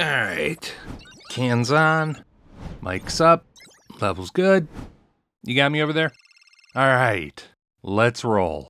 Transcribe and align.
All 0.00 0.06
right. 0.06 0.74
Cans 1.28 1.70
on. 1.70 2.24
Mic's 2.80 3.20
up. 3.20 3.44
Level's 4.00 4.30
good. 4.30 4.66
You 5.44 5.54
got 5.54 5.70
me 5.70 5.82
over 5.82 5.92
there? 5.92 6.12
All 6.74 6.86
right. 6.86 7.46
Let's 7.82 8.24
roll. 8.24 8.66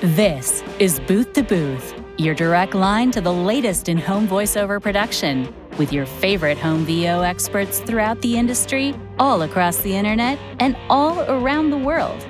This 0.00 0.62
is 0.78 0.98
Booth 1.00 1.34
to 1.34 1.42
Booth, 1.42 1.92
your 2.16 2.34
direct 2.34 2.74
line 2.74 3.10
to 3.10 3.20
the 3.20 3.32
latest 3.32 3.90
in 3.90 3.98
home 3.98 4.26
voiceover 4.26 4.80
production, 4.80 5.54
with 5.76 5.92
your 5.92 6.06
favorite 6.06 6.56
home 6.56 6.86
VO 6.86 7.20
experts 7.20 7.80
throughout 7.80 8.22
the 8.22 8.38
industry, 8.38 8.94
all 9.18 9.42
across 9.42 9.76
the 9.78 9.94
internet, 9.94 10.38
and 10.58 10.74
all 10.88 11.20
around 11.30 11.68
the 11.68 11.76
world. 11.76 12.26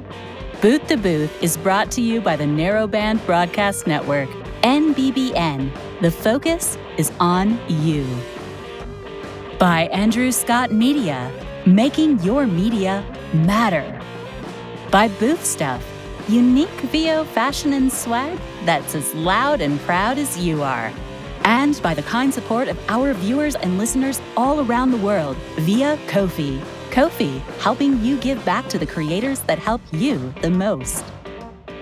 Booth 0.61 0.85
to 0.89 0.97
Booth 0.97 1.41
is 1.45 1.57
brought 1.57 1.93
to 1.93 2.01
you 2.01 2.21
by 2.21 2.35
the 2.35 2.45
Narrowband 2.45 3.25
Broadcast 3.25 3.87
Network, 3.87 4.29
NBBN. 4.63 5.71
The 6.05 6.11
focus 6.11 6.77
is 6.99 7.11
on 7.19 7.59
you. 7.67 8.07
By 9.59 9.85
Andrew 9.85 10.33
Scott 10.33 10.71
Media, 10.71 11.33
making 11.65 12.21
your 12.21 12.47
media 12.47 13.03
matter. 13.33 13.99
By 14.91 15.09
Booth 15.09 15.43
Stuff, 15.43 15.83
unique 16.29 16.69
VO 16.93 17.25
fashion 17.25 17.73
and 17.73 17.91
swag 17.91 18.39
that's 18.67 18.95
as 18.95 19.15
loud 19.15 19.63
and 19.63 19.81
proud 19.81 20.19
as 20.19 20.37
you 20.37 20.63
are. 20.63 20.93
And 21.45 21.81
by 21.83 21.95
the 21.95 22.03
kind 22.03 22.35
support 22.35 22.69
of 22.69 22.79
our 22.91 23.15
viewers 23.15 23.55
and 23.55 23.79
listeners 23.79 24.21
all 24.37 24.61
around 24.61 24.91
the 24.91 24.99
world 24.99 25.39
via 25.61 25.99
Ko-fi. 26.07 26.61
Ko-fi, 26.91 27.39
helping 27.61 28.05
you 28.05 28.19
give 28.19 28.45
back 28.45 28.69
to 28.69 28.79
the 28.79 28.85
creators 28.85 29.41
that 29.45 29.59
help 29.59 29.81
you 29.91 30.35
the 30.43 30.51
most. 30.51 31.03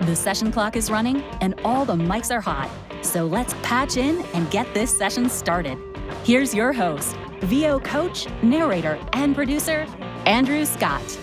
The 0.02 0.14
session 0.14 0.52
clock 0.52 0.76
is 0.76 0.92
running 0.92 1.22
and 1.40 1.60
all 1.64 1.84
the 1.84 1.96
mics 1.96 2.32
are 2.32 2.40
hot. 2.40 2.70
So 3.02 3.26
let's 3.26 3.52
patch 3.62 3.96
in 3.96 4.22
and 4.32 4.48
get 4.50 4.72
this 4.74 4.96
session 4.96 5.28
started. 5.28 5.76
Here's 6.24 6.54
your 6.54 6.72
host, 6.72 7.16
VO 7.40 7.80
coach, 7.80 8.28
narrator, 8.42 8.98
and 9.12 9.34
producer, 9.34 9.86
Andrew 10.24 10.64
Scott. 10.64 11.18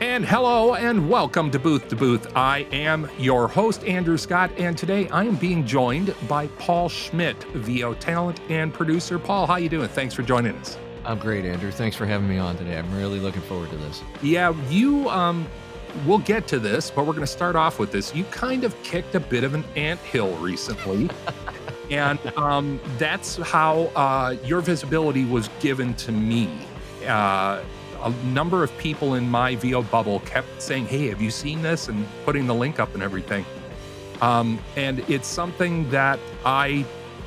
And 0.00 0.26
hello 0.26 0.74
and 0.74 1.08
welcome 1.08 1.50
to 1.52 1.60
Booth 1.60 1.88
to 1.88 1.96
Booth. 1.96 2.36
I 2.36 2.66
am 2.72 3.08
your 3.18 3.46
host, 3.46 3.84
Andrew 3.84 4.18
Scott, 4.18 4.50
and 4.58 4.76
today 4.76 5.08
I 5.10 5.24
am 5.24 5.36
being 5.36 5.64
joined 5.64 6.12
by 6.28 6.48
Paul 6.58 6.88
Schmidt, 6.88 7.40
VO 7.54 7.94
talent 7.94 8.40
and 8.50 8.74
producer. 8.74 9.18
Paul, 9.18 9.46
how 9.46 9.56
you 9.56 9.68
doing? 9.68 9.88
Thanks 9.88 10.12
for 10.12 10.22
joining 10.22 10.56
us. 10.56 10.76
I'm 11.04 11.20
great, 11.20 11.44
Andrew. 11.44 11.70
Thanks 11.70 11.96
for 11.96 12.04
having 12.04 12.28
me 12.28 12.36
on 12.36 12.56
today. 12.56 12.76
I'm 12.76 12.92
really 12.94 13.20
looking 13.20 13.42
forward 13.42 13.70
to 13.70 13.76
this. 13.76 14.02
Yeah, 14.22 14.52
you 14.68 15.08
um 15.08 15.46
we'll 16.04 16.18
get 16.18 16.46
to 16.48 16.58
this, 16.58 16.90
but 16.90 17.06
we're 17.06 17.12
going 17.12 17.20
to 17.20 17.26
start 17.26 17.56
off 17.56 17.78
with 17.78 17.92
this. 17.92 18.14
You 18.14 18.24
kind 18.24 18.64
of 18.64 18.80
kicked 18.82 19.14
a 19.14 19.20
bit 19.20 19.44
of 19.44 19.54
an 19.54 19.64
ant 19.76 20.00
hill 20.00 20.36
recently. 20.36 21.08
and 21.90 22.18
um, 22.36 22.80
that's 22.98 23.36
how 23.36 23.90
uh, 23.96 24.36
your 24.44 24.60
visibility 24.60 25.24
was 25.24 25.48
given 25.60 25.94
to 25.94 26.12
me. 26.12 26.50
Uh, 27.06 27.62
a 28.02 28.10
number 28.26 28.62
of 28.62 28.76
people 28.78 29.14
in 29.14 29.28
my 29.28 29.56
VO 29.56 29.82
bubble 29.82 30.20
kept 30.20 30.60
saying, 30.60 30.86
Hey, 30.86 31.08
have 31.08 31.20
you 31.20 31.30
seen 31.30 31.62
this? 31.62 31.88
And 31.88 32.06
putting 32.24 32.46
the 32.46 32.54
link 32.54 32.78
up 32.78 32.94
and 32.94 33.02
everything. 33.02 33.44
Um, 34.20 34.58
and 34.76 35.00
it's 35.10 35.28
something 35.28 35.88
that 35.90 36.18
I 36.44 36.84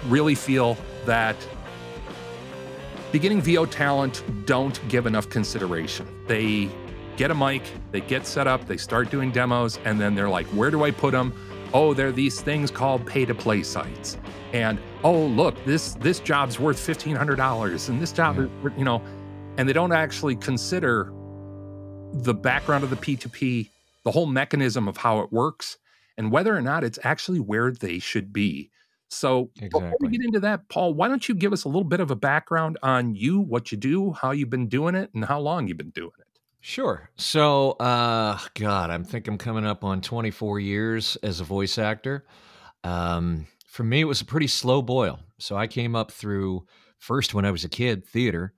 really 0.08 0.36
feel 0.36 0.78
that 1.06 1.36
beginning 3.12 3.42
VO 3.42 3.66
talent 3.66 4.23
don't 4.45 4.80
give 4.88 5.06
enough 5.06 5.30
consideration. 5.30 6.08
They 6.28 6.70
get 7.20 7.31
a 7.31 7.36
mic, 7.36 7.62
they 7.92 8.00
get 8.00 8.25
set 8.25 8.48
up, 8.48 8.66
they 8.66 8.78
start 8.78 9.12
doing 9.12 9.30
demos, 9.30 9.78
and 9.84 10.00
then 10.00 10.16
they're 10.16 10.30
like, 10.30 10.48
Where 10.48 10.72
do 10.72 10.86
I 10.86 10.92
put 10.92 11.12
them? 11.12 11.34
Oh, 11.73 11.94
there 11.94 12.08
are 12.08 12.14
these 12.14 12.39
things 12.42 12.72
called 12.72 13.06
pay 13.06 13.25
to 13.25 13.36
play 13.36 13.62
sites. 13.62 14.17
And 14.53 14.80
oh, 15.03 15.25
look, 15.28 15.53
this 15.66 15.95
this 15.95 16.22
job's 16.22 16.59
worth 16.59 16.80
fifteen 16.80 17.17
hundred 17.17 17.36
dollars, 17.36 17.90
and 17.90 18.02
this 18.02 18.14
job, 18.14 18.38
Yeah. 18.38 18.45
is, 18.45 18.50
you 18.78 18.86
know, 18.86 19.02
and 19.58 19.67
they 19.67 19.73
don't 19.73 19.92
actually 19.92 20.38
consider 20.38 21.12
the 22.14 22.34
background 22.34 22.85
of 22.85 22.90
the 22.90 22.96
P2P, 22.96 23.69
the 24.06 24.12
whole 24.12 24.25
mechanism 24.25 24.88
of 24.88 24.96
how 24.96 25.19
it 25.19 25.31
works, 25.31 25.78
and 26.18 26.31
whether 26.31 26.56
or 26.56 26.62
not 26.62 26.85
it's 26.85 26.97
actually 27.03 27.41
where 27.41 27.69
they 27.69 28.00
should 28.00 28.31
be. 28.31 28.72
So, 29.09 29.50
before 29.59 29.97
we 30.00 30.08
get 30.08 30.24
into 30.24 30.40
that, 30.40 30.69
Paul, 30.69 30.94
why 30.94 31.09
don't 31.09 31.28
you 31.28 31.35
give 31.35 31.52
us 31.52 31.66
a 31.66 31.68
little 31.68 31.84
bit 31.84 32.00
of 32.00 32.12
a 32.12 32.16
background 32.16 32.78
on 32.81 33.13
you, 33.13 33.40
what 33.41 33.72
you 33.72 33.78
do, 33.78 34.13
how 34.13 34.31
you've 34.31 34.50
been 34.50 34.68
doing 34.69 34.96
it, 34.96 35.09
and 35.13 35.25
how 35.25 35.40
long 35.40 35.68
you've 35.68 35.78
been 35.78 35.90
doing 35.90 36.12
it? 36.19 36.19
Sure. 36.62 37.09
So, 37.16 37.72
uh, 37.74 38.38
God, 38.56 38.90
I'm 38.90 39.03
think 39.03 39.28
I'm 39.28 39.38
coming 39.38 39.66
up 39.66 39.84
on 39.84 40.02
24 40.02 40.59
years 40.59 41.18
as 41.24 41.40
a 41.40 41.44
voice 41.44 41.78
actor. 41.78 42.25
Um, 42.84 43.47
for 43.68 43.84
me, 43.84 44.02
it 44.02 44.06
was 44.06 44.22
a 44.22 44.25
pretty 44.25 44.47
slow 44.47 44.81
boil. 44.81 45.20
So 45.40 45.56
I 45.56 45.68
came 45.68 45.96
up 45.96 46.12
through 46.12 46.66
first 47.00 47.34
when 47.34 47.46
I 47.46 47.52
was 47.52 47.64
a 47.64 47.70
kid, 47.70 48.06
theater. 48.06 48.53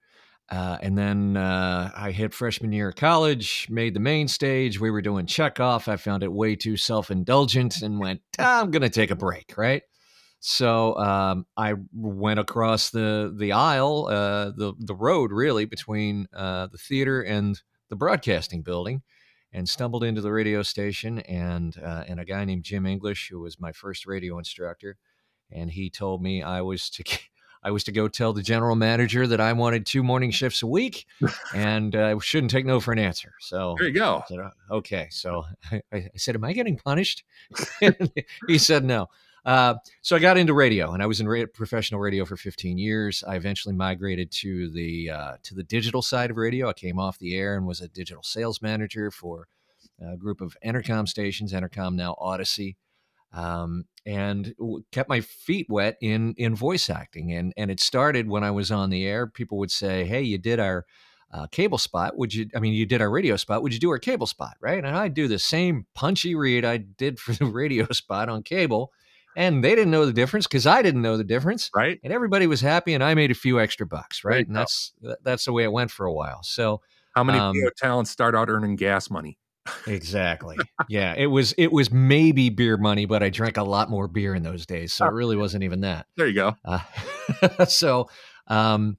Uh, 0.49 0.77
and 0.81 0.97
then 0.97 1.37
uh, 1.37 1.91
I 1.95 2.11
hit 2.11 2.33
freshman 2.33 2.73
year 2.73 2.89
of 2.89 2.95
college, 2.95 3.67
made 3.69 3.93
the 3.93 4.01
main 4.01 4.27
stage. 4.27 4.79
We 4.79 4.91
were 4.91 5.01
doing 5.01 5.25
Chekhov. 5.25 5.87
I 5.87 5.95
found 5.97 6.23
it 6.23 6.31
way 6.31 6.55
too 6.55 6.77
self 6.77 7.11
indulgent 7.11 7.81
and 7.81 7.99
went, 7.99 8.21
"Ah, 8.39 8.61
I'm 8.61 8.71
going 8.71 8.81
to 8.81 8.89
take 8.89 9.11
a 9.11 9.15
break, 9.15 9.53
right? 9.57 9.83
So 10.39 10.95
um, 10.97 11.45
I 11.55 11.75
went 11.93 12.39
across 12.39 12.89
the 12.89 13.33
the 13.37 13.53
aisle, 13.53 14.07
uh, 14.09 14.51
the 14.57 14.73
the 14.79 14.95
road 14.95 15.31
really 15.31 15.65
between 15.65 16.27
uh, 16.33 16.67
the 16.67 16.77
theater 16.79 17.21
and 17.21 17.61
the 17.91 17.95
broadcasting 17.97 18.63
building, 18.63 19.03
and 19.53 19.67
stumbled 19.67 20.03
into 20.03 20.21
the 20.21 20.31
radio 20.31 20.63
station 20.63 21.19
and 21.19 21.77
uh, 21.77 22.05
and 22.07 22.19
a 22.19 22.25
guy 22.25 22.43
named 22.45 22.63
Jim 22.63 22.87
English, 22.87 23.27
who 23.29 23.41
was 23.41 23.59
my 23.59 23.73
first 23.73 24.07
radio 24.07 24.39
instructor, 24.39 24.97
and 25.51 25.69
he 25.69 25.89
told 25.89 26.23
me 26.23 26.41
I 26.41 26.61
was 26.61 26.89
to 26.91 27.03
I 27.63 27.69
was 27.71 27.83
to 27.83 27.91
go 27.91 28.07
tell 28.07 28.33
the 28.33 28.41
general 28.41 28.75
manager 28.75 29.27
that 29.27 29.39
I 29.41 29.53
wanted 29.53 29.85
two 29.85 30.03
morning 30.03 30.31
shifts 30.31 30.63
a 30.63 30.67
week, 30.67 31.05
and 31.53 31.95
uh, 31.95 32.15
I 32.15 32.19
shouldn't 32.19 32.49
take 32.49 32.65
no 32.65 32.79
for 32.79 32.93
an 32.93 32.99
answer. 32.99 33.33
So 33.41 33.75
There 33.77 33.87
you 33.89 33.93
go. 33.93 34.23
Said, 34.27 34.39
"Uh, 34.39 34.49
okay. 34.71 35.07
So 35.11 35.43
I, 35.71 35.81
I 35.93 36.09
said, 36.15 36.35
am 36.35 36.43
I 36.45 36.53
getting 36.53 36.77
punished? 36.77 37.23
He 38.47 38.57
said, 38.57 38.85
no. 38.85 39.09
Uh, 39.43 39.75
so 40.01 40.15
I 40.15 40.19
got 40.19 40.37
into 40.37 40.53
radio, 40.53 40.91
and 40.91 41.01
I 41.01 41.07
was 41.07 41.19
in 41.19 41.27
ra- 41.27 41.45
professional 41.51 41.99
radio 41.99 42.25
for 42.25 42.37
15 42.37 42.77
years. 42.77 43.23
I 43.27 43.35
eventually 43.35 43.73
migrated 43.73 44.31
to 44.33 44.69
the 44.69 45.09
uh, 45.09 45.33
to 45.43 45.55
the 45.55 45.63
digital 45.63 46.01
side 46.01 46.29
of 46.29 46.37
radio. 46.37 46.69
I 46.69 46.73
came 46.73 46.99
off 46.99 47.17
the 47.17 47.35
air 47.35 47.55
and 47.55 47.65
was 47.65 47.81
a 47.81 47.87
digital 47.87 48.21
sales 48.23 48.61
manager 48.61 49.09
for 49.09 49.47
a 49.99 50.15
group 50.15 50.41
of 50.41 50.55
Entercom 50.63 51.07
stations. 51.07 51.53
Entercom 51.53 51.95
now 51.95 52.15
Audacy, 52.21 52.75
um, 53.33 53.85
and 54.05 54.53
w- 54.59 54.83
kept 54.91 55.09
my 55.09 55.21
feet 55.21 55.65
wet 55.69 55.97
in 56.01 56.35
in 56.37 56.53
voice 56.55 56.87
acting. 56.89 57.31
And 57.31 57.51
and 57.57 57.71
it 57.71 57.79
started 57.79 58.29
when 58.29 58.43
I 58.43 58.51
was 58.51 58.71
on 58.71 58.91
the 58.91 59.05
air. 59.07 59.25
People 59.25 59.57
would 59.57 59.71
say, 59.71 60.05
"Hey, 60.05 60.21
you 60.21 60.37
did 60.37 60.59
our." 60.59 60.85
Uh, 61.33 61.47
cable 61.47 61.77
spot 61.77 62.17
would 62.17 62.33
you 62.33 62.45
i 62.57 62.59
mean 62.59 62.73
you 62.73 62.85
did 62.85 62.99
our 62.99 63.09
radio 63.09 63.37
spot 63.37 63.63
would 63.63 63.73
you 63.73 63.79
do 63.79 63.89
our 63.89 63.97
cable 63.97 64.27
spot 64.27 64.57
right 64.59 64.83
and 64.83 64.97
i'd 64.97 65.13
do 65.13 65.29
the 65.29 65.39
same 65.39 65.85
punchy 65.95 66.35
read 66.35 66.65
i 66.65 66.75
did 66.75 67.17
for 67.17 67.31
the 67.31 67.45
radio 67.61 67.87
spot 67.93 68.27
on 68.27 68.43
cable 68.43 68.91
and 69.35 69.63
they 69.63 69.75
didn't 69.75 69.91
know 69.91 70.05
the 70.05 70.13
difference 70.13 70.47
because 70.47 70.65
i 70.67 70.81
didn't 70.81 71.01
know 71.01 71.17
the 71.17 71.23
difference 71.23 71.69
Right? 71.75 71.99
and 72.03 72.11
everybody 72.13 72.47
was 72.47 72.61
happy 72.61 72.93
and 72.93 73.03
i 73.03 73.13
made 73.13 73.31
a 73.31 73.35
few 73.35 73.59
extra 73.59 73.85
bucks 73.85 74.23
right 74.23 74.45
and 74.45 74.55
that's 74.55 74.93
that's 75.23 75.45
the 75.45 75.53
way 75.53 75.63
it 75.63 75.71
went 75.71 75.91
for 75.91 76.05
a 76.05 76.13
while 76.13 76.41
so 76.43 76.81
How 77.13 77.23
many 77.23 77.39
Um, 77.39 77.55
talents 77.77 78.11
start 78.11 78.35
out 78.35 78.49
earning 78.49 78.75
gas 78.75 79.09
money? 79.09 79.37
exactly 79.87 80.57
yeah 80.89 81.13
it 81.15 81.27
was 81.27 81.53
it 81.57 81.71
was 81.71 81.91
maybe 81.91 82.49
beer 82.49 82.77
money 82.77 83.05
but 83.05 83.21
i 83.23 83.29
drank 83.29 83.57
a 83.57 83.63
lot 83.63 83.89
more 83.89 84.07
beer 84.07 84.33
in 84.33 84.43
those 84.43 84.65
days 84.65 84.91
so 84.91 85.05
it 85.05 85.11
really 85.11 85.35
wasn't 85.37 85.63
even 85.63 85.81
that 85.81 86.07
There 86.17 86.27
you 86.27 86.33
go. 86.33 86.55
uh, 86.65 87.65
so 87.67 88.09
um, 88.47 88.97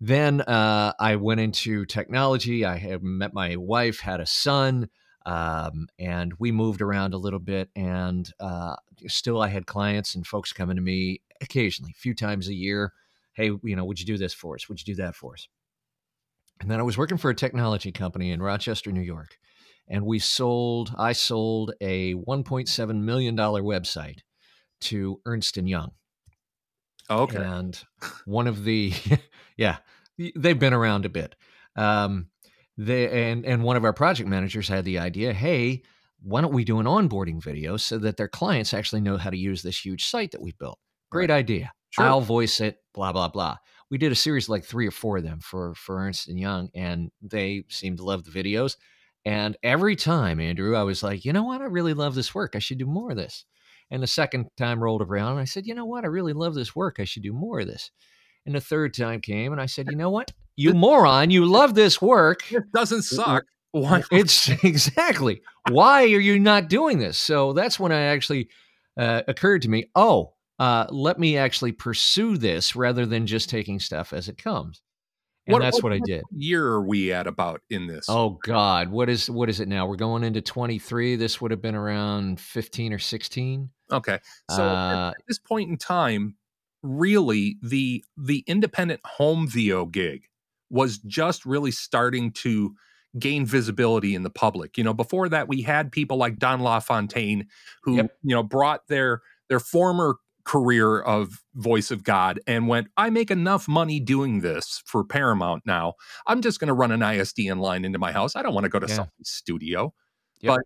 then 0.00 0.40
uh, 0.40 0.92
I 0.98 1.16
went 1.16 1.40
into 1.40 1.84
technology. 1.84 2.64
I 2.64 2.76
had 2.78 3.02
met 3.02 3.34
my 3.34 3.56
wife, 3.56 3.98
had 4.00 4.20
a 4.20 4.26
son, 4.26 4.88
um, 5.26 5.88
and 5.98 6.32
we 6.38 6.52
moved 6.52 6.80
around 6.82 7.14
a 7.14 7.18
little 7.18 7.40
bit. 7.40 7.68
And 7.76 8.28
uh, 8.40 8.76
still, 9.06 9.40
I 9.40 9.48
had 9.48 9.66
clients 9.66 10.14
and 10.14 10.26
folks 10.26 10.52
coming 10.52 10.76
to 10.76 10.82
me 10.82 11.20
occasionally, 11.40 11.92
a 11.96 12.00
few 12.00 12.14
times 12.14 12.48
a 12.48 12.54
year. 12.54 12.92
Hey, 13.34 13.50
you 13.62 13.76
know, 13.76 13.84
would 13.84 14.00
you 14.00 14.06
do 14.06 14.18
this 14.18 14.34
for 14.34 14.54
us? 14.54 14.68
Would 14.68 14.80
you 14.80 14.94
do 14.94 15.02
that 15.02 15.14
for 15.14 15.34
us? 15.34 15.48
And 16.60 16.70
then 16.70 16.80
I 16.80 16.82
was 16.82 16.98
working 16.98 17.18
for 17.18 17.30
a 17.30 17.34
technology 17.34 17.92
company 17.92 18.32
in 18.32 18.42
Rochester, 18.42 18.90
New 18.90 19.00
York, 19.00 19.38
and 19.86 20.04
we 20.04 20.18
sold. 20.18 20.94
I 20.98 21.12
sold 21.12 21.72
a 21.80 22.14
1.7 22.14 23.00
million 23.00 23.36
dollar 23.36 23.62
website 23.62 24.20
to 24.82 25.20
Ernst 25.24 25.56
and 25.56 25.68
Young. 25.68 25.92
Okay. 27.10 27.38
And 27.38 27.80
one 28.26 28.46
of 28.46 28.64
the, 28.64 28.92
yeah, 29.56 29.78
they've 30.36 30.58
been 30.58 30.74
around 30.74 31.04
a 31.04 31.08
bit. 31.08 31.36
Um, 31.76 32.28
they 32.76 33.30
and 33.30 33.44
and 33.44 33.64
one 33.64 33.76
of 33.76 33.84
our 33.84 33.92
project 33.92 34.28
managers 34.28 34.68
had 34.68 34.84
the 34.84 35.00
idea, 35.00 35.32
hey, 35.32 35.82
why 36.22 36.40
don't 36.40 36.54
we 36.54 36.64
do 36.64 36.80
an 36.80 36.86
onboarding 36.86 37.42
video 37.42 37.76
so 37.76 37.98
that 37.98 38.16
their 38.16 38.28
clients 38.28 38.74
actually 38.74 39.00
know 39.00 39.16
how 39.16 39.30
to 39.30 39.36
use 39.36 39.62
this 39.62 39.84
huge 39.84 40.04
site 40.04 40.32
that 40.32 40.42
we 40.42 40.52
built? 40.52 40.78
Great 41.10 41.30
idea. 41.30 41.72
Sure. 41.90 42.04
I'll 42.04 42.20
voice 42.20 42.60
it. 42.60 42.78
Blah 42.94 43.12
blah 43.12 43.28
blah. 43.28 43.56
We 43.90 43.98
did 43.98 44.12
a 44.12 44.16
series 44.16 44.46
of 44.46 44.50
like 44.50 44.64
three 44.64 44.86
or 44.86 44.90
four 44.90 45.18
of 45.18 45.24
them 45.24 45.40
for 45.40 45.74
for 45.74 45.98
Ernst 45.98 46.28
and 46.28 46.38
Young, 46.38 46.68
and 46.74 47.10
they 47.22 47.64
seemed 47.68 47.98
to 47.98 48.04
love 48.04 48.24
the 48.24 48.30
videos. 48.30 48.76
And 49.24 49.56
every 49.62 49.96
time, 49.96 50.40
Andrew, 50.40 50.76
I 50.76 50.82
was 50.82 51.02
like, 51.02 51.24
you 51.24 51.32
know 51.32 51.44
what? 51.44 51.60
I 51.60 51.64
really 51.64 51.94
love 51.94 52.14
this 52.14 52.34
work. 52.34 52.54
I 52.54 52.60
should 52.60 52.78
do 52.78 52.86
more 52.86 53.10
of 53.10 53.16
this. 53.16 53.44
And 53.90 54.02
the 54.02 54.06
second 54.06 54.48
time 54.56 54.82
rolled 54.82 55.02
around, 55.02 55.32
and 55.32 55.40
I 55.40 55.44
said, 55.44 55.66
you 55.66 55.74
know 55.74 55.86
what? 55.86 56.04
I 56.04 56.08
really 56.08 56.34
love 56.34 56.54
this 56.54 56.76
work. 56.76 56.96
I 56.98 57.04
should 57.04 57.22
do 57.22 57.32
more 57.32 57.60
of 57.60 57.66
this. 57.66 57.90
And 58.44 58.54
the 58.54 58.60
third 58.60 58.94
time 58.94 59.20
came, 59.20 59.52
and 59.52 59.60
I 59.60 59.66
said, 59.66 59.88
you 59.90 59.96
know 59.96 60.10
what? 60.10 60.32
You 60.56 60.74
moron, 60.74 61.30
you 61.30 61.44
love 61.44 61.74
this 61.74 62.00
work. 62.00 62.50
It 62.52 62.64
doesn't 62.72 63.02
suck. 63.02 63.44
Why? 63.78 64.02
It's 64.10 64.48
exactly 64.64 65.42
why 65.70 66.02
are 66.04 66.20
you 66.20 66.38
not 66.38 66.68
doing 66.68 66.98
this? 66.98 67.18
So 67.18 67.52
that's 67.52 67.78
when 67.78 67.92
I 67.92 68.02
actually 68.02 68.48
uh, 68.96 69.22
occurred 69.28 69.62
to 69.62 69.68
me. 69.70 69.86
Oh, 69.94 70.34
uh, 70.58 70.86
let 70.90 71.18
me 71.18 71.36
actually 71.36 71.72
pursue 71.72 72.36
this 72.36 72.74
rather 72.74 73.06
than 73.06 73.26
just 73.26 73.48
taking 73.50 73.78
stuff 73.78 74.12
as 74.12 74.28
it 74.28 74.38
comes. 74.42 74.80
And 75.46 75.52
What- 75.54 75.62
that's 75.62 75.76
what- 75.76 75.84
what 75.84 75.92
I 75.94 76.00
did. 76.04 76.24
year 76.32 76.66
are 76.66 76.82
we 76.82 77.12
at 77.12 77.26
about 77.26 77.62
in 77.70 77.86
this? 77.86 78.06
Oh 78.08 78.38
God, 78.44 78.90
what 78.90 79.08
is 79.08 79.30
what 79.30 79.48
is 79.48 79.60
it 79.60 79.68
now? 79.68 79.86
We're 79.86 79.96
going 79.96 80.24
into 80.24 80.40
23. 80.42 81.16
This 81.16 81.40
would 81.40 81.50
have 81.50 81.62
been 81.62 81.74
around 81.74 82.40
15 82.40 82.92
or 82.92 82.98
16. 82.98 83.70
okay. 83.92 84.18
So 84.50 84.62
Uh, 84.64 85.12
at 85.16 85.22
this 85.26 85.38
point 85.38 85.70
in 85.70 85.76
time, 85.78 86.36
really 86.82 87.56
the 87.62 88.04
the 88.16 88.44
independent 88.46 89.00
home 89.04 89.48
VO 89.48 89.86
gig 89.86 90.24
was 90.70 90.98
just 90.98 91.46
really 91.46 91.70
starting 91.70 92.30
to 92.32 92.74
gain 93.18 93.46
visibility 93.46 94.14
in 94.14 94.22
the 94.22 94.30
public. 94.30 94.76
You 94.76 94.84
know, 94.84 94.94
before 94.94 95.28
that 95.28 95.48
we 95.48 95.62
had 95.62 95.92
people 95.92 96.16
like 96.16 96.38
Don 96.38 96.60
LaFontaine 96.60 97.46
who, 97.82 97.96
Yep. 97.96 98.16
you 98.22 98.34
know, 98.34 98.42
brought 98.42 98.88
their 98.88 99.22
their 99.48 99.60
former 99.60 100.16
career 100.44 101.00
of 101.00 101.42
voice 101.54 101.90
of 101.90 102.02
God 102.04 102.40
and 102.46 102.68
went, 102.68 102.88
I 102.96 103.10
make 103.10 103.30
enough 103.30 103.68
money 103.68 104.00
doing 104.00 104.40
this 104.40 104.82
for 104.86 105.04
Paramount 105.04 105.64
now. 105.66 105.94
I'm 106.26 106.40
just 106.40 106.58
going 106.58 106.68
to 106.68 106.74
run 106.74 106.90
an 106.90 107.00
ISDN 107.00 107.58
line 107.60 107.84
into 107.84 107.98
my 107.98 108.12
house. 108.12 108.34
I 108.34 108.42
don't 108.42 108.54
want 108.54 108.64
to 108.64 108.70
go 108.70 108.78
to 108.78 108.86
Yeah. 108.86 108.94
somebody's 108.94 109.28
studio. 109.28 109.92
Yep. 110.40 110.56
But 110.56 110.60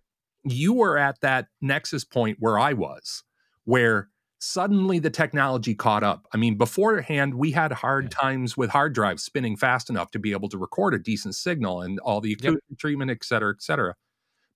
you 0.52 0.72
were 0.72 0.98
at 0.98 1.20
that 1.22 1.48
nexus 1.60 2.04
point 2.04 2.36
where 2.40 2.58
I 2.58 2.74
was, 2.74 3.24
where 3.64 4.08
suddenly 4.42 4.98
the 4.98 5.08
technology 5.10 5.72
caught 5.72 6.02
up. 6.02 6.26
I 6.34 6.36
mean, 6.36 6.58
beforehand, 6.58 7.34
we 7.34 7.52
had 7.52 7.70
hard 7.70 8.10
times 8.10 8.56
with 8.56 8.70
hard 8.70 8.92
drives 8.92 9.22
spinning 9.22 9.56
fast 9.56 9.88
enough 9.88 10.10
to 10.10 10.18
be 10.18 10.32
able 10.32 10.48
to 10.48 10.58
record 10.58 10.94
a 10.94 10.98
decent 10.98 11.36
signal 11.36 11.82
and 11.82 12.00
all 12.00 12.20
the 12.20 12.36
Yep. 12.40 12.56
treatment, 12.76 13.10
et 13.12 13.22
cetera, 13.24 13.52
et 13.54 13.62
cetera. 13.62 13.94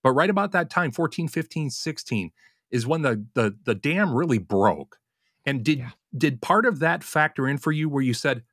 But 0.03 0.11
right 0.11 0.29
about 0.29 0.51
that 0.51 0.69
time, 0.69 0.91
14, 0.91 1.29
15, 1.29 1.69
16, 1.69 2.31
is 2.69 2.85
when 2.85 3.01
the 3.01 3.25
the 3.33 3.57
the 3.63 3.75
dam 3.75 4.13
really 4.13 4.39
broke. 4.39 4.99
And 5.45 5.63
did 5.63 5.79
Yeah. 5.79 5.91
did 6.17 6.41
part 6.41 6.65
of 6.65 6.79
that 6.79 7.01
factor 7.03 7.47
in 7.47 7.57
for 7.57 7.71
you 7.71 7.87
where 7.87 8.03
you 8.03 8.13
said, 8.13 8.43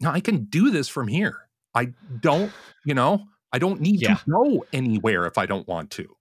No, 0.00 0.10
I 0.10 0.20
can 0.20 0.44
do 0.44 0.70
this 0.70 0.88
from 0.88 1.08
here. 1.08 1.48
I 1.74 1.94
don't, 2.20 2.54
you 2.84 2.92
know, 2.94 3.28
I 3.52 3.58
don't 3.58 3.80
need 3.80 4.02
Yeah. 4.02 4.16
to 4.16 4.20
go 4.30 4.66
anywhere 4.74 5.24
if 5.26 5.38
I 5.38 5.46
don't 5.46 5.66
want 5.66 5.90
to. 5.92 6.16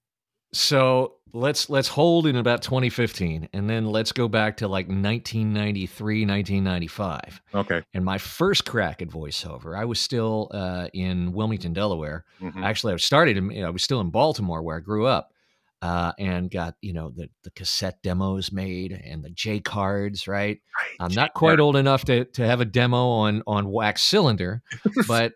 So 0.53 1.15
let's 1.33 1.69
let's 1.69 1.88
hold 1.88 2.28
in 2.28 2.36
about 2.36 2.62
2015, 2.62 3.50
and 3.54 3.69
then 3.69 3.86
let's 3.86 4.12
go 4.12 4.28
back 4.28 4.57
to 4.57 4.68
like 4.68 4.88
1993, 4.88 6.25
1995. 6.25 7.42
Okay. 7.54 7.81
And 7.94 8.04
my 8.06 8.18
first 8.18 8.66
crack 8.66 9.01
at 9.01 9.07
voiceover, 9.10 9.78
I 9.78 9.86
was 9.86 10.00
still 10.00 10.50
uh, 10.51 10.88
in 10.94 11.31
Wilmington, 11.33 11.74
Delaware. 11.74 12.25
Mhm. 12.42 12.63
Actually, 12.63 12.94
I 12.94 12.98
started 12.98 13.38
in, 13.38 13.51
you 13.51 13.62
know, 13.62 13.68
I 13.68 13.72
was 13.72 13.83
still 13.83 14.01
in 14.01 14.10
Baltimore 14.10 14.62
where 14.62 14.78
I 14.78 14.80
grew 14.80 15.06
up, 15.07 15.33
uh, 15.81 16.12
and 16.19 16.51
got 16.51 16.75
you 16.81 16.94
know 16.94 17.10
the 17.10 17.30
the 17.44 17.51
cassette 17.51 18.01
demos 18.04 18.51
made 18.51 18.92
and 18.92 19.24
the 19.24 19.30
J 19.31 19.60
cards. 19.60 20.28
Right, 20.28 20.60
Right. 20.78 20.95
I'm 21.00 21.13
not 21.13 21.33
quite 21.33 21.60
old 21.60 21.75
enough 21.75 22.06
to 22.06 22.25
to 22.25 22.45
have 22.45 22.62
a 22.62 22.66
demo 22.66 23.07
on 23.10 23.44
on 23.48 23.69
wax 23.72 24.01
cylinder, 24.04 24.62
but 25.07 25.33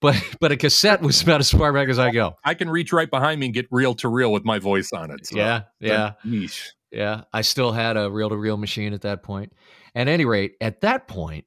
but 0.00 0.16
but 0.40 0.52
a 0.52 0.56
cassette 0.56 1.00
was 1.02 1.22
about 1.22 1.40
as 1.40 1.50
far 1.50 1.72
back 1.72 1.88
as 1.88 1.98
I 1.98 2.10
go. 2.10 2.34
I 2.44 2.54
can 2.54 2.70
reach 2.70 2.92
right 2.92 3.10
behind 3.10 3.40
me 3.40 3.46
and 3.46 3.54
get 3.54 3.66
reel 3.70 3.94
to 3.96 4.08
reel 4.08 4.32
with 4.32 4.44
my 4.44 4.58
voice 4.58 4.90
on 4.92 5.10
it. 5.10 5.26
so 5.26 5.36
Yeah, 5.36 5.62
yeah. 5.80 6.12
Niche. 6.24 6.72
Yeah, 6.90 7.22
I 7.32 7.42
still 7.42 7.72
had 7.72 7.96
a 7.98 8.10
reel 8.10 8.30
to 8.30 8.36
reel 8.36 8.56
machine 8.56 8.94
at 8.94 9.02
that 9.02 9.22
point. 9.22 9.52
At 9.94 10.08
any 10.08 10.24
rate, 10.24 10.52
at 10.60 10.80
that 10.80 11.06
point, 11.06 11.44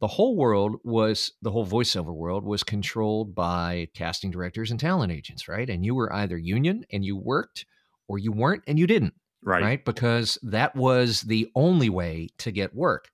the 0.00 0.06
whole 0.06 0.36
world 0.36 0.76
was 0.84 1.32
the 1.42 1.50
whole 1.50 1.66
voiceover 1.66 2.14
world 2.14 2.44
was 2.44 2.62
controlled 2.62 3.34
by 3.34 3.88
casting 3.94 4.30
directors 4.30 4.70
and 4.70 4.78
talent 4.78 5.10
agents, 5.10 5.48
right? 5.48 5.68
And 5.68 5.84
you 5.84 5.94
were 5.94 6.12
either 6.12 6.36
union 6.36 6.84
and 6.92 7.04
you 7.04 7.16
worked 7.16 7.64
or 8.06 8.18
you 8.18 8.30
weren't 8.30 8.62
and 8.68 8.78
you 8.78 8.86
didn't, 8.86 9.14
Right. 9.42 9.62
right? 9.62 9.84
Because 9.84 10.38
that 10.42 10.76
was 10.76 11.22
the 11.22 11.50
only 11.56 11.88
way 11.88 12.28
to 12.38 12.52
get 12.52 12.74
work. 12.74 13.08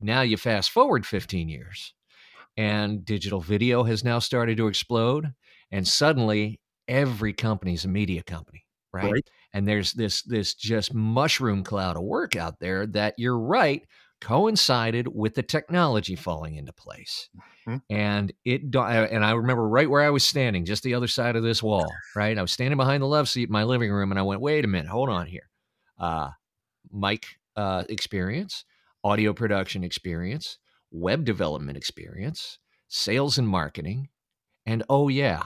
Now 0.00 0.20
you 0.22 0.36
fast 0.36 0.70
forward 0.70 1.04
15 1.04 1.48
years 1.48 1.92
and 2.56 3.04
digital 3.04 3.40
video 3.40 3.82
has 3.84 4.02
now 4.04 4.18
started 4.18 4.56
to 4.56 4.66
explode 4.68 5.32
and 5.70 5.86
suddenly 5.86 6.60
every 6.88 7.32
company 7.32 7.74
is 7.74 7.84
a 7.84 7.88
media 7.88 8.22
company, 8.22 8.64
right? 8.92 9.12
Right. 9.12 9.30
and 9.52 9.66
there's 9.66 9.92
this 9.92 10.22
this 10.22 10.54
just 10.54 10.94
mushroom 10.94 11.64
cloud 11.64 11.96
of 11.96 12.02
work 12.02 12.36
out 12.36 12.58
there 12.60 12.86
that 12.88 13.14
you're 13.18 13.38
right 13.38 13.82
coincided 14.20 15.08
with 15.08 15.34
the 15.34 15.42
technology 15.42 16.16
falling 16.16 16.56
into 16.56 16.72
place 16.72 17.28
Mhm. 17.66 17.82
and 17.90 18.32
it 18.44 18.62
and 18.74 19.24
i 19.24 19.32
remember 19.32 19.68
right 19.68 19.90
where 19.90 20.02
i 20.02 20.08
was 20.10 20.24
standing 20.24 20.64
just 20.64 20.82
the 20.82 20.94
other 20.94 21.06
side 21.08 21.36
of 21.36 21.42
this 21.42 21.62
wall 21.62 21.86
right 22.14 22.38
i 22.38 22.40
was 22.42 22.50
standing 22.52 22.76
behind 22.78 23.02
the 23.02 23.06
love 23.06 23.28
seat 23.28 23.48
in 23.48 23.52
my 23.52 23.64
living 23.64 23.90
room 23.92 24.10
and 24.12 24.18
i 24.18 24.22
went 24.22 24.40
wait 24.40 24.64
a 24.64 24.68
minute 24.68 24.88
hold 24.88 25.10
on 25.10 25.26
here 25.26 25.50
uh 25.98 26.30
mic 26.90 27.26
uh 27.56 27.84
experience 27.90 28.64
audio 29.04 29.32
production 29.34 29.84
experience 29.84 30.58
web 30.96 31.24
development 31.24 31.76
experience 31.76 32.58
sales 32.88 33.38
and 33.38 33.48
marketing 33.48 34.08
and 34.64 34.82
oh 34.88 35.08
yeah 35.08 35.42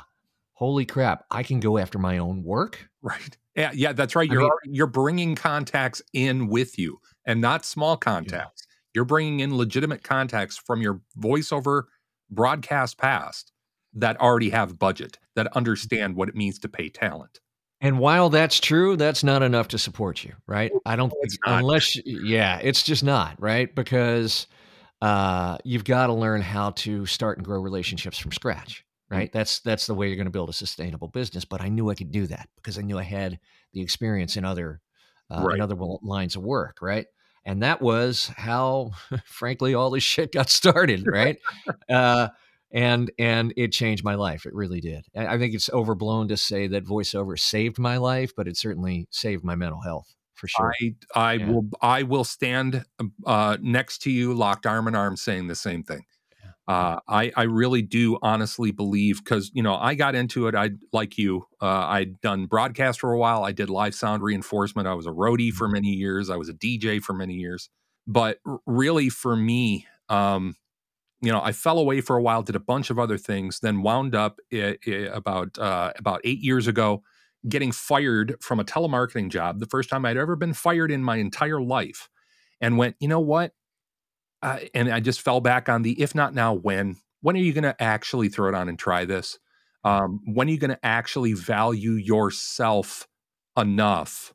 holy 0.54 0.84
crap 0.84 1.24
i 1.30 1.42
can 1.42 1.60
go 1.60 1.78
after 1.78 1.98
my 1.98 2.18
own 2.18 2.42
work 2.42 2.90
Right. 3.02 3.36
Yeah, 3.56 3.72
yeah, 3.74 3.92
that's 3.92 4.14
right. 4.14 4.30
You're 4.30 4.42
mean- 4.42 4.74
you're 4.74 4.86
bringing 4.86 5.34
contacts 5.34 6.02
in 6.12 6.48
with 6.48 6.78
you, 6.78 7.00
and 7.24 7.40
not 7.40 7.64
small 7.64 7.96
contacts. 7.96 8.66
You're 8.94 9.04
bringing 9.04 9.40
in 9.40 9.56
legitimate 9.56 10.02
contacts 10.04 10.56
from 10.56 10.82
your 10.82 11.00
voiceover 11.18 11.84
broadcast 12.30 12.98
past 12.98 13.52
that 13.94 14.20
already 14.20 14.50
have 14.50 14.78
budget, 14.78 15.18
that 15.34 15.46
mm-hmm. 15.46 15.58
understand 15.58 16.16
what 16.16 16.28
it 16.28 16.36
means 16.36 16.58
to 16.60 16.68
pay 16.68 16.88
talent. 16.88 17.40
And 17.80 17.98
while 17.98 18.28
that's 18.28 18.60
true, 18.60 18.96
that's 18.96 19.24
not 19.24 19.42
enough 19.42 19.68
to 19.68 19.78
support 19.78 20.22
you, 20.22 20.34
right? 20.46 20.70
I 20.84 20.96
don't 20.96 21.10
think 21.10 21.32
unless 21.46 21.96
yeah, 22.04 22.60
it's 22.62 22.82
just 22.82 23.02
not, 23.02 23.40
right? 23.40 23.74
Because 23.74 24.46
uh 25.00 25.56
you've 25.64 25.84
got 25.84 26.08
to 26.08 26.12
learn 26.12 26.40
how 26.42 26.70
to 26.72 27.06
start 27.06 27.38
and 27.38 27.44
grow 27.46 27.60
relationships 27.60 28.18
from 28.18 28.32
scratch, 28.32 28.84
Mm. 29.10 29.16
right? 29.16 29.32
That's 29.32 29.60
that's 29.60 29.86
the 29.86 29.94
way 29.94 30.06
you're 30.06 30.16
going 30.16 30.26
to 30.26 30.30
build 30.30 30.50
a 30.50 30.52
sustainable 30.52 31.08
business, 31.08 31.44
but 31.44 31.60
I 31.60 31.68
knew 31.68 31.90
I 31.90 31.94
could 31.94 32.12
do 32.12 32.26
that 32.28 32.48
because 32.56 32.78
I 32.78 32.82
knew 32.82 32.98
I 32.98 33.02
had 33.02 33.38
the 33.72 33.80
experience 33.80 34.36
in 34.36 34.44
other 34.44 34.80
uh, 35.30 35.42
Right. 35.42 35.54
in 35.56 35.60
other 35.60 35.76
lines 36.02 36.36
of 36.36 36.42
work, 36.42 36.78
right? 36.82 37.06
And 37.44 37.62
that 37.62 37.80
was 37.80 38.28
how 38.36 38.90
frankly 39.24 39.74
all 39.74 39.90
this 39.90 40.02
shit 40.04 40.32
got 40.32 40.48
started, 40.50 41.06
right? 41.06 41.38
uh 41.90 42.28
and 42.72 43.10
and 43.18 43.52
it 43.56 43.72
changed 43.72 44.04
my 44.04 44.14
life. 44.14 44.46
It 44.46 44.54
really 44.54 44.80
did. 44.80 45.04
I 45.16 45.38
think 45.38 45.54
it's 45.54 45.70
overblown 45.70 46.28
to 46.28 46.36
say 46.36 46.68
that 46.68 46.84
voiceover 46.84 47.36
saved 47.36 47.78
my 47.80 47.96
life, 47.96 48.32
but 48.36 48.46
it 48.46 48.56
certainly 48.56 49.08
saved 49.10 49.42
my 49.44 49.56
mental 49.56 49.80
health 49.80 50.14
for 50.40 50.48
sure. 50.48 50.72
I 50.80 50.94
I 51.14 51.38
Yeah. 51.38 51.46
will 51.46 51.68
I 51.80 52.02
will 52.02 52.24
stand 52.24 52.84
uh, 53.26 53.56
next 53.60 53.98
to 54.02 54.10
you, 54.10 54.34
locked 54.34 54.66
arm 54.66 54.88
in 54.88 54.94
arm, 54.94 55.16
saying 55.16 55.46
the 55.46 55.54
same 55.54 55.82
thing. 55.82 56.04
Uh, 56.68 57.00
I 57.08 57.32
I 57.36 57.42
really 57.44 57.82
do 57.82 58.18
honestly 58.22 58.70
believe 58.70 59.24
because 59.24 59.50
you 59.54 59.62
know 59.62 59.74
I 59.76 59.94
got 59.94 60.14
into 60.14 60.46
it. 60.48 60.54
I 60.54 60.70
like 60.92 61.18
you. 61.18 61.46
Uh, 61.60 61.66
I'd 61.88 62.20
done 62.20 62.46
broadcast 62.46 63.00
for 63.00 63.12
a 63.12 63.18
while. 63.18 63.44
I 63.44 63.52
did 63.52 63.70
live 63.70 63.94
sound 63.94 64.22
reinforcement. 64.22 64.88
I 64.88 64.94
was 64.94 65.06
a 65.06 65.10
roadie 65.10 65.52
for 65.52 65.68
many 65.68 65.88
years. 65.88 66.30
I 66.30 66.36
was 66.36 66.48
a 66.48 66.54
DJ 66.54 67.00
for 67.00 67.12
many 67.14 67.34
years. 67.34 67.70
But 68.06 68.38
really, 68.66 69.08
for 69.08 69.36
me, 69.36 69.86
um, 70.08 70.54
you 71.22 71.30
know, 71.32 71.42
I 71.42 71.52
fell 71.52 71.78
away 71.78 72.00
for 72.00 72.16
a 72.16 72.22
while, 72.22 72.42
did 72.42 72.56
a 72.56 72.60
bunch 72.60 72.90
of 72.90 72.98
other 72.98 73.18
things, 73.18 73.60
then 73.60 73.82
wound 73.82 74.14
up 74.14 74.38
i- 74.52 74.78
i- 74.86 74.90
about 74.90 75.58
uh, 75.58 75.92
about 75.98 76.20
eight 76.24 76.40
years 76.40 76.66
ago 76.66 77.02
getting 77.48 77.72
fired 77.72 78.36
from 78.40 78.60
a 78.60 78.64
telemarketing 78.64 79.30
job, 79.30 79.60
the 79.60 79.66
first 79.66 79.88
time 79.90 80.04
I'd 80.04 80.16
ever 80.16 80.36
been 80.36 80.52
fired 80.54 80.90
in 80.90 81.02
my 81.02 81.16
entire 81.16 81.60
life, 81.60 82.08
and 82.60 82.76
went, 82.78 82.96
you 83.00 83.08
know 83.08 83.20
what? 83.20 83.52
Uh, 84.42 84.60
and 84.74 84.90
I 84.90 85.00
just 85.00 85.20
fell 85.20 85.40
back 85.40 85.68
on 85.68 85.82
the 85.82 86.00
if 86.00 86.14
not 86.14 86.34
now, 86.34 86.54
when? 86.54 86.96
When 87.20 87.36
are 87.36 87.40
you 87.40 87.52
going 87.52 87.64
to 87.64 87.80
actually 87.82 88.28
throw 88.28 88.48
it 88.48 88.54
on 88.54 88.68
and 88.68 88.78
try 88.78 89.04
this? 89.04 89.38
Um, 89.84 90.20
when 90.24 90.48
are 90.48 90.50
you 90.50 90.58
going 90.58 90.70
to 90.70 90.86
actually 90.86 91.32
value 91.34 91.92
yourself 91.92 93.06
enough 93.56 94.32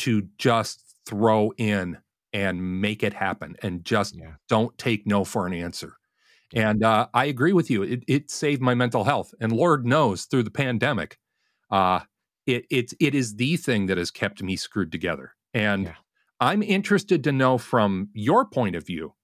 to 0.00 0.28
just 0.38 0.84
throw 1.06 1.52
in 1.58 1.98
and 2.32 2.80
make 2.80 3.02
it 3.02 3.14
happen 3.14 3.56
and 3.62 3.84
just 3.84 4.16
Yeah. 4.16 4.32
don't 4.48 4.76
take 4.78 5.06
no 5.06 5.24
for 5.24 5.46
an 5.46 5.54
answer? 5.54 5.94
And 6.54 6.82
uh, 6.84 7.08
I 7.14 7.26
agree 7.26 7.52
with 7.52 7.70
you. 7.70 7.82
It, 7.82 8.04
it 8.08 8.30
saved 8.30 8.60
my 8.60 8.74
mental 8.74 9.04
health, 9.04 9.34
and 9.40 9.52
Lord 9.52 9.86
knows 9.86 10.24
through 10.24 10.42
the 10.44 10.50
pandemic, 10.50 11.18
uh, 11.70 12.00
it 12.54 12.66
it 12.70 12.92
it 13.00 13.14
is 13.14 13.36
the 13.36 13.56
thing 13.56 13.86
that 13.86 13.98
has 13.98 14.10
kept 14.10 14.42
me 14.42 14.56
screwed 14.56 14.92
together. 14.92 15.34
And 15.54 15.84
Yeah. 15.84 15.94
I'm 16.40 16.62
interested 16.62 17.22
to 17.24 17.32
know 17.32 17.58
from 17.58 18.08
your 18.14 18.44
point 18.46 18.76
of 18.76 18.86
view, 18.86 19.14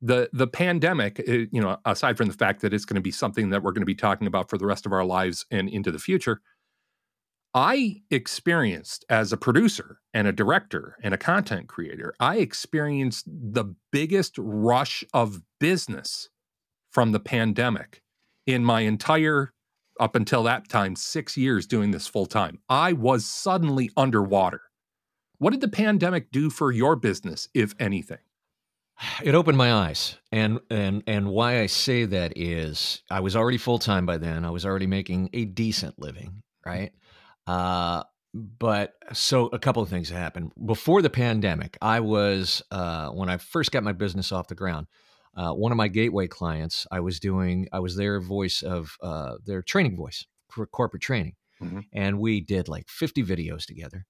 the 0.00 0.28
the 0.32 0.46
pandemic. 0.46 1.20
uh, 1.20 1.32
You 1.52 1.60
know, 1.60 1.78
aside 1.84 2.16
from 2.16 2.28
the 2.28 2.34
fact 2.34 2.60
that 2.62 2.72
it's 2.74 2.84
going 2.84 2.96
to 2.96 3.00
be 3.00 3.12
something 3.12 3.50
that 3.50 3.62
we're 3.62 3.72
going 3.72 3.82
to 3.82 3.86
be 3.86 3.94
talking 3.94 4.26
about 4.26 4.50
for 4.50 4.58
the 4.58 4.66
rest 4.66 4.86
of 4.86 4.92
our 4.92 5.04
lives 5.04 5.46
and 5.50 5.68
into 5.68 5.90
the 5.92 5.98
future, 5.98 6.40
I 7.54 8.02
experienced 8.10 9.04
as 9.08 9.32
a 9.32 9.36
producer 9.36 10.00
and 10.14 10.28
a 10.28 10.32
director 10.32 10.96
and 11.02 11.12
a 11.12 11.18
content 11.18 11.68
creator, 11.68 12.14
I 12.20 12.36
experienced 12.36 13.26
the 13.26 13.74
biggest 13.90 14.34
rush 14.38 15.04
of 15.12 15.42
business 15.58 16.28
from 16.92 17.12
the 17.12 17.20
pandemic 17.20 18.02
in 18.46 18.64
my 18.64 18.80
entire, 18.82 19.52
up 20.00 20.16
until 20.16 20.42
that 20.44 20.68
time, 20.68 20.96
six 20.96 21.36
years 21.36 21.66
doing 21.66 21.90
this 21.90 22.06
full 22.06 22.26
time. 22.26 22.58
I 22.68 22.92
was 22.94 23.24
suddenly 23.24 23.90
underwater. 23.96 24.62
What 25.38 25.50
did 25.50 25.60
the 25.60 25.68
pandemic 25.68 26.32
do 26.32 26.50
for 26.50 26.72
your 26.72 26.96
business, 26.96 27.48
if 27.54 27.74
anything? 27.78 28.18
It 29.22 29.34
opened 29.34 29.56
my 29.56 29.72
eyes, 29.72 30.16
and 30.30 30.60
and 30.68 31.02
and 31.06 31.28
why 31.28 31.60
I 31.60 31.66
say 31.66 32.04
that 32.04 32.34
is 32.36 33.02
I 33.10 33.20
was 33.20 33.34
already 33.34 33.56
full 33.56 33.78
time 33.78 34.04
by 34.04 34.18
then. 34.18 34.44
I 34.44 34.50
was 34.50 34.66
already 34.66 34.86
making 34.86 35.30
a 35.32 35.46
decent 35.46 35.98
living, 35.98 36.42
right? 36.66 36.92
Uh, 37.46 38.02
but 38.34 38.94
so 39.12 39.46
a 39.46 39.58
couple 39.58 39.82
of 39.82 39.88
things 39.88 40.10
happened 40.10 40.52
before 40.66 41.00
the 41.00 41.10
pandemic. 41.10 41.78
I 41.80 42.00
was 42.00 42.62
uh, 42.70 43.08
when 43.10 43.30
I 43.30 43.38
first 43.38 43.72
got 43.72 43.82
my 43.82 43.92
business 43.92 44.32
off 44.32 44.48
the 44.48 44.54
ground. 44.54 44.86
Uh, 45.36 45.52
one 45.52 45.72
of 45.72 45.76
my 45.76 45.88
gateway 45.88 46.26
clients, 46.26 46.86
I 46.90 47.00
was 47.00 47.20
doing, 47.20 47.68
I 47.72 47.78
was 47.80 47.96
their 47.96 48.20
voice 48.20 48.62
of 48.62 48.96
uh, 49.02 49.34
their 49.44 49.62
training 49.62 49.96
voice 49.96 50.26
for 50.50 50.66
corporate 50.66 51.02
training, 51.02 51.34
mm-hmm. 51.62 51.80
and 51.92 52.18
we 52.18 52.40
did 52.40 52.68
like 52.68 52.88
50 52.88 53.22
videos 53.24 53.64
together 53.64 54.06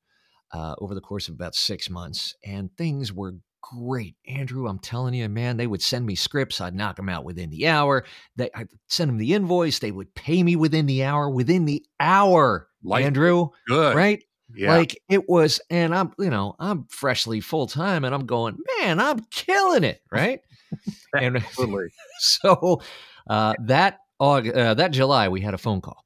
uh, 0.53 0.75
over 0.79 0.95
the 0.95 1.01
course 1.01 1.29
of 1.29 1.35
about 1.35 1.55
six 1.55 1.91
months, 1.91 2.35
and 2.45 2.71
things 2.77 3.13
were 3.13 3.35
great. 3.61 4.17
Andrew, 4.27 4.67
I'm 4.67 4.79
telling 4.79 5.15
you, 5.15 5.29
man, 5.29 5.57
they 5.57 5.67
would 5.67 5.83
send 5.83 6.07
me 6.07 6.15
scripts. 6.15 6.61
I'd 6.61 6.75
knock 6.75 6.97
them 6.97 7.09
out 7.09 7.25
within 7.25 7.51
the 7.51 7.69
hour. 7.69 8.05
They, 8.37 8.51
I'd 8.55 8.69
send 8.89 9.11
them 9.11 9.19
the 9.19 9.35
invoice. 9.35 9.79
They 9.79 9.93
would 9.93 10.15
pay 10.15 10.43
me 10.43 10.57
within 10.57 10.87
the 10.87 11.05
hour. 11.05 11.29
Within 11.29 11.65
the 11.65 11.85
hour, 11.99 12.69
Life 12.83 13.05
Andrew. 13.05 13.49
Good. 13.69 13.95
Right? 13.95 14.25
Yeah. 14.55 14.77
Like 14.77 15.01
it 15.09 15.29
was, 15.29 15.61
and 15.71 15.95
I'm, 15.95 16.13
you 16.19 16.31
know, 16.31 16.57
I'm 16.59 16.87
freshly 16.89 17.41
full 17.41 17.67
time 17.67 18.05
and 18.05 18.15
I'm 18.15 18.27
going, 18.27 18.59
man, 18.79 18.99
I'm 18.99 19.21
killing 19.31 19.85
it. 19.85 20.01
Right. 20.11 20.41
and 21.15 21.37
Absolutely. 21.39 21.89
so 22.19 22.81
uh, 23.29 23.55
that, 23.65 23.99
August, 24.19 24.57
uh, 24.57 24.75
that 24.75 24.91
July, 24.91 25.29
we 25.29 25.41
had 25.41 25.55
a 25.55 25.59
phone 25.59 25.81
call 25.81 26.05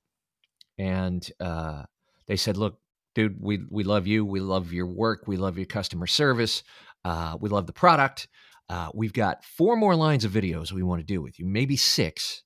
and 0.78 1.28
uh, 1.40 1.82
they 2.26 2.36
said, 2.36 2.56
look, 2.56 2.78
dude, 3.14 3.36
we, 3.40 3.60
we 3.70 3.84
love 3.84 4.06
you. 4.06 4.24
We 4.24 4.40
love 4.40 4.72
your 4.72 4.86
work. 4.86 5.24
We 5.26 5.36
love 5.36 5.56
your 5.56 5.66
customer 5.66 6.06
service. 6.06 6.62
Uh, 7.04 7.36
we 7.40 7.48
love 7.48 7.66
the 7.66 7.72
product. 7.72 8.28
Uh, 8.68 8.88
we've 8.94 9.12
got 9.12 9.44
four 9.44 9.76
more 9.76 9.94
lines 9.94 10.24
of 10.24 10.32
videos 10.32 10.72
we 10.72 10.82
want 10.82 11.00
to 11.00 11.06
do 11.06 11.20
with 11.20 11.38
you, 11.38 11.44
maybe 11.44 11.76
six. 11.76 12.42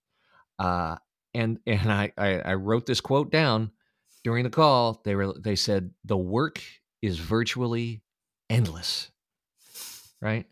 Uh, 0.59 0.97
and 1.35 1.59
and 1.67 1.93
I, 1.93 2.13
I, 2.19 2.41
I 2.41 2.55
wrote 2.55 2.87
this 2.87 3.01
quote 3.01 3.31
down 3.31 3.71
during 4.25 4.45
the 4.45 4.51
call. 4.51 5.01
They 5.05 5.15
were 5.15 5.33
they 5.39 5.55
said 5.55 5.91
the 6.05 6.17
work 6.17 6.61
is 7.03 7.19
virtually 7.19 8.03
endless. 8.51 9.11
Right. 10.21 10.47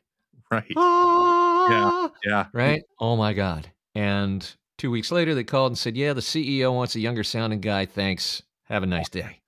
Right. 0.50 0.72
Ah, 0.76 1.45
yeah. 1.70 1.90
Ah. 1.92 2.12
Yeah. 2.24 2.46
Right. 2.52 2.82
Oh 3.00 3.16
my 3.16 3.32
God. 3.32 3.70
And 3.94 4.48
two 4.78 4.90
weeks 4.90 5.10
later, 5.10 5.34
they 5.34 5.44
called 5.44 5.72
and 5.72 5.78
said, 5.78 5.96
"Yeah, 5.96 6.12
the 6.12 6.20
CEO 6.20 6.74
wants 6.74 6.96
a 6.96 7.00
younger 7.00 7.24
sounding 7.24 7.60
guy. 7.60 7.86
Thanks. 7.86 8.42
Have 8.64 8.82
a 8.82 8.86
oh 8.86 8.90
nice 8.90 9.08
day." 9.08 9.40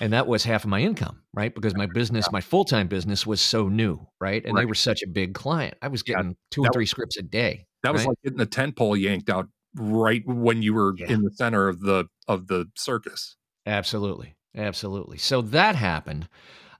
and 0.00 0.12
that 0.14 0.26
was 0.26 0.42
half 0.44 0.64
of 0.64 0.70
my 0.70 0.80
income 0.80 1.20
right 1.34 1.54
because 1.54 1.76
my 1.76 1.86
business 1.86 2.26
yeah. 2.26 2.32
my 2.32 2.40
full-time 2.40 2.88
business 2.88 3.26
was 3.26 3.40
so 3.40 3.68
new 3.68 4.04
right 4.20 4.44
and 4.44 4.54
right. 4.54 4.62
they 4.62 4.66
were 4.66 4.74
such 4.74 5.02
a 5.02 5.06
big 5.06 5.34
client 5.34 5.74
i 5.82 5.88
was 5.88 6.02
getting 6.02 6.28
yeah, 6.28 6.34
two 6.50 6.62
or 6.62 6.70
three 6.72 6.82
was, 6.82 6.90
scripts 6.90 7.16
a 7.18 7.22
day 7.22 7.66
that 7.82 7.92
was 7.92 8.06
like 8.06 8.16
getting 8.24 8.38
the 8.38 8.46
tent 8.46 8.74
pole 8.74 8.96
yanked 8.96 9.30
out 9.30 9.46
right 9.76 10.22
when 10.26 10.62
you 10.62 10.74
were 10.74 10.94
yeah. 10.96 11.12
in 11.12 11.22
the 11.22 11.30
center 11.30 11.68
of 11.68 11.80
the 11.80 12.06
of 12.26 12.48
the 12.48 12.66
circus 12.74 13.36
absolutely 13.66 14.34
absolutely 14.56 15.18
so 15.18 15.40
that 15.40 15.76
happened 15.76 16.28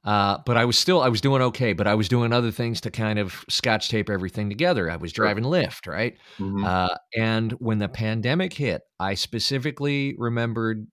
uh, 0.04 0.38
but 0.46 0.56
I 0.56 0.64
was 0.64 0.78
still 0.78 1.02
I 1.02 1.08
was 1.08 1.20
doing 1.20 1.42
okay, 1.42 1.72
but 1.74 1.86
I 1.86 1.94
was 1.94 2.08
doing 2.08 2.32
other 2.32 2.50
things 2.50 2.80
to 2.82 2.90
kind 2.90 3.18
of 3.18 3.44
scotch 3.48 3.88
tape 3.88 4.08
everything 4.08 4.48
together. 4.48 4.90
I 4.90 4.96
was 4.96 5.12
driving 5.12 5.44
Lyft, 5.44 5.86
right? 5.86 6.16
Mm-hmm. 6.38 6.64
Uh, 6.64 6.88
and 7.16 7.52
when 7.52 7.78
the 7.78 7.88
pandemic 7.88 8.54
hit, 8.54 8.82
I 8.98 9.14
specifically 9.14 10.14
remembered 10.16 10.86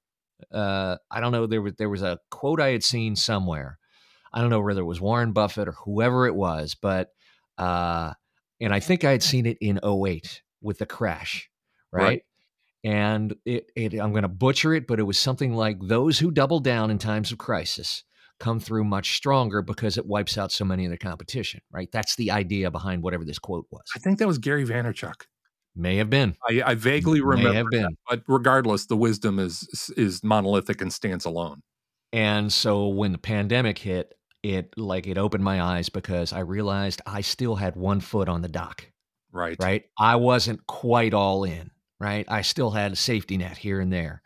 uh, 0.52 0.98
I 1.10 1.20
don't 1.20 1.32
know. 1.32 1.48
There 1.48 1.62
was 1.62 1.74
there 1.78 1.90
was 1.90 2.04
a 2.04 2.20
quote 2.30 2.60
I 2.60 2.70
had 2.70 2.84
seen 2.84 3.16
somewhere. 3.16 3.80
I 4.34 4.42
don't 4.42 4.50
know 4.50 4.60
whether 4.60 4.82
it 4.82 4.86
was 4.86 5.02
Warren 5.02 5.32
Buffett 5.32 5.70
or 5.70 5.74
whoever 5.86 6.28
it 6.28 6.36
was, 6.36 6.76
but 6.76 7.10
uh, 7.58 8.14
and 8.60 8.74
I 8.74 8.80
think 8.80 9.04
I 9.04 9.12
had 9.12 9.24
seen 9.24 9.46
it 9.46 9.58
in 9.62 9.80
08 9.84 10.42
with 10.62 10.80
the 10.80 10.86
crash, 10.86 11.50
right? 11.92 12.04
right. 12.04 12.22
And 12.84 13.36
it, 13.46 13.72
it 13.76 13.94
I'm 13.94 14.12
going 14.12 14.24
to 14.24 14.28
butcher 14.28 14.74
it, 14.74 14.86
but 14.86 15.00
it 15.00 15.04
was 15.04 15.18
something 15.18 15.54
like 15.54 15.78
those 15.82 16.20
who 16.20 16.30
double 16.30 16.60
down 16.60 16.92
in 16.92 17.00
times 17.00 17.32
of 17.32 17.38
crisis 17.38 18.04
come 18.40 18.60
through 18.60 18.84
much 18.84 19.16
stronger 19.16 19.62
because 19.62 19.98
it 19.98 20.06
wipes 20.06 20.38
out 20.38 20.52
so 20.52 20.66
many 20.66 20.86
of 20.86 20.92
the 20.92 20.98
competition, 20.98 21.62
right? 21.72 21.90
That's 21.92 22.16
the 22.16 22.32
idea 22.32 22.72
behind 22.72 23.04
whatever 23.04 23.26
this 23.26 23.40
quote 23.40 23.66
was. 23.72 23.84
I 23.96 24.00
think 24.00 24.20
that 24.20 24.28
was 24.28 24.38
Gary 24.38 24.66
Vaynerchuk. 24.66 25.26
May 25.76 25.98
have 25.98 26.10
been. 26.10 26.36
I, 26.50 26.62
I 26.66 26.76
vaguely 26.76 27.22
remember. 27.22 27.52
May 27.52 27.56
have 27.56 27.68
been. 27.70 27.84
That, 27.84 27.96
but 28.10 28.24
regardless, 28.28 28.88
the 28.88 28.98
wisdom 28.98 29.38
is 29.38 29.92
is 29.96 30.24
monolithic 30.24 30.82
and 30.82 30.92
stands 30.92 31.26
alone. 31.26 31.62
And 32.12 32.52
so 32.52 32.88
when 32.88 33.12
the 33.12 33.18
pandemic 33.20 33.78
hit, 33.78 34.14
it 34.42 34.74
like 34.78 35.06
it 35.06 35.18
opened 35.18 35.44
my 35.44 35.62
eyes 35.62 35.90
because 35.90 36.34
I 36.34 36.40
realized 36.40 37.02
I 37.06 37.22
still 37.22 37.56
had 37.56 37.76
one 37.76 38.00
foot 38.00 38.28
on 38.28 38.42
the 38.42 38.48
dock. 38.48 38.88
Right. 39.32 39.58
Right. 39.62 39.86
I 40.00 40.16
wasn't 40.16 40.66
quite 40.66 41.14
all 41.14 41.44
in. 41.44 41.70
Right. 42.00 42.26
I 42.28 42.42
still 42.42 42.72
had 42.72 42.94
a 42.94 42.96
safety 42.96 43.38
net 43.38 43.58
here 43.58 43.80
and 43.80 43.94
there. 43.94 44.22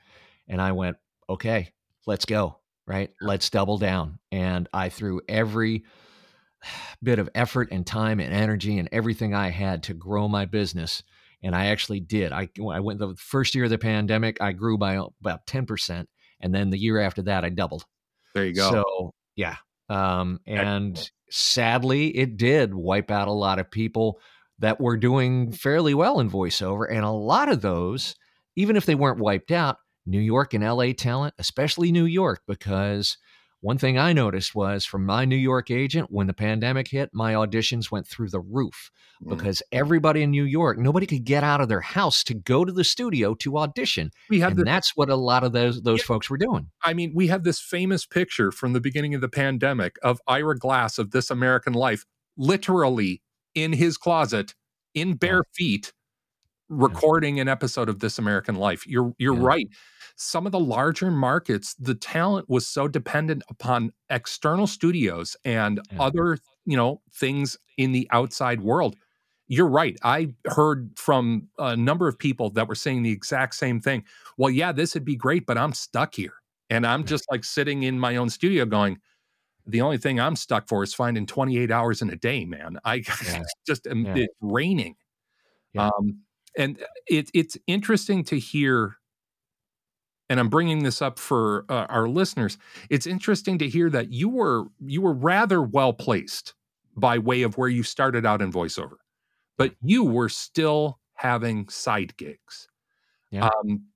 And 0.48 0.62
I 0.62 0.72
went, 0.72 0.98
okay, 1.30 1.74
let's 2.06 2.26
go. 2.26 2.61
Right. 2.92 3.12
Let's 3.22 3.50
double 3.50 3.78
down. 3.78 4.20
And 4.32 4.68
I 4.74 4.90
threw 4.90 5.22
every 5.30 5.86
bit 7.04 7.20
of 7.20 7.30
effort 7.34 7.70
and 7.72 7.88
time 7.88 8.20
and 8.20 8.34
energy 8.34 8.78
and 8.78 8.90
everything 8.92 9.34
I 9.34 9.50
had 9.50 9.84
to 9.84 9.94
grow 9.94 10.28
my 10.28 10.46
business 10.46 11.04
and 11.44 11.56
I 11.56 11.68
actually 11.68 12.00
did. 12.00 12.32
I 12.32 12.50
I 12.72 12.80
went 12.80 13.00
the 13.00 13.16
first 13.16 13.56
year 13.56 13.66
of 13.66 13.70
the 13.70 13.78
pandemic, 13.78 14.42
I 14.42 14.52
grew 14.52 14.78
by 14.78 15.02
about 15.20 15.46
ten 15.48 15.66
percent, 15.66 16.10
and 16.40 16.54
then 16.54 16.70
the 16.70 16.78
year 16.78 17.00
after 17.00 17.24
that, 17.24 17.44
I 17.44 17.50
doubled. 17.50 17.86
There 18.34 18.46
you 18.46 18.54
go. 18.54 18.70
So 18.70 19.14
yeah, 19.36 19.56
um, 19.90 20.40
and 20.46 20.92
Excellent. 20.92 21.12
sadly, 21.30 22.18
it 22.18 22.38
did 22.38 22.74
wipe 22.74 23.12
out 23.12 23.28
a 23.28 23.34
lot 23.34 23.60
of 23.60 23.72
people 23.72 24.20
that 24.60 24.80
were 24.80 24.98
doing 24.98 25.52
fairly 25.52 25.94
well 25.94 26.20
in 26.20 26.30
voiceover, 26.30 26.86
and 26.90 27.04
a 27.04 27.10
lot 27.10 27.50
of 27.50 27.62
those, 27.62 28.16
even 28.56 28.76
if 28.76 28.86
they 28.86 28.96
weren't 28.96 29.20
wiped 29.20 29.52
out, 29.52 29.78
New 30.06 30.20
York 30.20 30.54
and 30.54 30.64
LA 30.64 30.94
talent, 30.94 31.34
especially 31.38 31.92
New 31.92 32.06
York, 32.06 32.42
because 32.48 33.18
one 33.62 33.78
thing 33.78 34.00
I 34.00 34.12
noticed 34.12 34.56
was 34.56 34.86
from 34.86 35.06
my 35.06 35.24
New 35.24 35.36
York 35.36 35.70
agent, 35.70 36.08
when 36.10 36.26
the 36.26 36.34
pandemic 36.34 36.88
hit, 36.88 37.12
my 37.14 37.34
auditions 37.34 37.92
went 37.92 38.08
through 38.08 38.30
the 38.30 38.40
roof 38.40 38.90
mm. 39.24 39.30
because 39.30 39.62
everybody 39.72 40.24
in 40.24 40.32
New 40.32 40.46
York, 40.46 40.80
nobody 40.80 41.06
could 41.06 41.24
get 41.24 41.44
out 41.44 41.62
of 41.62 41.70
their 41.70 41.82
house 41.82 42.24
to 42.24 42.34
go 42.34 42.66
to 42.66 42.72
the 42.72 42.84
studio 42.84 43.36
to 43.36 43.60
audition. 43.60 44.10
We 44.32 44.40
have 44.40 44.54
and 44.54 44.62
the, 44.62 44.64
that's 44.64 44.96
what 44.96 45.12
a 45.12 45.16
lot 45.16 45.44
of 45.44 45.52
those 45.52 45.84
those 45.84 46.00
yeah, 46.00 46.06
folks 46.06 46.28
were 46.28 46.40
doing. 46.40 46.72
I 46.84 46.96
mean, 46.96 47.14
we 47.14 47.28
have 47.28 47.44
this 47.44 47.62
famous 47.62 48.04
picture 48.04 48.52
from 48.52 48.74
the 48.74 48.82
beginning 48.82 49.14
of 49.14 49.22
the 49.22 49.30
pandemic 49.30 49.98
of 50.02 50.20
Ira 50.28 50.58
Glass 50.58 50.98
of 50.98 51.12
This 51.12 51.30
American 51.30 51.74
Life, 51.74 52.04
literally 52.36 53.22
in 53.54 53.74
his 53.74 53.96
closet, 53.96 54.56
in 54.96 55.18
bare 55.18 55.44
yeah. 55.46 55.54
feet, 55.54 55.94
recording 56.72 57.40
an 57.40 57.48
episode 57.48 57.90
of 57.90 58.00
This 58.00 58.18
American 58.18 58.56
Life. 58.56 58.88
You're 58.88 59.14
you're 59.20 59.36
right 59.36 59.68
some 60.22 60.46
of 60.46 60.52
the 60.52 60.60
larger 60.60 61.10
markets, 61.10 61.74
the 61.80 61.96
talent 61.96 62.48
was 62.48 62.68
so 62.68 62.88
dependent 62.88 63.42
upon 63.50 63.92
external 64.10 64.68
studios 64.68 65.36
and 65.44 65.82
yeah. 65.92 66.02
other, 66.02 66.38
you 66.66 66.78
know, 66.78 67.02
things 67.12 67.58
in 67.78 67.92
the 67.92 68.08
outside 68.12 68.62
world. 68.62 68.96
You're 69.48 69.68
right. 69.68 69.98
I 70.04 70.34
heard 70.46 70.92
from 70.96 71.50
a 71.58 71.76
number 71.76 72.08
of 72.08 72.20
people 72.20 72.52
that 72.52 72.68
were 72.68 72.76
saying 72.76 73.02
the 73.02 73.12
exact 73.12 73.56
same 73.56 73.82
thing. 73.82 74.04
Well, 74.38 74.52
yeah, 74.52 74.72
this 74.72 74.94
would 74.94 75.06
be 75.06 75.16
great, 75.16 75.48
but 75.48 75.58
I'm 75.58 75.74
stuck 75.74 76.16
here. 76.16 76.36
And 76.70 76.86
I'm 76.86 77.04
just 77.04 77.26
like 77.32 77.44
sitting 77.44 77.84
in 77.84 78.00
my 78.00 78.16
own 78.16 78.30
studio 78.30 78.66
going, 78.66 79.00
the 79.66 79.82
only 79.82 79.98
thing 79.98 80.20
I'm 80.20 80.36
stuck 80.36 80.68
for 80.68 80.84
is 80.84 80.94
finding 80.94 81.26
28 81.26 81.72
hours 81.72 82.02
in 82.02 82.12
a 82.12 82.16
day, 82.16 82.46
man. 82.46 82.78
I 82.86 82.96
yeah. 83.26 83.44
just 83.66 83.88
am 83.88 84.06
yeah. 84.06 84.14
it's 84.18 84.36
raining. 84.40 84.96
Yeah. 85.74 85.88
Um, 85.88 86.20
and 86.58 86.78
it, 87.08 87.30
it's 87.34 87.58
interesting 87.68 88.24
to 88.26 88.40
hear 88.40 88.98
and 90.30 90.40
I'm 90.40 90.48
bringing 90.48 90.84
this 90.84 91.02
up 91.02 91.20
for 91.20 91.66
uh, 91.68 91.88
our 91.90 92.08
listeners. 92.08 92.58
It's 92.90 93.06
interesting 93.06 93.58
to 93.58 93.68
hear 93.68 93.90
that 93.90 94.14
you 94.14 94.30
were 94.30 94.66
you 94.80 95.02
were 95.02 95.14
rather 95.14 95.62
well 95.62 95.92
placed 95.92 96.54
by 96.96 97.18
way 97.18 97.42
of 97.42 97.58
where 97.58 97.68
you 97.68 97.84
started 97.84 98.26
out 98.26 98.42
in 98.42 98.52
voiceover, 98.52 98.96
but 99.58 99.74
you 99.82 100.06
were 100.06 100.30
still 100.30 101.00
having 101.16 101.68
side 101.68 102.16
gigs. 102.16 102.70
Yeah. 103.30 103.50
Um, 103.50 103.88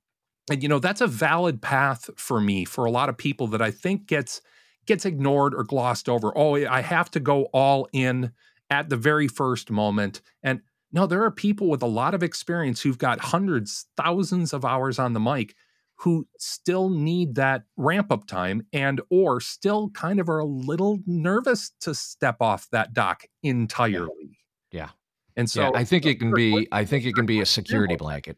and 0.50 0.62
you 0.62 0.68
know 0.68 0.80
that's 0.80 1.02
a 1.02 1.08
valid 1.08 1.62
path 1.62 2.10
for 2.18 2.42
me 2.42 2.66
for 2.66 2.84
a 2.84 2.92
lot 2.92 3.08
of 3.08 3.18
people 3.18 3.48
that 3.48 3.62
I 3.62 3.72
think 3.72 4.06
gets 4.06 4.42
gets 4.86 5.06
ignored 5.06 5.56
or 5.56 5.64
glossed 5.64 6.10
over. 6.10 6.38
Oh, 6.38 6.56
I 6.56 6.82
have 6.82 7.10
to 7.12 7.20
go 7.22 7.44
all 7.54 7.88
in 7.94 8.32
at 8.70 8.90
the 8.90 8.98
very 8.98 9.28
first 9.28 9.72
moment. 9.72 10.22
And 10.44 10.62
no, 10.96 11.06
there 11.06 11.22
are 11.24 11.30
people 11.30 11.68
with 11.68 11.82
a 11.84 11.88
lot 11.88 12.14
of 12.14 12.24
experience 12.24 12.82
who've 12.82 12.98
got 12.98 13.20
hundreds, 13.20 13.86
thousands 13.98 14.54
of 14.54 14.64
hours 14.64 14.98
on 14.98 15.12
the 15.12 15.20
mic 15.20 15.54
who 15.98 16.26
still 16.40 16.90
need 16.90 17.36
that 17.36 17.64
ramp 17.76 18.12
up 18.12 18.26
time 18.28 18.66
and 18.72 19.02
or 19.10 19.42
still 19.42 19.90
kind 19.90 20.20
of 20.22 20.30
are 20.30 20.40
a 20.40 20.46
little 20.46 21.00
nervous 21.06 21.72
to 21.82 21.94
step 21.94 22.38
off 22.40 22.68
that 22.72 22.94
dock 22.94 23.24
entirely. 23.44 24.40
Yeah. 24.72 24.90
And 25.36 25.50
so 25.50 25.64
yeah, 25.64 25.72
I 25.74 25.84
think 25.84 26.06
it 26.06 26.18
can 26.18 26.34
be 26.34 26.66
I 26.72 26.86
think 26.86 27.06
it 27.06 27.14
can 27.14 27.26
be 27.26 27.42
a 27.42 27.46
security 27.46 27.98
blanket. 27.98 28.38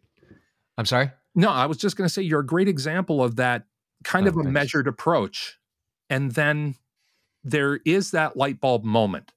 I'm 0.80 0.86
sorry? 0.86 1.12
No, 1.36 1.50
I 1.50 1.68
was 1.68 1.78
just 1.78 1.96
going 1.96 2.08
to 2.08 2.14
say 2.14 2.24
you're 2.24 2.40
a 2.40 2.46
great 2.46 2.68
example 2.68 3.24
of 3.24 3.36
that 3.36 3.66
kind 4.04 4.26
Oh, 4.26 4.30
of 4.30 4.36
a 4.38 4.44
thanks. 4.44 4.52
measured 4.52 4.88
approach. 4.88 5.60
And 6.10 6.32
then 6.32 6.76
there 7.44 7.80
is 7.86 8.12
that 8.12 8.36
light 8.36 8.60
bulb 8.60 8.84
moment 8.84 9.32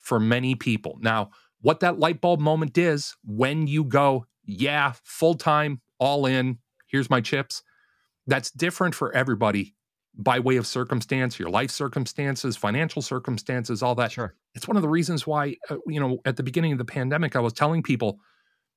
for 0.00 0.18
many 0.18 0.54
people. 0.56 0.98
Now, 1.00 1.30
what 1.64 1.80
that 1.80 1.98
light 1.98 2.20
bulb 2.20 2.40
moment 2.40 2.76
is 2.76 3.16
when 3.24 3.66
you 3.66 3.84
go, 3.84 4.26
yeah, 4.44 4.92
full 5.02 5.32
time, 5.32 5.80
all 5.98 6.26
in, 6.26 6.58
here's 6.88 7.08
my 7.08 7.22
chips, 7.22 7.62
that's 8.26 8.50
different 8.50 8.94
for 8.94 9.10
everybody 9.16 9.74
by 10.14 10.38
way 10.38 10.56
of 10.56 10.66
circumstance, 10.66 11.38
your 11.38 11.48
life 11.48 11.70
circumstances, 11.70 12.54
financial 12.54 13.00
circumstances, 13.00 13.82
all 13.82 13.94
that. 13.94 14.12
Sure. 14.12 14.34
It's 14.54 14.68
one 14.68 14.76
of 14.76 14.82
the 14.82 14.90
reasons 14.90 15.26
why, 15.26 15.56
uh, 15.70 15.76
you 15.86 15.98
know, 15.98 16.18
at 16.26 16.36
the 16.36 16.42
beginning 16.42 16.72
of 16.72 16.78
the 16.78 16.84
pandemic, 16.84 17.34
I 17.34 17.40
was 17.40 17.54
telling 17.54 17.82
people, 17.82 18.18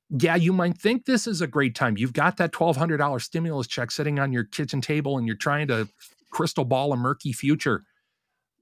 yeah, 0.08 0.36
you 0.36 0.54
might 0.54 0.78
think 0.78 1.04
this 1.04 1.26
is 1.26 1.42
a 1.42 1.46
great 1.46 1.74
time. 1.74 1.98
You've 1.98 2.14
got 2.14 2.38
that 2.38 2.52
$1,200 2.52 3.20
stimulus 3.20 3.66
check 3.66 3.90
sitting 3.90 4.18
on 4.18 4.32
your 4.32 4.44
kitchen 4.44 4.80
table 4.80 5.18
and 5.18 5.26
you're 5.26 5.36
trying 5.36 5.68
to 5.68 5.90
crystal 6.30 6.64
ball 6.64 6.94
a 6.94 6.96
murky 6.96 7.34
future. 7.34 7.84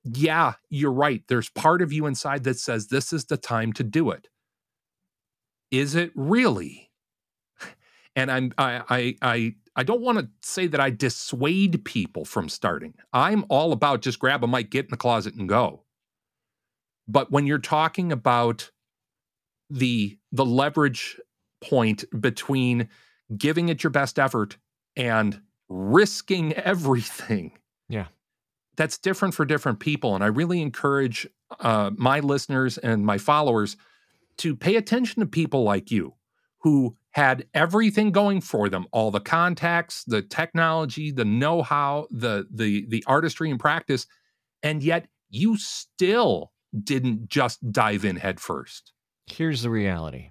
Yeah, 0.06 0.54
you're 0.70 0.92
right. 0.92 1.22
There's 1.28 1.48
part 1.48 1.82
of 1.82 1.92
you 1.92 2.06
inside 2.06 2.44
that 2.44 2.58
says 2.58 2.88
this 2.88 3.12
is 3.12 3.24
the 3.24 3.36
time 3.36 3.72
to 3.74 3.82
do 3.82 4.10
it. 4.10 4.28
Is 5.70 5.94
it 5.94 6.12
really? 6.14 6.90
And 8.14 8.30
I'm 8.30 8.52
I 8.56 8.82
I 8.88 9.16
I 9.20 9.54
I 9.74 9.82
don't 9.82 10.00
want 10.00 10.18
to 10.18 10.28
say 10.42 10.66
that 10.68 10.80
I 10.80 10.90
dissuade 10.90 11.84
people 11.84 12.24
from 12.24 12.48
starting. 12.48 12.94
I'm 13.12 13.44
all 13.50 13.72
about 13.72 14.00
just 14.00 14.18
grab 14.18 14.42
a 14.42 14.46
mic, 14.46 14.70
get 14.70 14.86
in 14.86 14.90
the 14.90 14.96
closet 14.96 15.34
and 15.34 15.48
go. 15.48 15.82
But 17.08 17.30
when 17.30 17.46
you're 17.46 17.58
talking 17.58 18.12
about 18.12 18.70
the 19.68 20.18
the 20.32 20.46
leverage 20.46 21.20
point 21.60 22.04
between 22.20 22.88
giving 23.36 23.68
it 23.68 23.82
your 23.82 23.90
best 23.90 24.18
effort 24.18 24.56
and 24.94 25.40
risking 25.68 26.52
everything. 26.54 27.52
Yeah. 27.88 28.06
That's 28.76 28.98
different 28.98 29.34
for 29.34 29.44
different 29.44 29.80
people. 29.80 30.14
And 30.14 30.22
I 30.22 30.28
really 30.28 30.60
encourage 30.60 31.26
uh, 31.60 31.90
my 31.96 32.20
listeners 32.20 32.78
and 32.78 33.04
my 33.04 33.18
followers 33.18 33.76
to 34.38 34.54
pay 34.54 34.76
attention 34.76 35.20
to 35.20 35.26
people 35.26 35.62
like 35.62 35.90
you 35.90 36.14
who 36.60 36.96
had 37.12 37.46
everything 37.54 38.10
going 38.10 38.40
for 38.40 38.68
them 38.68 38.86
all 38.90 39.10
the 39.10 39.20
contacts 39.20 40.04
the 40.04 40.20
technology 40.20 41.10
the 41.10 41.24
know-how 41.24 42.06
the 42.10 42.46
the 42.50 42.84
the 42.88 43.02
artistry 43.06 43.50
and 43.50 43.60
practice 43.60 44.06
and 44.62 44.82
yet 44.82 45.06
you 45.30 45.56
still 45.56 46.50
didn't 46.82 47.28
just 47.28 47.72
dive 47.72 48.04
in 48.04 48.16
headfirst 48.16 48.92
Here's 49.26 49.62
the 49.62 49.70
reality. 49.70 50.30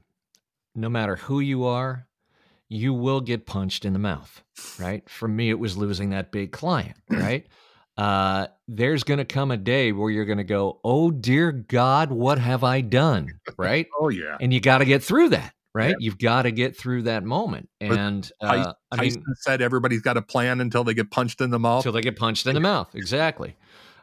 No 0.74 0.90
matter 0.90 1.18
who 1.18 1.40
you 1.40 1.66
are, 1.66 2.08
you 2.70 2.94
will 2.94 3.22
get 3.22 3.46
punched 3.46 3.86
in 3.86 3.94
the 3.94 4.00
mouth, 4.00 4.44
right? 4.80 5.08
For 5.10 5.28
me, 5.28 5.50
it 5.50 5.60
was 5.60 5.78
losing 5.78 6.10
that 6.10 6.32
big 6.32 6.52
client, 6.52 6.98
right? 7.10 7.46
Uh, 7.98 8.48
there's 8.68 9.04
going 9.04 9.20
to 9.20 9.25
come 9.25 9.52
a 9.52 9.58
day 9.58 9.92
where 9.92 10.10
you're 10.10 10.25
going 10.25 10.38
to 10.38 10.44
go, 10.44 10.80
oh, 10.84 11.12
dear 11.12 11.52
God, 11.52 12.12
what 12.12 12.40
have 12.40 12.64
I 12.64 12.82
done? 12.82 13.40
Right. 13.58 13.88
oh 14.00 14.10
yeah 14.10 14.38
and 14.40 14.54
you 14.54 14.60
got 14.60 14.80
to 14.80 14.86
get 14.86 15.04
through 15.04 15.30
that, 15.30 15.54
right? 15.74 15.96
You've 16.00 16.18
got 16.18 16.44
to 16.44 16.52
get 16.52 16.78
through 16.78 17.04
that 17.04 17.24
moment. 17.24 17.70
And 17.80 18.30
uh, 18.42 18.74
I 18.92 19.02
mean, 19.02 19.24
said 19.38 19.62
everybody's 19.62 20.02
got 20.02 20.18
a 20.18 20.22
plan 20.22 20.62
until 20.62 20.84
they 20.84 20.94
get 20.94 21.12
punched 21.12 21.42
in 21.42 21.52
the 21.52 21.60
mouth 21.60 21.80
until 21.80 21.94
they 21.94 22.02
get 22.02 22.18
punched 22.18 22.48
in 22.48 22.54
the 22.54 22.60
mouth. 22.60 22.94
Exactly. 22.96 23.56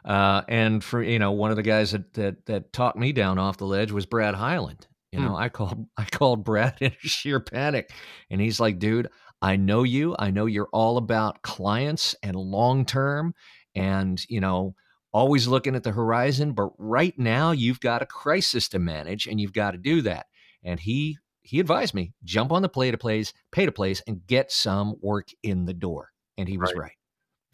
Uh, 0.05 0.41
and 0.47 0.83
for 0.83 1.01
you 1.01 1.19
know, 1.19 1.31
one 1.31 1.51
of 1.51 1.55
the 1.55 1.63
guys 1.63 1.91
that 1.91 2.13
that 2.13 2.45
that 2.47 2.73
talked 2.73 2.97
me 2.97 3.13
down 3.13 3.37
off 3.37 3.57
the 3.57 3.65
ledge 3.65 3.91
was 3.91 4.05
Brad 4.05 4.35
Highland. 4.35 4.87
You 5.11 5.19
know, 5.19 5.35
I 5.35 5.49
called 5.49 5.85
I 5.97 6.05
called 6.05 6.43
Brad 6.43 6.75
in 6.81 6.91
sheer 6.99 7.39
panic, 7.39 7.91
and 8.29 8.41
he's 8.41 8.59
like, 8.59 8.79
"Dude, 8.79 9.09
I 9.41 9.55
know 9.57 9.83
you. 9.83 10.15
I 10.17 10.31
know 10.31 10.45
you're 10.45 10.69
all 10.73 10.97
about 10.97 11.41
clients 11.41 12.15
and 12.23 12.35
long 12.35 12.85
term, 12.85 13.35
and 13.75 14.23
you 14.29 14.39
know." 14.39 14.75
Always 15.15 15.47
looking 15.47 15.75
at 15.75 15.83
the 15.83 15.91
horizon, 15.91 16.53
but 16.53 16.71
right 16.79 17.13
now 17.19 17.51
you've 17.51 17.79
got 17.79 18.01
a 18.01 18.05
crisis 18.07 18.67
to 18.69 18.79
manage, 18.79 19.27
and 19.27 19.39
you've 19.39 19.53
got 19.53 19.71
to 19.71 19.77
do 19.77 20.01
that. 20.01 20.25
And 20.63 20.79
he 20.79 21.19
he 21.43 21.59
advised 21.59 21.93
me 21.93 22.13
jump 22.23 22.51
on 22.51 22.63
the 22.63 22.69
play 22.69 22.89
to 22.89 22.97
plays, 22.97 23.31
pay 23.51 23.67
to 23.67 23.71
plays, 23.71 24.01
and 24.07 24.25
get 24.25 24.51
some 24.51 24.95
work 25.03 25.27
in 25.43 25.65
the 25.65 25.73
door. 25.75 26.09
And 26.35 26.49
he 26.49 26.57
was 26.57 26.73
Right. 26.73 26.81
right. 26.85 26.97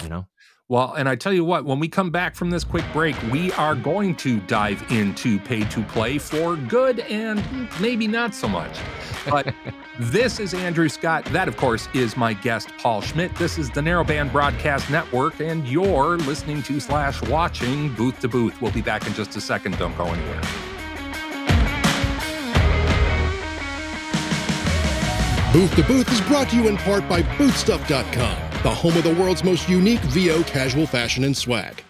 You 0.03 0.07
know, 0.07 0.27
Well, 0.69 0.93
and 0.93 1.09
I 1.09 1.15
tell 1.15 1.33
you 1.33 1.43
what, 1.43 1.65
when 1.65 1.79
we 1.79 1.87
come 1.87 2.11
back 2.11 2.35
from 2.35 2.51
this 2.51 2.63
quick 2.63 2.85
break, 2.93 3.19
we 3.31 3.51
are 3.53 3.73
going 3.73 4.15
to 4.17 4.39
dive 4.41 4.83
into 4.91 5.39
pay 5.39 5.63
to 5.63 5.81
play 5.81 6.19
for 6.19 6.55
good 6.57 6.99
and 6.99 7.43
maybe 7.81 8.07
not 8.07 8.35
so 8.35 8.47
much. 8.47 8.77
But 9.27 9.51
this 9.99 10.39
is 10.39 10.53
Andrew 10.53 10.87
Scott. 10.87 11.25
That, 11.25 11.47
of 11.47 11.57
course, 11.57 11.89
is 11.95 12.15
my 12.15 12.33
guest, 12.33 12.69
Paul 12.77 13.01
Schmidt. 13.01 13.33
This 13.35 13.57
is 13.57 13.71
the 13.71 13.81
Narrowband 13.81 14.31
Broadcast 14.31 14.91
Network, 14.91 15.39
and 15.39 15.67
you're 15.67 16.17
listening 16.17 16.61
to 16.61 16.79
slash 16.79 17.19
watching 17.23 17.91
Booth 17.95 18.19
to 18.19 18.27
Booth. 18.27 18.61
We'll 18.61 18.71
be 18.71 18.83
back 18.83 19.07
in 19.07 19.15
just 19.15 19.35
a 19.35 19.41
second. 19.41 19.75
Don't 19.79 19.97
go 19.97 20.05
anywhere. 20.05 20.41
Booth 25.51 25.75
to 25.77 25.83
Booth 25.83 26.11
is 26.11 26.21
brought 26.21 26.47
to 26.51 26.55
you 26.55 26.67
in 26.67 26.77
part 26.77 27.09
by 27.09 27.23
Boothstuff.com, 27.23 28.48
the 28.63 28.69
home 28.69 28.97
of 28.97 29.03
the 29.03 29.13
world's 29.13 29.43
most 29.43 29.69
unique 29.69 30.01
VO 30.01 30.43
casual 30.43 30.85
fashion 30.85 31.23
and 31.23 31.35
swag. 31.35 31.81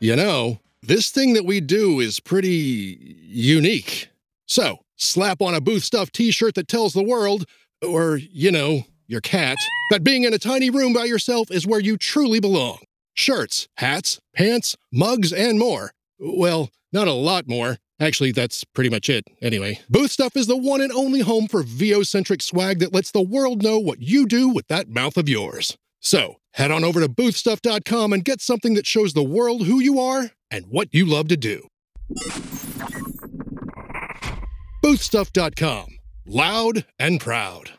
You 0.00 0.16
know, 0.16 0.58
this 0.82 1.10
thing 1.10 1.34
that 1.34 1.44
we 1.44 1.60
do 1.60 2.00
is 2.00 2.18
pretty 2.18 3.16
unique. 3.22 4.08
So, 4.46 4.80
slap 4.96 5.40
on 5.40 5.54
a 5.54 5.60
Booth 5.60 5.84
Stuff 5.84 6.10
t 6.10 6.32
shirt 6.32 6.56
that 6.56 6.66
tells 6.66 6.94
the 6.94 7.04
world, 7.04 7.44
or, 7.86 8.16
you 8.16 8.50
know, 8.50 8.82
your 9.06 9.20
cat, 9.20 9.56
that 9.92 10.02
being 10.02 10.24
in 10.24 10.34
a 10.34 10.38
tiny 10.38 10.68
room 10.68 10.92
by 10.92 11.04
yourself 11.04 11.48
is 11.48 11.64
where 11.64 11.78
you 11.78 11.96
truly 11.96 12.40
belong. 12.40 12.78
Shirts, 13.14 13.68
hats, 13.76 14.20
pants, 14.34 14.76
mugs, 14.92 15.32
and 15.32 15.60
more. 15.60 15.92
Well, 16.18 16.70
not 16.92 17.06
a 17.06 17.12
lot 17.12 17.46
more. 17.46 17.78
Actually, 18.00 18.32
that's 18.32 18.64
pretty 18.64 18.90
much 18.90 19.08
it, 19.08 19.24
anyway. 19.40 19.78
Booth 19.88 20.10
Stuff 20.10 20.36
is 20.36 20.48
the 20.48 20.56
one 20.56 20.80
and 20.80 20.90
only 20.90 21.20
home 21.20 21.46
for 21.46 21.62
VO 21.62 22.02
centric 22.02 22.42
swag 22.42 22.80
that 22.80 22.92
lets 22.92 23.12
the 23.12 23.22
world 23.22 23.62
know 23.62 23.78
what 23.78 24.00
you 24.00 24.26
do 24.26 24.48
with 24.48 24.66
that 24.68 24.88
mouth 24.88 25.16
of 25.16 25.28
yours. 25.28 25.76
So, 26.00 26.36
head 26.52 26.70
on 26.70 26.82
over 26.82 27.00
to 27.00 27.08
boothstuff.com 27.08 28.12
and 28.12 28.24
get 28.24 28.40
something 28.40 28.74
that 28.74 28.86
shows 28.86 29.12
the 29.12 29.22
world 29.22 29.66
who 29.66 29.80
you 29.80 30.00
are 30.00 30.30
and 30.50 30.66
what 30.68 30.88
you 30.92 31.06
love 31.06 31.28
to 31.28 31.36
do. 31.36 31.68
Boothstuff.com. 34.84 35.98
Loud 36.26 36.86
and 36.98 37.20
proud. 37.20 37.70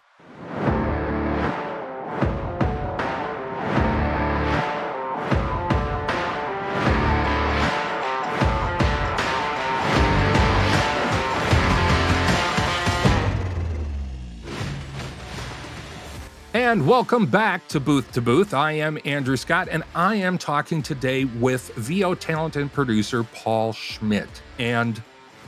And 16.61 16.85
welcome 16.85 17.25
back 17.25 17.67
to 17.69 17.79
Booth 17.79 18.11
to 18.11 18.21
Booth. 18.21 18.53
I 18.53 18.73
am 18.73 18.99
Andrew 19.03 19.35
Scott, 19.35 19.67
and 19.71 19.83
I 19.95 20.17
am 20.17 20.37
talking 20.37 20.83
today 20.83 21.25
with 21.25 21.73
VO 21.73 22.13
talent 22.13 22.55
and 22.55 22.71
producer 22.71 23.23
Paul 23.23 23.73
Schmidt. 23.73 24.29
And 24.59 25.01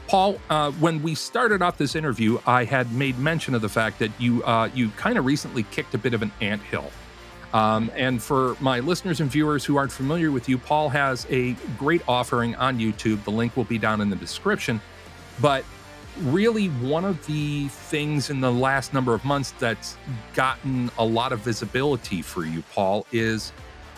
Paul, 0.07 0.39
uh, 0.49 0.71
when 0.71 1.03
we 1.03 1.13
started 1.13 1.61
off 1.61 1.77
this 1.77 1.93
interview, 1.93 2.39
I 2.47 2.63
had 2.63 2.91
made 2.93 3.19
mention 3.19 3.53
of 3.53 3.61
the 3.61 3.69
fact 3.69 3.99
that 3.99 4.09
you 4.19 4.43
uh, 4.43 4.71
you 4.73 4.89
kind 4.89 5.19
of 5.19 5.25
recently 5.25 5.61
kicked 5.61 5.93
a 5.93 5.99
bit 5.99 6.15
of 6.15 6.23
an 6.23 6.31
anthill. 6.41 6.89
Um, 7.53 7.91
and 7.95 8.21
for 8.21 8.57
my 8.59 8.79
listeners 8.79 9.21
and 9.21 9.29
viewers 9.29 9.63
who 9.63 9.75
aren't 9.75 9.91
familiar 9.91 10.31
with 10.31 10.49
you, 10.49 10.57
Paul 10.57 10.89
has 10.89 11.27
a 11.29 11.51
great 11.77 12.01
offering 12.07 12.55
on 12.55 12.79
YouTube. 12.79 13.23
The 13.23 13.31
link 13.31 13.55
will 13.55 13.65
be 13.65 13.77
down 13.77 14.01
in 14.01 14.09
the 14.09 14.15
description. 14.15 14.81
But 15.39 15.63
really 16.21 16.67
one 16.67 17.05
of 17.05 17.25
the 17.25 17.67
things 17.67 18.29
in 18.29 18.41
the 18.41 18.51
last 18.51 18.93
number 18.93 19.13
of 19.13 19.25
months 19.25 19.51
that's 19.59 19.97
gotten 20.33 20.91
a 20.97 21.05
lot 21.05 21.31
of 21.31 21.39
visibility 21.39 22.21
for 22.21 22.45
you, 22.45 22.63
Paul, 22.73 23.05
is 23.11 23.51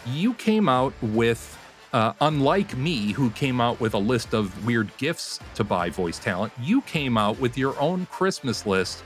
you 0.05 0.33
came 0.35 0.69
out 0.69 0.93
with, 1.01 1.57
uh, 1.93 2.13
unlike 2.21 2.75
me, 2.77 3.11
who 3.11 3.29
came 3.31 3.59
out 3.59 3.79
with 3.79 3.93
a 3.93 3.99
list 3.99 4.33
of 4.33 4.65
weird 4.65 4.95
gifts 4.97 5.39
to 5.55 5.63
buy 5.63 5.89
voice 5.89 6.19
talent, 6.19 6.53
you 6.61 6.81
came 6.83 7.17
out 7.17 7.39
with 7.39 7.57
your 7.57 7.77
own 7.79 8.05
Christmas 8.07 8.65
list 8.65 9.03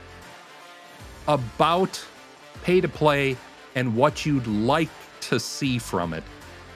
about 1.26 2.02
pay 2.62 2.80
to 2.80 2.88
play 2.88 3.36
and 3.74 3.96
what 3.96 4.26
you'd 4.26 4.46
like 4.46 4.90
to 5.20 5.40
see 5.40 5.78
from 5.78 6.12
it 6.12 6.24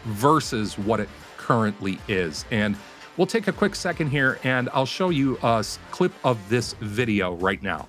versus 0.05 0.79
what 0.79 1.01
it 1.01 1.09
currently 1.37 1.99
is. 2.09 2.45
And 2.51 2.77
we'll 3.17 3.27
take 3.27 3.49
a 3.49 3.53
quick 3.53 3.75
second 3.75 4.09
here 4.11 4.39
and 4.45 4.69
I'll 4.73 4.87
show 4.87 5.11
you 5.11 5.39
a 5.43 5.65
clip 5.91 6.13
of 6.25 6.49
this 6.49 6.75
video 6.81 7.35
right 7.35 7.63
now. 7.63 7.89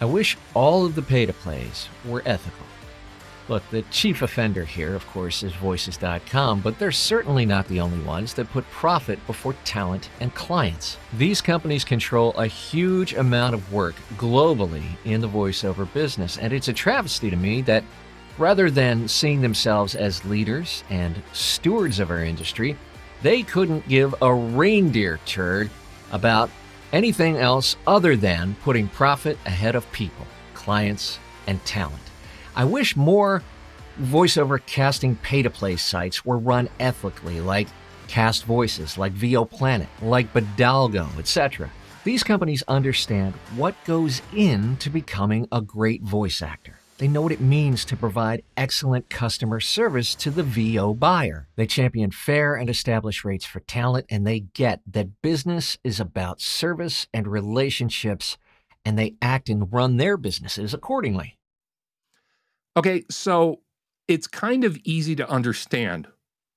I 0.00 0.06
wish 0.06 0.38
all 0.54 0.86
of 0.86 0.94
the 0.94 1.02
pay 1.02 1.26
to 1.26 1.32
plays 1.32 1.88
were 2.06 2.22
ethical. 2.24 2.66
Look, 3.48 3.68
the 3.70 3.82
chief 3.90 4.22
offender 4.22 4.64
here, 4.64 4.94
of 4.94 5.04
course, 5.08 5.42
is 5.42 5.52
Voices.com, 5.54 6.60
but 6.60 6.78
they're 6.78 6.92
certainly 6.92 7.44
not 7.44 7.66
the 7.66 7.80
only 7.80 7.98
ones 8.04 8.32
that 8.34 8.48
put 8.50 8.64
profit 8.70 9.18
before 9.26 9.54
talent 9.64 10.08
and 10.20 10.32
clients. 10.36 10.98
These 11.18 11.40
companies 11.40 11.82
control 11.82 12.32
a 12.34 12.46
huge 12.46 13.14
amount 13.14 13.54
of 13.54 13.72
work 13.72 13.96
globally 14.16 14.84
in 15.04 15.20
the 15.20 15.28
voiceover 15.28 15.92
business, 15.92 16.38
and 16.38 16.52
it's 16.52 16.68
a 16.68 16.72
travesty 16.72 17.28
to 17.28 17.36
me 17.36 17.60
that 17.62 17.82
rather 18.38 18.70
than 18.70 19.08
seeing 19.08 19.40
themselves 19.40 19.96
as 19.96 20.24
leaders 20.24 20.84
and 20.88 21.20
stewards 21.32 21.98
of 21.98 22.12
our 22.12 22.22
industry, 22.22 22.76
they 23.22 23.42
couldn't 23.42 23.88
give 23.88 24.14
a 24.22 24.32
reindeer 24.32 25.18
turd 25.26 25.70
about 26.12 26.50
anything 26.92 27.36
else 27.36 27.76
other 27.86 28.16
than 28.16 28.56
putting 28.62 28.88
profit 28.88 29.38
ahead 29.46 29.74
of 29.74 29.90
people, 29.92 30.26
clients, 30.54 31.18
and 31.46 31.64
talent. 31.64 32.02
I 32.56 32.64
wish 32.64 32.96
more 32.96 33.42
voiceover 34.00 34.60
casting 34.66 35.16
pay 35.16 35.42
to 35.42 35.50
play 35.50 35.76
sites 35.76 36.24
were 36.24 36.38
run 36.38 36.68
ethically, 36.78 37.40
like 37.40 37.68
Cast 38.08 38.44
Voices, 38.44 38.98
like 38.98 39.12
VO 39.12 39.44
Planet, 39.44 39.88
like 40.02 40.32
Bodalgo, 40.32 41.06
etc. 41.18 41.70
These 42.02 42.24
companies 42.24 42.64
understand 42.66 43.34
what 43.54 43.74
goes 43.84 44.22
into 44.34 44.90
becoming 44.90 45.46
a 45.52 45.60
great 45.60 46.02
voice 46.02 46.42
actor. 46.42 46.79
They 47.00 47.08
know 47.08 47.22
what 47.22 47.32
it 47.32 47.40
means 47.40 47.86
to 47.86 47.96
provide 47.96 48.42
excellent 48.58 49.08
customer 49.08 49.58
service 49.58 50.14
to 50.16 50.30
the 50.30 50.42
VO 50.42 50.92
buyer. 50.92 51.48
They 51.56 51.66
champion 51.66 52.10
fair 52.10 52.54
and 52.54 52.68
established 52.68 53.24
rates 53.24 53.46
for 53.46 53.60
talent, 53.60 54.04
and 54.10 54.26
they 54.26 54.40
get 54.40 54.82
that 54.86 55.22
business 55.22 55.78
is 55.82 55.98
about 55.98 56.42
service 56.42 57.06
and 57.14 57.26
relationships, 57.26 58.36
and 58.84 58.98
they 58.98 59.14
act 59.22 59.48
and 59.48 59.72
run 59.72 59.96
their 59.96 60.18
businesses 60.18 60.74
accordingly. 60.74 61.38
Okay, 62.76 63.04
so 63.10 63.60
it's 64.06 64.26
kind 64.26 64.62
of 64.62 64.76
easy 64.84 65.16
to 65.16 65.30
understand 65.30 66.06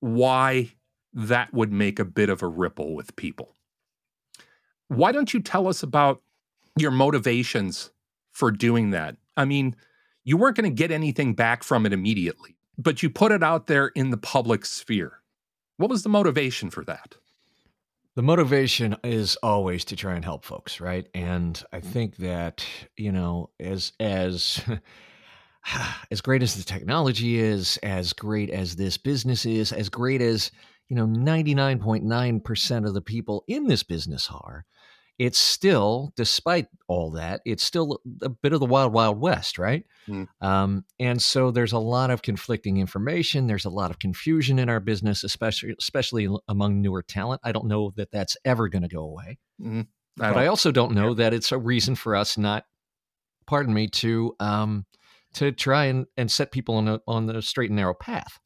why 0.01 0.73
that 1.13 1.53
would 1.53 1.71
make 1.71 1.99
a 1.99 2.05
bit 2.05 2.29
of 2.29 2.43
a 2.43 2.47
ripple 2.49 2.95
with 2.95 3.15
people. 3.15 3.55
Why 4.89 5.13
don't 5.13 5.33
you 5.33 5.39
tell 5.39 5.69
us 5.69 5.83
about 5.83 6.21
your 6.77 6.91
motivations 6.91 7.91
for 8.33 8.51
doing 8.51 8.89
that? 8.89 9.15
I 9.37 9.45
mean, 9.45 9.77
you 10.23 10.37
weren't 10.37 10.57
going 10.57 10.69
to 10.69 10.75
get 10.75 10.91
anything 10.91 11.33
back 11.33 11.63
from 11.63 11.85
it 11.85 11.93
immediately, 11.93 12.55
but 12.77 13.03
you 13.03 13.09
put 13.09 13.31
it 13.31 13.43
out 13.43 13.67
there 13.67 13.87
in 13.87 14.09
the 14.09 14.17
public 14.17 14.65
sphere. 14.65 15.19
What 15.77 15.89
was 15.89 16.03
the 16.03 16.09
motivation 16.09 16.69
for 16.69 16.83
that? 16.85 17.15
The 18.15 18.21
motivation 18.21 18.95
is 19.03 19.37
always 19.37 19.85
to 19.85 19.95
try 19.95 20.13
and 20.13 20.23
help 20.23 20.45
folks, 20.45 20.79
right? 20.79 21.07
And 21.15 21.61
I 21.73 21.79
mm-hmm. 21.79 21.89
think 21.89 22.17
that, 22.17 22.63
you 22.95 23.11
know, 23.11 23.49
as 23.59 23.91
as 23.99 24.63
as 26.11 26.21
great 26.21 26.43
as 26.43 26.55
the 26.55 26.63
technology 26.63 27.39
is, 27.39 27.77
as 27.81 28.13
great 28.13 28.51
as 28.51 28.75
this 28.75 28.97
business 28.97 29.45
is, 29.45 29.71
as 29.71 29.89
great 29.89 30.21
as, 30.21 30.51
you 30.89 30.95
know, 30.95 31.07
99.9% 31.07 32.87
of 32.87 32.93
the 32.93 33.01
people 33.01 33.43
in 33.47 33.65
this 33.65 33.81
business 33.81 34.29
are, 34.31 34.65
it's 35.19 35.37
still, 35.37 36.11
despite 36.15 36.67
all 36.87 37.11
that, 37.11 37.41
it's 37.45 37.63
still 37.63 38.01
a 38.21 38.29
bit 38.29 38.53
of 38.53 38.59
the 38.59 38.65
wild, 38.65 38.93
wild 38.93 39.19
west, 39.19 39.59
right? 39.59 39.85
Mm. 40.07 40.27
Um, 40.41 40.85
and 40.99 41.21
so 41.21 41.51
there's 41.51 41.71
a 41.71 41.79
lot 41.79 42.09
of 42.09 42.21
conflicting 42.21 42.77
information. 42.77 43.47
There's 43.47 43.65
a 43.65 43.69
lot 43.69 43.91
of 43.91 43.99
confusion 43.99 44.59
in 44.59 44.69
our 44.69 44.79
business, 44.79 45.23
especially 45.23 45.75
especially 45.79 46.27
among 46.47 46.81
newer 46.81 47.03
talent. 47.03 47.41
I 47.43 47.51
don't 47.51 47.67
know 47.67 47.93
that 47.95 48.11
that's 48.11 48.37
ever 48.43 48.69
going 48.69 48.81
to 48.83 48.87
go 48.87 49.03
away, 49.03 49.37
mm. 49.61 49.87
I 50.19 50.29
but 50.33 50.37
I 50.37 50.47
also 50.47 50.71
don't 50.71 50.93
know 50.93 51.09
yeah. 51.09 51.15
that 51.15 51.33
it's 51.33 51.51
a 51.51 51.57
reason 51.57 51.95
for 51.95 52.15
us 52.15 52.37
not, 52.37 52.65
pardon 53.45 53.73
me, 53.73 53.87
to 53.89 54.35
um, 54.39 54.85
to 55.33 55.51
try 55.51 55.85
and, 55.85 56.05
and 56.17 56.31
set 56.31 56.51
people 56.51 56.75
on 56.75 56.87
a, 56.87 56.99
on 57.07 57.27
the 57.27 57.41
straight 57.41 57.69
and 57.69 57.77
narrow 57.77 57.93
path. 57.93 58.39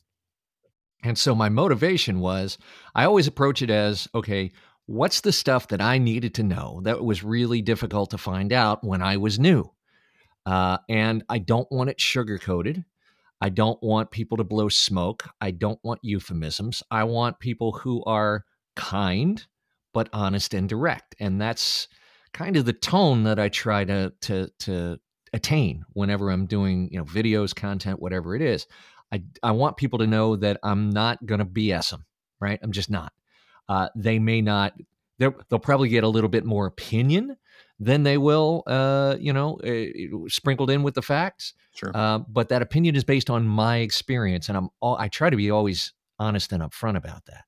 And 1.03 1.17
so 1.17 1.35
my 1.35 1.49
motivation 1.49 2.19
was 2.19 2.57
I 2.95 3.05
always 3.05 3.27
approach 3.27 3.61
it 3.61 3.69
as 3.69 4.07
okay, 4.15 4.51
what's 4.87 5.21
the 5.21 5.31
stuff 5.31 5.67
that 5.67 5.81
I 5.81 5.99
needed 5.99 6.33
to 6.35 6.43
know 6.43 6.81
that 6.83 7.03
was 7.03 7.23
really 7.23 7.61
difficult 7.61 8.09
to 8.11 8.17
find 8.17 8.51
out 8.51 8.83
when 8.83 9.01
I 9.01 9.17
was 9.17 9.37
new? 9.37 9.71
Uh, 10.45 10.77
and 10.89 11.23
I 11.29 11.39
don't 11.39 11.69
want 11.71 11.89
it 11.89 12.01
sugar 12.01 12.37
coated. 12.37 12.83
I 13.39 13.49
don't 13.49 13.81
want 13.83 14.11
people 14.11 14.37
to 14.37 14.43
blow 14.43 14.69
smoke. 14.69 15.29
I 15.39 15.51
don't 15.51 15.79
want 15.83 15.99
euphemisms. 16.03 16.81
I 16.89 17.03
want 17.03 17.39
people 17.39 17.73
who 17.73 18.03
are 18.05 18.45
kind 18.75 19.45
but 19.93 20.09
honest 20.13 20.53
and 20.53 20.67
direct. 20.67 21.15
And 21.19 21.39
that's 21.39 21.87
kind 22.33 22.55
of 22.55 22.65
the 22.65 22.73
tone 22.73 23.23
that 23.23 23.39
I 23.39 23.49
try 23.49 23.83
to 23.85 24.13
to 24.21 24.47
to 24.59 24.99
attain 25.33 25.83
whenever 25.93 26.29
I'm 26.29 26.45
doing, 26.45 26.89
you 26.91 26.99
know, 26.99 27.05
videos, 27.05 27.53
content, 27.53 28.01
whatever 28.01 28.35
it 28.35 28.41
is. 28.41 28.65
I, 29.11 29.23
I 29.43 29.51
want 29.51 29.77
people 29.77 29.99
to 29.99 30.07
know 30.07 30.35
that 30.37 30.59
I'm 30.63 30.89
not 30.89 31.25
going 31.25 31.39
to 31.39 31.45
BS 31.45 31.91
them, 31.91 32.05
right? 32.39 32.59
I'm 32.61 32.71
just 32.71 32.89
not. 32.89 33.13
Uh, 33.69 33.89
they 33.95 34.19
may 34.19 34.41
not, 34.41 34.73
they'll 35.19 35.59
probably 35.59 35.89
get 35.89 36.03
a 36.03 36.07
little 36.07 36.29
bit 36.29 36.45
more 36.45 36.67
opinion 36.67 37.37
than 37.79 38.03
they 38.03 38.17
will, 38.17 38.63
uh, 38.67 39.15
you 39.19 39.33
know, 39.33 39.59
uh, 39.63 40.27
sprinkled 40.29 40.69
in 40.69 40.83
with 40.83 40.95
the 40.95 41.01
facts. 41.01 41.53
Sure. 41.75 41.91
Uh, 41.93 42.19
but 42.27 42.49
that 42.49 42.61
opinion 42.61 42.95
is 42.95 43.03
based 43.03 43.29
on 43.29 43.45
my 43.45 43.77
experience, 43.77 44.49
and 44.49 44.57
I'm 44.57 44.69
all, 44.79 44.97
I 44.97 45.09
try 45.09 45.29
to 45.29 45.37
be 45.37 45.51
always 45.51 45.93
honest 46.17 46.51
and 46.51 46.63
upfront 46.63 46.97
about 46.97 47.25
that. 47.25 47.43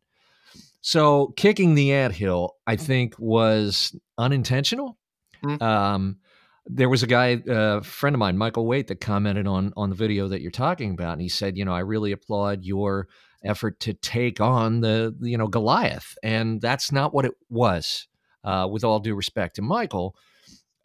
So 0.81 1.33
kicking 1.35 1.75
the 1.75 1.93
ant 1.93 2.13
hill, 2.13 2.55
I 2.67 2.75
think, 2.75 3.15
was 3.17 3.95
unintentional. 4.17 4.97
Mm-hmm. 5.43 5.63
Um, 5.63 6.17
there 6.65 6.89
was 6.89 7.01
a 7.01 7.07
guy, 7.07 7.41
a 7.47 7.53
uh, 7.53 7.81
friend 7.81 8.15
of 8.15 8.19
mine, 8.19 8.37
Michael 8.37 8.67
Waite, 8.67 8.87
that 8.87 9.01
commented 9.01 9.47
on 9.47 9.73
on 9.75 9.89
the 9.89 9.95
video 9.95 10.27
that 10.27 10.41
you're 10.41 10.51
talking 10.51 10.91
about, 10.91 11.13
and 11.13 11.21
he 11.21 11.29
said, 11.29 11.57
you 11.57 11.65
know, 11.65 11.73
I 11.73 11.79
really 11.79 12.11
applaud 12.11 12.63
your 12.63 13.07
effort 13.43 13.79
to 13.81 13.93
take 13.93 14.41
on 14.41 14.81
the 14.81 15.15
you 15.21 15.37
know 15.37 15.47
Goliath, 15.47 16.17
and 16.23 16.61
that's 16.61 16.91
not 16.91 17.13
what 17.13 17.25
it 17.25 17.33
was. 17.49 18.07
Uh, 18.43 18.67
with 18.71 18.85
all 18.85 18.99
due 18.99 19.15
respect 19.15 19.57
to 19.57 19.61
Michael, 19.61 20.15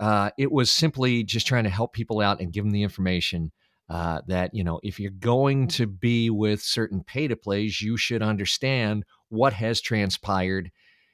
uh, 0.01 0.31
it 0.37 0.51
was 0.51 0.73
simply 0.73 1.23
just 1.23 1.47
trying 1.47 1.65
to 1.65 1.71
help 1.71 1.93
people 1.93 2.21
out 2.21 2.41
and 2.41 2.53
give 2.53 2.65
them 2.65 2.73
the 2.73 2.83
information 2.83 3.53
uh, 3.89 4.21
that 4.27 4.55
you 4.55 4.65
know 4.65 4.81
if 4.83 4.99
you're 4.99 5.11
going 5.11 5.69
to 5.69 5.87
be 5.87 6.31
with 6.31 6.63
certain 6.63 7.05
pay 7.05 7.29
to 7.29 7.37
plays, 7.37 7.81
you 7.81 7.97
should 7.97 8.23
understand 8.23 9.05
what 9.29 9.53
has 9.53 9.81
transpired 9.81 10.71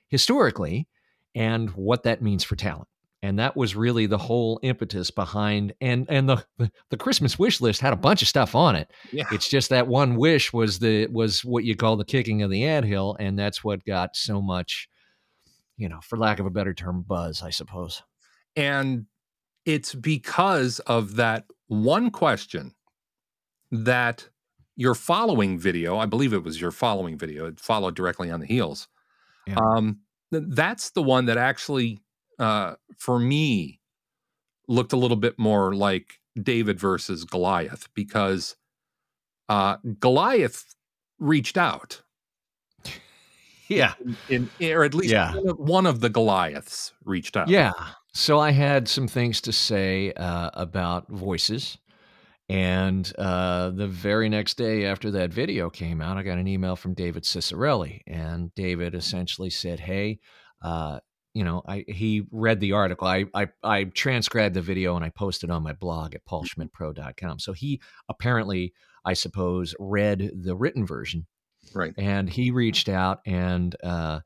historically 0.08 0.88
and 1.34 1.70
what 1.70 2.02
that 2.02 2.22
means 2.22 2.42
for 2.42 2.56
talent 2.56 2.88
and 3.22 3.38
that 3.38 3.56
was 3.56 3.76
really 3.76 4.06
the 4.06 4.18
whole 4.18 4.58
impetus 4.62 5.10
behind 5.10 5.74
and 5.80 6.06
and 6.08 6.28
the 6.28 6.44
the 6.90 6.96
christmas 6.96 7.38
wish 7.38 7.60
list 7.60 7.80
had 7.80 7.92
a 7.92 7.96
bunch 7.96 8.22
of 8.22 8.28
stuff 8.28 8.54
on 8.54 8.74
it 8.76 8.90
yeah. 9.12 9.24
it's 9.32 9.48
just 9.48 9.70
that 9.70 9.86
one 9.86 10.16
wish 10.16 10.52
was 10.52 10.78
the 10.78 11.06
was 11.08 11.44
what 11.44 11.64
you 11.64 11.76
call 11.76 11.96
the 11.96 12.04
kicking 12.04 12.42
of 12.42 12.50
the 12.50 12.64
anthill 12.64 13.16
and 13.20 13.38
that's 13.38 13.62
what 13.62 13.84
got 13.84 14.16
so 14.16 14.40
much 14.40 14.88
you 15.76 15.88
know 15.88 16.00
for 16.02 16.16
lack 16.16 16.38
of 16.38 16.46
a 16.46 16.50
better 16.50 16.74
term 16.74 17.02
buzz 17.06 17.42
i 17.42 17.50
suppose 17.50 18.02
and 18.56 19.06
it's 19.66 19.94
because 19.94 20.78
of 20.80 21.16
that 21.16 21.44
one 21.68 22.10
question 22.10 22.74
that 23.70 24.28
your 24.76 24.94
following 24.94 25.58
video 25.58 25.98
i 25.98 26.06
believe 26.06 26.32
it 26.32 26.42
was 26.42 26.60
your 26.60 26.70
following 26.70 27.16
video 27.16 27.46
it 27.46 27.60
followed 27.60 27.94
directly 27.94 28.30
on 28.30 28.40
the 28.40 28.46
heels 28.46 28.88
yeah. 29.46 29.56
um 29.56 29.98
that's 30.32 30.90
the 30.90 31.02
one 31.02 31.26
that 31.26 31.36
actually 31.36 32.00
uh, 32.40 32.74
for 32.96 33.18
me, 33.18 33.80
looked 34.66 34.92
a 34.92 34.96
little 34.96 35.16
bit 35.16 35.38
more 35.38 35.74
like 35.74 36.14
David 36.40 36.80
versus 36.80 37.24
Goliath 37.24 37.88
because 37.94 38.56
uh, 39.48 39.76
Goliath 40.00 40.74
reached 41.18 41.56
out. 41.56 42.02
Yeah. 43.68 43.92
In, 44.28 44.50
in, 44.58 44.72
or 44.72 44.82
at 44.82 44.94
least 44.94 45.12
yeah. 45.12 45.32
one 45.32 45.86
of 45.86 46.00
the 46.00 46.08
Goliaths 46.08 46.92
reached 47.04 47.36
out. 47.36 47.46
Yeah. 47.46 47.70
So 48.12 48.40
I 48.40 48.50
had 48.50 48.88
some 48.88 49.06
things 49.06 49.40
to 49.42 49.52
say 49.52 50.12
uh, 50.14 50.50
about 50.54 51.08
voices. 51.08 51.78
And 52.48 53.12
uh, 53.16 53.70
the 53.70 53.86
very 53.86 54.28
next 54.28 54.54
day 54.54 54.86
after 54.86 55.12
that 55.12 55.32
video 55.32 55.70
came 55.70 56.00
out, 56.00 56.16
I 56.16 56.24
got 56.24 56.36
an 56.36 56.48
email 56.48 56.74
from 56.74 56.94
David 56.94 57.22
Ciccarelli. 57.22 58.00
And 58.08 58.52
David 58.56 58.96
essentially 58.96 59.50
said, 59.50 59.78
Hey, 59.78 60.18
uh, 60.62 60.98
you 61.34 61.44
know, 61.44 61.62
I 61.66 61.84
he 61.86 62.26
read 62.30 62.60
the 62.60 62.72
article. 62.72 63.06
I 63.06 63.26
I, 63.34 63.48
I 63.62 63.84
transcribed 63.84 64.54
the 64.54 64.62
video 64.62 64.96
and 64.96 65.04
I 65.04 65.10
posted 65.10 65.50
on 65.50 65.62
my 65.62 65.72
blog 65.72 66.14
at 66.14 66.24
mm-hmm. 66.24 66.62
paulschmidtpro.com. 66.62 67.38
So 67.38 67.52
he 67.52 67.80
apparently, 68.08 68.72
I 69.04 69.14
suppose, 69.14 69.74
read 69.78 70.30
the 70.34 70.56
written 70.56 70.86
version. 70.86 71.26
Right. 71.74 71.94
And 71.96 72.28
he 72.28 72.50
reached 72.50 72.88
out 72.88 73.20
and 73.26 73.76
uh, 73.84 74.20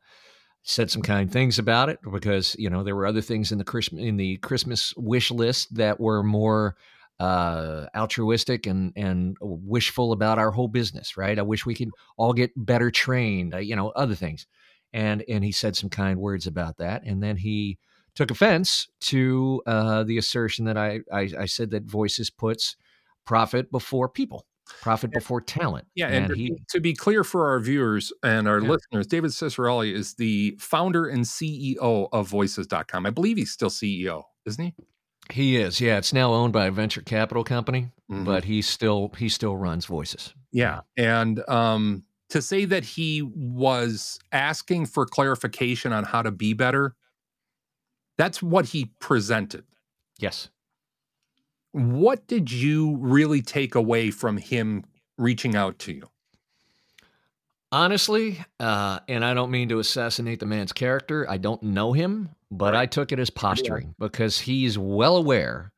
said 0.62 0.90
some 0.90 1.02
kind 1.02 1.30
things 1.30 1.58
about 1.58 1.90
it 1.90 1.98
because 2.10 2.56
you 2.58 2.70
know 2.70 2.82
there 2.82 2.96
were 2.96 3.06
other 3.06 3.20
things 3.20 3.52
in 3.52 3.58
the 3.58 3.64
Christmas 3.64 4.02
in 4.02 4.16
the 4.16 4.38
Christmas 4.38 4.94
wish 4.96 5.30
list 5.30 5.74
that 5.74 6.00
were 6.00 6.22
more 6.22 6.76
uh, 7.20 7.86
altruistic 7.94 8.66
and 8.66 8.92
and 8.96 9.36
wishful 9.40 10.12
about 10.12 10.38
our 10.38 10.50
whole 10.50 10.68
business. 10.68 11.18
Right. 11.18 11.38
I 11.38 11.42
wish 11.42 11.66
we 11.66 11.74
could 11.74 11.90
all 12.16 12.32
get 12.32 12.52
better 12.56 12.90
trained. 12.90 13.54
Uh, 13.54 13.58
you 13.58 13.76
know, 13.76 13.90
other 13.90 14.14
things 14.14 14.46
and 14.94 15.22
and 15.28 15.44
he 15.44 15.52
said 15.52 15.76
some 15.76 15.90
kind 15.90 16.18
words 16.18 16.46
about 16.46 16.78
that, 16.78 17.02
and 17.04 17.22
then 17.22 17.36
he 17.36 17.76
took 18.14 18.30
offense 18.30 18.88
to 19.00 19.60
uh, 19.66 20.04
the 20.04 20.16
assertion 20.16 20.64
that 20.66 20.78
I, 20.78 21.00
I, 21.12 21.30
I 21.40 21.44
said 21.46 21.70
that 21.72 21.82
Voices 21.82 22.30
puts 22.30 22.76
profit 23.26 23.70
before 23.72 24.08
people, 24.08 24.46
profit 24.82 25.10
before 25.10 25.40
talent. 25.40 25.86
Yeah, 25.96 26.06
and, 26.06 26.16
and 26.16 26.28
to, 26.28 26.34
he 26.36 26.50
be, 26.50 26.56
to 26.70 26.80
be 26.80 26.94
clear 26.94 27.24
for 27.24 27.48
our 27.48 27.58
viewers 27.58 28.12
and 28.22 28.46
our 28.46 28.60
Yeah. 28.60 28.68
listeners, 28.68 29.06
David 29.08 29.32
Ciccarelli 29.32 29.92
is 29.92 30.14
the 30.14 30.56
founder 30.60 31.06
and 31.06 31.24
CEO 31.24 32.08
of 32.12 32.28
Voices.com. 32.28 33.04
I 33.04 33.10
believe 33.10 33.36
he's 33.36 33.50
still 33.50 33.70
CEO, 33.70 34.22
isn't 34.46 34.64
he? 34.64 34.74
he 35.32 35.56
is 35.56 35.80
yeah. 35.80 35.96
It's 35.96 36.12
now 36.12 36.34
owned 36.34 36.52
by 36.52 36.66
a 36.66 36.70
venture 36.70 37.00
capital 37.00 37.42
company, 37.44 37.88
Mhm. 38.12 38.24
but 38.26 38.44
he 38.44 38.60
still 38.62 39.10
he 39.18 39.28
still 39.28 39.56
runs 39.56 39.86
Voices. 39.86 40.34
Yeah. 40.52 40.82
And 40.96 41.42
um, 41.48 42.04
to 42.34 42.42
say 42.42 42.64
that 42.64 42.84
he 42.84 43.22
was 43.22 44.18
asking 44.32 44.86
for 44.86 45.06
clarification 45.06 45.92
on 45.92 46.02
how 46.02 46.20
to 46.20 46.32
be 46.32 46.52
better, 46.52 46.96
that's 48.18 48.42
what 48.42 48.66
he 48.66 48.90
presented. 48.98 49.62
Yes. 50.18 50.48
What 51.70 52.26
did 52.26 52.50
you 52.50 52.96
really 52.96 53.40
take 53.40 53.76
away 53.76 54.10
from 54.10 54.36
him 54.36 54.82
reaching 55.16 55.54
out 55.54 55.78
to 55.80 55.92
you? 55.92 56.08
Honestly, 57.70 58.44
uh, 58.58 58.98
and 59.06 59.24
I 59.24 59.32
don't 59.32 59.52
mean 59.52 59.68
to 59.68 59.78
assassinate 59.78 60.40
the 60.40 60.46
man's 60.46 60.72
character. 60.72 61.30
I 61.30 61.36
don't 61.36 61.62
know 61.62 61.92
him, 61.92 62.30
but 62.50 62.74
I 62.74 62.86
took 62.86 63.12
it 63.12 63.20
as 63.20 63.30
posturing 63.30 63.94
because 64.00 64.40
he's 64.40 64.76
well 64.76 65.16
aware 65.16 65.70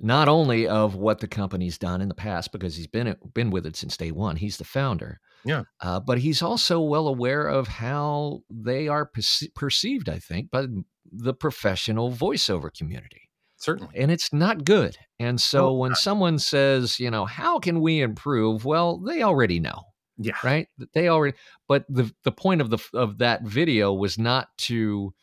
not 0.00 0.26
only 0.26 0.66
of 0.66 0.96
what 0.96 1.20
the 1.20 1.28
company's 1.28 1.78
done 1.78 2.00
in 2.00 2.08
the 2.08 2.14
past 2.16 2.50
because 2.50 2.74
he's 2.74 2.88
been 2.88 3.14
been 3.32 3.50
with 3.50 3.64
it 3.64 3.76
since 3.76 3.96
day 3.96 4.10
one. 4.10 4.34
He's 4.34 4.56
the 4.56 4.64
founder. 4.64 5.20
Yeah. 5.44 5.62
Uh, 5.80 6.00
but 6.00 6.18
he's 6.18 6.42
also 6.42 6.80
well 6.80 7.06
aware 7.08 7.46
of 7.46 7.68
how 7.68 8.42
they 8.50 8.88
are 8.88 9.06
perce- 9.06 9.48
perceived. 9.54 10.08
I 10.08 10.18
think 10.18 10.50
by 10.50 10.66
the 11.12 11.34
professional 11.34 12.10
voiceover 12.10 12.72
community 12.76 13.28
Certainly. 13.56 13.94
and 13.96 14.10
it's 14.10 14.32
not 14.32 14.64
good. 14.64 14.96
And 15.18 15.40
so 15.40 15.68
Oh, 15.68 15.74
when 15.74 15.94
someone 15.94 16.38
says, 16.38 16.98
you 16.98 17.10
know, 17.10 17.24
how 17.24 17.58
can 17.58 17.80
we 17.80 18.00
improve? 18.00 18.64
Well, 18.64 18.98
they 18.98 19.22
already 19.22 19.60
know, 19.60 19.82
Yeah. 20.18 20.34
right? 20.42 20.66
They 20.94 21.08
already. 21.08 21.36
But 21.68 21.84
the 21.88 22.12
the 22.24 22.32
point 22.32 22.60
of 22.60 22.70
the 22.70 22.78
of 22.94 23.18
that 23.18 23.42
video 23.42 23.92
was 23.92 24.18
not 24.18 24.48
to 24.68 25.14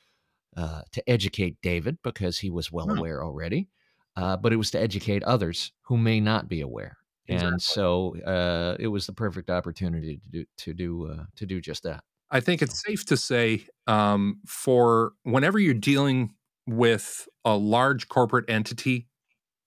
uh, 0.55 0.81
to 0.91 1.09
educate 1.09 1.57
David 1.61 1.97
because 2.03 2.39
he 2.39 2.49
was 2.49 2.71
well 2.71 2.87
No. 2.87 2.95
aware 2.95 3.23
already, 3.23 3.69
uh, 4.15 4.37
but 4.37 4.51
it 4.53 4.57
was 4.57 4.71
to 4.71 4.79
educate 4.79 5.23
others 5.23 5.71
who 5.83 5.97
may 5.97 6.19
not 6.19 6.47
be 6.49 6.61
aware. 6.61 6.97
Exactly. 7.27 7.51
And 7.53 7.61
so 7.61 8.15
uh, 8.25 8.75
it 8.79 8.87
was 8.87 9.05
the 9.05 9.13
perfect 9.13 9.49
opportunity 9.49 10.17
to 10.17 10.29
do 10.29 10.45
to 10.57 10.73
do 10.73 11.07
uh, 11.07 11.23
to 11.35 11.45
do 11.45 11.61
just 11.61 11.83
that. 11.83 12.03
I 12.31 12.39
think 12.39 12.61
it's 12.61 12.81
safe 12.81 13.05
to 13.05 13.17
say 13.17 13.67
um, 13.87 14.39
for 14.47 15.13
whenever 15.23 15.59
you're 15.59 15.73
dealing 15.73 16.33
with 16.65 17.27
a 17.43 17.55
large 17.55 18.07
corporate 18.07 18.49
entity 18.49 19.07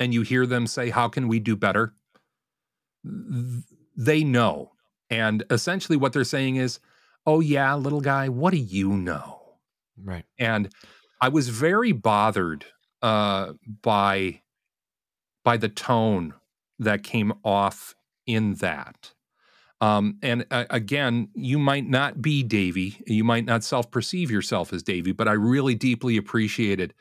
and 0.00 0.14
you 0.14 0.22
hear 0.22 0.46
them 0.46 0.66
say, 0.66 0.90
How 0.90 1.08
can 1.08 1.28
we 1.28 1.40
do 1.40 1.56
better? 1.56 1.94
They 3.96 4.24
know. 4.24 4.72
And 5.10 5.44
essentially, 5.50 5.96
what 5.96 6.12
they're 6.12 6.24
saying 6.24 6.56
is, 6.56 6.80
Oh, 7.26 7.40
yeah, 7.40 7.74
little 7.74 8.00
guy, 8.00 8.28
what 8.28 8.50
do 8.52 8.58
you 8.58 8.90
know? 8.90 9.40
Right. 10.02 10.24
and 10.40 10.70
I 11.20 11.28
was 11.28 11.48
very 11.48 11.92
bothered 11.92 12.66
uh, 13.00 13.52
by 13.82 14.42
by 15.44 15.56
the 15.56 15.68
tone 15.68 16.34
that 16.78 17.02
came 17.02 17.32
off 17.44 17.94
in 18.26 18.54
that. 18.54 19.12
Um, 19.80 20.18
and 20.22 20.46
uh, 20.50 20.64
again, 20.70 21.28
you 21.34 21.58
might 21.58 21.88
not 21.88 22.22
be 22.22 22.42
Davy, 22.42 23.02
you 23.06 23.24
might 23.24 23.44
not 23.44 23.64
self 23.64 23.90
perceive 23.90 24.30
yourself 24.30 24.72
as 24.72 24.82
Davy, 24.82 25.12
but 25.12 25.28
I 25.28 25.32
really 25.32 25.74
deeply 25.74 26.16
appreciated 26.16 26.94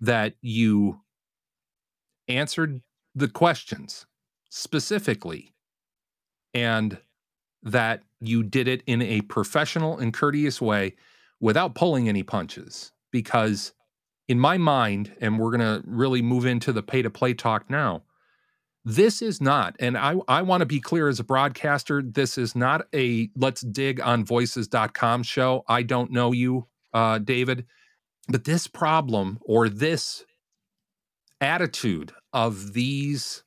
that 0.00 0.34
you 0.42 1.00
answered 2.28 2.82
the 3.14 3.28
questions 3.28 4.06
specifically 4.50 5.54
and 6.52 6.98
that 7.62 8.02
you 8.20 8.42
did 8.42 8.68
it 8.68 8.82
in 8.86 9.02
a 9.02 9.20
professional 9.22 9.98
and 9.98 10.12
courteous 10.12 10.60
way 10.60 10.94
without 11.40 11.74
pulling 11.74 12.08
any 12.08 12.22
punches 12.22 12.92
because 13.10 13.72
in 14.28 14.38
my 14.38 14.58
mind 14.58 15.12
and 15.20 15.38
we're 15.38 15.56
going 15.56 15.60
to 15.60 15.82
really 15.86 16.22
move 16.22 16.46
into 16.46 16.72
the 16.72 16.82
pay 16.82 17.02
to 17.02 17.10
play 17.10 17.34
talk 17.34 17.68
now 17.70 18.02
this 18.88 19.20
is 19.20 19.40
not 19.40 19.74
and 19.80 19.98
i 19.98 20.14
i 20.28 20.40
want 20.40 20.60
to 20.60 20.66
be 20.66 20.80
clear 20.80 21.08
as 21.08 21.18
a 21.18 21.24
broadcaster 21.24 22.02
this 22.02 22.38
is 22.38 22.54
not 22.54 22.86
a 22.94 23.28
let's 23.36 23.62
dig 23.62 24.00
on 24.00 24.24
voices.com 24.24 25.24
show. 25.24 25.64
I 25.66 25.82
don't 25.82 26.12
know 26.12 26.32
you 26.32 26.68
uh 26.94 27.18
david 27.18 27.66
but 28.28 28.44
this 28.44 28.66
problem 28.66 29.38
or 29.42 29.68
this 29.68 30.24
attitude 31.40 32.12
of 32.32 32.72
these 32.72 33.44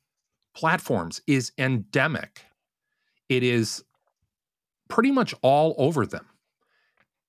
platforms 0.54 1.20
is 1.26 1.52
endemic. 1.58 2.44
It 3.28 3.42
is 3.42 3.84
pretty 4.88 5.10
much 5.10 5.34
all 5.42 5.74
over 5.78 6.06
them. 6.06 6.26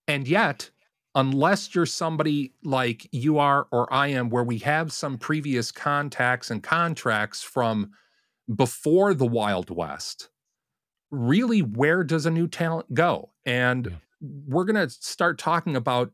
And 0.08 0.28
yet, 0.28 0.72
unless 1.14 1.76
you're 1.76 1.86
somebody 1.86 2.54
like 2.64 3.08
you 3.12 3.38
are 3.38 3.68
or 3.72 3.92
I 3.94 4.08
am, 4.08 4.30
where 4.30 4.44
we 4.44 4.60
have 4.60 4.92
some 4.92 5.18
previous 5.18 5.72
contacts 5.72 6.50
and 6.50 6.64
contracts 6.64 7.44
from 7.44 7.92
before 8.56 9.14
the 9.14 9.26
Wild 9.26 9.70
West, 9.70 10.30
really, 11.10 11.62
where 11.62 12.04
does 12.04 12.26
a 12.26 12.32
new 12.32 12.48
talent 12.48 12.94
go? 12.94 13.32
And 13.46 13.86
Yeah. 13.86 13.98
we're 14.48 14.66
going 14.66 14.88
to 14.88 14.90
start 14.90 15.38
talking 15.38 15.76
about, 15.76 16.12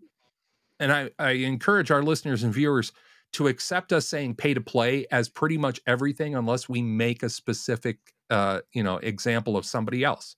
and 0.79 0.91
I, 0.91 1.11
I 1.19 1.31
encourage 1.31 1.91
our 1.91 2.03
listeners 2.03 2.43
and 2.43 2.53
viewers 2.53 2.91
to 3.33 3.47
accept 3.47 3.91
us 3.91 4.07
saying 4.07 4.35
pay 4.35 4.53
to 4.53 4.61
play 4.61 5.05
as 5.11 5.27
pretty 5.29 5.57
much 5.57 5.81
everything 5.85 6.35
unless 6.35 6.69
we 6.69 6.81
make 6.81 7.23
a 7.23 7.29
specific 7.29 7.97
uh, 8.29 8.61
you 8.71 8.83
know 8.83 8.97
example 8.97 9.57
of 9.57 9.65
somebody 9.65 10.03
else 10.03 10.35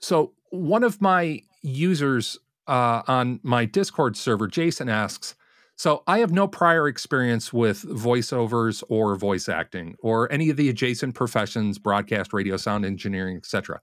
so 0.00 0.34
one 0.50 0.84
of 0.84 1.00
my 1.00 1.42
users 1.62 2.38
uh, 2.66 3.02
on 3.06 3.40
my 3.42 3.64
Discord 3.64 4.16
server, 4.16 4.46
Jason 4.46 4.88
asks, 4.88 5.34
so 5.78 6.02
I 6.08 6.18
have 6.18 6.32
no 6.32 6.48
prior 6.48 6.88
experience 6.88 7.52
with 7.52 7.84
voiceovers 7.84 8.82
or 8.88 9.14
voice 9.14 9.48
acting 9.48 9.94
or 10.00 10.30
any 10.32 10.50
of 10.50 10.56
the 10.56 10.68
adjacent 10.68 11.14
professions, 11.14 11.78
broadcast, 11.78 12.32
radio, 12.32 12.56
sound 12.56 12.84
engineering, 12.84 13.36
etc. 13.36 13.80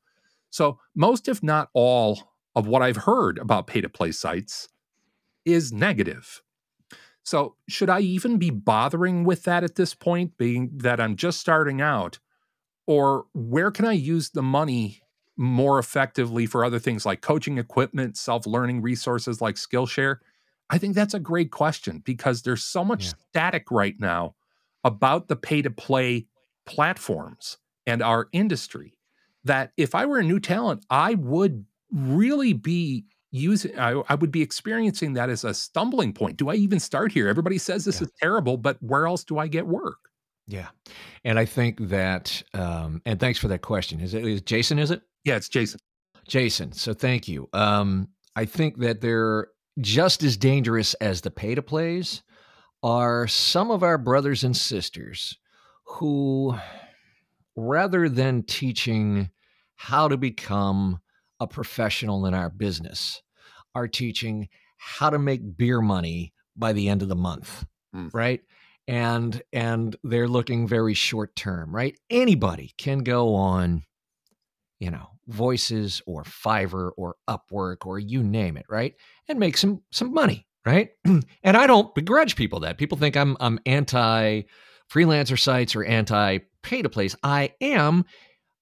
So 0.49 0.77
most, 0.93 1.29
if 1.29 1.41
not 1.41 1.69
all, 1.73 2.33
of 2.53 2.67
what 2.67 2.81
I've 2.81 2.97
heard 2.97 3.37
about 3.37 3.67
pay 3.67 3.79
to 3.79 3.87
play 3.87 4.11
sites 4.11 4.67
is 5.45 5.71
negative. 5.71 6.41
So 7.23 7.55
should 7.69 7.89
I 7.89 8.01
even 8.01 8.39
be 8.39 8.49
bothering 8.49 9.23
with 9.23 9.43
that 9.43 9.63
at 9.63 9.75
this 9.75 9.93
point, 9.93 10.37
being 10.37 10.71
that 10.73 10.99
I'm 10.99 11.15
just 11.15 11.39
starting 11.39 11.79
out? 11.79 12.19
Or 12.87 13.25
where 13.33 13.71
can 13.71 13.85
I 13.85 13.93
use 13.93 14.31
the 14.31 14.43
money 14.43 15.01
more 15.37 15.79
effectively 15.79 16.45
for 16.45 16.65
other 16.65 16.79
things 16.79 17.05
like 17.05 17.21
coaching 17.21 17.57
equipment, 17.57 18.17
self 18.17 18.45
learning 18.45 18.81
resources 18.81 19.39
like 19.39 19.55
Skillshare? 19.55 20.17
I 20.69 20.77
think 20.77 20.95
that's 20.95 21.13
a 21.13 21.19
great 21.19 21.51
question 21.51 21.99
because 22.05 22.41
there's 22.41 22.63
so 22.63 22.83
much 22.83 23.05
Yeah. 23.05 23.11
static 23.29 23.69
right 23.71 23.95
now 23.99 24.35
about 24.83 25.27
the 25.27 25.35
pay 25.35 25.61
to 25.61 25.69
play 25.69 26.27
platforms 26.65 27.57
and 27.85 28.01
our 28.01 28.27
industry 28.31 28.97
that 29.43 29.71
if 29.77 29.93
I 29.95 30.05
were 30.05 30.17
a 30.19 30.23
new 30.23 30.39
talent, 30.39 30.83
I 30.89 31.13
would 31.15 31.65
really 31.91 32.53
be 32.53 33.05
using, 33.31 33.77
I, 33.77 34.01
I 34.09 34.15
would 34.15 34.31
be 34.31 34.41
experiencing 34.41 35.13
that 35.13 35.29
as 35.29 35.43
a 35.43 35.53
stumbling 35.53 36.13
point. 36.13 36.37
Do 36.37 36.49
I 36.49 36.55
even 36.55 36.79
start 36.79 37.11
here? 37.11 37.27
Everybody 37.27 37.57
says 37.59 37.85
this 37.85 37.99
Yeah. 38.01 38.05
is 38.07 38.11
terrible, 38.19 38.57
but 38.57 38.81
where 38.81 39.05
else 39.05 39.23
do 39.23 39.37
I 39.37 39.47
get 39.47 39.67
work? 39.67 39.97
Yeah. 40.47 40.69
And 41.23 41.37
I 41.39 41.45
think 41.45 41.79
that, 41.89 42.41
um, 42.53 43.01
and 43.05 43.19
thanks 43.19 43.37
for 43.39 43.47
that 43.49 43.61
question. 43.61 43.99
Is 43.99 44.13
it 44.13 44.25
is 44.25 44.41
Jason? 44.41 44.79
Is 44.79 44.89
it? 44.91 45.01
Yeah, 45.23 45.35
it's 45.35 45.49
Jason. 45.49 45.79
Jason, 46.27 46.71
so 46.71 46.93
thank 46.93 47.27
you. 47.27 47.47
Um, 47.53 48.09
I 48.35 48.45
think 48.45 48.77
that 48.79 49.01
they're 49.01 49.47
just 49.79 50.23
as 50.23 50.37
dangerous 50.37 50.93
as 50.95 51.21
the 51.21 51.31
pay 51.31 51.55
to 51.55 51.61
plays 51.61 52.23
are 52.83 53.27
some 53.27 53.71
of 53.71 53.83
our 53.83 53.97
brothers 53.97 54.43
and 54.43 54.55
sisters 54.55 55.37
who, 55.85 56.55
rather 57.55 58.07
than 58.09 58.43
teaching 58.43 59.29
how 59.75 60.07
to 60.07 60.17
become 60.17 60.99
a 61.39 61.47
professional 61.47 62.25
in 62.25 62.33
our 62.33 62.49
business, 62.49 63.21
are 63.73 63.87
teaching 63.87 64.47
how 64.77 65.09
to 65.09 65.19
make 65.19 65.57
beer 65.57 65.81
money 65.81 66.33
by 66.55 66.71
the 66.73 66.87
end 66.89 67.01
of 67.01 67.09
the 67.09 67.15
month, 67.15 67.65
Mm. 67.93 68.13
right? 68.13 68.41
And 68.87 69.41
and 69.51 69.95
they're 70.03 70.27
looking 70.27 70.67
very 70.67 70.93
short 70.93 71.35
term, 71.35 71.73
right? 71.75 71.97
Anybody 72.09 72.73
can 72.77 72.99
go 72.99 73.33
on 73.35 73.83
you 74.79 74.91
know, 74.91 75.07
voices 75.27 76.01
or 76.05 76.23
Fiverr 76.23 76.91
or 76.97 77.15
Upwork 77.29 77.85
or 77.85 77.99
you 77.99 78.23
name 78.23 78.57
it, 78.57 78.65
right? 78.69 78.93
And 79.27 79.39
make 79.39 79.57
some 79.57 79.81
some 79.91 80.13
money, 80.13 80.47
right? 80.65 80.89
and 81.05 81.25
I 81.57 81.67
don't 81.67 81.93
begrudge 81.95 82.35
people 82.35 82.61
that. 82.61 82.77
People 82.77 82.97
think 82.97 83.15
I'm 83.15 83.37
I'm 83.39 83.59
anti 83.65 84.43
freelancer 84.91 85.39
sites 85.39 85.75
or 85.75 85.83
anti 85.83 86.39
pay 86.61 86.81
to 86.81 86.89
plays. 86.89 87.15
I 87.23 87.53
am 87.61 88.05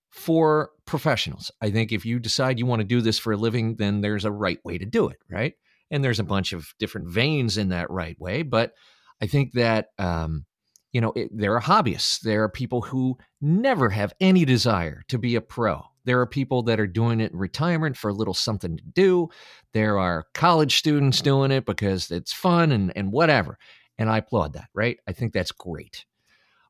for 0.09 0.71
professionals. 0.85 1.51
I 1.61 1.71
think 1.71 1.91
if 1.91 2.05
you 2.05 2.19
decide 2.19 2.59
you 2.59 2.65
want 2.65 2.81
to 2.81 2.87
do 2.87 3.01
this 3.01 3.17
for 3.17 3.33
a 3.33 3.37
living, 3.37 3.75
then 3.77 4.01
there's 4.01 4.25
a 4.25 4.31
right 4.31 4.59
way 4.63 4.77
to 4.77 4.85
do 4.85 5.07
it, 5.07 5.17
right? 5.29 5.53
And 5.89 6.03
there's 6.03 6.19
a 6.19 6.23
bunch 6.23 6.53
of 6.53 6.67
different 6.79 7.09
veins 7.09 7.57
in 7.57 7.69
that 7.69 7.89
right 7.89 8.19
way, 8.19 8.43
but 8.43 8.73
I 9.21 9.27
think 9.27 9.53
that 9.53 9.87
um, 9.97 10.45
you 10.93 11.01
know, 11.01 11.11
it, 11.15 11.29
there 11.35 11.55
are 11.55 11.61
hobbyists. 11.61 12.21
There 12.21 12.43
are 12.43 12.49
people 12.49 12.81
who 12.81 13.17
never 13.41 13.89
have 13.89 14.13
any 14.21 14.45
desire 14.45 15.01
to 15.07 15.17
be 15.17 15.35
a 15.35 15.41
pro. 15.41 15.81
There 16.05 16.19
are 16.19 16.27
people 16.27 16.63
that 16.63 16.79
are 16.79 16.87
doing 16.87 17.19
it 17.19 17.31
in 17.31 17.37
retirement 17.37 17.97
for 17.97 18.09
a 18.09 18.13
little 18.13 18.33
something 18.33 18.77
to 18.77 18.83
do. 18.83 19.29
There 19.73 19.97
are 19.99 20.25
college 20.33 20.77
students 20.77 21.21
doing 21.21 21.51
it 21.51 21.65
because 21.65 22.11
it's 22.11 22.33
fun 22.33 22.71
and, 22.71 22.91
and 22.95 23.11
whatever. 23.11 23.57
And 23.97 24.09
I 24.09 24.17
applaud 24.17 24.53
that, 24.53 24.69
right? 24.73 24.99
I 25.07 25.13
think 25.13 25.33
that's 25.33 25.51
great. 25.51 26.05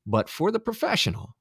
But 0.05 0.29
for 0.29 0.51
the 0.51 0.59
professional, 0.59 1.35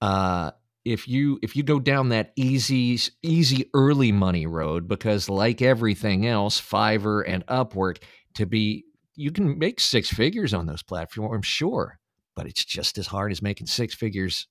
uh, 0.00 0.52
if 0.84 1.06
you 1.06 1.38
if 1.42 1.56
you 1.56 1.62
go 1.62 1.78
down 1.78 2.08
that 2.08 2.32
easy 2.36 2.98
easy 3.22 3.68
early 3.74 4.12
money 4.12 4.46
road, 4.46 4.88
because 4.88 5.28
like 5.28 5.60
everything 5.60 6.26
else, 6.26 6.60
Fiverr 6.60 7.22
and 7.26 7.46
Upwork, 7.46 7.98
to 8.34 8.46
be 8.46 8.84
you 9.14 9.30
can 9.30 9.58
make 9.58 9.80
six 9.80 10.08
figures 10.08 10.54
on 10.54 10.66
those 10.66 10.82
platforms, 10.82 11.46
sure, 11.46 11.98
but 12.34 12.46
it's 12.46 12.64
just 12.64 12.96
as 12.96 13.06
hard 13.06 13.30
as 13.30 13.42
making 13.42 13.66
six 13.66 13.94
figures 13.94 14.46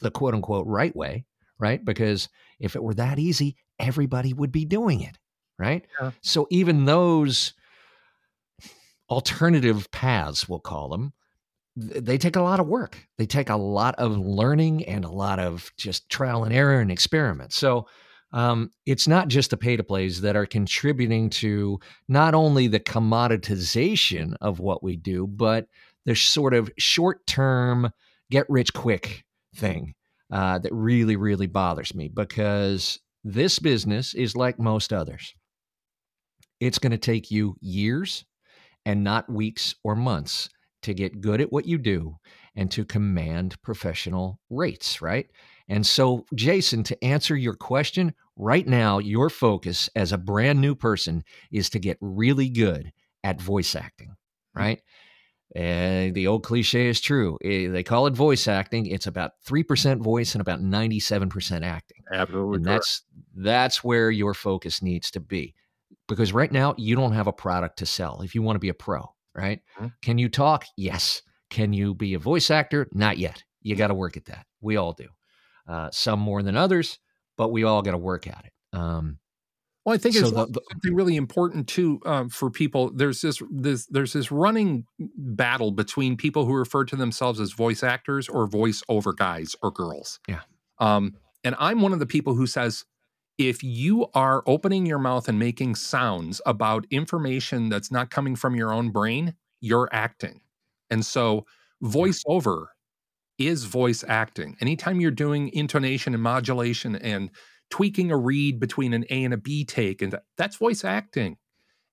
the 0.00 0.10
quote 0.10 0.34
unquote 0.34 0.66
right 0.66 0.94
way, 0.96 1.24
right? 1.62 1.82
Because 1.82 2.28
if 2.58 2.74
it 2.74 2.82
were 2.82 2.94
that 2.94 3.20
easy, 3.20 3.54
everybody 3.78 4.32
would 4.32 4.50
be 4.50 4.64
doing 4.64 5.00
it, 5.00 5.16
right? 5.60 5.86
Yeah. 6.00 6.10
So 6.20 6.48
even 6.50 6.86
those 6.86 7.54
alternative 9.08 9.88
paths, 9.92 10.48
we'll 10.48 10.58
call 10.58 10.88
them, 10.88 11.12
they 11.76 12.18
take 12.18 12.34
a 12.34 12.42
lot 12.42 12.58
of 12.58 12.66
work. 12.66 12.98
They 13.16 13.26
take 13.26 13.48
a 13.48 13.56
lot 13.56 13.94
of 13.94 14.18
learning 14.18 14.84
and 14.86 15.04
a 15.04 15.10
lot 15.10 15.38
of 15.38 15.70
just 15.76 16.08
trial 16.10 16.42
and 16.42 16.52
error 16.52 16.80
and 16.80 16.90
experiment. 16.90 17.52
So 17.52 17.86
um, 18.32 18.72
it's 18.84 19.06
not 19.06 19.28
just 19.28 19.50
the 19.50 19.56
pay 19.56 19.76
to 19.76 19.84
plays 19.84 20.20
that 20.22 20.34
are 20.34 20.46
contributing 20.46 21.30
to 21.30 21.78
not 22.08 22.34
only 22.34 22.66
the 22.66 22.80
commoditization 22.80 24.34
of 24.40 24.58
what 24.58 24.82
we 24.82 24.96
do, 24.96 25.28
but 25.28 25.68
the 26.06 26.16
sort 26.16 26.54
of 26.54 26.72
short 26.76 27.24
term 27.24 27.88
get 28.32 28.50
rich 28.50 28.74
quick 28.74 29.24
thing 29.54 29.94
uh, 30.32 30.58
that 30.58 30.72
really, 30.72 31.14
really 31.16 31.46
bothers 31.46 31.94
me 31.94 32.08
because 32.08 32.98
this 33.22 33.58
business 33.58 34.14
is 34.14 34.34
like 34.34 34.58
most 34.58 34.92
others. 34.92 35.34
It's 36.58 36.78
going 36.78 36.92
to 36.92 36.98
take 36.98 37.30
you 37.30 37.56
years 37.60 38.24
and 38.86 39.04
not 39.04 39.30
weeks 39.30 39.74
or 39.84 39.94
months 39.94 40.48
to 40.82 40.94
get 40.94 41.20
good 41.20 41.40
at 41.40 41.52
what 41.52 41.66
you 41.66 41.78
do 41.78 42.16
and 42.56 42.70
to 42.70 42.84
command 42.84 43.60
professional 43.62 44.40
rates, 44.50 45.00
right? 45.00 45.26
And 45.68 45.86
so, 45.86 46.24
Jason, 46.34 46.82
to 46.84 47.04
answer 47.04 47.36
your 47.36 47.54
question, 47.54 48.14
right 48.36 48.66
now, 48.66 48.98
your 48.98 49.30
focus 49.30 49.88
as 49.94 50.12
a 50.12 50.18
brand 50.18 50.60
new 50.60 50.74
person 50.74 51.24
is 51.52 51.70
to 51.70 51.78
get 51.78 51.98
really 52.00 52.48
good 52.48 52.92
at 53.22 53.40
voice 53.40 53.76
acting, 53.76 54.08
mm. 54.08 54.60
right? 54.60 54.80
And 55.54 56.14
the 56.14 56.26
old 56.26 56.44
cliche 56.44 56.88
is 56.88 57.00
true. 57.00 57.38
Eh, 57.44 57.68
they 57.68 57.82
call 57.82 58.06
it 58.06 58.14
voice 58.14 58.48
acting. 58.48 58.86
It's 58.86 59.06
about 59.06 59.32
3% 59.46 60.00
voice 60.00 60.34
and 60.34 60.40
about 60.40 60.60
97% 60.60 61.62
acting. 61.62 62.02
Absolutely. 62.10 62.56
And 62.56 62.64
that's 62.64 63.02
that's 63.34 63.84
where 63.84 64.10
your 64.10 64.34
focus 64.34 64.82
needs 64.82 65.10
to 65.10 65.20
be. 65.20 65.54
Because 66.08 66.32
right 66.32 66.50
now 66.50 66.74
you 66.78 66.96
don't 66.96 67.12
have 67.12 67.26
a 67.26 67.32
product 67.32 67.78
to 67.78 67.86
sell 67.86 68.22
if 68.22 68.34
you 68.34 68.42
want 68.42 68.56
to 68.56 68.60
be 68.60 68.70
a 68.70 68.74
pro, 68.74 69.14
right? 69.34 69.60
Mm-hmm. 69.76 69.88
Can 70.00 70.18
you 70.18 70.28
talk? 70.28 70.64
Yes. 70.76 71.22
Can 71.50 71.72
you 71.72 71.94
be 71.94 72.14
a 72.14 72.18
voice 72.18 72.50
actor? 72.50 72.88
Not 72.92 73.18
yet. 73.18 73.42
You 73.60 73.76
got 73.76 73.88
to 73.88 73.94
work 73.94 74.16
at 74.16 74.24
that. 74.26 74.46
We 74.60 74.76
all 74.76 74.92
do. 74.92 75.08
Uh, 75.68 75.90
some 75.92 76.18
more 76.18 76.42
than 76.42 76.56
others, 76.56 76.98
but 77.36 77.52
we 77.52 77.64
all 77.64 77.82
got 77.82 77.92
to 77.92 77.98
work 77.98 78.26
at 78.26 78.44
it. 78.46 78.52
Um, 78.76 79.18
well, 79.84 79.94
I 79.94 79.98
think 79.98 80.14
so 80.14 80.20
it's 80.20 80.30
the, 80.30 80.46
the, 80.46 80.60
something 80.70 80.94
really 80.94 81.16
important 81.16 81.66
too 81.68 82.00
um, 82.06 82.28
for 82.28 82.50
people. 82.50 82.90
There's 82.94 83.20
this, 83.20 83.42
this 83.50 83.86
there's 83.86 84.12
this 84.12 84.30
running 84.30 84.86
battle 84.98 85.72
between 85.72 86.16
people 86.16 86.46
who 86.46 86.54
refer 86.54 86.84
to 86.84 86.96
themselves 86.96 87.40
as 87.40 87.52
voice 87.52 87.82
actors 87.82 88.28
or 88.28 88.46
voice 88.46 88.82
over 88.88 89.12
guys 89.12 89.56
or 89.62 89.72
girls. 89.72 90.20
Yeah. 90.28 90.40
Um, 90.78 91.16
and 91.42 91.56
I'm 91.58 91.80
one 91.80 91.92
of 91.92 91.98
the 91.98 92.06
people 92.06 92.34
who 92.34 92.46
says 92.46 92.84
if 93.38 93.62
you 93.64 94.06
are 94.14 94.44
opening 94.46 94.86
your 94.86 94.98
mouth 94.98 95.28
and 95.28 95.38
making 95.38 95.74
sounds 95.74 96.40
about 96.46 96.86
information 96.90 97.68
that's 97.68 97.90
not 97.90 98.10
coming 98.10 98.36
from 98.36 98.54
your 98.54 98.72
own 98.72 98.90
brain, 98.90 99.34
you're 99.60 99.88
acting. 99.90 100.40
And 100.90 101.04
so 101.04 101.46
voiceover 101.82 102.66
is 103.38 103.64
voice 103.64 104.04
acting. 104.06 104.56
Anytime 104.60 105.00
you're 105.00 105.10
doing 105.10 105.50
intonation 105.52 106.14
and 106.14 106.22
modulation 106.22 106.94
and 106.94 107.30
tweaking 107.72 108.12
a 108.12 108.16
read 108.18 108.60
between 108.60 108.92
an 108.92 109.06
A 109.08 109.24
and 109.24 109.32
a 109.32 109.38
B 109.38 109.64
take, 109.64 110.02
and 110.02 110.14
that's 110.36 110.56
voice 110.56 110.84
acting. 110.84 111.38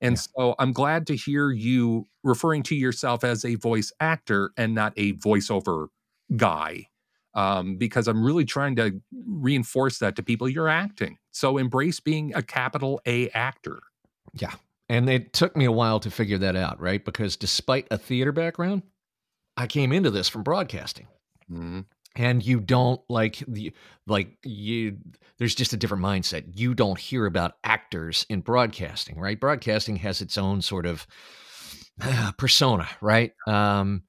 And 0.01 0.17
yeah. 0.17 0.21
so 0.35 0.55
I'm 0.59 0.73
glad 0.73 1.07
to 1.07 1.15
hear 1.15 1.51
you 1.51 2.05
referring 2.21 2.63
to 2.63 2.75
yourself 2.75 3.23
as 3.23 3.45
a 3.45 3.55
voice 3.55 3.93
actor 4.01 4.51
and 4.57 4.75
not 4.75 4.91
a 4.97 5.13
voiceover 5.13 5.87
guy, 6.35 6.87
um, 7.33 7.77
because 7.77 8.09
I'm 8.09 8.25
really 8.25 8.43
trying 8.43 8.75
to 8.75 9.01
reinforce 9.25 9.99
that 9.99 10.17
to 10.17 10.23
people. 10.23 10.49
You're 10.49 10.67
acting. 10.67 11.17
So 11.31 11.57
embrace 11.57 12.01
being 12.01 12.35
a 12.35 12.43
capital 12.43 12.99
A 13.05 13.29
actor. 13.29 13.79
Yeah. 14.33 14.51
And 14.89 15.09
it 15.09 15.31
took 15.31 15.55
me 15.55 15.63
a 15.63 15.71
while 15.71 16.01
to 16.01 16.11
figure 16.11 16.39
that 16.39 16.57
out, 16.57 16.81
right? 16.81 17.03
Because 17.03 17.37
despite 17.37 17.87
a 17.89 17.97
theater 17.97 18.33
background, 18.33 18.83
I 19.55 19.67
came 19.67 19.93
into 19.93 20.11
this 20.11 20.27
from 20.27 20.43
broadcasting. 20.43 21.07
Mm-hmm 21.49 21.81
and 22.19 22.45
you 22.45 22.59
don't 22.59 23.01
like 23.09 23.41
the 23.47 23.73
like 24.05 24.37
you 24.43 24.97
there's 25.39 25.55
just 25.55 25.73
a 25.73 25.77
different 25.77 26.03
mindset 26.03 26.43
you 26.53 26.75
don't 26.75 26.99
hear 26.99 27.25
about 27.25 27.53
actors 27.63 28.25
in 28.29 28.41
broadcasting 28.41 29.17
right 29.17 29.39
broadcasting 29.39 29.95
has 29.95 30.21
its 30.21 30.37
own 30.37 30.61
sort 30.61 30.85
of 30.85 31.07
uh, 32.01 32.31
persona 32.37 32.87
right 33.01 33.31
um 33.47 34.03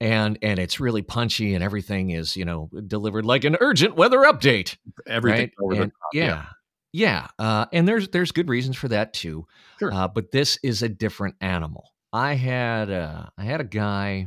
and 0.00 0.38
and 0.42 0.58
it's 0.58 0.80
really 0.80 1.02
punchy 1.02 1.54
and 1.54 1.62
everything 1.62 2.10
is 2.10 2.36
you 2.36 2.44
know 2.44 2.70
delivered 2.86 3.26
like 3.26 3.44
an 3.44 3.56
urgent 3.60 3.94
weather 3.94 4.20
update 4.20 4.76
everything 5.06 5.50
right? 5.60 5.80
and, 5.80 5.92
yeah 6.12 6.24
yeah, 6.24 6.46
yeah. 6.92 7.28
Uh, 7.38 7.66
and 7.72 7.86
there's 7.86 8.08
there's 8.08 8.32
good 8.32 8.48
reasons 8.48 8.76
for 8.76 8.88
that 8.88 9.12
too 9.12 9.46
sure. 9.78 9.92
uh, 9.92 10.08
but 10.08 10.32
this 10.32 10.58
is 10.62 10.82
a 10.82 10.88
different 10.88 11.34
animal 11.42 11.92
i 12.12 12.34
had 12.34 12.90
uh, 12.90 13.26
i 13.36 13.44
had 13.44 13.60
a 13.60 13.64
guy 13.64 14.26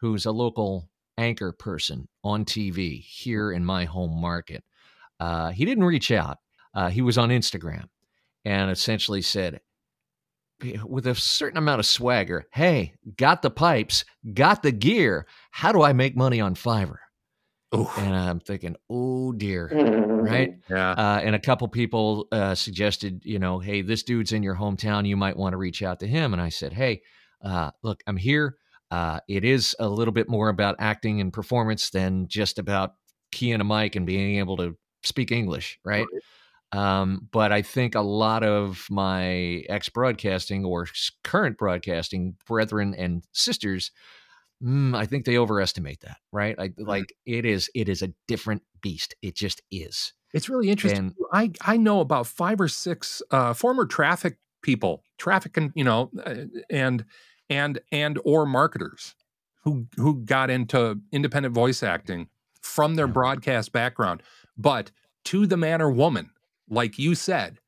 who's 0.00 0.24
a 0.24 0.32
local 0.32 0.88
anchor 1.18 1.52
person 1.52 2.08
on 2.24 2.44
TV 2.44 3.00
here 3.00 3.52
in 3.52 3.64
my 3.64 3.84
home 3.84 4.20
market. 4.20 4.64
Uh, 5.20 5.50
he 5.50 5.64
didn't 5.64 5.84
reach 5.84 6.10
out. 6.10 6.38
Uh, 6.74 6.88
he 6.88 7.02
was 7.02 7.18
on 7.18 7.28
Instagram 7.28 7.84
and 8.44 8.70
essentially 8.70 9.22
said, 9.22 9.60
with 10.84 11.06
a 11.06 11.14
certain 11.14 11.58
amount 11.58 11.80
of 11.80 11.86
swagger, 11.86 12.46
hey, 12.52 12.94
got 13.16 13.42
the 13.42 13.50
pipes, 13.50 14.04
got 14.32 14.62
the 14.62 14.72
gear. 14.72 15.26
How 15.50 15.72
do 15.72 15.82
I 15.82 15.92
make 15.92 16.16
money 16.16 16.40
on 16.40 16.54
Fiverr? 16.54 16.98
Oof. 17.74 17.96
And 17.98 18.14
I'm 18.14 18.38
thinking, 18.38 18.76
oh 18.90 19.32
dear, 19.32 19.68
right? 19.72 20.54
Yeah. 20.68 20.90
Uh, 20.90 21.20
and 21.24 21.34
a 21.34 21.38
couple 21.38 21.66
people 21.68 22.28
uh, 22.30 22.54
suggested, 22.54 23.22
you 23.24 23.38
know, 23.38 23.58
hey, 23.58 23.80
this 23.80 24.02
dude's 24.02 24.32
in 24.32 24.42
your 24.42 24.54
hometown. 24.54 25.06
You 25.06 25.16
might 25.16 25.36
want 25.36 25.54
to 25.54 25.56
reach 25.56 25.82
out 25.82 26.00
to 26.00 26.06
him. 26.06 26.32
And 26.32 26.42
I 26.42 26.50
said, 26.50 26.74
hey, 26.74 27.02
uh, 27.42 27.70
look, 27.82 28.02
I'm 28.06 28.18
here. 28.18 28.56
Uh, 28.92 29.20
it 29.26 29.42
is 29.42 29.74
a 29.80 29.88
little 29.88 30.12
bit 30.12 30.28
more 30.28 30.50
about 30.50 30.76
acting 30.78 31.22
and 31.22 31.32
performance 31.32 31.88
than 31.88 32.28
just 32.28 32.58
about 32.58 32.92
keying 33.30 33.62
a 33.62 33.64
mic 33.64 33.96
and 33.96 34.04
being 34.04 34.36
able 34.38 34.58
to 34.58 34.76
speak 35.02 35.32
English, 35.32 35.78
right? 35.82 36.06
Um, 36.72 37.26
but 37.32 37.52
I 37.52 37.62
think 37.62 37.94
a 37.94 38.02
lot 38.02 38.44
of 38.44 38.86
my 38.90 39.64
ex 39.70 39.88
broadcasting 39.88 40.66
or 40.66 40.86
current 41.24 41.56
broadcasting 41.56 42.36
brethren 42.46 42.94
and 42.94 43.24
sisters, 43.32 43.92
mm, 44.62 44.94
I 44.94 45.06
think 45.06 45.24
they 45.24 45.38
overestimate 45.38 46.00
that, 46.00 46.18
right? 46.30 46.54
I, 46.58 46.68
mm-hmm. 46.68 46.86
Like 46.86 47.14
it 47.24 47.46
is, 47.46 47.70
it 47.74 47.88
is 47.88 48.02
a 48.02 48.12
different 48.28 48.60
beast. 48.82 49.14
It 49.22 49.36
just 49.36 49.62
is. 49.70 50.12
It's 50.34 50.50
really 50.50 50.68
interesting. 50.68 51.14
And, 51.32 51.54
I 51.64 51.72
I 51.72 51.78
know 51.78 52.00
about 52.00 52.26
five 52.26 52.60
or 52.60 52.68
six 52.68 53.22
uh, 53.30 53.54
former 53.54 53.86
traffic 53.86 54.36
people, 54.62 55.02
traffic 55.18 55.56
and 55.56 55.72
you 55.74 55.84
know, 55.84 56.10
uh, 56.24 56.44
and 56.68 57.06
and 57.52 57.78
and 57.92 58.18
or 58.24 58.46
marketers 58.46 59.14
who 59.62 59.86
who 59.96 60.16
got 60.24 60.48
into 60.48 60.98
independent 61.12 61.54
voice 61.54 61.82
acting 61.82 62.28
from 62.60 62.94
their 62.94 63.06
broadcast 63.06 63.72
background 63.72 64.22
but 64.56 64.90
to 65.24 65.46
the 65.46 65.56
man 65.56 65.82
or 65.82 65.90
woman 65.90 66.30
like 66.68 66.98
you 66.98 67.14
said 67.14 67.58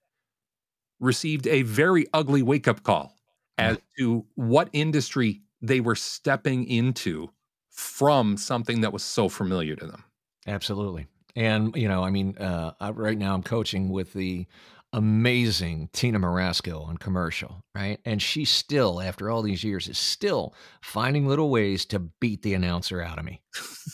received 1.00 1.46
a 1.46 1.62
very 1.62 2.06
ugly 2.14 2.42
wake 2.42 2.66
up 2.66 2.82
call 2.82 3.14
as 3.58 3.78
to 3.98 4.24
what 4.34 4.68
industry 4.72 5.42
they 5.60 5.80
were 5.80 5.94
stepping 5.94 6.66
into 6.66 7.28
from 7.70 8.36
something 8.36 8.80
that 8.80 8.92
was 8.92 9.02
so 9.02 9.28
familiar 9.28 9.76
to 9.76 9.86
them. 9.86 10.04
Absolutely. 10.46 11.06
And 11.36 11.74
you 11.74 11.88
know 11.88 12.04
i 12.04 12.10
mean 12.10 12.38
uh, 12.38 12.72
right 12.94 13.18
now 13.18 13.34
i'm 13.34 13.42
coaching 13.42 13.88
with 13.88 14.12
the 14.12 14.46
amazing 14.94 15.90
Tina 15.92 16.20
Morasco 16.20 16.82
on 16.82 16.96
commercial, 16.96 17.64
right? 17.74 17.98
And 18.04 18.22
she 18.22 18.44
still, 18.44 19.00
after 19.00 19.28
all 19.28 19.42
these 19.42 19.64
years, 19.64 19.88
is 19.88 19.98
still 19.98 20.54
finding 20.82 21.26
little 21.26 21.50
ways 21.50 21.84
to 21.86 21.98
beat 21.98 22.42
the 22.42 22.54
announcer 22.54 23.02
out 23.02 23.18
of 23.18 23.24
me, 23.24 23.42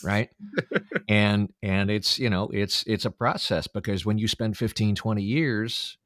right? 0.03 0.29
and 1.09 1.51
and 1.63 1.89
it's 1.89 2.19
you 2.19 2.29
know 2.29 2.49
it's 2.53 2.83
it's 2.87 3.05
a 3.05 3.11
process 3.11 3.67
because 3.67 4.05
when 4.05 4.19
you 4.19 4.27
spend 4.27 4.57
15, 4.57 4.95
20 4.95 5.23
years 5.23 5.97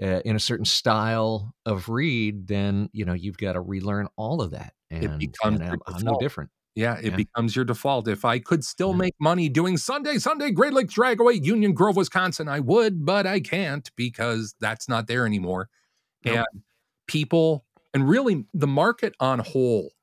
uh, 0.00 0.20
in 0.24 0.36
a 0.36 0.40
certain 0.40 0.66
style 0.66 1.54
of 1.64 1.88
read, 1.88 2.46
then 2.46 2.90
you 2.92 3.06
know 3.06 3.14
you've 3.14 3.38
got 3.38 3.54
to 3.54 3.60
relearn 3.60 4.06
all 4.16 4.42
of 4.42 4.50
that, 4.50 4.74
and, 4.90 5.02
it 5.02 5.18
becomes 5.18 5.60
and 5.60 5.70
I'm, 5.70 5.78
I'm 5.86 6.04
no 6.04 6.18
different. 6.20 6.50
Yeah, 6.76 6.98
it 6.98 7.06
Yeah. 7.06 7.16
becomes 7.16 7.56
your 7.56 7.64
default. 7.64 8.06
If 8.06 8.24
I 8.24 8.38
could 8.38 8.62
still 8.62 8.90
Yeah. 8.90 8.98
make 8.98 9.14
money 9.18 9.48
doing 9.48 9.78
Sunday, 9.78 10.18
Sunday, 10.18 10.50
Great 10.50 10.74
Lakes 10.74 10.94
Dragaway, 10.94 11.42
Union 11.42 11.72
Grove, 11.72 11.96
Wisconsin, 11.96 12.48
I 12.48 12.60
would, 12.60 13.04
but 13.04 13.26
I 13.26 13.40
can't 13.40 13.90
because 13.96 14.54
that's 14.60 14.86
not 14.86 15.06
there 15.06 15.24
anymore. 15.24 15.70
Nope. 16.24 16.36
And 16.36 16.62
people, 17.08 17.64
and 17.94 18.06
really 18.06 18.44
the 18.52 18.66
market 18.66 19.14
on 19.18 19.38
whole, 19.38 19.94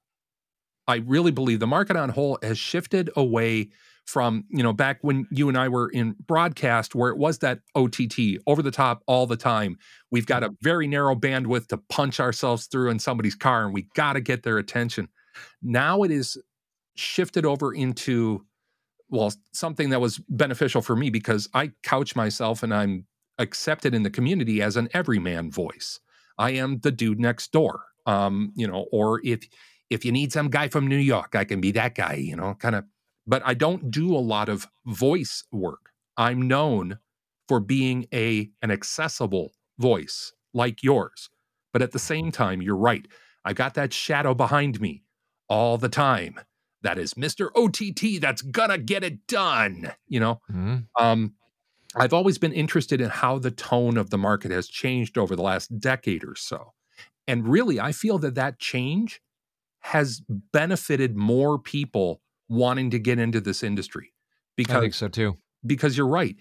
I 0.88 0.98
really 0.98 1.32
believe 1.32 1.60
the 1.60 1.68
market 1.68 1.96
on 1.96 2.10
whole 2.10 2.40
has 2.42 2.58
shifted 2.58 3.12
away 3.16 3.70
from, 4.06 4.44
you 4.50 4.64
know, 4.64 4.74
back 4.74 4.98
when 5.02 5.28
you 5.30 5.50
and 5.50 5.58
I 5.58 5.70
were 5.70 5.90
in 5.90 6.16
broadcast 6.28 6.96
where 6.96 7.12
it 7.12 7.18
was 7.18 7.38
that 7.38 7.60
OTT 7.76 8.40
over 8.48 8.64
the 8.64 8.72
top 8.72 9.04
all 9.06 9.28
the 9.28 9.38
time. 9.38 9.78
We've 10.12 10.26
got 10.26 10.44
a 10.44 10.48
mm-hmm. 10.48 10.56
very 10.62 10.88
narrow 10.88 11.16
bandwidth 11.16 11.68
to 11.68 11.78
punch 11.78 12.20
ourselves 12.20 12.66
through 12.66 12.90
in 12.90 12.98
somebody's 12.98 13.36
car 13.36 13.64
and 13.64 13.74
we 13.74 13.84
got 13.94 14.14
to 14.14 14.22
get 14.22 14.42
their 14.42 14.58
attention. 14.58 15.08
Now 15.62 16.02
it 16.04 16.12
is 16.12 16.38
shifted 16.96 17.46
over 17.46 17.74
into 17.74 18.46
well 19.10 19.32
something 19.54 19.90
that 19.90 20.02
was 20.02 20.20
beneficial 20.30 20.82
for 20.82 20.96
me 20.96 21.10
because 21.10 21.50
I 21.54 21.72
couch 21.84 22.16
myself 22.16 22.64
and 22.64 22.74
I'm 22.74 23.06
accepted 23.38 23.94
in 23.94 24.04
the 24.04 24.10
community 24.10 24.62
as 24.62 24.78
an 24.78 24.90
everyman 24.94 25.52
voice. 25.52 26.00
I 26.38 26.52
am 26.52 26.80
the 26.80 26.92
dude 26.92 27.20
next 27.20 27.52
door. 27.52 27.86
Um, 28.06 28.52
you 28.56 28.68
know, 28.68 28.86
or 28.92 29.22
if 29.24 29.48
if 29.90 30.04
you 30.04 30.12
need 30.12 30.34
some 30.34 30.50
guy 30.50 30.68
from 30.68 30.88
New 30.88 30.98
York, 30.98 31.36
I 31.36 31.46
can 31.46 31.62
be 31.62 31.72
that 31.72 31.96
guy, 31.96 32.16
you 32.16 32.36
know, 32.36 32.56
kind 32.56 32.76
of 32.76 32.86
but 33.26 33.42
I 33.46 33.54
don't 33.54 33.90
do 33.92 34.16
a 34.16 34.20
lot 34.20 34.50
of 34.50 34.68
voice 34.86 35.46
work. 35.52 35.92
I'm 36.18 36.42
known 36.42 37.00
for 37.48 37.60
being 37.60 38.08
a 38.14 38.50
an 38.62 38.72
accessible 38.72 39.54
voice 39.80 40.34
like 40.54 40.84
yours. 40.84 41.30
But 41.72 41.82
at 41.82 41.92
the 41.92 42.00
same 42.00 42.32
time, 42.32 42.62
you're 42.62 42.76
right. 42.76 43.08
I 43.44 43.54
got 43.54 43.74
that 43.74 43.94
shadow 43.94 44.34
behind 44.34 44.80
me 44.80 45.04
all 45.50 45.78
the 45.78 45.90
time. 45.90 46.40
That 46.84 46.98
is 46.98 47.14
Mr. 47.16 47.50
OTT 47.56 48.20
that's 48.22 48.42
gonna 48.42 48.78
get 48.78 49.04
it 49.04 49.26
done, 49.28 49.94
you 50.08 50.20
know. 50.20 50.42
Mhm. 50.52 50.88
Um, 51.00 51.36
I've 51.96 52.14
always 52.14 52.38
been 52.38 52.54
interested 52.54 53.02
in 53.02 53.10
how 53.10 53.40
the 53.40 53.52
tone 53.52 53.98
of 53.98 54.10
the 54.10 54.18
market 54.18 54.52
has 54.52 54.68
changed 54.68 55.18
over 55.18 55.36
the 55.36 55.44
last 55.44 55.80
decade 55.80 56.24
or 56.24 56.36
so. 56.36 56.74
And 57.28 57.48
really, 57.48 57.80
I 57.80 57.92
feel 57.92 58.18
that 58.20 58.36
that 58.36 58.60
change 58.60 59.22
has 59.80 60.22
benefited 60.52 61.16
more 61.16 61.60
people 61.60 62.22
wanting 62.50 62.90
to 62.92 63.00
get 63.00 63.20
into 63.20 63.42
this 63.42 63.64
industry 63.64 64.14
because 64.56 64.78
I 64.78 64.82
think 64.82 64.94
so 64.94 65.08
too. 65.08 65.38
because 65.66 65.98
you're 65.98 66.08
right. 66.08 66.36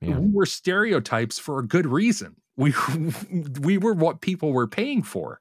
Yeah. 0.00 0.18
We 0.18 0.30
were 0.30 0.46
stereotypes 0.46 1.38
for 1.38 1.58
a 1.58 1.66
good 1.66 1.86
reason. 1.86 2.36
We 2.56 2.74
we 3.60 3.78
were 3.78 3.94
what 3.94 4.20
people 4.20 4.52
were 4.52 4.66
paying 4.68 5.02
for. 5.02 5.40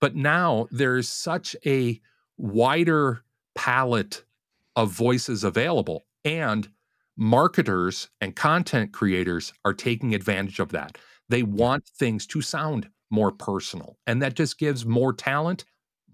But 0.00 0.16
now 0.16 0.66
there's 0.70 1.08
such 1.08 1.54
a 1.66 2.00
wider 2.38 3.24
palette 3.54 4.24
of 4.76 4.90
voices 4.90 5.44
available 5.44 6.06
and 6.24 6.70
marketers 7.16 8.08
and 8.20 8.34
content 8.36 8.92
creators 8.92 9.52
are 9.64 9.74
taking 9.74 10.14
advantage 10.14 10.60
of 10.60 10.70
that. 10.70 10.98
They 11.28 11.42
want 11.42 11.86
things 11.98 12.26
to 12.28 12.40
sound 12.42 12.88
more 13.10 13.32
personal 13.32 13.98
and 14.06 14.22
that 14.22 14.34
just 14.34 14.58
gives 14.58 14.86
more 14.86 15.12
talent 15.12 15.64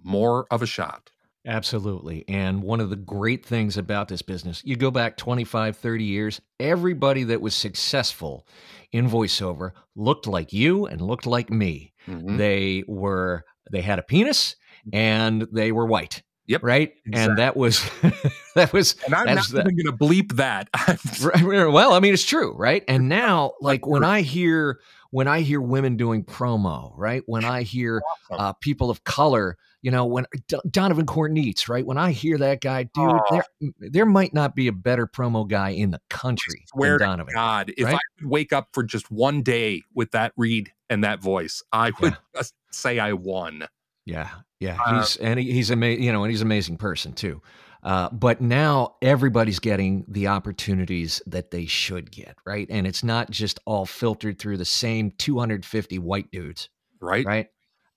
more 0.03 0.47
of 0.51 0.63
a 0.63 0.67
shot. 0.67 1.11
Absolutely. 1.47 2.25
And 2.29 2.63
one 2.63 2.81
of 2.81 2.91
the 2.91 2.97
great 2.97 3.47
things 3.47 3.77
about 3.77 4.09
this 4.09 4.23
business, 4.23 4.63
you 4.65 4.77
go 4.77 4.91
back 4.91 5.17
25, 5.17 5.77
30 5.77 6.05
years, 6.05 6.41
everybody 6.61 7.25
that 7.25 7.41
was 7.41 7.55
successful 7.55 8.47
in 8.93 9.09
voiceover 9.09 9.71
looked 9.97 10.27
like 10.27 10.53
you 10.53 10.87
and 10.87 11.01
looked 11.01 11.27
like 11.27 11.49
me. 11.51 11.93
Mhm. 12.07 12.37
They 12.37 12.85
were, 12.87 13.45
they 13.71 13.81
had 13.81 13.99
a 13.99 14.03
penis 14.03 14.57
and 14.93 15.43
they 15.53 15.73
were 15.73 15.87
white. 15.87 16.23
Yep, 16.49 16.63
Right. 16.65 16.95
And 17.13 17.39
that 17.39 17.57
was, 17.57 17.89
that 18.55 18.73
was, 18.73 18.97
And 19.05 19.15
I'm 19.15 19.27
not 19.37 19.47
the- 19.49 19.61
even 19.61 19.77
going 19.77 19.87
to 19.87 19.93
bleep 19.93 20.33
that. 20.37 20.69
Well, 21.73 21.93
I 21.93 22.01
mean, 22.01 22.15
it's 22.15 22.25
true, 22.25 22.55
right? 22.57 22.83
And 22.89 23.09
now, 23.09 23.53
like 23.61 23.87
when 23.87 24.03
I 24.03 24.23
hear 24.23 24.81
when 25.11 25.27
I 25.29 25.41
hear 25.41 25.61
women 25.61 25.97
doing 25.97 26.23
promo, 26.25 26.93
right? 26.97 27.23
When 27.27 27.45
I 27.45 27.63
hear 27.63 28.03
Awesome. 28.31 28.45
uh, 28.45 28.53
people 28.55 28.91
of 28.91 29.05
color, 29.05 29.57
you 29.81 29.91
know, 29.91 30.05
when 30.05 30.27
D- 30.49 30.59
Donovan 30.71 31.07
Corneetz, 31.07 31.67
right? 31.69 31.85
When 31.87 31.97
I 31.97 32.11
hear 32.13 32.37
that 32.39 32.61
guy, 32.61 32.83
dude, 32.85 32.95
Aw. 33.05 33.23
there 33.31 33.71
there 33.79 34.07
might 34.07 34.35
not 34.35 34.55
be 34.55 34.69
a 34.69 34.73
better 34.73 35.07
promo 35.07 35.49
guy 35.49 35.71
in 35.71 35.91
the 35.93 36.01
country 36.11 36.65
swear 36.75 36.93
than 36.93 36.99
to 36.99 37.05
Donovan. 37.05 37.35
God, 37.35 37.73
if 37.79 37.85
right? 37.87 37.95
I 37.97 37.99
could 38.19 38.29
wake 38.29 38.53
up 38.53 38.69
for 38.73 38.83
just 38.83 39.11
one 39.11 39.43
day 39.43 39.83
with 39.95 40.11
that 40.13 40.33
read 40.37 40.73
and 40.91 41.05
that 41.05 41.21
voice, 41.23 41.63
I 41.73 41.93
would 42.01 42.17
just 42.37 42.55
say 42.71 42.99
I 42.99 43.13
won. 43.15 43.67
Yeah, 44.09 44.31
yeah, 44.59 44.79
Uh, 44.85 45.01
he's 45.01 45.17
and 45.17 45.39
he, 45.39 45.53
he's 45.53 45.71
amazing, 45.71 46.03
you 46.03 46.13
know, 46.13 46.25
and 46.25 46.31
he's 46.31 46.41
an 46.41 46.47
amazing 46.47 46.79
person 46.79 47.13
too. 47.13 47.43
Uh, 47.83 48.09
but 48.11 48.41
now 48.41 48.97
everybody's 49.03 49.59
getting 49.61 50.05
the 50.09 50.27
opportunities 50.27 51.23
that 51.27 51.51
they 51.51 51.67
should 51.67 52.11
get, 52.11 52.37
right? 52.45 52.67
And 52.71 52.87
it's 52.87 53.05
not 53.05 53.31
just 53.31 53.61
all 53.67 53.87
filtered 53.87 54.39
through 54.39 54.57
the 54.57 54.65
same 54.65 55.13
250 55.13 55.99
white 55.99 56.31
dudes. 56.33 56.71
Right? 57.01 57.25
right? 57.25 57.47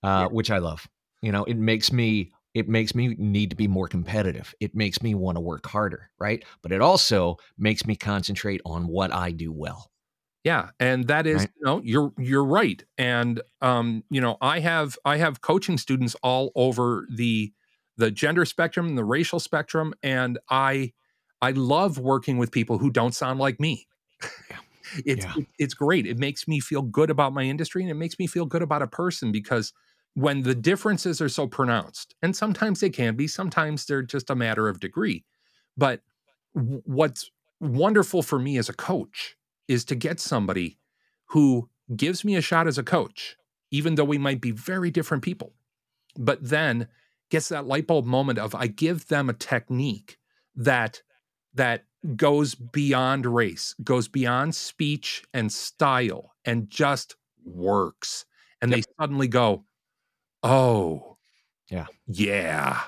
Uh, 0.02 0.20
Yeah. 0.22 0.26
Which 0.26 0.50
I 0.50 0.58
love. 0.58 0.86
You 1.22 1.32
know, 1.32 1.44
it 1.44 1.56
makes 1.56 1.92
me 1.92 2.32
it 2.54 2.68
makes 2.68 2.94
me 2.94 3.14
need 3.18 3.48
to 3.50 3.56
be 3.56 3.66
more 3.66 3.88
competitive. 3.88 4.54
It 4.60 4.74
makes 4.74 5.02
me 5.02 5.14
want 5.14 5.36
to 5.36 5.40
work 5.40 5.66
harder, 5.66 6.10
right? 6.18 6.44
But 6.60 6.72
it 6.72 6.82
also 6.82 7.38
makes 7.56 7.86
me 7.86 7.96
concentrate 7.96 8.60
on 8.66 8.86
what 8.86 9.12
I 9.12 9.30
do 9.30 9.50
well. 9.50 9.90
Yeah, 10.44 10.70
and 10.80 11.06
that 11.06 11.26
is, 11.26 11.42
Right. 11.42 11.50
you 11.54 11.64
know, 11.64 11.80
you're 11.84 12.12
you're 12.18 12.44
right. 12.44 12.82
And 12.98 13.40
um, 13.60 14.02
you 14.10 14.20
know, 14.20 14.38
I 14.40 14.58
have 14.60 14.98
I 15.04 15.16
have 15.18 15.40
coaching 15.40 15.78
students 15.78 16.16
all 16.22 16.50
over 16.56 17.06
the 17.14 17.52
the 17.96 18.10
gender 18.10 18.44
spectrum, 18.44 18.96
the 18.96 19.04
racial 19.04 19.38
spectrum, 19.38 19.94
and 20.02 20.38
I 20.50 20.92
I 21.40 21.52
love 21.52 21.98
working 21.98 22.38
with 22.38 22.50
people 22.50 22.78
who 22.78 22.90
don't 22.90 23.14
sound 23.14 23.38
like 23.38 23.60
me. 23.60 23.86
it's 25.06 25.26
Yeah. 25.26 25.36
it- 25.36 25.46
it's 25.58 25.74
great. 25.74 26.06
It 26.06 26.18
makes 26.18 26.48
me 26.48 26.60
feel 26.60 26.82
good 26.82 27.10
about 27.10 27.32
my 27.32 27.42
industry 27.44 27.82
and 27.82 27.90
it 27.90 27.94
makes 27.94 28.18
me 28.18 28.26
feel 28.26 28.46
good 28.46 28.62
about 28.62 28.82
a 28.82 28.86
person 28.88 29.32
because 29.32 29.72
when 30.14 30.42
the 30.42 30.54
differences 30.54 31.20
are 31.22 31.28
so 31.28 31.46
pronounced, 31.46 32.14
and 32.20 32.36
sometimes 32.36 32.80
they 32.80 32.90
can 32.90 33.16
be, 33.16 33.26
sometimes 33.26 33.86
they're 33.86 34.02
just 34.02 34.28
a 34.28 34.34
matter 34.34 34.68
of 34.68 34.80
degree. 34.80 35.24
But 35.76 36.02
what's 36.52 37.30
wonderful 37.60 38.22
for 38.22 38.38
me 38.38 38.58
as 38.58 38.68
a 38.68 38.74
coach 38.74 39.36
is 39.72 39.84
to 39.86 39.94
get 39.94 40.20
somebody 40.20 40.78
who 41.26 41.68
gives 41.96 42.24
me 42.24 42.36
a 42.36 42.40
shot 42.40 42.66
as 42.66 42.78
a 42.78 42.82
coach, 42.82 43.36
even 43.70 43.94
though 43.94 44.04
we 44.04 44.18
might 44.18 44.40
be 44.40 44.50
very 44.50 44.90
different 44.90 45.22
people, 45.22 45.54
but 46.16 46.38
then 46.42 46.88
gets 47.30 47.48
that 47.48 47.66
light 47.66 47.86
bulb 47.86 48.04
moment 48.04 48.38
of 48.38 48.54
I 48.54 48.66
give 48.66 49.08
them 49.08 49.28
a 49.30 49.34
technique 49.34 50.18
that 50.54 51.02
that 51.54 51.84
goes 52.16 52.54
beyond 52.54 53.26
race, 53.26 53.74
goes 53.82 54.08
beyond 54.08 54.54
speech 54.54 55.22
and 55.32 55.52
style, 55.52 56.34
and 56.44 56.68
just 56.68 57.16
works. 57.44 58.24
And 58.60 58.72
they 58.72 58.82
suddenly 59.00 59.28
go, 59.28 59.64
"Oh, 60.42 61.18
Yeah. 61.68 61.86
yeah, 62.06 62.84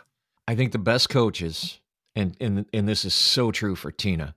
I 0.46 0.54
think 0.54 0.72
the 0.72 0.78
best 0.78 1.08
coaches, 1.08 1.80
and 2.14 2.36
and 2.40 2.66
and 2.72 2.88
this 2.88 3.04
is 3.04 3.14
so 3.14 3.50
true 3.50 3.74
for 3.76 3.90
Tina, 3.90 4.34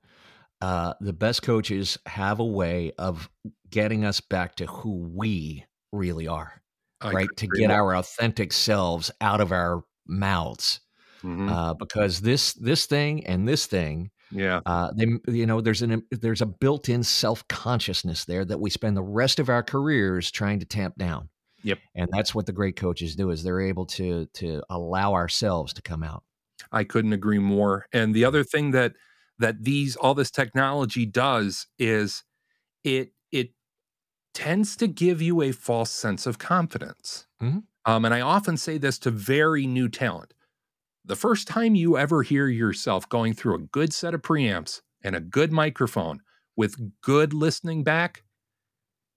uh, 0.62 0.94
the 1.02 1.14
best 1.14 1.44
coaches 1.44 1.98
have 2.06 2.40
a 2.40 2.46
way 2.46 2.92
of 2.98 3.30
getting 3.70 4.06
us 4.06 4.22
back 4.22 4.56
to 4.56 4.66
who 4.68 5.10
we 5.14 5.66
really 5.92 6.28
are, 6.28 6.62
I 7.02 7.12
right? 7.12 7.36
To 7.38 7.48
get 7.48 7.72
our 7.72 7.96
authentic 7.96 8.54
selves 8.54 9.12
out 9.22 9.42
of 9.42 9.52
our 9.52 9.84
mouths, 10.08 10.80
Mhm. 11.24 11.50
uh, 11.50 11.74
because 11.76 12.22
this 12.22 12.54
this 12.54 12.86
thing 12.86 13.26
and 13.26 13.48
this 13.48 13.66
thing 13.68 14.12
yeah, 14.32 14.62
Uh, 14.66 14.92
they, 14.98 15.06
you 15.34 15.46
know, 15.46 15.62
there's 15.62 15.82
an 15.82 16.04
there's 16.12 16.42
a 16.42 16.46
built-in 16.46 17.04
self-consciousness 17.04 18.26
there 18.26 18.44
that 18.46 18.60
we 18.60 18.70
spend 18.70 18.98
the 18.98 19.04
rest 19.04 19.40
of 19.40 19.50
our 19.50 19.64
careers 19.64 20.30
trying 20.32 20.60
to 20.60 20.66
tamp 20.66 20.96
down. 20.98 21.30
Yep. 21.64 21.80
And 21.96 22.10
that's 22.12 22.36
what 22.36 22.46
the 22.46 22.54
great 22.54 22.76
coaches 22.76 23.16
do 23.16 23.30
is 23.32 23.44
they're 23.44 23.62
able 23.62 23.86
to 23.88 24.28
to 24.36 24.64
allow 24.70 25.14
ourselves 25.14 25.74
to 25.74 25.82
come 25.82 26.04
out. 26.04 26.24
I 26.72 26.84
couldn't 26.84 27.14
agree 27.14 27.40
more. 27.40 27.86
And 27.94 28.14
the 28.14 28.26
other 28.26 28.44
thing 28.44 28.72
that 28.72 28.94
that 29.40 29.64
these 29.64 29.96
all 29.96 30.14
this 30.14 30.32
technology 30.32 31.06
does 31.06 31.68
is 31.78 32.24
it 32.84 33.14
it 33.32 33.52
tends 34.34 34.76
to 34.78 34.88
give 34.88 35.22
you 35.22 35.42
a 35.42 35.52
false 35.52 35.92
sense 35.92 36.26
of 36.26 36.38
confidence. 36.40 37.28
Mhm. 37.42 37.64
Um, 37.86 38.06
and 38.06 38.14
I 38.14 38.22
often 38.22 38.58
say 38.58 38.78
this 38.78 39.00
to 39.00 39.12
very 39.12 39.66
new 39.66 39.90
talent. 39.90 40.34
The 41.06 41.16
first 41.16 41.48
time 41.48 41.76
you 41.76 41.98
ever 41.98 42.22
hear 42.24 42.48
yourself 42.48 43.08
going 43.08 43.34
through 43.34 43.56
a 43.56 43.60
good 43.60 43.94
set 43.94 44.14
of 44.14 44.22
preamps 44.22 44.82
and 45.02 45.16
a 45.16 45.22
good 45.22 45.52
microphone 45.52 46.22
with 46.56 47.02
good 47.02 47.34
listening 47.34 47.84
back, 47.84 48.24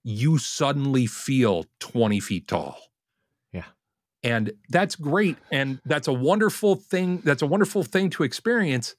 you 0.04 0.38
suddenly 0.38 1.06
feel 1.06 1.66
20 1.80 2.20
feet 2.20 2.46
tall. 2.48 2.78
Yeah. 3.52 3.64
And 4.22 4.52
that's 4.68 4.96
great. 4.96 5.36
And 5.50 5.80
that's 5.84 6.08
a 6.08 6.12
wonderful 6.12 6.76
thing. 6.76 7.18
That's 7.24 7.42
a 7.42 7.46
wonderful 7.46 7.82
thing 7.82 8.10
to 8.10 8.22
experience. 8.22 8.94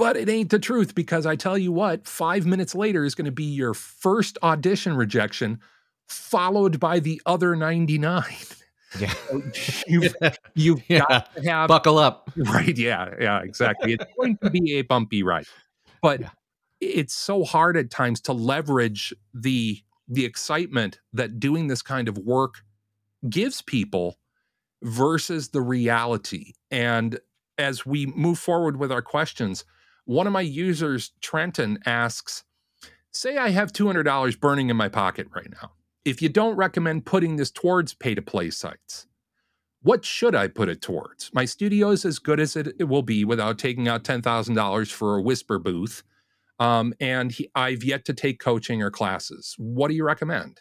But 0.00 0.16
it 0.16 0.28
ain't 0.28 0.50
the 0.50 0.58
truth 0.58 0.94
because 0.94 1.26
I 1.26 1.36
tell 1.36 1.56
you 1.58 1.70
what, 1.72 2.06
five 2.06 2.46
minutes 2.46 2.74
later 2.74 3.04
is 3.04 3.14
going 3.14 3.26
to 3.26 3.30
be 3.30 3.44
your 3.44 3.74
first 3.74 4.38
audition 4.42 4.96
rejection, 4.96 5.60
followed 6.08 6.80
by 6.80 6.98
the 7.00 7.20
other 7.26 7.54
99. 7.54 8.24
Yeah. 8.98 9.12
you've 9.86 10.14
you've 10.54 10.82
Yeah. 10.88 11.00
got 11.08 11.34
to 11.36 11.42
have 11.48 11.68
Buckle 11.68 11.98
up. 11.98 12.30
right. 12.36 12.76
Yeah, 12.76 13.14
yeah, 13.20 13.40
exactly. 13.42 13.92
It's 13.92 14.04
going 14.18 14.36
to 14.42 14.50
be 14.50 14.74
a 14.78 14.82
bumpy 14.82 15.22
ride, 15.22 15.46
but 16.02 16.20
Yeah. 16.20 16.30
it's 16.80 17.14
so 17.14 17.44
hard 17.44 17.76
at 17.76 17.90
times 17.90 18.20
to 18.22 18.32
leverage 18.32 19.14
the 19.34 19.80
the 20.08 20.24
excitement 20.24 20.98
that 21.12 21.38
doing 21.38 21.68
this 21.68 21.82
kind 21.82 22.08
of 22.08 22.18
work 22.18 22.62
gives 23.28 23.62
people 23.62 24.18
versus 24.82 25.50
the 25.50 25.60
reality. 25.60 26.54
And 26.70 27.20
as 27.58 27.86
we 27.86 28.06
move 28.06 28.38
forward 28.38 28.76
with 28.78 28.90
our 28.90 29.02
questions, 29.02 29.64
one 30.10 30.26
of 30.26 30.32
my 30.32 30.40
users, 30.40 31.12
Trenton, 31.20 31.78
asks, 31.86 32.44
"Say 33.12 33.36
I 33.36 33.50
have 33.50 33.72
two 33.72 33.86
hundred 33.86 34.04
dollars 34.04 34.36
burning 34.36 34.70
in 34.70 34.76
my 34.76 34.88
pocket 34.88 35.28
right 35.34 35.50
now. 35.50 35.72
If 36.04 36.22
you 36.22 36.28
don't 36.28 36.56
recommend 36.56 37.06
putting 37.06 37.36
this 37.36 37.50
towards 37.50 37.94
pay 37.94 38.14
to 38.14 38.22
play 38.22 38.50
sites." 38.50 39.06
what 39.82 40.04
should 40.04 40.34
I 40.34 40.48
put 40.48 40.68
it 40.68 40.82
towards? 40.82 41.30
My 41.32 41.44
studio 41.44 41.90
is 41.90 42.04
as 42.04 42.18
good 42.18 42.38
as 42.38 42.56
it, 42.56 42.74
it 42.78 42.84
will 42.84 43.02
be 43.02 43.24
without 43.24 43.58
taking 43.58 43.88
out 43.88 44.04
$10,000 44.04 44.92
for 44.92 45.16
a 45.16 45.22
whisper 45.22 45.58
booth. 45.58 46.02
Um, 46.58 46.92
and 47.00 47.32
he, 47.32 47.50
I've 47.54 47.82
yet 47.82 48.04
to 48.06 48.12
take 48.12 48.38
coaching 48.38 48.82
or 48.82 48.90
classes. 48.90 49.54
What 49.58 49.88
do 49.88 49.94
you 49.94 50.04
recommend? 50.04 50.60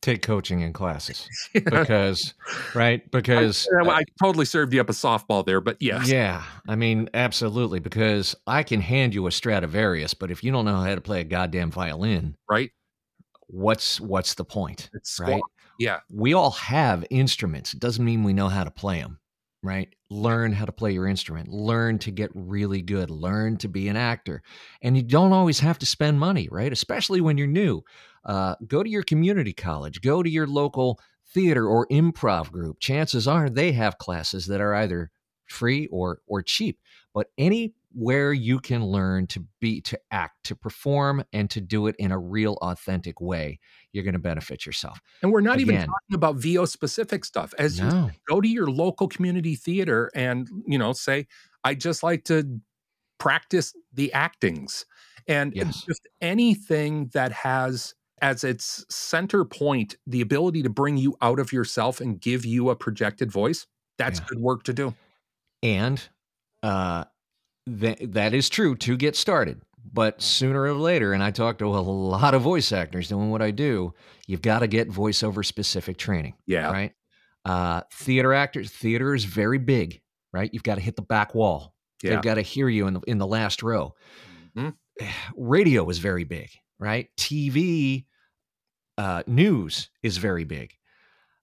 Take 0.00 0.22
coaching 0.22 0.60
in 0.60 0.72
classes 0.72 1.28
because, 1.52 2.34
right? 2.74 3.10
Because 3.10 3.66
I, 3.84 3.88
I 3.88 4.02
totally 4.20 4.44
served 4.44 4.72
you 4.72 4.80
up 4.80 4.88
a 4.88 4.92
softball 4.92 5.44
there, 5.44 5.60
but 5.60 5.76
yes. 5.80 6.08
Yeah, 6.08 6.44
I 6.68 6.76
mean, 6.76 7.10
absolutely. 7.14 7.80
Because 7.80 8.36
I 8.46 8.62
can 8.62 8.80
hand 8.80 9.12
you 9.12 9.26
a 9.26 9.32
Stradivarius, 9.32 10.14
but 10.14 10.30
if 10.30 10.44
you 10.44 10.52
don't 10.52 10.64
know 10.64 10.80
how 10.80 10.94
to 10.94 11.00
play 11.00 11.20
a 11.20 11.24
goddamn 11.24 11.72
violin, 11.72 12.36
Right? 12.48 12.70
what's 13.48 14.00
what's 14.00 14.34
the 14.34 14.44
point? 14.44 14.88
It's 14.94 15.18
Right? 15.18 15.42
Yeah. 15.78 16.00
We 16.10 16.34
all 16.34 16.50
have 16.52 17.04
instruments. 17.10 17.72
It 17.72 17.80
doesn't 17.80 18.04
mean 18.04 18.24
we 18.24 18.32
know 18.32 18.48
how 18.48 18.64
to 18.64 18.70
play 18.70 19.00
them, 19.00 19.18
right? 19.62 19.88
Learn 20.10 20.52
how 20.52 20.64
to 20.64 20.72
play 20.72 20.92
your 20.92 21.06
instrument. 21.06 21.48
Learn 21.48 21.98
to 22.00 22.10
get 22.10 22.30
really 22.34 22.82
good. 22.82 23.10
Learn 23.10 23.56
to 23.58 23.68
be 23.68 23.88
an 23.88 23.96
actor. 23.96 24.42
And 24.82 24.96
you 24.96 25.02
don't 25.02 25.32
always 25.32 25.60
have 25.60 25.78
to 25.78 25.86
spend 25.86 26.18
money, 26.18 26.48
right? 26.50 26.72
Especially 26.72 27.20
when 27.20 27.38
you're 27.38 27.46
new. 27.46 27.82
Uh, 28.28 28.54
go 28.68 28.84
to 28.84 28.90
your 28.90 29.02
community 29.02 29.52
college. 29.54 30.00
Go 30.02 30.22
to 30.22 30.30
your 30.30 30.46
local 30.46 31.00
theater 31.26 31.66
or 31.66 31.88
improv 31.88 32.52
group. 32.52 32.78
Chances 32.80 33.26
are 33.26 33.50
they 33.50 33.72
have 33.72 33.98
classes 33.98 34.46
that 34.46 34.60
are 34.60 34.74
either 34.74 35.10
free 35.46 35.88
or 35.88 36.20
or 36.28 36.42
cheap. 36.42 36.78
But 37.14 37.28
anywhere 37.38 38.32
you 38.32 38.60
can 38.60 38.84
learn 38.84 39.26
to 39.28 39.44
be 39.60 39.80
to 39.82 39.98
act, 40.10 40.44
to 40.44 40.54
perform, 40.54 41.24
and 41.32 41.50
to 41.50 41.60
do 41.60 41.86
it 41.88 41.96
in 41.98 42.12
a 42.12 42.18
real 42.18 42.54
authentic 42.62 43.20
way, 43.20 43.58
you're 43.92 44.04
going 44.04 44.12
to 44.14 44.20
benefit 44.20 44.66
yourself. 44.66 45.00
And 45.22 45.32
we're 45.32 45.40
not 45.40 45.58
even 45.60 45.78
talking 45.78 46.14
about 46.14 46.36
VO 46.36 46.66
specific 46.66 47.24
stuff. 47.24 47.54
As 47.58 47.80
you 47.80 47.90
go 48.28 48.40
to 48.40 48.48
your 48.48 48.70
local 48.70 49.08
community 49.08 49.56
theater 49.56 50.10
and, 50.14 50.48
you 50.66 50.78
know, 50.78 50.92
say, 50.92 51.26
I 51.64 51.74
just 51.74 52.02
like 52.02 52.24
to 52.24 52.60
practice 53.18 53.74
the 53.92 54.12
actings 54.12 54.86
and 55.26 55.54
Yes. 55.54 55.84
just 55.88 56.06
anything 56.20 57.08
that 57.14 57.32
has 57.32 57.94
as 58.22 58.44
its 58.44 58.84
center 58.90 59.44
point 59.44 59.96
the 60.06 60.20
ability 60.20 60.62
to 60.62 60.70
bring 60.70 60.96
you 60.96 61.16
out 61.22 61.38
of 61.38 61.52
yourself 61.52 62.00
and 62.00 62.20
give 62.20 62.44
you 62.44 62.70
a 62.70 62.76
projected 62.76 63.30
voice. 63.30 63.66
That's 63.98 64.20
Yeah. 64.20 64.26
good 64.28 64.38
work 64.40 64.62
to 64.64 64.72
do. 64.72 64.94
And 65.62 66.00
uh, 66.62 67.04
that 67.66 67.98
that 68.12 68.34
is 68.34 68.48
true 68.48 68.74
to 68.76 68.96
get 68.96 69.16
started. 69.16 69.60
But 69.90 70.20
sooner 70.20 70.62
or 70.62 70.74
later, 70.74 71.12
and 71.14 71.22
I 71.22 71.30
talk 71.30 71.58
to 71.58 71.64
a 71.66 71.80
lot 71.80 72.34
of 72.34 72.42
voice 72.42 72.72
actors 72.72 73.08
doing 73.08 73.30
what 73.30 73.40
I 73.40 73.50
do, 73.50 73.94
you've 74.26 74.42
got 74.42 74.58
to 74.58 74.66
get 74.66 74.90
voiceover 74.90 75.44
specific 75.44 75.96
training, 75.96 76.34
Yeah. 76.46 76.70
right? 76.70 76.92
Uh, 77.46 77.80
theater 77.92 78.34
actors, 78.34 78.70
theater 78.70 79.14
is 79.14 79.24
very 79.24 79.56
big, 79.58 80.02
right? 80.32 80.52
You've 80.52 80.62
got 80.62 80.74
to 80.74 80.80
hit 80.82 80.96
the 80.96 81.02
back 81.02 81.34
wall. 81.34 81.74
Yeah. 82.02 82.10
They've 82.10 82.22
got 82.22 82.34
to 82.34 82.42
hear 82.42 82.68
you 82.68 82.86
in 82.86 82.94
the 82.94 83.00
in 83.06 83.18
the 83.18 83.26
last 83.26 83.62
row. 83.62 83.94
Mhm. 84.56 84.74
Radio 85.36 85.88
is 85.88 85.98
very 85.98 86.24
big, 86.24 86.50
right? 86.78 87.08
TV 87.16 88.06
uh, 88.96 89.22
news 89.26 89.90
is 90.02 90.16
very 90.16 90.44
big, 90.44 90.72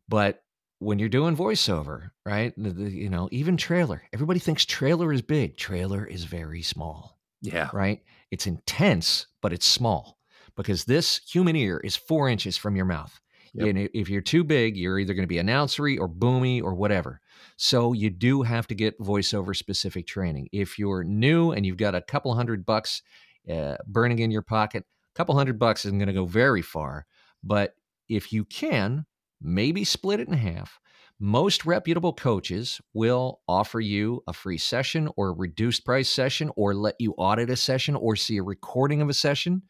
but 0.08 0.42
when 0.80 1.00
you're 1.00 1.10
doing 1.10 1.38
voiceover, 1.38 2.12
right? 2.26 2.54
The, 2.58 2.70
the, 2.72 2.92
you 2.92 3.10
know, 3.10 3.30
even 3.32 3.56
trailer. 3.56 4.04
Everybody 4.14 4.40
thinks 4.40 4.66
trailer 4.66 5.14
is 5.14 5.22
big. 5.22 5.56
Trailer 5.58 6.06
is 6.06 6.26
very 6.26 6.62
small, 6.62 7.18
Yeah. 7.42 7.70
right? 7.74 8.02
It's 8.30 8.46
intense, 8.46 9.28
but 9.42 9.54
it's 9.54 9.66
small 9.66 10.18
because 10.58 10.84
this 10.84 11.22
human 11.32 11.56
ear 11.56 11.80
is 11.84 11.96
four 11.96 12.28
inches 12.28 12.58
from 12.58 12.76
your 12.76 12.86
mouth. 12.86 13.20
Yep. 13.54 13.68
And 13.68 13.90
if 13.94 14.10
you're 14.10 14.22
too 14.22 14.44
big, 14.44 14.76
you're 14.76 15.00
either 15.00 15.14
going 15.14 15.24
to 15.24 15.28
be 15.28 15.38
announcery 15.38 15.98
or 15.98 16.10
boomy 16.10 16.62
or 16.62 16.76
whatever. 16.76 17.22
So 17.56 17.94
you 17.94 18.10
do 18.10 18.42
have 18.42 18.68
to 18.68 18.76
get 18.76 19.00
voiceover 19.00 19.56
specific 19.56 20.08
training. 20.08 20.50
If 20.52 20.78
you're 20.78 21.06
new 21.06 21.52
and 21.54 21.66
you've 21.66 21.78
got 21.78 21.96
a 21.96 22.02
couple 22.02 22.36
hundred 22.36 22.66
bucks 22.66 23.02
uh, 23.50 23.78
burning 23.88 24.20
in 24.20 24.30
your 24.30 24.42
pocket, 24.42 24.84
couple 25.16 25.36
hundred 25.36 25.57
bucks 25.59 25.86
isn't 25.86 25.97
going 25.97 26.07
to 26.07 26.13
go 26.13 26.26
very 26.26 26.61
far. 26.61 27.05
But 27.43 27.76
if 28.09 28.34
you 28.34 28.45
can, 28.45 29.05
maybe 29.41 29.84
split 29.84 30.20
it 30.20 30.28
in 30.28 30.34
half. 30.34 30.80
Most 31.20 31.66
reputable 31.66 32.13
coaches 32.13 32.82
will 32.93 33.39
offer 33.47 33.80
you 33.80 34.22
a 34.28 34.34
free 34.34 34.57
session 34.57 35.09
or 35.16 35.30
a 35.30 35.34
reduced 35.34 35.86
price 35.86 36.09
session 36.09 36.51
or 36.57 36.76
let 36.76 36.95
you 36.99 37.13
audit 37.13 37.49
a 37.49 37.55
session 37.55 37.95
or 37.95 38.18
see 38.18 38.38
a 38.38 38.43
recording 38.43 39.01
of 39.01 39.07
a 39.07 39.13
session 39.13 39.61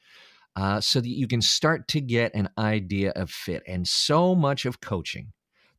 uh, 0.55 0.81
so 0.81 0.99
that 0.99 1.09
you 1.09 1.27
can 1.27 1.41
start 1.41 1.87
to 1.89 2.01
get 2.01 2.33
an 2.33 2.49
idea 2.57 3.11
of 3.15 3.29
fit. 3.29 3.61
And 3.67 3.87
so 3.87 4.33
much 4.33 4.65
of 4.65 4.81
coaching, 4.81 5.33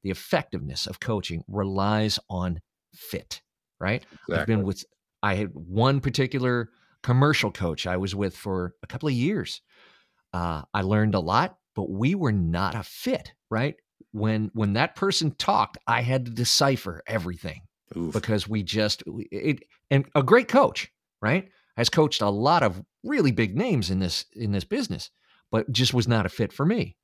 the 0.04 0.10
effectiveness 0.10 0.86
of 0.86 1.00
coaching 1.00 1.42
relies 1.48 2.20
on 2.30 2.60
fit, 2.94 3.42
right? 3.80 4.04
I've 4.40 4.46
been 4.46 4.62
with, 4.62 4.84
I 5.22 5.34
had 5.34 5.50
one 5.52 6.00
particular 6.00 6.70
commercial 7.06 7.52
coach 7.52 7.86
I 7.86 7.98
was 7.98 8.16
with 8.16 8.36
for 8.36 8.74
a 8.82 8.86
couple 8.88 9.08
of 9.08 9.14
years. 9.14 9.60
Uh, 10.32 10.62
I 10.74 10.82
learned 10.82 11.14
a 11.14 11.20
lot, 11.20 11.56
but 11.76 11.88
we 11.88 12.16
were 12.16 12.32
not 12.32 12.74
a 12.74 12.82
fit, 12.82 13.32
right? 13.48 13.76
When 14.10 14.50
when 14.54 14.72
that 14.72 14.96
person 14.96 15.30
talked, 15.30 15.78
I 15.86 16.02
had 16.02 16.24
to 16.24 16.32
decipher 16.32 17.04
everything 17.06 17.60
Oof. 17.96 18.12
because 18.12 18.48
we 18.48 18.64
just 18.64 19.04
it 19.30 19.62
and 19.88 20.04
a 20.16 20.22
great 20.24 20.48
coach, 20.48 20.90
right? 21.22 21.48
Has 21.76 21.88
coached 21.88 22.22
a 22.22 22.28
lot 22.28 22.64
of 22.64 22.82
really 23.04 23.30
big 23.30 23.56
names 23.56 23.88
in 23.88 24.00
this 24.00 24.24
in 24.34 24.50
this 24.50 24.64
business, 24.64 25.10
but 25.52 25.70
just 25.70 25.94
was 25.94 26.08
not 26.08 26.26
a 26.26 26.28
fit 26.28 26.52
for 26.52 26.66
me. 26.66 26.96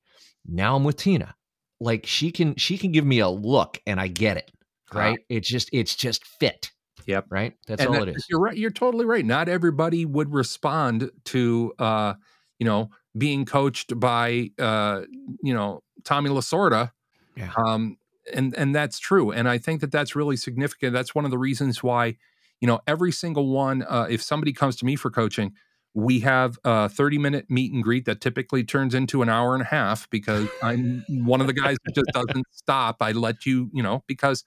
Now 0.45 0.75
I'm 0.75 0.83
with 0.83 0.97
Tina. 0.97 1.37
Like 1.79 2.07
she 2.07 2.33
can 2.33 2.57
she 2.57 2.77
can 2.77 2.91
give 2.91 3.07
me 3.07 3.21
a 3.21 3.29
look 3.29 3.81
and 3.87 4.01
I 4.01 4.09
get 4.09 4.37
it, 4.37 4.51
right? 4.93 5.21
It's 5.29 5.49
just 5.49 5.71
it's 5.73 5.95
just 5.95 6.27
fit. 6.27 6.73
Yep. 7.07 7.27
Right? 7.31 7.55
That's 7.67 7.81
And 7.83 7.89
all 7.95 8.01
that- 8.01 8.09
it 8.09 8.17
is. 8.17 8.27
You're 8.29 8.41
right. 8.41 8.57
You're 8.57 8.71
totally 8.71 9.05
right. 9.05 9.25
Not 9.25 9.49
everybody 9.49 10.05
would 10.05 10.33
respond 10.33 11.11
to, 11.27 11.73
uh, 11.79 12.15
you 12.59 12.67
know, 12.67 12.91
being 13.17 13.45
coached 13.45 13.99
by, 13.99 14.51
uh, 14.59 15.03
you 15.43 15.53
know, 15.55 15.83
Tommy 16.05 16.31
Lasorda. 16.31 16.93
Yeah. 17.37 17.53
Um, 17.57 17.97
and 18.33 18.55
and 18.57 18.75
that's 18.75 18.99
true. 18.99 19.31
And 19.33 19.49
I 19.49 19.59
think 19.59 19.81
that 19.81 19.91
that's 19.91 20.15
really 20.15 20.37
significant. 20.37 20.93
That's 20.93 21.15
one 21.15 21.25
of 21.25 21.31
the 21.31 21.39
reasons 21.39 21.83
why, 21.83 22.17
you 22.61 22.69
know, 22.69 22.81
every 22.87 23.11
single 23.13 23.49
one. 23.49 23.83
Uh, 23.83 24.07
if 24.09 24.23
somebody 24.23 24.53
comes 24.53 24.77
to 24.77 24.85
me 24.85 24.95
for 24.97 25.11
coaching, 25.11 25.53
we 25.95 26.21
have 26.21 26.59
a 26.65 26.89
30 26.89 27.19
minute 27.19 27.47
meet 27.51 27.73
and 27.73 27.83
greet 27.83 28.05
that 28.07 28.21
typically 28.21 28.65
turns 28.65 28.95
into 28.95 29.23
an 29.23 29.29
hour 29.29 29.55
and 29.55 29.63
a 29.63 29.67
half 29.67 30.09
because 30.11 30.49
I'm 30.63 31.05
one 31.09 31.41
of 31.41 31.47
the 31.49 31.53
guys 31.53 31.77
that 31.85 31.95
just 31.95 32.07
doesn't 32.15 32.47
stop. 32.53 32.97
I 33.01 33.13
let 33.13 33.45
you, 33.45 33.71
you 33.75 33.83
know, 33.83 34.03
because 34.07 34.45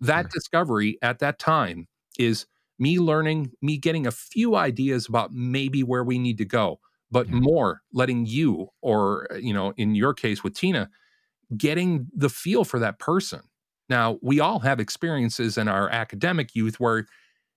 that 0.00 0.26
Sure. 0.26 0.32
discovery 0.32 0.98
at 1.02 1.18
that 1.20 1.38
time 1.38 1.88
is 2.18 2.46
me 2.78 2.98
learning, 2.98 3.52
me 3.62 3.78
getting 3.78 4.06
a 4.06 4.10
few 4.12 4.56
ideas 4.56 5.08
about 5.08 5.32
maybe 5.32 5.82
where 5.82 6.04
we 6.04 6.18
need 6.18 6.38
to 6.38 6.44
go, 6.44 6.80
but 7.10 7.28
Yeah. 7.28 7.32
more 7.32 7.82
letting 7.92 8.26
you, 8.26 8.68
or, 8.82 9.28
you 9.40 9.52
know, 9.54 9.72
in 9.76 9.94
your 9.94 10.14
case 10.14 10.42
with 10.44 10.54
Tina, 10.54 10.90
getting 11.56 12.08
the 12.14 12.28
feel 12.30 12.64
for 12.64 12.78
that 12.80 12.98
person. 12.98 13.40
Now, 13.88 14.18
we 14.22 14.40
all 14.40 14.60
have 14.60 14.80
experiences 14.80 15.58
in 15.58 15.68
our 15.68 15.88
academic 15.90 16.54
youth 16.54 16.80
where 16.80 17.06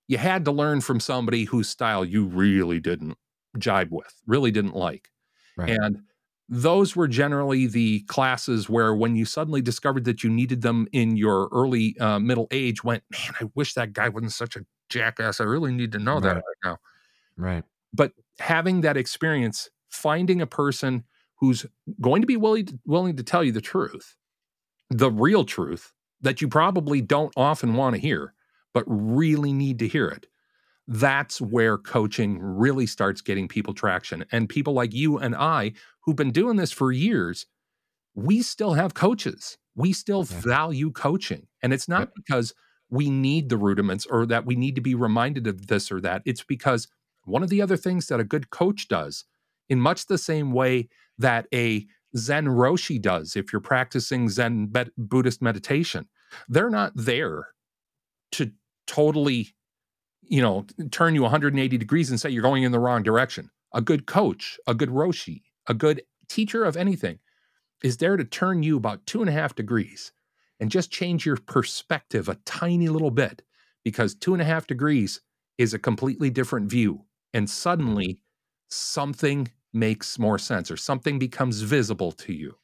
you 0.08 0.18
had 0.18 0.46
to 0.46 0.52
learn 0.52 0.82
from 0.82 1.00
somebody 1.00 1.46
whose 1.46 1.70
style 1.70 2.06
you 2.06 2.26
really 2.26 2.80
didn't 2.80 3.18
jibe 3.60 3.90
with, 3.92 4.22
really 4.28 4.52
didn't 4.52 4.76
like. 4.76 5.10
Right. 5.56 5.80
And 5.80 6.02
those 6.50 6.96
were 6.96 7.08
generally 7.08 7.68
the 7.68 8.02
classes 8.02 8.70
where 8.70 8.94
when 8.94 9.16
you 9.16 9.26
suddenly 9.26 9.62
discovered 9.62 10.04
that 10.06 10.24
you 10.24 10.30
needed 10.30 10.62
them 10.62 10.88
in 10.92 11.16
your 11.16 11.48
early 11.52 11.98
uh, 12.00 12.20
middle 12.20 12.48
age 12.52 12.84
went 12.84 13.04
man 13.12 13.32
i 13.42 13.50
wish 13.56 13.74
that 13.74 13.94
guy 13.94 14.10
wasn't 14.10 14.32
such 14.32 14.56
a 14.56 14.66
jackass 14.90 15.40
i 15.40 15.44
really 15.44 15.72
need 15.72 15.92
to 15.92 16.00
know 16.00 16.20
that 16.20 16.36
Right. 16.36 16.44
right 16.46 16.58
now 16.66 16.78
right. 17.38 17.64
but 17.94 18.12
having 18.40 18.82
that 18.82 18.98
experience 18.98 19.70
finding 19.90 20.42
a 20.42 20.48
person 20.48 21.04
who's 21.36 21.66
going 22.02 22.22
to 22.22 22.28
be 22.28 22.38
willing 22.38 22.66
to, 22.66 22.80
willing 22.86 23.16
to 23.18 23.24
tell 23.24 23.44
you 23.44 23.52
the 23.52 23.62
truth 23.62 24.16
the 24.90 25.10
real 25.12 25.46
truth 25.46 25.94
that 26.22 26.42
you 26.42 26.48
probably 26.48 27.02
don't 27.02 27.34
often 27.38 27.74
want 27.76 27.96
to 27.96 28.02
hear 28.02 28.34
but 28.74 28.84
really 28.88 29.54
need 29.54 29.80
to 29.80 29.88
hear 29.88 30.08
it 30.10 30.28
that's 30.88 31.40
where 31.40 31.78
coaching 31.78 32.40
really 32.40 32.86
starts 32.86 33.22
getting 33.22 33.48
people 33.48 33.74
traction 33.74 34.26
and 34.32 34.50
people 34.50 34.74
like 34.74 34.94
you 34.94 35.18
and 35.18 35.36
i 35.36 35.72
who've 36.02 36.16
been 36.16 36.32
doing 36.32 36.58
this 36.58 36.72
for 36.72 36.92
years 36.92 37.46
we 38.16 38.42
still 38.42 38.74
have 38.74 38.94
coaches 38.94 39.58
we 39.76 39.92
still 39.92 40.24
Yeah. 40.30 40.40
value 40.42 40.92
coaching. 40.92 41.48
And 41.64 41.74
it's 41.74 41.88
not 41.88 42.02
Yep. 42.02 42.14
because 42.16 42.54
we 42.92 43.10
need 43.10 43.50
the 43.50 43.58
rudiments 43.58 44.06
or 44.06 44.28
that 44.28 44.46
we 44.46 44.56
need 44.56 44.76
to 44.76 44.82
be 44.82 44.94
reminded 44.94 45.48
of 45.48 45.66
this 45.66 45.92
or 45.92 46.00
that. 46.02 46.22
It's 46.26 46.44
because 46.44 46.88
one 47.24 47.42
of 47.42 47.50
the 47.50 47.60
other 47.60 47.76
things 47.76 48.06
that 48.06 48.20
a 48.20 48.24
good 48.24 48.52
coach 48.52 48.88
does, 48.88 49.26
in 49.70 49.80
much 49.82 50.06
the 50.06 50.20
same 50.20 50.52
way 50.52 50.90
that 51.18 51.48
a 51.52 51.88
Zen 52.16 52.46
Roshi 52.46 53.02
does, 53.02 53.36
if 53.36 53.52
you're 53.52 53.62
practicing 53.62 54.30
Zen 54.30 54.72
med- 54.72 54.92
Buddhist 54.96 55.42
meditation, 55.42 56.08
they're 56.48 56.70
not 56.70 56.92
there 56.96 57.48
to 58.34 58.52
totally, 58.86 59.56
you 60.28 60.42
know, 60.42 60.66
turn 60.92 61.16
you 61.16 61.22
180 61.22 61.78
degrees 61.78 62.10
and 62.10 62.20
say 62.20 62.30
you're 62.30 62.42
going 62.42 62.64
in 62.64 62.72
the 62.72 62.80
wrong 62.80 63.04
direction. 63.04 63.50
A 63.74 63.82
good 63.82 64.06
coach, 64.06 64.60
a 64.68 64.74
good 64.74 64.90
Roshi, 64.90 65.42
a 65.68 65.74
good 65.74 66.04
teacher 66.30 66.64
of 66.64 66.78
anything 66.78 67.20
is 67.84 67.98
there 67.98 68.16
to 68.16 68.24
turn 68.24 68.64
you 68.64 68.78
about 68.78 69.06
two 69.06 69.22
and 69.22 69.30
a 69.30 69.34
half 69.34 69.54
degrees 69.54 70.12
and 70.60 70.72
just 70.72 70.92
change 70.92 71.26
your 71.26 71.36
perspective 71.36 72.30
a 72.30 72.36
tiny 72.46 72.88
little 72.88 73.12
bit 73.12 73.42
because 73.84 74.16
two 74.16 74.34
and 74.34 74.42
a 74.42 74.46
half 74.46 74.66
degrees 74.66 75.22
is 75.58 75.74
a 75.74 75.80
completely 75.80 76.30
different 76.30 76.70
view. 76.70 77.04
And 77.34 77.50
suddenly 77.50 78.22
something 78.70 79.50
makes 79.74 80.18
more 80.18 80.40
sense 80.40 80.72
or 80.72 80.78
something 80.78 81.20
becomes 81.20 81.62
visible 81.62 82.12
to 82.14 82.34
you. 82.34 82.56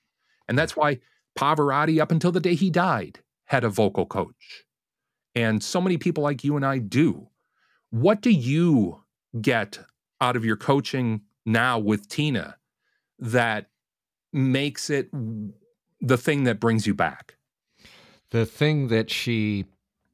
And 0.48 0.58
that's 0.58 0.78
why 0.78 1.00
Pavarotti, 1.38 2.02
up 2.02 2.12
until 2.12 2.32
the 2.32 2.40
day 2.40 2.56
he 2.56 2.70
died, 2.70 3.20
had 3.46 3.64
a 3.64 3.70
vocal 3.70 4.06
coach. 4.06 4.64
And 5.36 5.62
so 5.62 5.82
many 5.82 5.98
people 5.98 6.24
like 6.24 6.44
you 6.44 6.56
and 6.56 6.66
I 6.66 6.78
do. 6.78 7.28
What 7.92 8.22
do 8.22 8.30
you 8.30 9.04
get 9.42 9.80
out 10.22 10.36
of 10.36 10.46
your 10.46 10.58
coaching 10.58 11.22
now 11.46 11.80
with 11.80 12.08
Tina 12.08 12.58
that 13.20 13.70
makes 14.32 14.90
it 14.90 15.10
the 16.02 16.18
thing 16.18 16.44
that 16.44 16.60
brings 16.60 16.86
you 16.86 16.94
back? 16.94 17.36
The 18.32 18.46
thing 18.46 18.90
that 18.90 19.10
she 19.10 19.66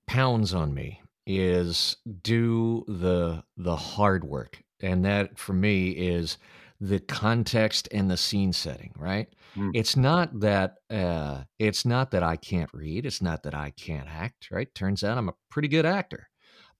pounds 0.07 0.53
on 0.53 0.73
me 0.73 1.01
is 1.27 1.97
do 2.23 2.85
the 2.87 3.43
the 3.57 3.75
hard 3.75 4.23
work. 4.23 4.61
And 4.81 5.03
that 5.05 5.37
for 5.37 5.53
me 5.53 5.89
is 5.89 6.37
the 6.79 6.99
context 6.99 7.87
and 7.91 8.11
the 8.11 8.17
scene 8.17 8.53
setting, 8.53 8.93
right? 8.97 9.27
Mm. 9.55 9.71
It's 9.73 9.95
not 9.95 10.39
that 10.39 10.75
uh 10.89 11.43
it's 11.59 11.85
not 11.85 12.11
that 12.11 12.23
I 12.23 12.35
can't 12.35 12.69
read, 12.73 13.05
it's 13.05 13.21
not 13.21 13.43
that 13.43 13.55
I 13.55 13.71
can't 13.71 14.07
act, 14.07 14.49
right? 14.51 14.73
Turns 14.75 15.03
out 15.03 15.17
I'm 15.17 15.29
a 15.29 15.35
pretty 15.49 15.67
good 15.67 15.85
actor. 15.85 16.29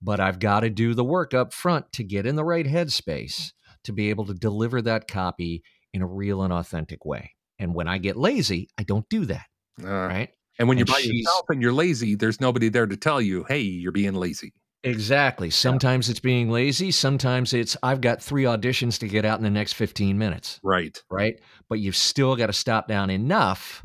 But 0.05 0.19
I've 0.19 0.37
got 0.39 0.59
to 0.59 0.69
do 0.69 0.93
the 0.93 1.03
work 1.03 1.33
up 1.33 1.51
front 1.51 1.91
to 1.93 2.03
get 2.03 2.27
in 2.27 2.35
the 2.35 2.43
right 2.45 2.65
headspace 2.67 3.51
to 3.85 3.91
be 3.91 4.11
able 4.11 4.25
to 4.27 4.33
deliver 4.35 4.79
that 4.83 5.07
copy 5.07 5.63
in 5.93 6.01
a 6.03 6.07
real 6.07 6.43
and 6.43 6.53
authentic 6.53 7.03
way. 7.05 7.31
And 7.57 7.73
when 7.73 7.87
I 7.87 7.97
get 7.97 8.15
lazy, 8.15 8.69
I 8.77 8.83
don't 8.83 9.07
do 9.09 9.25
that, 9.25 9.45
Uh, 9.83 9.87
right? 9.87 10.29
And 10.59 10.67
when 10.69 10.77
you're 10.77 10.85
by 10.85 10.99
yourself 10.99 11.45
and 11.49 11.61
you're 11.61 11.73
lazy, 11.73 12.13
there's 12.15 12.39
nobody 12.39 12.69
there 12.69 12.85
to 12.85 12.95
tell 12.95 13.19
you, 13.19 13.45
hey, 13.47 13.61
you're 13.61 13.91
being 13.91 14.13
lazy. 14.13 14.53
Exactly. 14.83 15.49
Sometimes 15.49 16.07
it's 16.09 16.19
being 16.19 16.51
lazy. 16.51 16.91
Sometimes 16.91 17.53
it's 17.53 17.75
I've 17.81 18.01
got 18.01 18.21
three 18.21 18.43
auditions 18.43 18.99
to 18.99 19.07
get 19.07 19.25
out 19.25 19.39
in 19.39 19.43
the 19.43 19.49
next 19.49 19.73
15 19.73 20.17
minutes, 20.19 20.59
Right. 20.63 21.01
right? 21.09 21.39
But 21.67 21.79
you've 21.79 21.95
still 21.95 22.35
got 22.35 22.47
to 22.47 22.53
stop 22.53 22.87
down 22.87 23.09
enough 23.09 23.83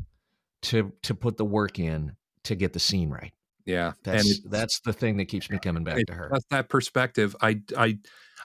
to 0.63 0.93
to 1.01 1.15
put 1.15 1.37
the 1.37 1.45
work 1.45 1.79
in 1.79 2.15
to 2.43 2.55
get 2.55 2.73
the 2.73 2.79
scene 2.79 3.09
right. 3.09 3.33
Yeah. 3.65 3.93
That's 4.03 4.41
and 4.43 4.51
that's 4.51 4.79
the 4.81 4.93
thing 4.93 5.17
that 5.17 5.25
keeps 5.25 5.49
me 5.49 5.59
coming 5.59 5.83
back 5.83 6.05
to 6.07 6.13
her. 6.13 6.29
just 6.33 6.49
that 6.49 6.69
perspective. 6.69 7.35
I 7.41 7.61
I 7.77 7.97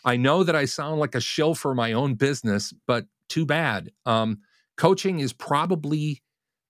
I 0.05 0.17
know 0.17 0.45
that 0.45 0.55
I 0.55 0.65
sound 0.67 1.01
like 1.01 1.15
a 1.15 1.21
shill 1.21 1.55
for 1.55 1.75
my 1.75 1.93
own 1.93 2.15
business, 2.15 2.73
but 2.87 3.07
too 3.29 3.45
bad. 3.47 3.91
Um, 4.05 4.41
coaching 4.77 5.21
is 5.21 5.33
probably 5.33 6.23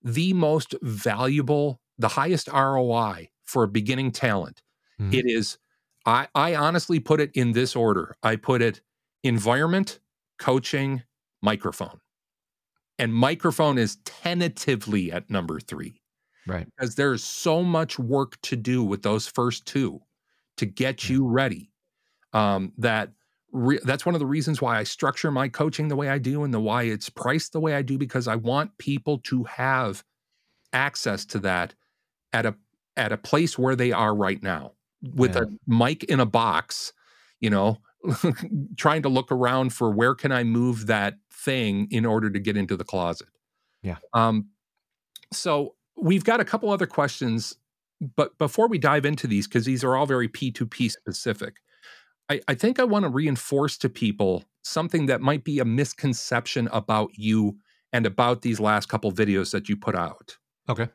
the 0.02 0.32
most 0.32 0.74
valuable, 0.82 1.80
the 1.98 2.08
highest 2.08 2.48
ROI 2.48 3.28
for 3.44 3.64
a 3.64 3.68
beginning 3.68 4.12
talent. 4.12 4.62
Mhm. 5.00 5.12
It 5.14 5.26
is. 5.26 5.58
I 6.06 6.28
I 6.34 6.54
honestly 6.54 7.00
put 7.00 7.20
it 7.20 7.30
in 7.34 7.52
this 7.52 7.76
order. 7.76 8.16
I 8.22 8.36
put 8.36 8.62
it 8.62 8.80
environment, 9.24 10.00
coaching, 10.38 11.02
microphone, 11.42 12.00
and 12.98 13.14
microphone 13.14 13.78
is 13.78 13.96
tentatively 14.04 15.12
at 15.12 15.28
number 15.30 15.60
three 15.60 16.00
Right. 16.46 16.66
because 16.76 16.94
there's 16.94 17.24
so 17.24 17.62
much 17.62 17.98
work 17.98 18.40
to 18.42 18.56
do 18.56 18.82
with 18.84 19.02
those 19.02 19.26
first 19.26 19.66
two 19.66 20.00
to 20.58 20.66
get 20.66 21.08
you 21.08 21.26
ready. 21.26 21.70
Um, 22.32 22.72
that 22.78 23.10
re- 23.52 23.80
that's 23.84 24.04
one 24.06 24.14
of 24.14 24.18
the 24.20 24.26
reasons 24.26 24.60
why 24.60 24.78
I 24.78 24.84
structure 24.84 25.30
my 25.30 25.48
coaching 25.48 25.88
the 25.88 25.96
way 25.96 26.08
I 26.08 26.18
do 26.18 26.44
and 26.44 26.52
the 26.54 26.60
why 26.60 26.84
it's 26.84 27.08
priced 27.08 27.52
the 27.52 27.60
way 27.60 27.74
I 27.74 27.82
do 27.82 27.98
because 27.98 28.28
I 28.28 28.36
want 28.36 28.76
people 28.78 29.18
to 29.24 29.44
have 29.44 30.04
access 30.72 31.24
to 31.26 31.38
that 31.40 31.74
at 32.32 32.46
a 32.46 32.54
at 32.96 33.12
a 33.12 33.16
place 33.16 33.58
where 33.58 33.76
they 33.76 33.92
are 33.92 34.14
right 34.14 34.42
now 34.42 34.72
with 35.14 35.34
Yeah. 35.36 35.42
a 35.42 35.46
mic 35.70 36.04
in 36.04 36.20
a 36.20 36.26
box, 36.26 36.92
you 37.40 37.50
know, 37.50 37.78
trying 38.76 39.02
to 39.02 39.08
look 39.08 39.30
around 39.32 39.72
for 39.72 39.90
where 39.90 40.14
can 40.14 40.32
I 40.32 40.44
move 40.44 40.86
that 40.86 41.18
thing 41.32 41.88
in 41.90 42.06
order 42.06 42.30
to 42.30 42.38
get 42.38 42.56
into 42.56 42.76
the 42.76 42.84
closet. 42.84 43.28
Yeah. 43.82 43.96
Um 44.14 44.48
so 45.32 45.74
we've 45.96 46.24
got 46.24 46.40
a 46.40 46.44
couple 46.44 46.70
other 46.70 46.86
questions, 46.86 47.56
but 48.16 48.36
before 48.38 48.68
we 48.68 48.78
dive 48.78 49.06
into 49.06 49.26
these, 49.26 49.46
because 49.46 49.64
these 49.64 49.82
are 49.82 49.96
all 49.96 50.06
very 50.06 50.28
P2P 50.28 50.90
specific, 50.90 51.56
I, 52.28 52.40
I 52.48 52.54
think 52.54 52.78
I 52.78 52.84
want 52.84 53.04
to 53.04 53.08
reinforce 53.08 53.76
to 53.78 53.88
people 53.88 54.44
something 54.62 55.06
that 55.06 55.20
might 55.20 55.44
be 55.44 55.58
a 55.58 55.64
misconception 55.64 56.68
about 56.72 57.10
you 57.14 57.58
and 57.92 58.04
about 58.04 58.42
these 58.42 58.60
last 58.60 58.88
couple 58.88 59.12
videos 59.12 59.52
that 59.52 59.68
you 59.68 59.76
put 59.76 59.94
out. 59.94 60.36
Okay. 60.68 60.88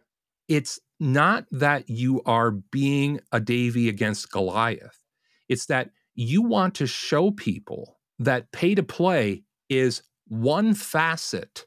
It's 0.47 0.79
not 0.99 1.45
that 1.51 1.89
you 1.89 2.21
are 2.25 2.51
being 2.51 3.21
a 3.31 3.39
Davy 3.39 3.87
against 3.89 4.31
Goliath. 4.31 4.99
It's 5.47 5.65
that 5.67 5.91
you 6.13 6.41
want 6.41 6.75
to 6.75 6.87
show 6.87 7.31
people 7.31 7.97
that 8.19 8.51
pay 8.51 8.75
to 8.75 8.83
play 8.83 9.43
is 9.69 10.03
one 10.27 10.73
facet 10.73 11.65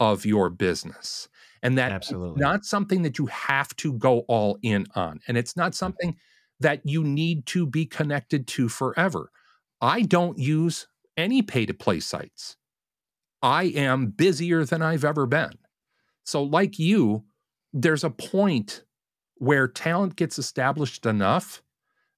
of 0.00 0.26
your 0.26 0.50
business 0.50 1.28
and 1.66 1.76
that 1.76 1.90
Absolutely. 1.90 2.40
not 2.40 2.64
something 2.64 3.02
that 3.02 3.18
you 3.18 3.26
have 3.26 3.74
to 3.74 3.92
go 3.94 4.20
all 4.28 4.56
in 4.62 4.86
on 4.94 5.18
and 5.26 5.36
it's 5.36 5.56
not 5.56 5.72
mm. 5.72 5.74
something 5.74 6.16
that 6.60 6.80
you 6.84 7.02
need 7.02 7.44
to 7.46 7.66
be 7.66 7.84
connected 7.84 8.46
to 8.46 8.68
forever. 8.68 9.32
I 9.80 10.02
don't 10.02 10.38
use 10.38 10.86
any 11.16 11.42
pay 11.42 11.66
to 11.66 11.74
play 11.74 11.98
sites. 11.98 12.56
I 13.42 13.64
am 13.64 14.06
busier 14.06 14.64
than 14.64 14.80
i've 14.80 15.04
ever 15.04 15.26
been. 15.26 15.58
So 16.22 16.40
like 16.40 16.78
you 16.78 17.24
there's 17.72 18.04
a 18.04 18.10
point 18.10 18.84
where 19.38 19.66
talent 19.66 20.14
gets 20.14 20.38
established 20.38 21.04
enough 21.04 21.62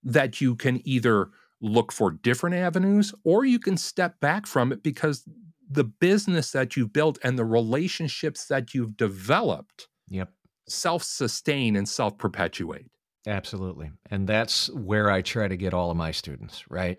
that 0.05 0.43
you 0.43 0.57
can 0.57 0.87
either 0.87 1.31
look 1.63 1.91
for 1.91 2.11
different 2.11 2.55
avenues 2.55 3.15
or 3.25 3.47
you 3.47 3.59
can 3.59 3.79
step 3.79 4.21
back 4.21 4.47
from 4.47 4.73
it 4.73 4.83
because 4.83 5.25
the 5.71 5.85
business 5.85 6.51
that 6.53 6.77
you've 6.77 6.93
built 6.93 7.19
and 7.23 7.39
the 7.39 7.45
relationships 7.45 8.47
that 8.47 8.75
you've 8.75 8.97
developed 8.97 9.89
Yep. 10.09 10.31
self 10.69 11.03
sustain 11.03 11.77
and 11.77 11.89
self 11.89 12.17
perpetuate. 12.19 12.87
Absolutely. 13.27 13.91
And 14.11 14.27
that's 14.27 14.71
where 14.71 15.11
I 15.11 15.21
try 15.23 15.49
to 15.49 15.57
get 15.57 15.75
all 15.75 15.91
of 15.91 15.97
my 15.97 16.13
students, 16.13 16.65
right? 16.71 16.99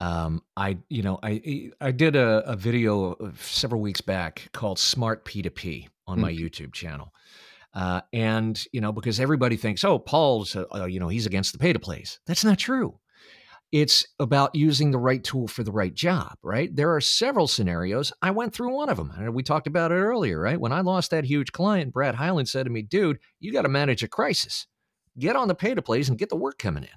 Um, 0.00 0.42
I, 0.56 0.78
you 0.88 1.02
know, 1.02 1.18
I 1.22 1.70
I 1.80 1.90
did 1.90 2.14
a, 2.16 2.42
a 2.46 2.56
video 2.56 3.16
several 3.40 3.80
weeks 3.80 4.00
back 4.00 4.48
called 4.52 4.78
Smart 4.78 5.24
P2P 5.24 5.88
on 6.06 6.20
my 6.20 6.32
YouTube 6.32 6.72
channel. 6.72 7.12
Uh, 7.72 8.00
and, 8.12 8.64
you 8.72 8.80
know, 8.80 8.92
because 8.92 9.18
everybody 9.18 9.56
thinks, 9.56 9.82
oh, 9.82 9.98
Paul's, 9.98 10.54
uh, 10.54 10.64
uh, 10.72 10.84
you 10.84 11.00
know, 11.00 11.08
he's 11.08 11.26
against 11.26 11.52
the 11.52 11.58
pay 11.58 11.72
to 11.72 11.78
plays. 11.80 12.20
That's 12.26 12.44
not 12.44 12.58
true. 12.58 13.00
It's 13.74 14.06
about 14.20 14.54
using 14.54 14.92
the 14.92 14.98
right 14.98 15.24
tool 15.24 15.48
for 15.48 15.64
the 15.64 15.72
right 15.72 15.92
job, 15.92 16.38
right? 16.44 16.74
There 16.74 16.94
are 16.94 17.00
several 17.00 17.48
scenarios. 17.48 18.12
I 18.22 18.30
went 18.30 18.54
through 18.54 18.72
one 18.72 18.88
of 18.88 18.96
them. 18.96 19.12
We 19.34 19.42
talked 19.42 19.66
about 19.66 19.90
it 19.90 19.96
earlier, 19.96 20.40
right? 20.40 20.60
When 20.60 20.70
I 20.70 20.80
lost 20.80 21.10
that 21.10 21.24
huge 21.24 21.50
client, 21.50 21.92
Brad 21.92 22.14
Highland 22.14 22.48
said 22.48 22.66
to 22.66 22.70
me, 22.70 22.82
dude, 22.82 23.18
you 23.40 23.52
got 23.52 23.62
to 23.62 23.68
manage 23.68 24.04
a 24.04 24.08
crisis 24.08 24.68
get 25.18 25.36
on 25.36 25.48
the 25.48 25.54
pay 25.54 25.74
to 25.74 25.82
plays 25.82 26.08
and 26.08 26.18
get 26.18 26.28
the 26.28 26.36
work 26.36 26.58
coming 26.58 26.84
in. 26.84 26.90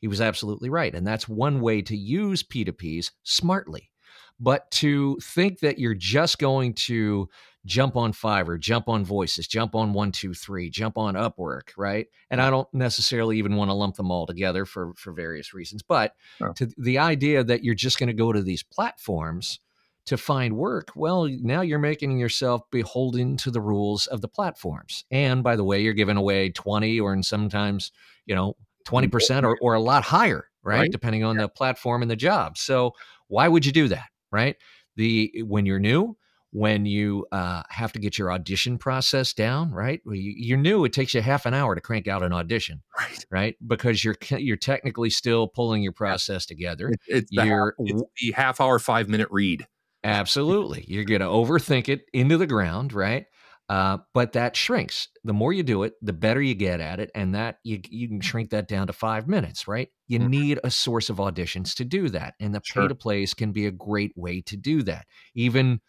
He 0.00 0.08
was 0.08 0.20
absolutely 0.20 0.68
right. 0.68 0.94
And 0.94 1.06
that's 1.06 1.28
one 1.28 1.60
way 1.60 1.82
to 1.82 1.96
use 1.96 2.42
P2Ps 2.42 3.10
smartly. 3.22 3.90
But 4.38 4.70
to 4.72 5.16
think 5.22 5.60
that 5.60 5.78
you're 5.78 5.94
just 5.94 6.38
going 6.38 6.74
to 6.74 7.28
jump 7.66 7.96
on 7.96 8.12
Fiverr, 8.12 8.58
jump 8.58 8.88
on 8.88 9.04
Voices, 9.04 9.46
jump 9.46 9.74
on 9.74 9.92
123, 9.92 10.70
jump 10.70 10.96
on 10.96 11.14
Upwork, 11.14 11.70
right? 11.76 12.06
And 12.30 12.40
I 12.40 12.48
don't 12.48 12.72
necessarily 12.72 13.38
even 13.38 13.56
want 13.56 13.68
to 13.68 13.74
lump 13.74 13.96
them 13.96 14.10
all 14.10 14.26
together 14.26 14.64
for, 14.64 14.94
for 14.96 15.12
various 15.12 15.52
reasons. 15.52 15.82
But 15.82 16.14
to 16.54 16.68
the 16.78 16.98
idea 16.98 17.44
that 17.44 17.64
you're 17.64 17.74
just 17.74 17.98
going 17.98 18.06
to 18.06 18.14
go 18.14 18.32
to 18.32 18.42
these 18.42 18.62
platforms 18.62 19.60
to 20.06 20.16
find 20.16 20.56
work, 20.56 20.92
well, 20.94 21.28
now 21.28 21.60
you're 21.60 21.80
making 21.80 22.18
yourself 22.18 22.62
beholden 22.70 23.36
to 23.38 23.50
the 23.50 23.60
rules 23.60 24.06
of 24.06 24.20
the 24.20 24.28
platforms. 24.28 25.04
And 25.10 25.42
by 25.42 25.56
the 25.56 25.64
way, 25.64 25.80
you're 25.80 25.92
giving 25.92 26.16
away 26.16 26.50
20 26.50 27.00
or 27.00 27.12
in 27.12 27.22
sometimes, 27.22 27.90
you 28.24 28.34
know, 28.34 28.54
20% 28.86 29.42
or, 29.42 29.58
or 29.60 29.74
a 29.74 29.80
lot 29.80 30.04
higher, 30.04 30.48
right? 30.62 30.82
Right. 30.82 30.92
Depending 30.92 31.24
on 31.24 31.36
the 31.36 31.48
platform 31.48 32.02
and 32.02 32.10
the 32.10 32.16
job. 32.16 32.56
So 32.56 32.92
why 33.26 33.48
would 33.48 33.66
you 33.66 33.72
do 33.72 33.88
that, 33.88 34.06
right? 34.30 34.56
The 34.94 35.42
when 35.44 35.66
you're 35.66 35.80
new, 35.80 36.16
when 36.56 36.86
you 36.86 37.26
uh, 37.32 37.62
have 37.68 37.92
to 37.92 37.98
get 37.98 38.16
your 38.18 38.32
audition 38.32 38.78
process 38.78 39.34
down, 39.34 39.70
right? 39.72 40.00
Well, 40.06 40.14
you, 40.14 40.32
you're 40.36 40.56
new; 40.58 40.84
it 40.86 40.92
takes 40.94 41.12
you 41.12 41.20
half 41.20 41.44
an 41.44 41.52
hour 41.52 41.74
to 41.74 41.80
crank 41.82 42.08
out 42.08 42.22
an 42.22 42.32
audition, 42.32 42.82
Right. 42.98 43.26
right? 43.30 43.56
Because 43.66 44.02
you're 44.02 44.16
you're 44.30 44.56
technically 44.56 45.10
still 45.10 45.48
pulling 45.48 45.82
your 45.82 45.92
process 45.92 46.46
together. 46.46 46.88
It- 46.88 47.00
it's, 47.08 47.30
the 47.30 47.44
half, 47.44 47.68
it's 47.80 48.02
the 48.22 48.32
half 48.32 48.60
hour, 48.60 48.78
five 48.78 49.08
minute 49.08 49.28
read. 49.30 49.66
Absolutely. 50.02 50.84
You're 50.88 51.04
going 51.04 51.20
to 51.20 51.26
overthink 51.26 51.88
it 51.88 52.06
into 52.12 52.38
the 52.38 52.46
ground, 52.46 52.92
right? 52.92 53.26
Uh, 53.68 53.98
but 54.14 54.32
that 54.34 54.54
shrinks. 54.54 55.08
The 55.24 55.32
more 55.32 55.52
you 55.52 55.64
do 55.64 55.82
it, 55.82 55.94
the 56.00 56.12
better 56.12 56.40
you 56.40 56.54
get 56.54 56.80
at 56.80 57.00
it. 57.00 57.10
And 57.14 57.34
that 57.34 57.58
you, 57.64 57.80
you 57.90 58.06
can 58.06 58.20
shrink 58.20 58.50
that 58.50 58.68
down 58.68 58.86
to 58.86 58.92
five 58.92 59.26
minutes, 59.26 59.66
right? 59.66 59.88
You 60.06 60.20
Mhm. 60.20 60.28
need 60.28 60.60
a 60.62 60.70
source 60.70 61.10
of 61.10 61.16
auditions 61.16 61.74
to 61.76 61.84
do 61.84 62.08
that. 62.10 62.34
And 62.38 62.54
the 62.54 62.60
Sure. 62.62 62.84
pay 62.84 62.88
to 62.88 62.94
plays 62.94 63.34
can 63.34 63.50
be 63.50 63.66
a 63.66 63.72
great 63.72 64.12
way 64.16 64.40
to 64.42 64.56
do 64.56 64.82
that. 64.84 65.06
Even, 65.34 65.80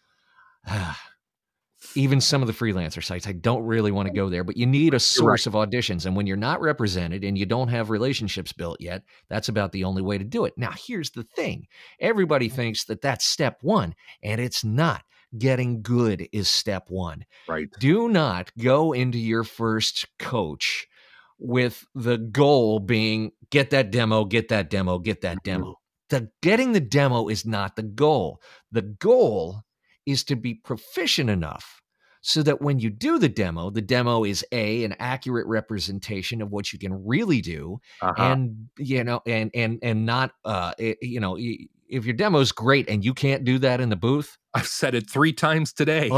even 1.94 2.20
some 2.20 2.42
of 2.42 2.46
the 2.46 2.54
freelancer 2.54 3.02
sites, 3.02 3.26
I 3.26 3.32
don't 3.32 3.64
really 3.64 3.92
want 3.92 4.08
to 4.08 4.14
go 4.14 4.28
there, 4.28 4.44
but 4.44 4.56
you 4.56 4.66
need 4.66 4.94
a 4.94 5.00
source 5.00 5.46
of 5.46 5.54
auditions. 5.54 6.06
And 6.06 6.16
when 6.16 6.26
you're 6.26 6.36
not 6.36 6.60
represented 6.60 7.24
and 7.24 7.36
you 7.38 7.46
don't 7.46 7.68
have 7.68 7.90
relationships 7.90 8.52
built 8.52 8.80
yet, 8.80 9.02
that's 9.28 9.48
about 9.48 9.72
the 9.72 9.84
only 9.84 10.02
way 10.02 10.18
to 10.18 10.24
do 10.24 10.44
it. 10.44 10.54
Now, 10.56 10.72
here's 10.76 11.10
the 11.10 11.22
thing 11.22 11.66
everybody 12.00 12.48
mm-hmm. 12.48 12.56
thinks 12.56 12.84
that 12.84 13.02
that's 13.02 13.24
step 13.24 13.58
one, 13.62 13.94
and 14.22 14.40
it's 14.40 14.64
not. 14.64 15.02
Getting 15.36 15.82
good 15.82 16.26
is 16.32 16.48
step 16.48 16.84
one. 16.88 17.26
Right. 17.46 17.68
Do 17.78 18.08
not 18.08 18.50
go 18.56 18.94
into 18.94 19.18
your 19.18 19.44
first 19.44 20.06
coach 20.18 20.86
with 21.38 21.84
the 21.94 22.16
goal 22.16 22.80
being 22.80 23.32
get 23.50 23.68
that 23.70 23.90
demo, 23.90 24.24
get 24.24 24.48
that 24.48 24.70
demo, 24.70 24.98
get 24.98 25.20
that 25.20 25.36
mm-hmm. 25.38 25.50
demo. 25.50 25.74
The 26.08 26.30
getting 26.40 26.72
the 26.72 26.80
demo 26.80 27.28
is 27.28 27.44
not 27.44 27.76
the 27.76 27.82
goal. 27.82 28.40
The 28.72 28.80
goal 28.80 29.64
is 30.12 30.24
to 30.24 30.36
be 30.36 30.54
proficient 30.54 31.30
enough 31.30 31.66
so 32.20 32.42
that 32.42 32.60
when 32.60 32.78
you 32.80 32.90
do 32.90 33.18
the 33.18 33.28
demo, 33.28 33.70
the 33.70 33.80
demo 33.96 34.24
is 34.24 34.44
a 34.52 34.84
an 34.84 34.94
accurate 34.98 35.46
representation 35.46 36.42
of 36.42 36.50
what 36.50 36.72
you 36.72 36.78
can 36.78 36.94
really 37.06 37.40
do 37.40 37.78
Uh-huh. 38.02 38.22
and 38.24 38.68
you 38.78 39.04
know 39.04 39.20
and 39.26 39.50
and 39.54 39.78
and 39.82 40.04
not 40.06 40.32
uh 40.44 40.72
i- 40.80 40.96
you 41.00 41.20
know 41.20 41.36
if 41.96 42.04
your 42.04 42.14
demo's 42.14 42.52
great 42.52 42.88
and 42.90 43.04
you 43.04 43.14
can't 43.14 43.44
do 43.44 43.58
that 43.58 43.80
in 43.80 43.88
the 43.88 43.96
booth 44.08 44.36
I've 44.54 44.66
said 44.66 44.94
it 44.94 45.08
three 45.10 45.32
times 45.32 45.72
today. 45.72 46.08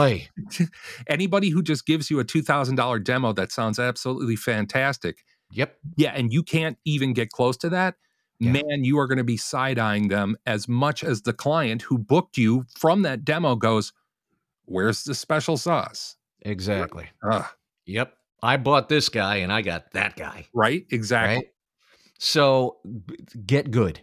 Anybody 1.09 1.51
who 1.51 1.63
just 1.63 1.85
gives 1.87 2.11
you 2.11 2.21
a 2.21 2.25
$2,000 2.25 3.05
demo 3.05 3.33
that 3.35 3.53
sounds 3.53 3.79
absolutely 3.79 4.37
fantastic. 4.37 5.19
yep 5.53 5.77
Yeah. 5.97 6.13
And 6.15 6.33
you 6.33 6.43
can't 6.43 6.79
even 6.85 7.13
get 7.13 7.31
close 7.31 7.57
to 7.59 7.69
that. 7.71 7.97
Yeah. 8.41 8.53
Man, 8.53 8.85
you 8.85 8.99
are 8.99 9.07
going 9.07 9.19
to 9.19 9.25
be 9.25 9.37
side 9.37 9.79
eyeing 9.79 10.09
them 10.09 10.37
as 10.47 10.67
much 10.67 11.05
as 11.05 11.23
the 11.23 11.35
client 11.35 11.83
who 11.83 11.99
booked 11.99 12.39
you 12.39 12.65
from 12.75 13.03
that 13.03 13.25
demo 13.25 13.55
goes, 13.55 13.93
Where's 14.65 15.05
the 15.05 15.15
special 15.15 15.57
sauce? 15.57 16.17
exactly. 16.43 17.07
Ugh, 17.31 17.45
yep. 17.85 18.15
I 18.43 18.57
bought 18.57 18.89
this 18.89 19.11
guy 19.11 19.37
and 19.37 19.53
i 19.53 19.61
got 19.61 19.93
that 19.93 20.17
guy. 20.17 20.47
Right? 20.55 20.87
Exactly. 20.91 21.37
right? 21.37 21.47
So 22.19 22.79
get 23.47 23.71
good. 23.71 24.01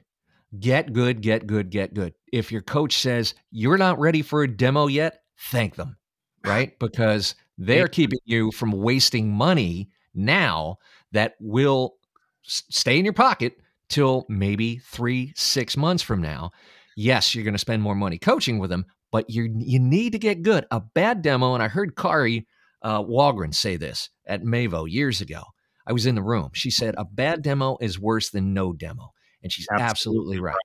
Get 0.60 0.94
good 0.94 1.22
get 1.22 1.48
good 1.48 1.72
get 1.72 1.94
good. 1.96 2.14
If 2.32 2.52
your 2.52 2.62
coach 2.62 3.00
says 3.00 3.34
you're 3.50 3.78
not 3.78 4.00
ready 4.00 4.22
for 4.22 4.44
a 4.44 4.48
demo 4.48 4.88
yet 4.88 5.22
thank 5.40 5.76
them. 5.76 5.98
Right? 6.46 6.74
Because 6.80 7.34
they're 7.58 7.88
keeping 7.88 8.20
you 8.26 8.52
from 8.52 8.72
wasting 8.72 9.32
money 9.32 9.90
now 10.14 10.78
that 11.12 11.36
will 11.40 11.96
stay 12.44 13.00
in 13.00 13.06
your 13.06 13.14
pocket 13.14 13.58
till 13.90 14.26
maybe 14.30 14.78
three 14.78 15.34
six 15.36 15.78
months 15.78 16.04
from 16.04 16.22
now 16.22 16.52
yes 16.96 17.34
you're 17.34 17.44
going 17.44 17.54
to 17.54 17.60
spend 17.60 17.82
more 17.82 17.96
money 17.96 18.18
coaching 18.18 18.60
with 18.60 18.70
them 18.70 18.86
but 19.12 19.30
you 19.30 19.54
you 19.58 19.80
need 19.80 20.12
to 20.12 20.20
get 20.20 20.42
good 20.42 20.66
a 20.72 20.80
bad 20.80 21.22
demo 21.22 21.54
and 21.54 21.64
i 21.64 21.68
heard 21.68 21.96
kari 21.96 22.46
uh, 22.82 23.02
Wahlgren 23.02 23.54
say 23.54 23.76
this 23.78 24.10
at 24.26 24.44
Mavo 24.44 24.90
years 24.90 25.22
ago. 25.22 25.42
I 25.86 25.94
was 25.94 26.06
in 26.06 26.16
the 26.16 26.22
room. 26.22 26.52
She 26.54 26.70
said 26.70 26.96
a 26.98 27.06
bad 27.06 27.42
demo 27.42 27.78
is 27.82 28.00
worse 28.00 28.30
than 28.30 28.54
no 28.54 28.74
demo, 28.74 29.14
and 29.42 29.52
she's 29.52 29.68
absolutely, 29.72 30.38
Absolutely 30.38 30.40
right. 30.40 30.56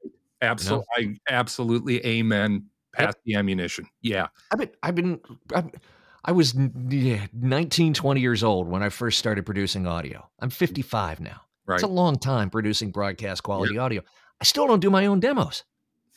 Absolutely. 0.43 1.21
I 1.29 1.33
absolutely 1.33 2.05
amen. 2.05 2.67
Pass 2.93 3.15
the 3.25 3.37
ammunition. 3.37 3.87
Yeah. 4.03 4.27
I've 4.51 4.59
been, 4.59 4.71
I've 4.83 4.95
been, 4.95 5.21
I've, 5.55 5.71
I 6.25 6.33
was 6.33 6.55
n- 6.55 6.89
yeah, 6.91 7.27
19, 7.33 7.95
20 7.95 8.21
years 8.21 8.45
old 8.45 8.69
when 8.69 8.83
I 8.83 8.89
first 8.89 9.19
started 9.19 9.47
producing 9.47 9.87
audio. 9.87 10.29
I'm 10.41 10.51
55 10.51 11.21
now. 11.21 11.41
Right. 11.73 11.77
It's 11.77 11.85
a 11.85 11.93
long 11.93 12.19
time 12.19 12.51
producing 12.51 12.91
broadcast 12.91 13.43
quality 13.43 13.79
audio. 13.79 14.03
I 14.41 14.45
still 14.45 14.67
don't 14.67 14.81
do 14.81 14.91
my 14.91 15.07
own 15.07 15.21
demos, 15.21 15.65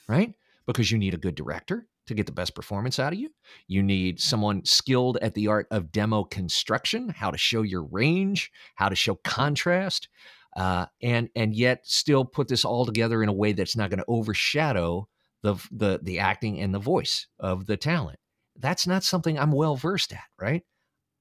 right? 0.08 0.34
Because 0.66 0.91
you 0.91 0.97
need 0.97 1.14
a 1.14 1.18
good 1.18 1.36
director 1.36 1.88
to 2.08 2.14
get 2.14 2.26
the 2.26 2.32
best 2.32 2.53
performance 2.56 2.99
out 2.99 3.14
of 3.14 3.20
you. 3.20 3.30
You 3.68 3.82
need 3.84 4.20
someone 4.20 4.64
skilled 4.66 5.18
at 5.22 5.34
the 5.34 5.47
art 5.47 5.68
of 5.72 5.91
demo 5.91 6.24
construction, 6.24 7.10
how 7.10 7.32
to 7.32 7.38
show 7.38 7.62
your 7.64 7.84
range, 7.84 8.51
how 8.76 8.89
to 8.89 8.95
show 8.95 9.16
contrast, 9.24 10.08
uh, 10.56 10.86
and 11.01 11.30
and 11.36 11.53
yet 11.56 11.86
still 11.86 12.24
put 12.26 12.47
this 12.47 12.64
all 12.66 12.86
together 12.86 13.22
in 13.24 13.30
a 13.30 13.34
way 13.34 13.53
that's 13.53 13.76
not 13.76 13.89
going 13.89 13.99
to 13.99 14.06
overshadow 14.08 15.08
the 15.41 15.56
the 15.72 15.99
the 16.01 16.20
acting 16.20 16.60
and 16.60 16.74
the 16.74 16.80
voice 16.80 17.28
of 17.39 17.66
the 17.66 17.78
talent. 17.78 18.20
That's 18.58 18.88
not 18.88 19.03
something 19.03 19.38
I'm 19.38 19.51
well 19.51 19.76
versed 19.76 20.14
at, 20.14 20.24
right? 20.39 20.64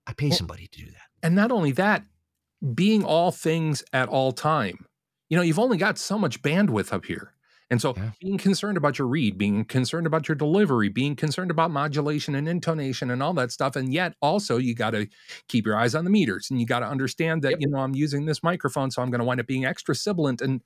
I 0.07 0.13
pay 0.13 0.29
Well- 0.29 0.39
somebody 0.39 0.67
to 0.69 0.79
do 0.85 0.91
that. 0.91 1.09
and 1.23 1.35
not 1.35 1.51
only 1.51 1.73
that, 1.73 2.05
being 2.75 3.05
all 3.05 3.31
things 3.31 3.83
at 3.93 4.09
all 4.09 4.33
time. 4.33 4.87
You 5.29 5.37
know, 5.37 5.43
you've 5.43 5.59
only 5.59 5.77
got 5.77 5.99
so 5.99 6.19
much 6.19 6.43
bandwidth 6.43 6.93
up 6.93 7.05
here. 7.05 7.35
And 7.71 7.81
so 7.81 7.97
Yeah. 7.97 8.13
being 8.21 8.39
concerned 8.39 8.77
about 8.77 8.99
your 8.99 9.09
read, 9.09 9.39
being 9.39 9.65
concerned 9.65 10.07
about 10.07 10.29
your 10.29 10.35
delivery, 10.37 10.89
being 10.91 11.17
concerned 11.17 11.51
about 11.51 11.71
modulation 11.71 12.35
and 12.35 12.49
intonation 12.49 13.11
and 13.11 13.23
all 13.23 13.33
that 13.35 13.51
stuff. 13.53 13.75
And 13.75 13.93
yet 13.93 14.15
also 14.21 14.59
you 14.59 14.75
got 14.75 14.91
to 14.91 15.09
keep 15.49 15.67
your 15.67 15.77
eyes 15.77 15.95
on 15.95 16.05
the 16.05 16.11
meters 16.11 16.51
and 16.51 16.61
you 16.61 16.67
got 16.67 16.81
to 16.81 16.87
understand 16.87 17.43
that, 17.43 17.53
Yep. 17.53 17.61
you 17.61 17.69
know, 17.69 17.79
I'm 17.79 17.95
using 17.95 18.27
this 18.27 18.43
microphone, 18.43 18.91
so 18.91 19.03
I'm 19.03 19.11
going 19.11 19.21
to 19.21 19.25
wind 19.25 19.41
up 19.41 19.47
being 19.47 19.65
extra 19.65 19.95
sibilant. 19.95 20.41
And 20.43 20.63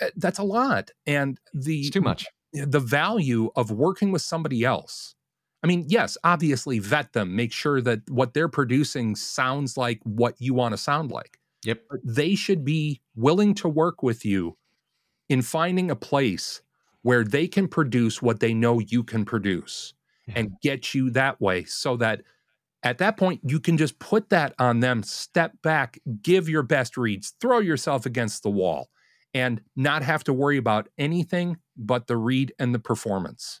uh, 0.00 0.10
that's 0.16 0.38
a 0.38 0.44
lot. 0.44 0.90
And 1.06 1.40
the 1.54 1.80
It's 1.80 1.90
too 1.90 2.00
much. 2.00 2.26
the 2.52 2.80
value 2.80 3.50
of 3.56 3.70
working 3.70 4.12
with 4.12 4.22
somebody 4.22 4.64
else. 4.64 5.14
I 5.62 5.66
mean, 5.66 5.84
yes, 5.88 6.16
obviously 6.22 6.78
vet 6.78 7.12
them, 7.12 7.34
make 7.34 7.52
sure 7.52 7.80
that 7.80 8.08
what 8.08 8.32
they're 8.34 8.48
producing 8.48 9.16
sounds 9.16 9.76
like 9.76 10.00
what 10.04 10.34
you 10.40 10.54
want 10.54 10.72
to 10.72 10.78
sound 10.78 11.10
like. 11.10 11.38
Yep. 11.64 11.82
But 11.90 12.00
they 12.04 12.34
should 12.36 12.64
be 12.64 13.00
willing 13.16 13.54
to 13.54 13.68
work 13.68 14.02
with 14.02 14.24
you 14.24 14.56
in 15.28 15.42
finding 15.42 15.90
a 15.90 15.96
place 15.96 16.62
where 17.02 17.24
they 17.24 17.48
can 17.48 17.68
produce 17.68 18.22
what 18.22 18.40
they 18.40 18.54
know 18.54 18.78
you 18.78 19.02
can 19.02 19.24
produce 19.24 19.94
Yeah. 20.26 20.34
and 20.36 20.52
get 20.62 20.94
you 20.94 21.10
that 21.10 21.40
way 21.40 21.64
so 21.64 21.96
that 21.96 22.22
at 22.84 22.98
that 22.98 23.16
point 23.16 23.40
you 23.44 23.58
can 23.58 23.76
just 23.76 23.98
put 23.98 24.30
that 24.30 24.54
on 24.58 24.80
them, 24.80 25.02
step 25.02 25.52
back, 25.62 25.98
give 26.22 26.48
your 26.48 26.62
best 26.62 26.96
reads, 26.96 27.34
throw 27.40 27.58
yourself 27.58 28.06
against 28.06 28.42
the 28.44 28.50
wall 28.50 28.90
and 29.34 29.60
not 29.74 30.02
have 30.02 30.22
to 30.24 30.32
worry 30.32 30.56
about 30.56 30.88
anything 30.98 31.56
but 31.76 32.06
the 32.06 32.16
read 32.16 32.52
and 32.58 32.72
the 32.74 32.78
performance. 32.78 33.60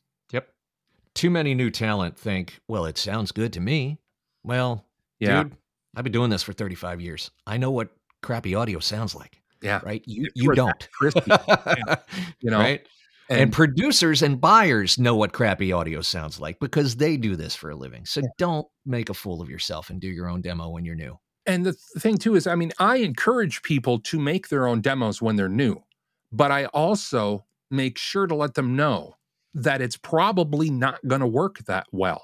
Too 1.18 1.30
many 1.30 1.52
new 1.52 1.68
talent 1.68 2.16
think, 2.16 2.60
well, 2.68 2.84
it 2.86 2.96
sounds 2.96 3.32
good 3.32 3.52
to 3.54 3.60
me. 3.60 3.98
Well, 4.44 4.84
Yeah. 5.18 5.42
dude, 5.42 5.56
I've 5.96 6.04
been 6.04 6.12
doing 6.12 6.30
this 6.30 6.44
for 6.44 6.52
35 6.52 7.00
years. 7.00 7.32
I 7.44 7.56
know 7.56 7.72
what 7.72 7.88
crappy 8.22 8.54
audio 8.54 8.78
sounds 8.78 9.16
like, 9.16 9.42
Yeah. 9.60 9.80
right? 9.84 10.00
You 10.06 10.28
you 10.36 10.52
don't. 10.54 10.88
crispy, 10.92 11.22
you 12.40 12.50
know, 12.52 12.58
right? 12.60 12.86
And, 13.28 13.40
and, 13.40 13.52
producers 13.52 14.22
and 14.22 14.40
buyers 14.40 14.96
know 14.96 15.16
what 15.16 15.32
crappy 15.32 15.72
audio 15.72 16.02
sounds 16.02 16.38
like 16.38 16.60
because 16.60 16.94
they 16.94 17.16
do 17.16 17.34
this 17.34 17.56
for 17.56 17.70
a 17.70 17.74
living. 17.74 18.06
So 18.06 18.22
don't 18.38 18.68
make 18.86 19.10
a 19.10 19.14
fool 19.14 19.42
of 19.42 19.50
yourself 19.50 19.90
and 19.90 20.00
do 20.00 20.06
your 20.08 20.28
own 20.28 20.40
demo 20.40 20.68
when 20.70 20.84
you're 20.84 20.94
new. 20.94 21.18
and 21.46 21.66
the 21.66 21.72
thing 21.98 22.16
too 22.18 22.36
is, 22.36 22.46
I 22.46 22.54
mean, 22.54 22.70
I 22.78 22.98
encourage 22.98 23.62
people 23.62 23.98
to 24.00 24.20
make 24.20 24.48
their 24.50 24.68
own 24.68 24.82
demos 24.82 25.20
when 25.20 25.34
they're 25.34 25.48
new, 25.48 25.82
but 26.30 26.52
I 26.52 26.66
also 26.66 27.44
make 27.72 27.98
sure 27.98 28.26
to 28.28 28.34
let 28.36 28.54
them 28.54 28.76
know 28.76 29.16
that 29.62 29.80
it's 29.80 29.96
probably 29.96 30.70
not 30.70 30.98
going 31.06 31.20
to 31.20 31.26
work 31.26 31.58
that 31.66 31.86
well 31.92 32.22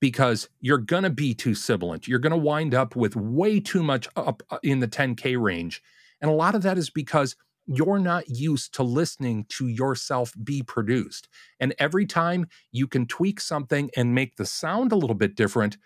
because 0.00 0.48
you're 0.60 0.78
going 0.78 1.02
to 1.02 1.10
be 1.10 1.34
too 1.34 1.54
sibilant. 1.54 2.06
You're 2.06 2.18
going 2.18 2.32
to 2.32 2.36
wind 2.36 2.74
up 2.74 2.94
with 2.94 3.16
way 3.16 3.60
too 3.60 3.82
much 3.82 4.08
up 4.16 4.42
uh, 4.50 4.58
in 4.62 4.80
the 4.80 4.88
10K 4.88 5.40
range. 5.40 5.82
And 6.20 6.30
a 6.30 6.34
lot 6.34 6.54
of 6.54 6.62
that 6.62 6.78
is 6.78 6.90
because 6.90 7.36
you're 7.66 7.98
not 7.98 8.28
used 8.28 8.72
to 8.74 8.82
listening 8.82 9.44
to 9.50 9.66
yourself 9.66 10.32
be 10.42 10.62
produced. 10.62 11.28
And 11.60 11.74
every 11.78 12.06
time 12.06 12.46
you 12.72 12.86
can 12.86 13.06
tweak 13.06 13.40
something 13.40 13.90
and 13.96 14.14
make 14.14 14.36
the 14.36 14.46
sound 14.46 14.90
a 14.90 14.96
little 14.96 15.16
bit 15.16 15.34
different, 15.34 15.76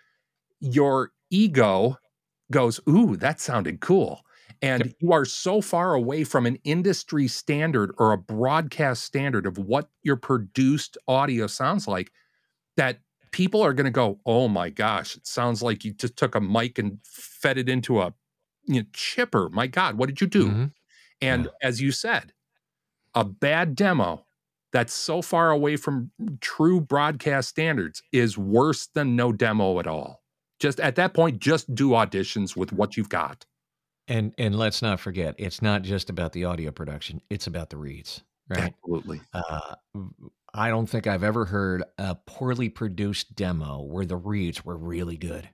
your 0.59 1.11
ego 1.29 1.97
goes, 2.51 2.79
Ooh, 2.87 3.17
that 3.17 3.41
sounded 3.41 3.81
cool. 3.81 4.21
And 4.63 4.95
you 4.99 5.13
are 5.13 5.25
so 5.25 5.61
far 5.61 5.93
away 5.93 6.25
from 6.25 6.47
an 6.47 6.57
industry 6.65 7.27
standard 7.29 7.93
or 7.99 8.13
a 8.13 8.19
broadcast 8.19 9.03
standard 9.05 9.45
of 9.47 9.59
what 9.59 9.89
your 10.03 10.17
produced 10.17 10.97
audio 11.07 11.47
sounds 11.47 11.87
like 11.87 12.11
that 12.77 12.99
people 13.31 13.61
are 13.61 13.73
going 13.73 13.85
to 13.85 13.91
go, 13.91 14.19
Oh 14.25 14.47
my 14.47 14.69
gosh, 14.69 15.15
it 15.17 15.27
sounds 15.27 15.63
like 15.63 15.85
you 15.85 15.93
just 15.93 16.17
took 16.17 16.35
a 16.35 16.41
mic 16.41 16.79
and 16.79 16.99
fed 17.05 17.57
it 17.57 17.69
into 17.69 18.01
a 18.01 18.13
you 18.65 18.81
know, 18.81 18.87
chipper. 18.93 19.49
My 19.49 19.67
God, 19.67 19.97
what 19.97 20.07
did 20.07 20.21
you 20.21 20.27
do? 20.27 20.49
Mhm. 20.49 20.73
And 21.21 21.49
as 21.61 21.81
you 21.81 21.91
said, 21.91 22.33
a 23.15 23.23
bad 23.23 23.75
demo 23.75 24.25
that's 24.71 24.93
so 24.93 25.21
far 25.21 25.51
away 25.51 25.75
from 25.77 26.11
true 26.41 26.81
broadcast 26.81 27.49
standards 27.49 28.01
is 28.11 28.37
worse 28.37 28.87
than 28.87 29.15
no 29.15 29.31
demo 29.31 29.79
at 29.79 29.87
all. 29.87 30.23
Just 30.59 30.79
at 30.79 30.95
that 30.95 31.13
point, 31.13 31.39
just 31.39 31.73
do 31.75 31.89
auditions 31.91 32.55
with 32.55 32.71
what 32.73 32.97
you've 32.97 33.09
got. 33.09 33.45
And 34.07 34.33
and 34.37 34.55
let's 34.55 34.81
not 34.81 34.99
forget, 34.99 35.35
it's 35.37 35.61
not 35.61 35.81
just 35.81 36.09
about 36.09 36.33
the 36.33 36.45
audio 36.45 36.71
production; 36.71 37.21
it's 37.29 37.47
about 37.47 37.69
the 37.69 37.77
reads, 37.77 38.21
right? 38.49 38.73
Absolutely. 38.73 39.21
Uh, 39.33 39.75
I 40.53 40.69
don't 40.69 40.87
think 40.87 41.07
I've 41.07 41.23
ever 41.23 41.45
heard 41.45 41.83
a 41.97 42.15
poorly 42.15 42.69
produced 42.69 43.35
demo 43.35 43.81
where 43.81 44.05
the 44.05 44.17
reads 44.17 44.63
were 44.65 44.77
really 44.77 45.17
good. 45.17 45.49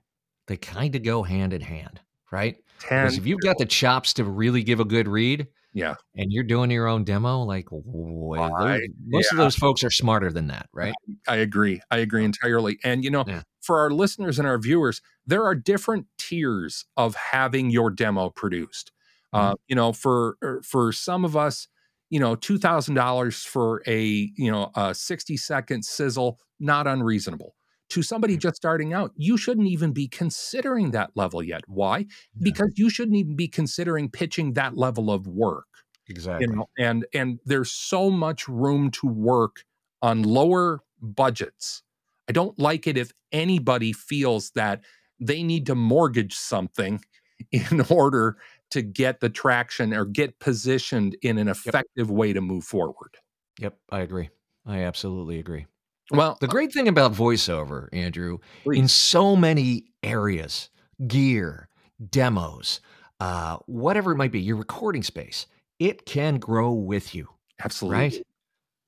They 0.48 0.56
kind 0.56 0.94
of 0.96 1.04
go 1.04 1.22
hand 1.22 1.52
in 1.52 1.60
hand, 1.60 2.00
right? 2.32 2.56
Because 2.80 3.16
if 3.16 3.26
you've 3.26 3.40
got 3.40 3.58
the 3.58 3.66
chops 3.66 4.14
to 4.14 4.24
really 4.24 4.62
give 4.62 4.80
a 4.80 4.84
good 4.84 5.06
read, 5.06 5.46
yeah, 5.72 5.94
and 6.16 6.32
you're 6.32 6.44
doing 6.44 6.70
your 6.70 6.86
own 6.86 7.04
demo, 7.04 7.42
like 7.42 7.68
well, 7.70 8.54
I- 8.56 8.80
most 9.06 9.28
yeah. 9.30 9.36
of 9.36 9.38
those 9.38 9.56
folks 9.56 9.84
are 9.84 9.90
smarter 9.90 10.32
than 10.32 10.48
that, 10.48 10.68
right? 10.72 10.94
I 11.28 11.36
agree. 11.36 11.80
I 11.90 11.98
agree 11.98 12.24
entirely. 12.24 12.78
And 12.84 13.04
you 13.04 13.10
know, 13.10 13.24
Yeah. 13.26 13.42
for 13.60 13.78
our 13.80 13.90
listeners 13.90 14.38
and 14.38 14.48
our 14.48 14.58
viewers, 14.58 15.00
there 15.26 15.44
are 15.44 15.54
different 15.54 16.06
tiers 16.18 16.84
of 16.96 17.14
having 17.14 17.70
your 17.70 17.90
demo 17.90 18.30
produced. 18.30 18.92
Uh, 19.32 19.54
you 19.68 19.76
know, 19.76 19.92
for 19.92 20.36
er, 20.42 20.60
for 20.64 20.90
some 20.92 21.24
of 21.24 21.36
us, 21.36 21.68
you 22.08 22.18
know, 22.18 22.34
two 22.34 22.58
thousand 22.58 22.96
dollars 22.96 23.44
for 23.44 23.80
a 23.86 24.30
you 24.36 24.50
know 24.50 24.72
a 24.74 24.92
sixty 24.94 25.36
second 25.36 25.84
sizzle, 25.84 26.40
not 26.58 26.88
unreasonable. 26.88 27.54
To 27.90 28.02
somebody 28.02 28.36
mm. 28.36 28.40
just 28.40 28.56
starting 28.56 28.92
out, 28.92 29.12
you 29.16 29.36
shouldn't 29.36 29.68
even 29.68 29.92
be 29.92 30.08
considering 30.08 30.92
that 30.92 31.10
level 31.14 31.42
yet. 31.42 31.62
Why? 31.66 32.06
Because 32.40 32.72
you 32.76 32.88
shouldn't 32.88 33.16
even 33.16 33.36
be 33.36 33.48
considering 33.48 34.10
pitching 34.10 34.54
that 34.54 34.76
level 34.76 35.10
of 35.10 35.26
work 35.26 35.66
Exactly. 36.08 36.48
you 36.48 36.56
know 36.56 36.68
and 36.76 37.06
and 37.14 37.38
there's 37.44 37.70
so 37.70 38.10
much 38.10 38.48
room 38.48 38.90
to 38.90 39.06
work 39.06 39.64
on 40.02 40.24
lower 40.24 40.80
budgets 41.00 41.84
i 42.28 42.32
don't 42.32 42.58
like 42.58 42.88
it 42.88 42.96
if 42.96 43.12
anybody 43.30 43.92
feels 43.92 44.50
that 44.56 44.80
they 45.20 45.44
need 45.44 45.66
to 45.66 45.76
mortgage 45.76 46.34
something 46.34 47.00
in 47.52 47.80
order 47.90 48.38
to 48.70 48.82
get 48.82 49.20
the 49.20 49.28
traction 49.28 49.94
or 49.94 50.04
get 50.04 50.36
positioned 50.40 51.16
in 51.22 51.38
an 51.38 51.46
effective 51.46 52.10
way 52.10 52.32
to 52.32 52.40
move 52.40 52.64
forward 52.64 53.16
Yep, 53.60 53.76
I 53.90 54.00
agree. 54.00 54.30
I 54.66 54.80
absolutely 54.80 55.38
agree. 55.38 55.66
Well 56.10 56.38
The 56.40 56.48
great 56.48 56.72
thing 56.72 56.88
about 56.88 57.12
voiceover, 57.12 57.88
Andrew, 57.92 58.38
in 58.66 58.88
so 58.88 59.36
many 59.36 59.84
areas, 60.02 60.70
gear, 61.06 61.68
demos, 62.10 62.80
uh, 63.20 63.58
whatever 63.66 64.12
it 64.12 64.16
might 64.16 64.32
be, 64.32 64.40
your 64.40 64.56
recording 64.56 65.02
space, 65.02 65.46
it 65.78 66.06
can 66.06 66.38
grow 66.38 66.72
with 66.72 67.14
you, 67.14 67.28
absolutely 67.62 67.98
right? 67.98 68.22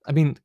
I 0.07 0.13
mean, 0.13 0.39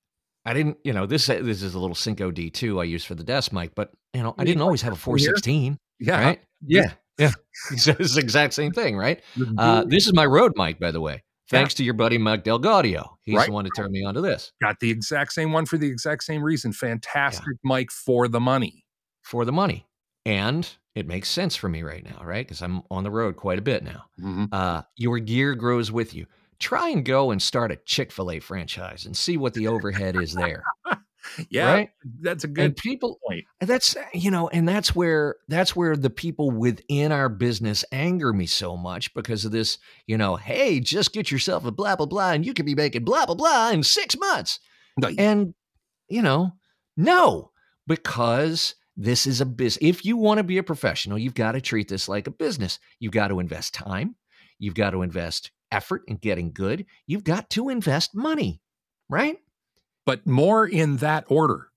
I 0.46 0.54
didn't, 0.54 0.78
you 0.84 0.94
know, 0.94 1.06
this 1.06 1.28
this 1.28 1.62
is 1.62 1.74
a 1.74 1.80
little 1.80 1.96
Synco 1.96 2.32
D2 2.32 2.82
I 2.82 2.86
use 2.86 3.04
for 3.04 3.16
the 3.16 3.24
desk 3.24 3.52
mic, 3.52 3.76
but 3.76 3.92
you 4.14 4.24
know, 4.24 4.34
I 4.38 4.46
didn't 4.46 4.62
always 4.62 4.82
have 4.82 4.94
a 4.94 4.98
416, 4.98 5.78
yeah 6.00 6.24
right? 6.24 6.42
Yeah, 6.66 6.94
yeah, 7.18 7.32
it's 7.72 7.86
the 7.86 8.20
exact 8.20 8.54
same 8.54 8.72
thing, 8.72 8.98
right? 8.98 9.22
Uh, 9.58 9.84
this 9.86 10.06
is 10.06 10.14
my 10.14 10.26
road 10.26 10.54
mic, 10.56 10.80
by 10.80 10.92
the 10.92 11.02
way. 11.02 11.24
Thanks 11.50 11.74
to 11.76 11.84
your 11.84 11.94
buddy 11.94 12.18
Mike 12.18 12.44
DelGaudio. 12.44 13.08
He's 13.24 13.36
Right. 13.36 13.48
the 13.48 13.52
one 13.54 13.66
to 13.66 13.72
turn 13.76 13.92
me 13.92 14.04
onto 14.04 14.22
this 14.22 14.52
got 14.62 14.80
the 14.80 14.90
exact 14.90 15.34
same 15.34 15.52
one 15.52 15.66
for 15.66 15.78
the 15.78 15.88
exact 15.88 16.24
same 16.24 16.42
reason 16.44 16.74
fantastic 16.74 17.56
Mike 17.64 17.92
for 17.92 18.28
the 18.28 18.40
money 18.40 18.86
for 19.24 19.46
the 19.46 19.52
money. 19.52 19.86
And 20.26 20.68
it 20.96 21.08
makes 21.08 21.30
sense 21.30 21.56
for 21.56 21.70
me 21.70 21.84
right 21.84 22.04
now, 22.04 22.22
right? 22.24 22.46
Because 22.46 22.62
I'm 22.62 22.82
on 22.92 23.04
the 23.04 23.12
road 23.12 23.36
quite 23.38 23.60
a 23.60 23.62
bit 23.62 23.84
now. 23.84 24.06
Mhm. 24.20 24.50
Uh, 24.52 24.82
your 24.96 25.20
gear 25.20 25.56
grows 25.56 25.92
with 25.92 26.14
you. 26.14 26.26
Try 26.60 26.90
and 26.90 27.06
go 27.06 27.32
and 27.32 27.42
start 27.42 27.72
a 27.72 27.76
Chick 27.86 28.12
fil 28.12 28.32
A 28.32 28.40
franchise 28.40 29.06
and 29.06 29.16
see 29.16 29.38
what 29.38 29.54
the 29.54 29.68
overhead 29.68 30.16
is 30.16 30.34
there. 30.34 30.64
yeah 31.50 31.74
Right? 31.74 31.90
that's 32.22 32.44
a 32.44 32.48
And 32.48 32.56
good 32.56 32.78
people, 32.78 33.20
point 33.28 33.46
and 33.60 33.70
that's 33.70 33.96
you 34.14 34.32
know, 34.32 34.48
and 34.50 34.68
that's 34.68 34.96
where 34.96 35.36
that's 35.48 35.76
where 35.76 35.96
the 35.96 36.10
people 36.10 36.52
within 36.52 37.12
our 37.12 37.30
business 37.30 37.84
anger 37.92 38.34
me 38.34 38.46
so 38.46 38.78
much 38.78 39.14
because 39.14 39.46
of 39.46 39.52
this, 39.52 39.78
you 40.06 40.18
know, 40.18 40.36
hey, 40.36 40.80
just 40.80 41.14
get 41.14 41.32
yourself 41.32 41.66
a 41.66 41.72
blah 41.72 41.96
blah 41.96 42.06
blah, 42.06 42.32
and 42.32 42.46
you 42.46 42.54
could 42.54 42.66
be 42.66 42.76
making 42.76 43.04
blah 43.04 43.26
blah 43.26 43.36
blah 43.36 43.70
in 43.72 43.84
six 43.84 44.18
months. 44.18 44.60
No, 44.98 45.10
And, 45.18 45.54
you 46.10 46.22
know, 46.22 46.54
no, 46.96 47.52
because 47.86 48.76
this 48.96 49.28
is 49.28 49.42
a 49.42 49.46
business. 49.46 49.78
If 49.88 50.06
you 50.06 50.18
want 50.18 50.40
to 50.40 50.44
be 50.44 50.58
a 50.58 50.64
professional, 50.64 51.18
you've 51.20 51.36
got 51.36 51.52
to 51.52 51.62
treat 51.62 51.88
this 51.88 52.10
like 52.10 52.28
a 52.28 52.32
business. 52.32 52.80
You've 53.00 53.12
got 53.14 53.28
to 53.28 53.40
invest 53.40 53.74
time. 53.76 54.16
You've 54.58 54.74
got 54.74 54.92
to 54.92 55.04
invest 55.04 55.52
effort 55.72 56.02
in 56.08 56.18
getting 56.18 56.52
good. 56.52 56.86
You've 57.06 57.24
got 57.24 57.50
to 57.52 57.70
invest 57.70 58.16
money, 58.16 58.62
right? 59.10 59.38
But 60.08 60.26
more 60.26 60.66
in 60.66 60.98
that 60.98 61.26
order. 61.28 61.68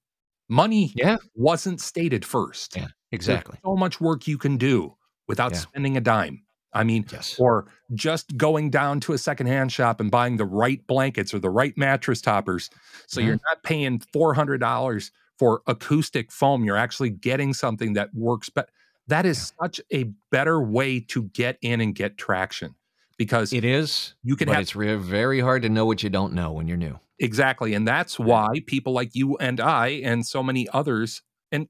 Money 0.49 0.93
Yeah. 0.95 1.16
wasn't 1.35 1.81
stated 1.81 2.24
first. 2.24 2.76
Yeah, 2.76 2.83
There's 2.83 2.93
exactly. 3.11 3.59
so 3.64 3.74
much 3.74 4.01
work 4.01 4.28
you 4.28 4.39
can 4.39 4.57
do 4.57 4.97
without 5.26 5.51
Yeah. 5.53 5.59
spending 5.59 5.97
a 5.97 6.01
dime. 6.01 6.45
I 6.72 6.85
mean, 6.85 7.05
Yes. 7.11 7.35
or 7.41 7.66
just 7.93 8.37
going 8.37 8.70
down 8.70 9.01
to 9.01 9.12
a 9.14 9.18
secondhand 9.18 9.72
shop 9.72 10.01
and 10.01 10.12
buying 10.12 10.37
the 10.37 10.45
right 10.45 10.87
blankets 10.87 11.35
or 11.35 11.41
the 11.41 11.51
right 11.51 11.76
mattress 11.76 12.20
toppers. 12.20 12.70
So 13.09 13.20
you're 13.20 13.35
mm-hmm. 13.35 13.43
not 13.51 13.64
paying 13.64 13.99
$400 14.14 15.11
for 15.37 15.62
acoustic 15.66 16.31
foam. 16.31 16.64
You're 16.64 16.76
actually 16.76 17.11
getting 17.11 17.53
something 17.53 17.95
that 17.95 18.14
works. 18.14 18.49
But 18.49 18.70
that 19.09 19.26
is 19.26 19.53
such 19.61 19.81
a 19.93 20.05
better 20.31 20.62
way 20.62 21.01
to 21.01 21.24
get 21.24 21.59
in 21.62 21.81
and 21.81 21.97
get 21.97 22.16
traction 22.16 22.76
because 23.21 23.53
It 23.53 23.66
is, 23.66 24.14
you 24.23 24.35
can 24.35 24.47
but 24.47 24.55
have 24.55 24.62
it's 24.62 24.75
re- 24.75 24.95
very 24.95 25.41
hard 25.41 25.61
to 25.64 25.68
know 25.68 25.85
what 25.85 26.03
you 26.03 26.09
don't 26.09 26.33
know 26.33 26.53
when 26.53 26.66
you're 26.66 26.79
new. 26.79 26.99
Exactly. 27.18 27.75
And 27.75 27.87
that's 27.87 28.18
why 28.18 28.49
people 28.66 28.95
like 28.95 29.14
you 29.14 29.37
and 29.37 29.61
I 29.61 29.89
and 30.03 30.25
so 30.25 30.43
many 30.43 30.66
others, 30.73 31.21
and 31.53 31.68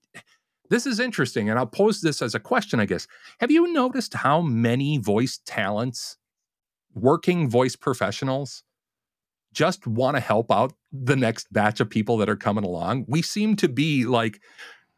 this 0.68 0.86
is 0.86 1.00
interesting. 1.00 1.50
And 1.50 1.58
I'll 1.58 1.66
pose 1.66 2.02
this 2.02 2.22
as 2.22 2.36
a 2.36 2.38
question, 2.38 2.78
I 2.78 2.86
guess. 2.86 3.08
Have 3.40 3.50
you 3.50 3.72
noticed 3.72 4.14
how 4.14 4.40
many 4.40 4.98
voice 4.98 5.40
talents, 5.44 6.18
working 6.94 7.50
voice 7.50 7.74
professionals, 7.74 8.62
just 9.52 9.88
want 9.88 10.16
to 10.16 10.20
help 10.20 10.52
out 10.52 10.72
the 10.92 11.16
next 11.16 11.52
batch 11.52 11.80
of 11.80 11.90
people 11.90 12.16
that 12.18 12.28
are 12.28 12.36
coming 12.36 12.62
along? 12.62 13.06
We 13.08 13.22
seem 13.22 13.56
to 13.56 13.68
be 13.68 14.04
like, 14.04 14.38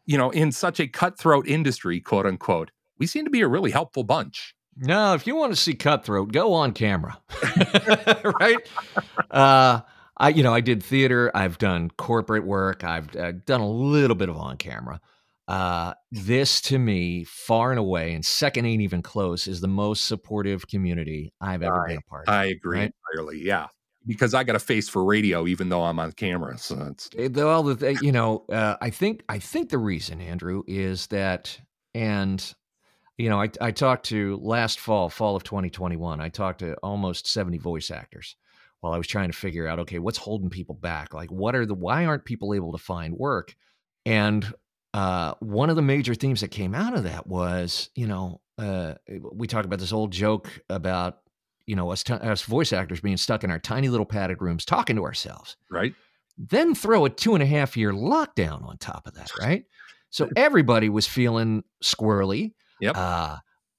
you 0.05 0.19
know, 0.19 0.29
in 0.29 0.53
such 0.53 0.81
a 0.81 0.87
cutthroat 0.87 1.49
industry, 1.49 1.99
quote 1.99 2.27
unquote. 2.27 2.73
We 2.99 3.07
seem 3.07 3.25
to 3.25 3.31
be 3.31 3.41
a 3.41 3.49
really 3.49 3.71
helpful 3.71 4.05
bunch. 4.05 4.55
No, 4.77 5.15
if 5.15 5.27
you 5.27 5.37
want 5.37 5.53
to 5.53 5.57
see 5.61 5.75
cutthroat, 5.75 6.33
go 6.33 6.55
on 6.55 6.73
camera. 6.73 7.19
right? 8.41 8.59
Uh 9.31 9.81
I 10.17 10.29
you 10.31 10.43
know, 10.43 10.55
I 10.55 10.61
did 10.61 10.83
theater, 10.83 11.31
I've 11.35 11.59
done 11.59 11.91
corporate 11.97 12.45
work, 12.45 12.85
I've 12.85 13.15
uh, 13.17 13.33
done 13.45 13.61
a 13.61 13.69
little 13.69 14.17
bit 14.17 14.29
of 14.29 14.37
on 14.37 14.57
camera. 14.57 15.01
Uh 15.49 15.95
this 16.11 16.61
to 16.63 16.79
me 16.79 17.25
far 17.25 17.71
and 17.71 17.79
away 17.79 18.15
and 18.15 18.25
second 18.25 18.65
ain't 18.65 18.83
even 18.83 19.03
close 19.03 19.47
is 19.47 19.61
the 19.61 19.69
most 19.69 20.07
supportive 20.07 20.67
community 20.69 21.33
I've 21.41 21.63
ever 21.63 21.85
been 21.89 21.99
a 21.99 22.03
part 22.03 22.29
of. 22.29 22.35
I 22.35 22.47
agree 22.47 22.79
Right. 22.79 22.93
entirely. 23.15 23.43
Yeah. 23.43 23.67
Because 24.07 24.35
I 24.35 24.43
got 24.43 24.57
a 24.57 24.61
face 24.61 24.89
for 24.89 25.05
radio, 25.05 25.47
even 25.47 25.69
though 25.69 25.83
I'm 25.85 25.99
on 26.01 26.11
camera. 26.13 26.59
So 26.59 26.89
it's 26.91 27.09
It- 27.17 27.35
Well, 27.35 27.63
the 27.63 27.95
you 28.03 28.11
know, 28.11 28.45
uh, 28.51 28.77
I 28.81 28.91
think 28.91 29.23
I 29.29 29.39
think 29.39 29.69
the 29.71 29.79
reason, 29.79 30.21
Andrew, 30.21 30.63
is 30.67 31.07
that, 31.09 31.57
and 31.95 32.53
you 33.19 33.29
know, 33.29 33.41
I 33.41 33.51
I 33.61 33.71
talked 33.71 34.07
to 34.07 34.39
last 34.43 34.81
fall, 34.81 35.09
fall 35.09 35.37
of 35.37 35.45
2021. 35.45 36.21
I 36.21 36.29
talked 36.29 36.61
to 36.61 36.75
almost 36.77 37.27
70 37.27 37.59
voice 37.59 37.91
actors 37.91 38.37
while 38.81 38.93
I 38.93 38.99
was 38.99 39.07
trying 39.07 39.31
to 39.31 39.37
figure 39.37 39.69
out, 39.69 39.79
okay, 39.81 40.01
what's 40.01 40.19
holding 40.19 40.51
people 40.51 40.75
back? 40.75 41.15
Like, 41.15 41.31
what 41.31 41.55
are 41.55 41.65
the 41.65 41.75
why 41.75 42.05
aren't 42.05 42.25
people 42.25 42.53
able 42.53 42.73
to 42.73 42.79
find 42.79 43.15
work? 43.15 43.55
And 44.05 44.53
uh, 44.95 45.35
one 45.41 45.71
of 45.71 45.77
the 45.77 45.83
major 45.83 46.15
themes 46.15 46.41
that 46.41 46.51
came 46.51 46.75
out 46.75 46.95
of 46.95 47.05
that 47.05 47.27
was, 47.27 47.91
you 47.95 48.07
know, 48.07 48.41
uh, 48.59 48.95
we 49.33 49.47
talk 49.47 49.65
about 49.65 49.79
this 49.79 49.93
old 49.93 50.11
joke 50.11 50.51
about, 50.69 51.21
you 51.67 51.77
know, 51.77 51.91
us, 51.91 52.03
t- 52.03 52.13
us 52.13 52.43
voice 52.43 52.73
actors 52.73 53.01
being 53.01 53.17
stuck 53.17 53.45
in 53.45 53.51
our 53.51 53.59
tiny 53.59 53.89
little 53.89 54.05
padded 54.05 54.43
rooms 54.43 54.65
talking 54.65 54.97
to 54.97 55.05
ourselves 55.05 55.57
right. 55.71 55.95
then 56.37 56.75
throw 56.75 57.05
a 57.05 57.11
two 57.11 57.35
and 57.35 57.43
a 57.43 57.47
half 57.47 57.77
year 57.77 57.93
lockdown 57.93 58.67
on 58.67 58.77
top 58.79 59.07
of 59.07 59.15
that, 59.15 59.31
right? 59.41 59.65
So 60.11 60.29
everybody 60.37 60.91
was 60.91 61.07
feeling 61.07 61.65
squirrely, 61.83 62.53
Yep. 62.83 62.97
uh, 62.97 63.37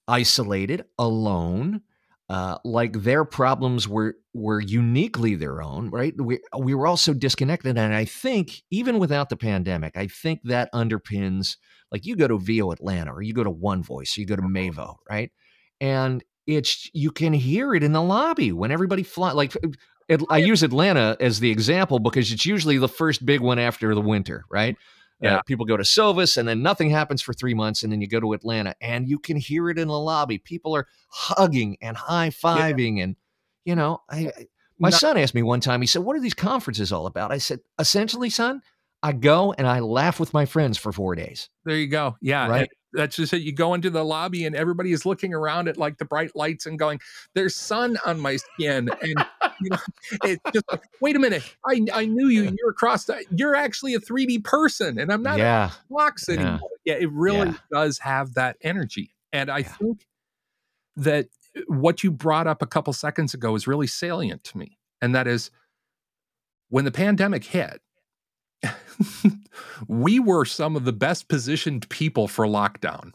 isolated, 0.08 0.86
alone, 0.98 1.82
uh, 2.30 2.58
like 2.64 2.94
their 3.04 3.26
problems 3.26 3.88
were 3.88 4.16
were 4.34 4.62
uniquely 4.62 5.36
their 5.36 5.62
own, 5.62 5.90
right? 5.90 6.14
We 6.20 6.40
we 6.58 6.74
were 6.74 6.88
also 6.88 7.14
disconnected, 7.14 7.78
and 7.78 7.94
I 7.94 8.06
think 8.06 8.64
even 8.72 8.98
without 8.98 9.30
the 9.30 9.38
pandemic, 9.38 9.98
I 9.98 10.08
think 10.08 10.42
that 10.46 10.72
underpins 10.74 11.58
like 11.92 12.06
you 12.06 12.16
go 12.16 12.28
to 12.28 12.40
VO 12.40 12.72
Atlanta 12.72 13.14
or 13.14 13.22
you 13.22 13.34
go 13.34 13.44
to 13.44 13.52
One 13.52 13.84
Voice, 13.84 14.18
or 14.18 14.22
you 14.22 14.26
go 14.28 14.38
to 14.38 14.42
Mavo, 14.42 14.96
right? 15.10 15.32
And 15.82 16.24
it's 16.48 16.90
you 16.94 17.12
can 17.12 17.34
hear 17.34 17.76
it 17.76 17.84
in 17.84 17.92
the 17.92 18.02
lobby 18.02 18.52
when 18.52 18.72
everybody 18.72 19.04
fly 19.04 19.34
like 19.34 19.56
it, 20.10 20.22
I 20.30 20.38
use 20.38 20.64
Atlanta 20.64 21.16
as 21.20 21.40
the 21.40 21.52
example 21.52 22.00
because 22.00 22.32
it's 22.32 22.46
usually 22.46 22.78
the 22.78 22.90
first 22.90 23.26
big 23.26 23.42
one 23.42 23.60
after 23.60 23.94
the 23.94 24.02
winter, 24.02 24.46
right? 24.50 24.76
Yeah. 25.24 25.38
Uh, 25.38 25.42
people 25.44 25.66
go 25.66 25.78
to 25.78 25.86
Silvis 25.86 26.38
and 26.38 26.48
then 26.48 26.62
nothing 26.62 26.90
happens 26.90 27.22
for 27.22 27.34
three 27.34 27.54
months, 27.54 27.84
and 27.84 27.92
then 27.92 28.02
you 28.02 28.08
go 28.08 28.20
to 28.20 28.34
Atlanta 28.34 28.76
and 28.82 29.08
you 29.08 29.18
can 29.18 29.38
hear 29.38 29.70
it 29.70 29.80
in 29.80 29.88
the 29.88 29.98
lobby. 30.00 30.38
People 30.38 30.76
are 30.76 30.86
hugging 31.10 31.78
and 31.82 31.96
high 31.98 32.30
fiving, 32.30 33.02
and 33.02 33.16
you 33.66 33.76
know, 33.76 34.02
I, 34.10 34.28
I- 34.38 34.48
My 34.80 34.90
Not- 34.90 35.00
son 35.00 35.18
asked 35.18 35.34
me 35.36 35.44
one 35.44 35.62
time, 35.62 35.80
he 35.82 35.88
said, 35.88 36.04
What 36.04 36.16
are 36.16 36.20
these 36.20 36.34
conferences 36.34 36.92
all 36.92 37.06
about? 37.06 37.32
I 37.32 37.38
said, 37.38 37.60
Essentially, 37.80 38.30
son, 38.30 38.62
I 39.02 39.14
go 39.14 39.54
and 39.58 39.66
I 39.68 39.80
laugh 39.80 40.20
with 40.20 40.34
my 40.34 40.46
friends 40.46 40.78
for 40.78 40.92
four 40.92 41.16
days. 41.16 41.50
There 41.66 41.76
you 41.78 41.88
go. 41.88 42.16
Yeah. 42.22 42.48
Right. 42.48 42.70
That's 42.94 43.16
just 43.16 43.34
it. 43.34 43.42
You 43.42 43.54
go 43.54 43.74
into 43.74 43.90
the 43.90 44.04
lobby 44.04 44.46
and 44.46 44.56
everybody 44.56 44.92
is 44.92 45.06
looking 45.06 45.34
around 45.34 45.68
at 45.68 45.78
like 45.78 45.98
the 45.98 46.06
bright 46.06 46.36
lights 46.36 46.68
and 46.68 46.78
going, 46.78 47.00
"There's 47.34 47.56
sun 47.56 47.98
on 48.06 48.20
my 48.20 48.36
skin," 48.38 48.90
and 49.02 49.26
you 49.64 49.70
know, 49.70 49.78
it's 50.24 50.42
just 50.54 50.66
like, 50.72 50.84
wait 51.02 51.16
a 51.16 51.20
minute. 51.20 51.44
I 51.66 51.82
I 51.94 52.06
knew 52.06 52.28
you. 52.28 52.44
You're 52.44 52.72
across. 52.72 53.06
The, 53.06 53.24
you're 53.32 53.56
actually 53.56 53.94
a 53.96 54.00
3D 54.00 54.44
person, 54.44 55.00
and 55.00 55.12
I'm 55.12 55.24
not 55.24 55.38
yeah. 55.38 55.72
a 55.72 55.94
box 55.94 56.26
Yeah. 56.28 56.36
anymore. 56.36 56.70
Yeah, 56.86 56.96
it 56.96 57.12
really 57.12 57.48
Yeah. 57.50 57.58
does 57.72 58.00
have 58.00 58.34
that 58.36 58.58
energy, 58.62 59.14
and 59.32 59.50
I 59.50 59.60
Yeah. 59.60 59.74
think 59.74 60.06
that 60.98 61.28
what 61.68 62.04
you 62.04 62.12
brought 62.12 62.48
up 62.48 62.62
a 62.62 62.68
couple 62.68 62.94
seconds 62.94 63.34
ago 63.34 63.56
is 63.56 63.68
really 63.68 63.88
salient 63.88 64.44
to 64.46 64.58
me, 64.58 64.78
and 65.02 65.14
that 65.16 65.28
is 65.28 65.50
when 66.70 66.86
the 66.86 66.92
pandemic 66.92 67.46
hit. 67.46 67.82
we 69.88 70.20
were 70.20 70.46
some 70.46 70.76
of 70.76 70.86
the 70.86 70.94
best 70.94 71.28
positioned 71.28 71.88
people 71.90 72.28
for 72.28 72.46
lockdown 72.46 73.12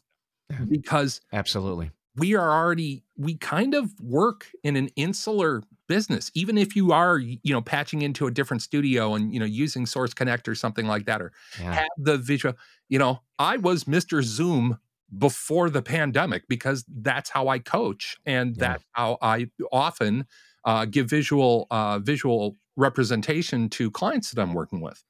because 0.68 1.20
Absolutely. 1.32 1.90
We 2.18 2.34
are 2.34 2.50
already 2.50 3.04
we 3.16 3.36
kind 3.36 3.74
of 3.74 3.98
work 4.00 4.46
in 4.62 4.76
an 4.76 4.88
insular 4.96 5.62
business 5.88 6.30
even 6.34 6.58
if 6.58 6.76
you 6.76 6.92
are 6.92 7.18
you 7.18 7.38
know 7.46 7.62
patching 7.62 8.02
into 8.02 8.26
a 8.26 8.30
different 8.30 8.62
studio 8.62 9.14
and 9.14 9.32
you 9.32 9.40
know 9.40 9.46
using 9.46 9.86
source 9.86 10.12
connect 10.14 10.48
or 10.48 10.54
something 10.54 10.86
like 10.86 11.06
that 11.06 11.20
or 11.22 11.32
Yeah. 11.58 11.74
have 11.74 11.88
the 11.98 12.18
visual 12.18 12.54
you 12.88 12.98
know 12.98 13.20
i 13.38 13.56
was 13.56 13.84
mr 13.84 14.22
zoom 14.22 14.78
before 15.18 15.70
the 15.70 15.80
pandemic 15.82 16.46
because 16.48 16.84
that's 16.88 17.30
how 17.30 17.48
i 17.48 17.58
coach 17.58 18.16
and 18.26 18.56
Yeah. 18.56 18.60
that's 18.60 18.84
how 18.92 19.16
i 19.22 19.50
often 19.72 20.26
uh, 20.64 20.84
give 20.84 21.08
visual 21.08 21.66
uh, 21.70 21.98
visual 22.00 22.58
representation 22.76 23.68
to 23.70 23.90
clients 23.90 24.30
that 24.32 24.42
i'm 24.42 24.52
working 24.54 24.80
with 24.80 25.02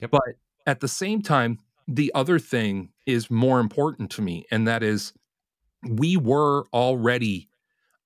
Yep. 0.00 0.10
but 0.10 0.22
at 0.66 0.80
the 0.80 0.88
same 0.88 1.22
time 1.22 1.58
the 1.86 2.12
other 2.14 2.38
thing 2.38 2.92
is 3.06 3.30
more 3.30 3.60
important 3.60 4.10
to 4.12 4.22
me 4.22 4.44
and 4.50 4.66
that 4.68 4.82
is 4.82 5.12
we 5.86 6.16
were 6.16 6.66
already 6.72 7.48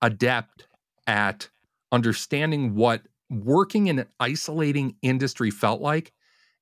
adept 0.01 0.67
at 1.07 1.49
understanding 1.91 2.75
what 2.75 3.03
working 3.31 3.87
in 3.87 3.99
an 3.99 4.09
isolating 4.21 4.97
industry 5.03 5.51
felt 5.51 5.81
like. 5.81 6.13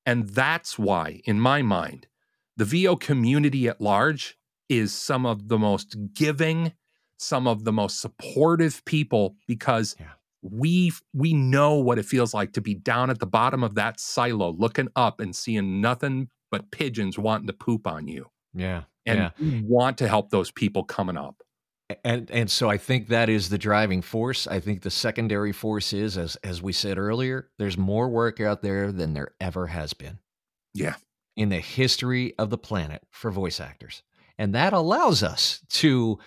And 0.05 0.29
that's 0.29 0.79
why, 0.79 1.21
in 1.25 1.39
my 1.39 1.61
mind, 1.61 2.07
the 2.57 2.65
VO 2.65 2.95
community 2.95 3.67
at 3.67 3.81
large 3.81 4.37
is 4.69 4.93
some 4.93 5.25
of 5.25 5.47
the 5.47 5.57
most 5.59 5.95
giving, 6.13 6.73
some 7.17 7.47
of 7.47 7.65
the 7.65 7.71
most 7.73 8.01
supportive 8.01 8.83
people 8.85 9.35
because 9.47 9.95
Yeah. 9.99 10.11
we 10.41 10.91
we 11.13 11.33
know 11.33 11.75
what 11.75 11.99
it 11.99 12.05
feels 12.05 12.33
like 12.33 12.53
to 12.53 12.61
be 12.61 12.73
down 12.73 13.09
at 13.11 13.19
the 13.19 13.27
bottom 13.27 13.63
of 13.63 13.75
that 13.75 13.99
silo 13.99 14.51
looking 14.53 14.87
up 14.95 15.19
and 15.19 15.35
seeing 15.35 15.81
nothing 15.81 16.29
but 16.49 16.71
pigeons 16.71 17.17
wanting 17.19 17.45
to 17.47 17.53
poop 17.53 17.85
on 17.85 18.07
you 18.07 18.25
Yeah. 18.55 18.83
And 19.05 19.19
yeah. 19.19 19.29
we 19.39 19.61
want 19.61 19.97
to 19.97 20.07
help 20.07 20.29
those 20.29 20.51
people 20.51 20.83
coming 20.83 21.17
up 21.17 21.41
and 22.03 22.29
and 22.31 22.49
so 22.49 22.69
I 22.69 22.77
think 22.77 23.07
that 23.07 23.29
is 23.29 23.49
the 23.49 23.57
driving 23.57 24.01
force. 24.01 24.47
I 24.47 24.59
think 24.59 24.81
the 24.81 24.91
secondary 24.91 25.51
force 25.51 25.93
is, 25.93 26.17
as 26.17 26.35
as 26.37 26.61
we 26.61 26.73
said 26.73 26.97
earlier, 26.97 27.49
there's 27.57 27.77
more 27.77 28.09
work 28.09 28.39
out 28.39 28.61
there 28.61 28.91
than 28.91 29.13
there 29.13 29.33
ever 29.39 29.67
has 29.67 29.93
been. 29.93 30.19
Yeah. 30.73 30.95
in 31.35 31.49
the 31.49 31.59
history 31.59 32.33
of 32.37 32.49
the 32.49 32.57
planet 32.57 33.03
for 33.09 33.31
voice 33.31 33.59
actors, 33.59 34.03
and 34.37 34.55
that 34.55 34.73
allows 34.73 35.23
us 35.23 35.61
to 35.69 36.19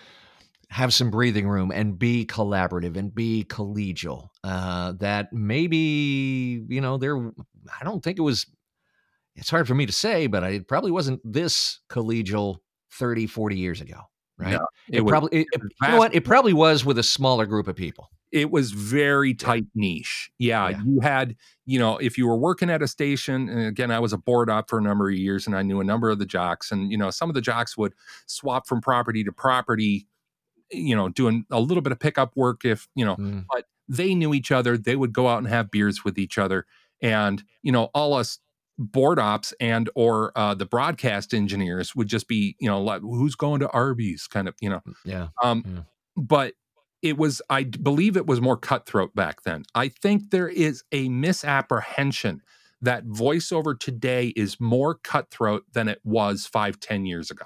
have 0.69 0.93
some 0.93 1.11
breathing 1.11 1.47
room 1.47 1.71
and 1.71 1.97
be 1.97 2.25
collaborative 2.25 2.97
and 2.97 3.13
be 3.13 3.45
collegial. 3.47 4.29
Uh, 4.43 4.93
that 4.93 5.31
maybe 5.33 6.63
you 6.67 6.81
know 6.81 6.97
there. 6.97 7.17
I 7.17 7.83
don't 7.83 8.03
think 8.03 8.17
it 8.19 8.23
was. 8.23 8.45
It's 9.35 9.49
hard 9.49 9.67
for 9.67 9.75
me 9.75 9.85
to 9.85 9.91
say, 9.91 10.27
but 10.27 10.43
I, 10.43 10.49
it 10.49 10.67
probably 10.67 10.91
wasn't 10.91 11.19
this 11.23 11.81
collegial 11.89 12.59
30, 12.97 13.27
40 13.27 13.57
years 13.57 13.81
ago, 13.81 13.99
right? 14.37 14.53
No, 14.53 14.67
It, 14.89 15.01
was- 15.01 15.11
probably 15.11 15.41
it, 15.41 15.47
it- 15.53 15.61
you 15.81 15.87
know 15.89 15.97
what? 15.97 16.13
It 16.15 16.23
probably 16.25 16.53
was 16.53 16.83
with 16.85 16.97
a 16.97 17.03
smaller 17.03 17.45
group 17.45 17.67
of 17.67 17.75
people. 17.75 18.09
it 18.31 18.51
was 18.51 18.71
very 18.71 19.33
tight 19.33 19.65
niche. 19.75 20.29
Yeah, 20.39 20.69
Yeah. 20.69 20.81
you 20.85 20.99
had, 20.99 21.35
you 21.65 21.79
know, 21.79 21.97
if 21.97 22.17
you 22.17 22.27
were 22.27 22.35
working 22.37 22.69
at 22.69 22.81
a 22.81 22.87
station, 22.87 23.47
and 23.47 23.67
again, 23.67 23.91
I 23.91 23.99
was 23.99 24.11
a 24.11 24.17
board 24.17 24.49
op 24.49 24.69
for 24.69 24.77
a 24.77 24.81
number 24.81 25.09
of 25.09 25.15
years 25.15 25.47
and 25.47 25.55
I 25.55 25.61
knew 25.61 25.79
a 25.79 25.83
number 25.85 26.09
of 26.09 26.19
the 26.19 26.25
jocks, 26.25 26.71
and, 26.71 26.91
you 26.91 26.97
know, 26.97 27.11
some 27.11 27.29
of 27.29 27.33
the 27.35 27.39
jocks 27.41 27.77
would 27.77 27.93
swap 28.25 28.67
from 28.67 28.81
property 28.81 29.23
to 29.23 29.31
property, 29.31 30.07
you 30.71 30.95
know, 30.95 31.07
doing 31.09 31.45
a 31.49 31.59
little 31.61 31.81
bit 31.81 31.93
of 31.93 31.99
pickup 31.99 32.35
work 32.35 32.65
if, 32.65 32.87
you 32.95 33.05
know, 33.05 33.15
Mm, 33.15 33.45
but 33.53 33.65
they 33.87 34.15
knew 34.15 34.33
each 34.33 34.51
other. 34.51 34.77
They 34.77 34.95
would 34.97 35.13
go 35.13 35.27
out 35.29 35.37
and 35.37 35.47
have 35.47 35.71
beers 35.71 36.03
with 36.03 36.17
each 36.17 36.37
other. 36.37 36.65
And, 37.01 37.41
you 37.61 37.71
know, 37.71 37.85
all 37.93 38.13
us 38.15 38.39
board 38.77 39.19
ops 39.19 39.53
and 39.59 39.89
or 39.95 40.31
uh, 40.35 40.53
the 40.53 40.65
broadcast 40.65 41.33
engineers 41.33 41.95
would 41.95 42.07
just 42.07 42.27
be, 42.27 42.55
you 42.59 42.67
know, 42.69 42.81
like, 42.81 43.01
who's 43.01 43.35
going 43.35 43.59
to 43.61 43.69
Arby's 43.69 44.27
kind 44.27 44.47
of, 44.47 44.55
you 44.61 44.69
know, 44.69 44.81
yeah. 45.03 45.27
um, 45.41 45.63
Yeah. 45.65 45.81
but 46.17 46.53
it 47.01 47.17
was, 47.17 47.41
i 47.49 47.63
believe 47.63 48.17
it 48.17 48.25
was 48.25 48.41
more 48.41 48.57
cutthroat 48.57 49.13
back 49.15 49.43
then. 49.43 49.63
I 49.75 49.89
think 49.89 50.31
there 50.31 50.47
is 50.47 50.83
a 50.91 51.07
misapprehension 51.09 52.41
that 52.81 53.05
voiceover 53.05 53.79
today 53.79 54.33
is 54.35 54.59
more 54.59 54.95
cutthroat 54.95 55.65
than 55.73 55.87
it 55.87 55.99
was 56.03 56.45
five, 56.45 56.79
ten 56.79 57.05
years 57.05 57.31
ago. 57.31 57.45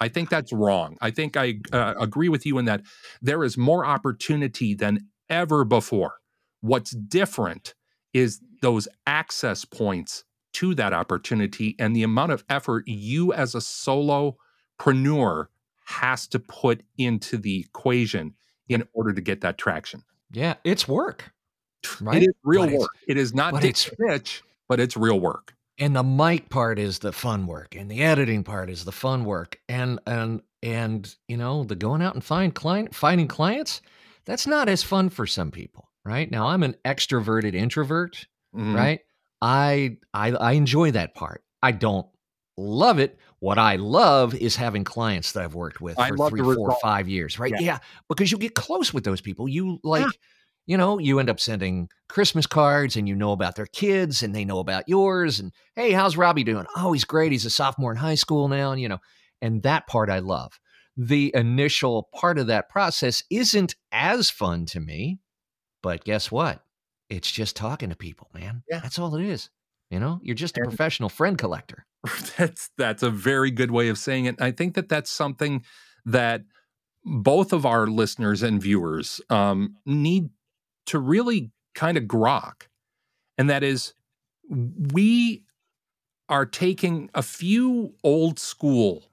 I 0.00 0.08
think 0.08 0.30
that's 0.30 0.52
wrong. 0.52 0.96
I 1.00 1.10
think 1.10 1.36
I 1.36 1.54
uh, 1.72 1.94
agree 1.98 2.28
with 2.28 2.46
you 2.46 2.58
in 2.58 2.66
that 2.66 2.82
there 3.20 3.42
is 3.42 3.58
more 3.58 3.84
opportunity 3.84 4.74
than 4.74 5.08
ever 5.28 5.64
before. 5.64 6.14
What's 6.60 6.92
different 6.92 7.74
is 8.14 8.40
those 8.62 8.86
access 9.06 9.64
points 9.64 10.24
to 10.58 10.74
that 10.74 10.92
opportunity 10.92 11.74
and 11.78 11.94
the 11.94 12.02
amount 12.02 12.32
of 12.32 12.44
effort 12.48 12.84
you 12.86 13.32
as 13.32 13.54
a 13.54 13.58
solopreneur 13.58 15.46
has 15.84 16.26
to 16.28 16.38
put 16.38 16.82
into 16.98 17.36
the 17.38 17.60
equation 17.60 18.34
in 18.68 18.86
order 18.92 19.12
to 19.12 19.20
get 19.20 19.40
that 19.40 19.56
traction. 19.58 20.02
Yeah, 20.32 20.54
it's 20.64 20.86
work. 20.86 21.32
Right? 22.00 22.22
It 22.22 22.28
is 22.28 22.34
real 22.44 22.66
But 22.66 22.72
work. 22.74 22.90
It 23.06 23.16
is 23.16 23.32
not 23.34 23.54
it's- 23.64 23.88
Pitch, 24.08 24.42
but 24.68 24.80
it's 24.80 24.96
real 24.96 25.20
work. 25.20 25.54
And 25.80 25.94
the 25.94 26.02
mic 26.02 26.48
part 26.48 26.76
is 26.80 26.98
the 26.98 27.12
fun 27.12 27.46
work, 27.46 27.76
and 27.76 27.88
the 27.88 28.02
editing 28.02 28.42
part 28.42 28.68
is 28.68 28.84
the 28.84 28.90
fun 28.90 29.24
work, 29.24 29.60
and 29.68 30.00
and 30.08 30.42
and 30.60 31.14
you 31.28 31.36
know 31.36 31.62
the 31.62 31.76
going 31.76 32.02
out 32.02 32.14
and 32.14 32.24
find 32.24 32.52
client 32.52 32.92
finding 32.96 33.28
clients. 33.28 33.80
That's 34.24 34.44
not 34.44 34.68
as 34.68 34.82
fun 34.82 35.08
for 35.08 35.24
some 35.24 35.52
people, 35.52 35.88
right? 36.04 36.28
Now 36.28 36.48
I'm 36.48 36.64
an 36.64 36.74
extroverted 36.84 37.54
introvert, 37.54 38.26
Mhm. 38.56 38.74
right? 38.74 39.00
I 39.40 39.98
I 40.12 40.32
I 40.32 40.52
enjoy 40.52 40.92
that 40.92 41.14
part. 41.14 41.42
I 41.62 41.72
don't 41.72 42.06
love 42.56 42.98
it. 42.98 43.18
What 43.40 43.58
I 43.58 43.76
love 43.76 44.34
is 44.34 44.56
having 44.56 44.84
clients 44.84 45.32
that 45.32 45.44
I've 45.44 45.54
worked 45.54 45.80
with 45.80 45.98
I 45.98 46.08
for 46.08 46.28
three, 46.28 46.42
four, 46.42 46.76
five 46.82 47.08
years, 47.08 47.38
right? 47.38 47.52
Yeah. 47.52 47.60
Yeah. 47.60 47.78
because 48.08 48.32
you 48.32 48.38
get 48.38 48.54
close 48.54 48.92
with 48.92 49.04
those 49.04 49.20
people. 49.20 49.48
You 49.48 49.78
like, 49.84 50.06
you 50.66 50.76
know, 50.76 50.98
you 50.98 51.20
end 51.20 51.30
up 51.30 51.38
sending 51.38 51.88
Christmas 52.08 52.46
cards 52.46 52.96
and 52.96 53.08
you 53.08 53.14
know 53.14 53.30
about 53.32 53.54
their 53.54 53.66
kids 53.66 54.22
and 54.22 54.34
they 54.34 54.44
know 54.44 54.58
about 54.58 54.88
yours. 54.88 55.38
And 55.38 55.52
hey, 55.76 55.92
how's 55.92 56.16
Robbie 56.16 56.44
doing? 56.44 56.66
Oh, 56.76 56.92
he's 56.92 57.04
great. 57.04 57.30
He's 57.30 57.44
a 57.44 57.50
sophomore 57.50 57.92
in 57.92 57.98
high 57.98 58.16
school 58.16 58.48
now, 58.48 58.72
and 58.72 58.80
you 58.80 58.88
know, 58.88 58.98
and 59.40 59.62
that 59.62 59.86
part 59.86 60.10
I 60.10 60.18
love. 60.18 60.58
The 60.96 61.30
initial 61.32 62.08
part 62.12 62.38
of 62.38 62.48
that 62.48 62.68
process 62.68 63.22
isn't 63.30 63.76
as 63.92 64.30
fun 64.30 64.66
to 64.66 64.80
me, 64.80 65.20
but 65.80 66.02
guess 66.02 66.32
what? 66.32 66.60
It's 67.10 67.30
just 67.30 67.56
talking 67.56 67.90
to 67.90 67.96
people, 67.96 68.28
man. 68.34 68.62
Yeah. 68.68 68.80
That's 68.80 68.98
all 68.98 69.14
it 69.16 69.24
is. 69.24 69.50
You 69.90 69.98
know, 69.98 70.20
you're 70.22 70.34
just 70.34 70.56
a 70.58 70.60
And- 70.60 70.68
professional 70.68 71.08
friend 71.08 71.38
collector. 71.38 71.86
that's 72.36 72.70
that's 72.76 73.02
a 73.02 73.10
very 73.10 73.50
good 73.50 73.70
way 73.70 73.88
of 73.88 73.98
saying 73.98 74.26
it. 74.26 74.40
I 74.40 74.50
think 74.50 74.74
that 74.74 74.88
that's 74.88 75.10
something 75.10 75.64
that 76.04 76.42
both 77.04 77.52
of 77.52 77.64
our 77.66 77.86
listeners 77.86 78.42
and 78.42 78.60
viewers 78.62 79.20
um, 79.30 79.74
need 79.86 80.28
to 80.86 80.98
really 80.98 81.50
kind 81.74 81.96
of 81.96 82.04
grok, 82.04 82.68
and 83.36 83.48
that 83.50 83.62
is 83.62 83.94
we 84.48 85.44
are 86.28 86.46
taking 86.46 87.08
a 87.14 87.22
few 87.22 87.94
old 88.04 88.38
school 88.38 89.04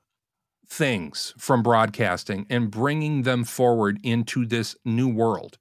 things 0.67 1.33
from 1.37 1.63
broadcasting 1.63 2.45
and 2.49 2.69
bringing 2.69 3.21
them 3.23 3.43
forward 3.45 3.99
into 4.03 4.45
this 4.45 4.75
new 4.83 5.07
world. 5.07 5.57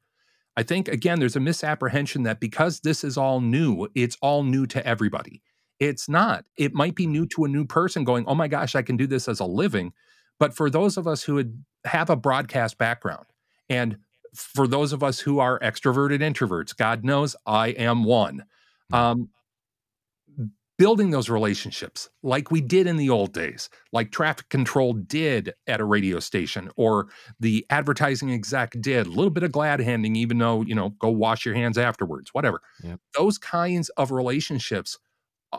I 0.57 0.63
think 0.63 0.89
again, 0.89 1.19
there's 1.19 1.37
a 1.37 1.41
misapprehension 1.41 2.23
that 2.25 2.41
because 2.41 2.81
this 2.81 3.05
is 3.05 3.17
all 3.17 3.41
new, 3.41 3.89
it's 3.95 4.17
all 4.21 4.43
new 4.43 4.67
to 4.69 4.87
everybody. 4.87 5.43
It's 5.81 6.09
not. 6.09 6.45
It 6.57 6.73
might 6.73 6.95
be 6.95 7.07
new 7.07 7.27
to 7.29 7.45
a 7.45 7.49
new 7.49 7.65
person 7.65 8.05
going, 8.05 8.25
oh 8.27 8.35
my 8.35 8.49
gosh, 8.49 8.75
I 8.75 8.83
can 8.83 8.97
do 8.97 9.07
this 9.07 9.29
as 9.29 9.41
a 9.41 9.45
living. 9.45 9.93
But 10.39 10.55
for 10.55 10.71
those 10.71 10.97
of 10.97 11.07
us 11.07 11.23
who 11.23 11.35
would 11.35 11.65
have 11.85 12.11
a 12.11 12.17
broadcast 12.17 12.79
background, 12.79 13.27
and 13.69 13.99
for 14.35 14.67
those 14.67 14.93
of 14.93 15.03
us 15.03 15.21
who 15.21 15.39
are 15.39 15.59
extroverted 15.61 16.21
introverts, 16.21 16.77
God 16.77 17.05
knows 17.05 17.37
I 17.47 17.69
am 17.69 18.05
one. 18.05 18.45
Um, 18.93 19.31
building 20.85 21.09
those 21.09 21.31
relationships 21.31 22.11
like 22.23 22.51
we 22.51 22.61
did 22.61 22.87
in 22.87 22.99
the 22.99 23.09
old 23.09 23.33
days, 23.33 23.71
like 23.91 24.13
traffic 24.13 24.51
control 24.51 24.93
did 24.93 25.55
at 25.67 25.81
a 25.81 25.85
radio 25.85 26.21
station 26.21 26.71
or 26.77 27.07
the 27.41 27.65
advertising 27.71 28.31
exec 28.31 28.75
did, 28.83 29.07
a 29.07 29.09
little 29.09 29.31
bit 29.31 29.43
of 29.43 29.51
glad 29.51 29.81
handing, 29.81 30.15
even 30.15 30.37
though, 30.37 30.61
you 30.61 30.75
know, 30.75 30.91
go 30.99 31.09
wash 31.09 31.47
your 31.47 31.55
hands 31.55 31.79
afterwards, 31.79 32.35
whatever. 32.35 32.61
Yep. 32.83 33.01
Those 33.17 33.39
kinds 33.39 33.89
of 33.97 34.11
relationships 34.11 34.99
uh, 35.55 35.59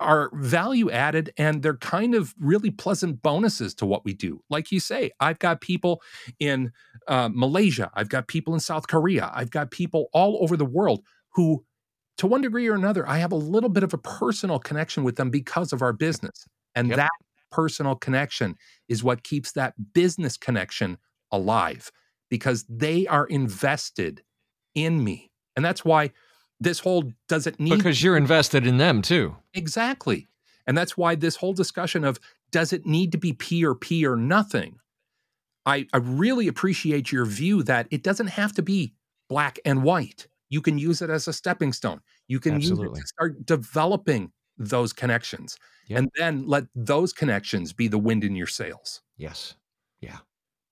are 0.00 0.30
value 0.32 0.90
added 0.90 1.30
and 1.36 1.62
they're 1.62 1.76
kind 1.76 2.14
of 2.14 2.34
really 2.40 2.70
pleasant 2.70 3.20
bonuses 3.20 3.74
to 3.74 3.84
what 3.84 4.02
we 4.06 4.14
do. 4.14 4.42
Like 4.48 4.72
you 4.72 4.80
say, 4.80 5.10
I've 5.20 5.40
got 5.40 5.60
people 5.60 6.00
in 6.40 6.72
uh, 7.06 7.28
Malaysia, 7.30 7.90
I've 7.92 8.08
got 8.08 8.28
people 8.28 8.54
in 8.54 8.60
South 8.60 8.86
Korea, 8.86 9.30
I've 9.34 9.50
got 9.50 9.70
people 9.70 10.08
all 10.14 10.42
over 10.42 10.56
the 10.56 10.64
world 10.64 11.02
who 11.34 11.66
to 12.18 12.26
one 12.26 12.42
degree 12.42 12.68
or 12.68 12.74
another, 12.74 13.08
I 13.08 13.18
have 13.18 13.32
a 13.32 13.36
little 13.36 13.70
bit 13.70 13.82
of 13.82 13.92
a 13.92 13.98
personal 13.98 14.58
connection 14.58 15.04
with 15.04 15.16
them 15.16 15.30
because 15.30 15.72
of 15.72 15.82
our 15.82 15.92
business. 15.92 16.46
And 16.74 16.88
Yep. 16.90 16.96
that 16.96 17.10
personal 17.50 17.96
connection 17.96 18.56
is 18.88 19.02
what 19.04 19.22
keeps 19.22 19.52
that 19.52 19.74
business 19.92 20.36
connection 20.36 20.98
alive 21.32 21.90
because 22.30 22.64
they 22.68 23.06
are 23.06 23.26
invested 23.26 24.22
in 24.74 25.02
me. 25.04 25.30
And 25.56 25.64
that's 25.64 25.84
why 25.84 26.12
this 26.60 26.80
whole 26.80 27.12
does 27.28 27.46
it 27.46 27.60
need 27.60 27.78
Because 27.78 28.02
you're 28.02 28.16
invested 28.16 28.66
in 28.66 28.76
them 28.78 29.02
too. 29.02 29.36
exactly. 29.52 30.26
And 30.66 30.76
that's 30.76 30.96
why 30.96 31.14
this 31.14 31.36
whole 31.36 31.52
discussion 31.52 32.04
of 32.04 32.18
does 32.50 32.72
it 32.72 32.86
need 32.86 33.12
to 33.12 33.18
be 33.18 33.32
P 33.32 33.64
or 33.64 33.74
P 33.74 34.06
or 34.06 34.16
nothing? 34.16 34.78
I, 35.66 35.86
I 35.92 35.98
really 35.98 36.48
appreciate 36.48 37.10
your 37.12 37.24
view 37.24 37.62
that 37.64 37.88
it 37.90 38.02
doesn't 38.02 38.28
have 38.28 38.52
to 38.54 38.62
be 38.62 38.94
black 39.28 39.58
and 39.64 39.82
white. 39.82 40.28
You 40.54 40.62
can 40.62 40.78
use 40.78 41.02
it 41.02 41.10
as 41.10 41.26
a 41.26 41.32
stepping 41.32 41.72
stone. 41.72 42.00
You 42.28 42.38
can 42.38 42.54
Absolutely. 42.54 42.90
use 42.90 42.98
it 42.98 43.00
to 43.02 43.06
start 43.08 43.46
developing 43.46 44.30
those 44.56 44.92
connections 44.92 45.56
Yep. 45.88 45.98
and 45.98 46.10
then 46.16 46.46
let 46.46 46.64
those 46.76 47.12
connections 47.12 47.72
be 47.72 47.88
the 47.88 47.98
wind 47.98 48.22
in 48.22 48.36
your 48.36 48.46
sails. 48.46 49.02
Yes. 49.16 49.56
Yeah. 50.00 50.18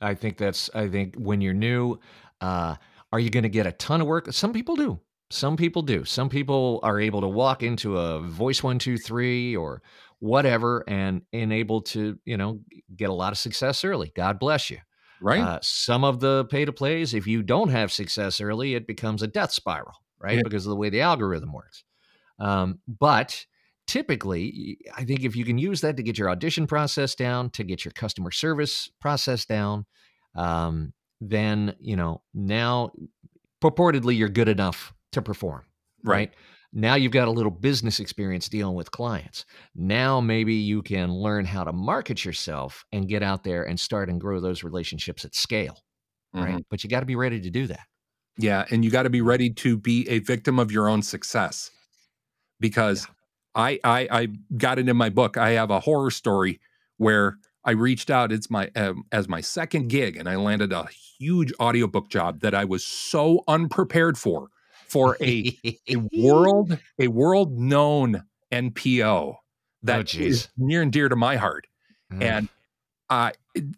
I 0.01 0.15
think 0.15 0.37
that's, 0.39 0.71
I 0.73 0.89
think 0.89 1.17
when 1.17 1.41
you're 1.41 1.53
new, 1.71 1.99
uh, 2.41 2.77
are 3.13 3.19
you 3.21 3.29
going 3.29 3.43
to 3.43 3.49
get 3.49 3.67
a 3.67 3.73
ton 3.73 4.01
of 4.01 4.07
work? 4.07 4.33
Some 4.33 4.53
people 4.53 4.77
do. 4.77 5.01
Some 5.31 5.57
people 5.57 5.83
do. 5.83 6.05
Some 6.05 6.29
people 6.29 6.79
are 6.85 7.01
able 7.01 7.21
to 7.21 7.29
walk 7.29 7.63
into 7.63 7.99
a 7.99 8.21
voice 8.21 8.63
one, 8.63 8.79
two, 8.79 8.97
three, 8.99 9.57
or 9.57 9.83
whatever 10.21 10.85
and, 10.87 11.23
and 11.33 11.53
able 11.53 11.83
to, 11.83 12.19
you 12.25 12.37
know, 12.37 12.61
get 12.95 13.11
a 13.11 13.15
lot 13.15 13.33
of 13.33 13.39
success 13.39 13.85
early. 13.85 14.13
God 14.15 14.39
bless 14.39 14.71
you. 14.71 14.79
Right? 15.23 15.41
Uh, 15.41 15.59
some 15.63 16.05
of 16.05 16.21
the 16.21 16.47
pay 16.47 16.65
to 16.65 16.73
plays, 16.73 17.15
if 17.15 17.27
you 17.27 17.43
don't 17.43 17.69
have 17.69 17.93
success 17.93 18.41
early, 18.41 18.75
it 18.75 18.87
becomes 18.87 19.23
a 19.23 19.27
death 19.27 19.53
spiral, 19.53 19.95
right? 20.19 20.37
Yeah. 20.37 20.43
Because 20.45 20.67
of 20.67 20.71
the 20.71 20.77
way 20.77 20.91
the 20.91 21.01
algorithm 21.01 21.53
works. 21.53 21.85
Um, 22.39 22.81
but 22.87 23.47
typically, 23.87 24.79
I 24.97 25.05
think 25.05 25.25
if 25.25 25.37
you 25.37 25.45
can 25.45 25.59
use 25.59 25.81
that 25.83 25.97
to 25.97 26.03
get 26.03 26.19
your 26.19 26.31
audition 26.31 26.67
process 26.67 27.15
down, 27.15 27.51
to 27.51 27.65
get 27.65 27.85
your 27.85 27.93
customer 27.93 28.31
service 28.31 28.91
process 29.01 29.45
down, 29.45 29.87
um, 30.35 30.93
then 31.21 31.75
you 31.79 31.95
know 31.95 32.23
now 32.35 32.91
purportedly 33.63 34.17
you're 34.17 34.29
good 34.29 34.49
enough 34.49 34.93
to 35.13 35.23
perform, 35.23 35.63
right? 36.05 36.33
Now 36.73 36.95
you've 36.95 37.13
got 37.13 37.29
a 37.29 37.31
little 37.31 37.51
business 37.51 38.01
experience 38.01 38.49
dealing 38.49 38.75
with 38.75 38.91
clients. 38.91 39.45
Now 39.75 40.21
maybe 40.21 40.55
you 40.55 40.83
can 40.83 41.13
learn 41.13 41.45
how 41.45 41.65
to 41.65 41.73
market 41.73 42.25
yourself 42.25 42.85
and 42.93 43.09
get 43.09 43.23
out 43.23 43.45
there 43.45 43.65
and 43.65 43.79
start 43.79 44.09
and 44.09 44.21
grow 44.21 44.41
those 44.41 44.63
relationships 44.63 45.25
at 45.25 45.35
scale, 45.35 45.85
right? 46.33 46.61
Mhm. 46.61 46.65
But 46.71 46.83
you 46.83 46.91
got 46.91 47.01
to 47.01 47.07
be 47.07 47.17
ready 47.17 47.41
to 47.41 47.51
do 47.51 47.67
that. 47.67 47.87
Yeah, 48.39 48.65
and 48.71 48.85
you 48.85 48.91
got 48.91 49.03
to 49.03 49.11
be 49.11 49.21
ready 49.21 49.51
to 49.51 49.77
be 49.77 50.09
a 50.09 50.21
victim 50.21 50.59
of 50.59 50.73
your 50.73 50.89
own 50.89 51.03
success. 51.03 51.71
Because 52.61 53.07
I, 53.55 53.79
I 53.85 54.09
I 54.11 54.29
got 54.57 54.79
it 54.79 54.89
in 54.89 54.97
my 54.97 55.11
book. 55.11 55.37
I 55.37 55.51
have 55.51 55.71
a 55.71 55.81
horror 55.81 56.11
story 56.11 56.61
where 56.97 57.39
I 57.65 57.73
reached 57.73 58.11
out. 58.11 58.33
It's 58.33 58.51
my 58.51 58.71
um, 58.77 59.05
as 59.13 59.29
my 59.29 59.41
second 59.41 59.89
gig, 59.89 60.17
and 60.17 60.29
I 60.29 60.37
landed 60.37 60.73
a 60.73 60.87
huge 61.19 61.53
audiobook 61.61 62.09
job 62.09 62.41
that 62.41 62.55
I 62.55 62.65
was 62.65 62.85
so 62.85 63.43
unprepared 63.49 64.17
for 64.17 64.49
for 64.93 65.17
a 65.21 65.59
a 65.89 65.97
world 66.19 66.79
a 67.01 67.09
world 67.09 67.59
known 67.59 68.25
NPO 68.53 69.37
that 69.83 70.01
is 70.01 70.11
geez. 70.11 70.49
near 70.57 70.83
and 70.83 70.93
dear 70.93 71.09
to 71.09 71.17
my 71.17 71.37
heart. 71.37 71.67
Mm. 72.13 72.23
And 72.23 72.49
uh, 73.09 73.31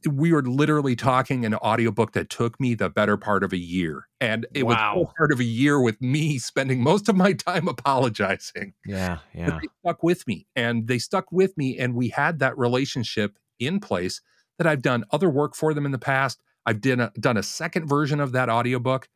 we 0.09 0.33
were 0.33 0.43
literally 0.43 0.95
talking 0.95 1.45
an 1.45 1.55
audiobook 1.55 2.13
that 2.13 2.31
took 2.31 2.61
me 2.61 2.75
the 2.75 2.89
better 2.89 3.17
part 3.17 3.43
of 3.43 3.53
a 3.53 3.59
year. 3.59 4.07
And 4.21 4.47
it 4.55 4.65
was 4.65 4.77
part 5.17 5.33
of 5.33 5.41
a 5.41 5.45
year 5.45 5.81
with 5.81 6.01
me 6.01 6.39
spending 6.39 6.83
most 6.83 7.09
of 7.09 7.17
my 7.17 7.33
time 7.33 7.67
apologizing. 7.69 8.75
yeah, 8.87 9.19
But 9.35 9.41
yeah. 9.41 9.59
they 9.61 9.69
stuck 9.81 10.03
with 10.03 10.27
me 10.27 10.47
and 10.55 10.87
they 10.87 10.99
stuck 10.99 11.33
with 11.33 11.57
me. 11.57 11.79
And 11.79 11.95
we 11.95 12.09
had 12.09 12.39
that 12.41 12.57
relationship 12.59 13.39
in 13.59 13.81
place 13.81 14.21
that 14.59 14.67
I've 14.67 14.83
done 14.83 15.05
other 15.11 15.31
work 15.31 15.55
for 15.55 15.75
them 15.75 15.87
in 15.87 15.93
the 15.93 15.99
past. 15.99 16.41
I've 16.67 16.81
done 16.81 17.01
a, 17.01 17.13
done 17.19 17.37
a 17.37 17.43
second 17.43 17.89
version 17.89 18.21
of 18.21 18.33
that 18.33 18.49
audiobook. 18.49 19.09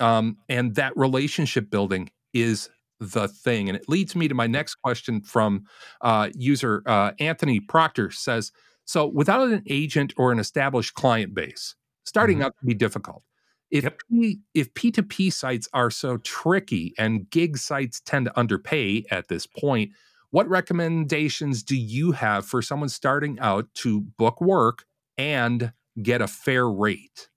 Um, 0.00 0.36
and 0.48 0.74
that 0.74 0.96
relationship 0.96 1.70
building 1.70 2.10
is 2.34 2.68
the 3.00 3.28
thing. 3.28 3.68
And 3.68 3.76
it 3.76 3.88
leads 3.88 4.16
me 4.16 4.28
to 4.28 4.34
my 4.34 4.46
next 4.46 4.76
question 4.76 5.20
from 5.22 5.64
uh, 6.00 6.30
user 6.34 6.82
uh, 6.86 7.12
Anthony 7.20 7.60
Proctor 7.60 8.10
says, 8.10 8.52
so 8.84 9.06
without 9.06 9.48
an 9.48 9.62
agent 9.68 10.14
or 10.16 10.32
an 10.32 10.38
established 10.38 10.94
client 10.94 11.34
base, 11.34 11.74
starting 12.04 12.38
Mhm. 12.38 12.44
out 12.44 12.54
can 12.58 12.66
be 12.68 12.74
difficult. 12.74 13.22
If 13.70 13.84
Yep. 13.84 14.00
P, 14.10 14.40
if 14.54 14.72
P2P 14.74 15.30
sites 15.30 15.68
are 15.72 15.90
so 15.90 16.18
tricky 16.18 16.94
and 16.98 17.28
gig 17.30 17.58
sites 17.58 18.00
tend 18.00 18.26
to 18.26 18.38
underpay 18.38 19.04
at 19.10 19.28
this 19.28 19.46
point, 19.46 19.90
what 20.30 20.48
recommendations 20.48 21.62
do 21.62 21.76
you 21.76 22.12
have 22.12 22.46
for 22.46 22.62
someone 22.62 22.88
starting 22.88 23.38
out 23.40 23.66
to 23.74 24.02
book 24.02 24.40
work 24.40 24.84
and 25.18 25.72
get 26.02 26.22
a 26.22 26.28
fair 26.28 26.68
rate? 26.70 27.28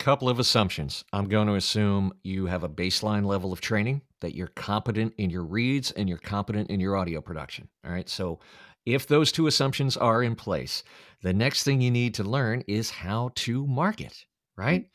Couple 0.00 0.30
of 0.30 0.38
assumptions. 0.38 1.04
I'm 1.12 1.26
going 1.26 1.46
to 1.46 1.56
assume 1.56 2.14
you 2.24 2.46
have 2.46 2.64
a 2.64 2.70
baseline 2.70 3.26
level 3.26 3.52
of 3.52 3.60
training, 3.60 4.00
that 4.22 4.34
you're 4.34 4.46
competent 4.46 5.12
in 5.18 5.28
your 5.28 5.44
reads 5.44 5.90
and 5.90 6.08
you're 6.08 6.16
competent 6.16 6.70
in 6.70 6.80
your 6.80 6.96
audio 6.96 7.20
production. 7.20 7.68
All 7.84 7.92
right. 7.92 8.08
So, 8.08 8.40
if 8.86 9.06
those 9.06 9.30
two 9.30 9.46
assumptions 9.46 9.98
are 9.98 10.22
in 10.22 10.36
place, 10.36 10.82
the 11.22 11.34
next 11.34 11.64
thing 11.64 11.82
you 11.82 11.90
need 11.90 12.14
to 12.14 12.24
learn 12.24 12.62
is 12.66 12.88
how 12.88 13.30
to 13.34 13.66
market, 13.66 14.24
right? 14.56 14.86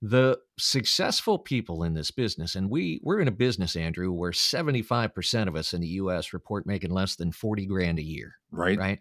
The 0.00 0.38
successful 0.60 1.40
people 1.40 1.82
in 1.82 1.94
this 1.94 2.12
business, 2.12 2.54
and 2.54 2.70
we 2.70 3.00
we're 3.02 3.18
in 3.18 3.26
a 3.26 3.32
business, 3.32 3.74
Andrew, 3.74 4.12
where 4.12 4.30
75% 4.32 5.48
of 5.48 5.56
us 5.56 5.74
in 5.74 5.80
the 5.80 5.88
US 5.88 6.32
report 6.32 6.66
making 6.68 6.92
less 6.92 7.16
than 7.16 7.32
40 7.32 7.66
grand 7.66 7.98
a 7.98 8.02
year 8.02 8.34
Right. 8.52 8.78
right? 8.78 9.00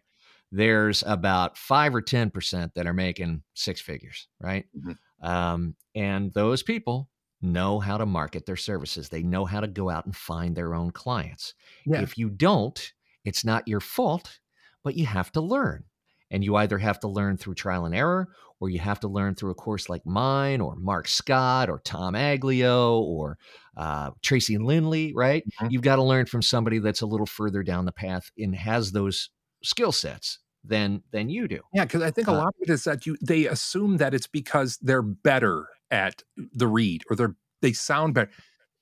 There's 0.51 1.03
about 1.05 1.55
five 1.55 1.93
or 1.93 2.01
10% 2.01 2.73
that 2.73 2.87
are 2.87 2.93
making 2.93 3.43
six 3.53 3.79
figures, 3.79 4.27
right? 4.39 4.65
Mhm. 4.75 4.97
Um, 5.21 5.75
and 5.95 6.33
those 6.33 6.63
people 6.63 7.09
know 7.41 7.79
how 7.79 7.97
to 7.97 8.05
market 8.05 8.45
their 8.45 8.55
services. 8.55 9.09
They 9.09 9.23
know 9.23 9.45
how 9.45 9.61
to 9.61 9.67
go 9.67 9.89
out 9.89 10.05
and 10.05 10.15
find 10.15 10.55
their 10.55 10.75
own 10.75 10.91
clients. 10.91 11.53
Yeah. 11.85 12.01
If 12.01 12.17
you 12.17 12.29
don't, 12.29 12.93
it's 13.25 13.43
not 13.43 13.67
your 13.67 13.79
fault, 13.79 14.39
but 14.83 14.95
you 14.95 15.05
have 15.05 15.31
to 15.33 15.41
learn. 15.41 15.85
And 16.29 16.45
you 16.45 16.55
either 16.55 16.77
have 16.77 16.99
to 17.01 17.09
learn 17.09 17.35
through 17.37 17.55
trial 17.55 17.85
and 17.85 17.93
error, 17.93 18.29
or 18.61 18.69
you 18.69 18.79
have 18.79 19.01
to 19.01 19.07
learn 19.09 19.35
through 19.35 19.51
a 19.51 19.55
course 19.55 19.89
like 19.89 20.05
mine, 20.05 20.61
or 20.61 20.75
Marc 20.75 21.07
Scott, 21.07 21.69
or 21.69 21.81
Tom 21.83 22.13
Aglio, 22.13 23.01
or 23.01 23.37
uh, 23.75 24.11
Tracy 24.21 24.57
Lindley, 24.57 25.11
right? 25.13 25.43
Mhm. 25.61 25.71
You've 25.71 25.81
got 25.81 25.97
to 25.97 26.03
learn 26.03 26.27
from 26.27 26.41
somebody 26.41 26.79
that's 26.79 27.01
a 27.01 27.05
little 27.05 27.25
further 27.25 27.63
down 27.63 27.85
the 27.85 27.91
path 27.91 28.31
and 28.37 28.55
has 28.55 28.91
those 28.91 29.29
skill 29.63 29.91
sets 29.91 30.39
than 30.63 31.03
than 31.11 31.29
you 31.29 31.47
do. 31.47 31.61
Yeah, 31.73 31.85
because 31.85 32.01
I 32.03 32.11
think 32.11 32.27
a 32.27 32.31
Uh, 32.31 32.37
lot 32.37 32.49
of 32.49 32.55
it 32.61 32.69
is 32.69 32.83
that 32.85 33.05
you 33.05 33.17
they 33.21 33.47
assume 33.47 33.97
that 33.97 34.13
it's 34.13 34.27
because 34.27 34.77
they're 34.81 35.01
better 35.01 35.67
at 35.89 36.23
the 36.53 36.67
read 36.67 37.03
or 37.09 37.15
they're 37.15 37.35
they 37.61 37.73
sound 37.73 38.13
better. 38.13 38.31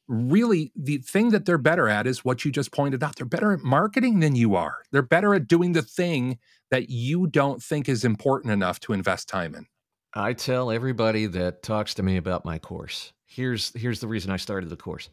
Really, 0.07 0.71
the 0.75 0.97
thing 0.97 1.29
that 1.29 1.45
they're 1.45 1.59
better 1.59 1.87
at 1.87 2.07
is 2.07 2.25
what 2.25 2.43
you 2.43 2.51
just 2.51 2.71
pointed 2.71 3.03
out. 3.03 3.15
They're 3.15 3.25
better 3.27 3.51
at 3.53 3.59
marketing 3.61 4.19
than 4.21 4.35
you 4.35 4.55
are. 4.55 4.77
They're 4.91 5.03
better 5.03 5.35
at 5.35 5.47
doing 5.47 5.73
the 5.73 5.83
thing 5.83 6.39
that 6.71 6.89
you 6.89 7.27
don't 7.27 7.61
think 7.61 7.87
is 7.87 8.03
important 8.03 8.51
enough 8.51 8.79
to 8.81 8.93
invest 8.93 9.29
time 9.29 9.53
in. 9.55 9.67
I 10.13 10.33
tell 10.33 10.71
everybody 10.71 11.25
that 11.27 11.61
talks 11.63 11.93
to 11.95 12.03
me 12.03 12.17
about 12.17 12.45
my 12.45 12.57
course. 12.59 13.13
Here's 13.25 13.71
here's 13.73 13.99
the 13.99 14.07
reason 14.07 14.31
I 14.31 14.37
started 14.37 14.69
the 14.69 14.75
course. 14.75 15.09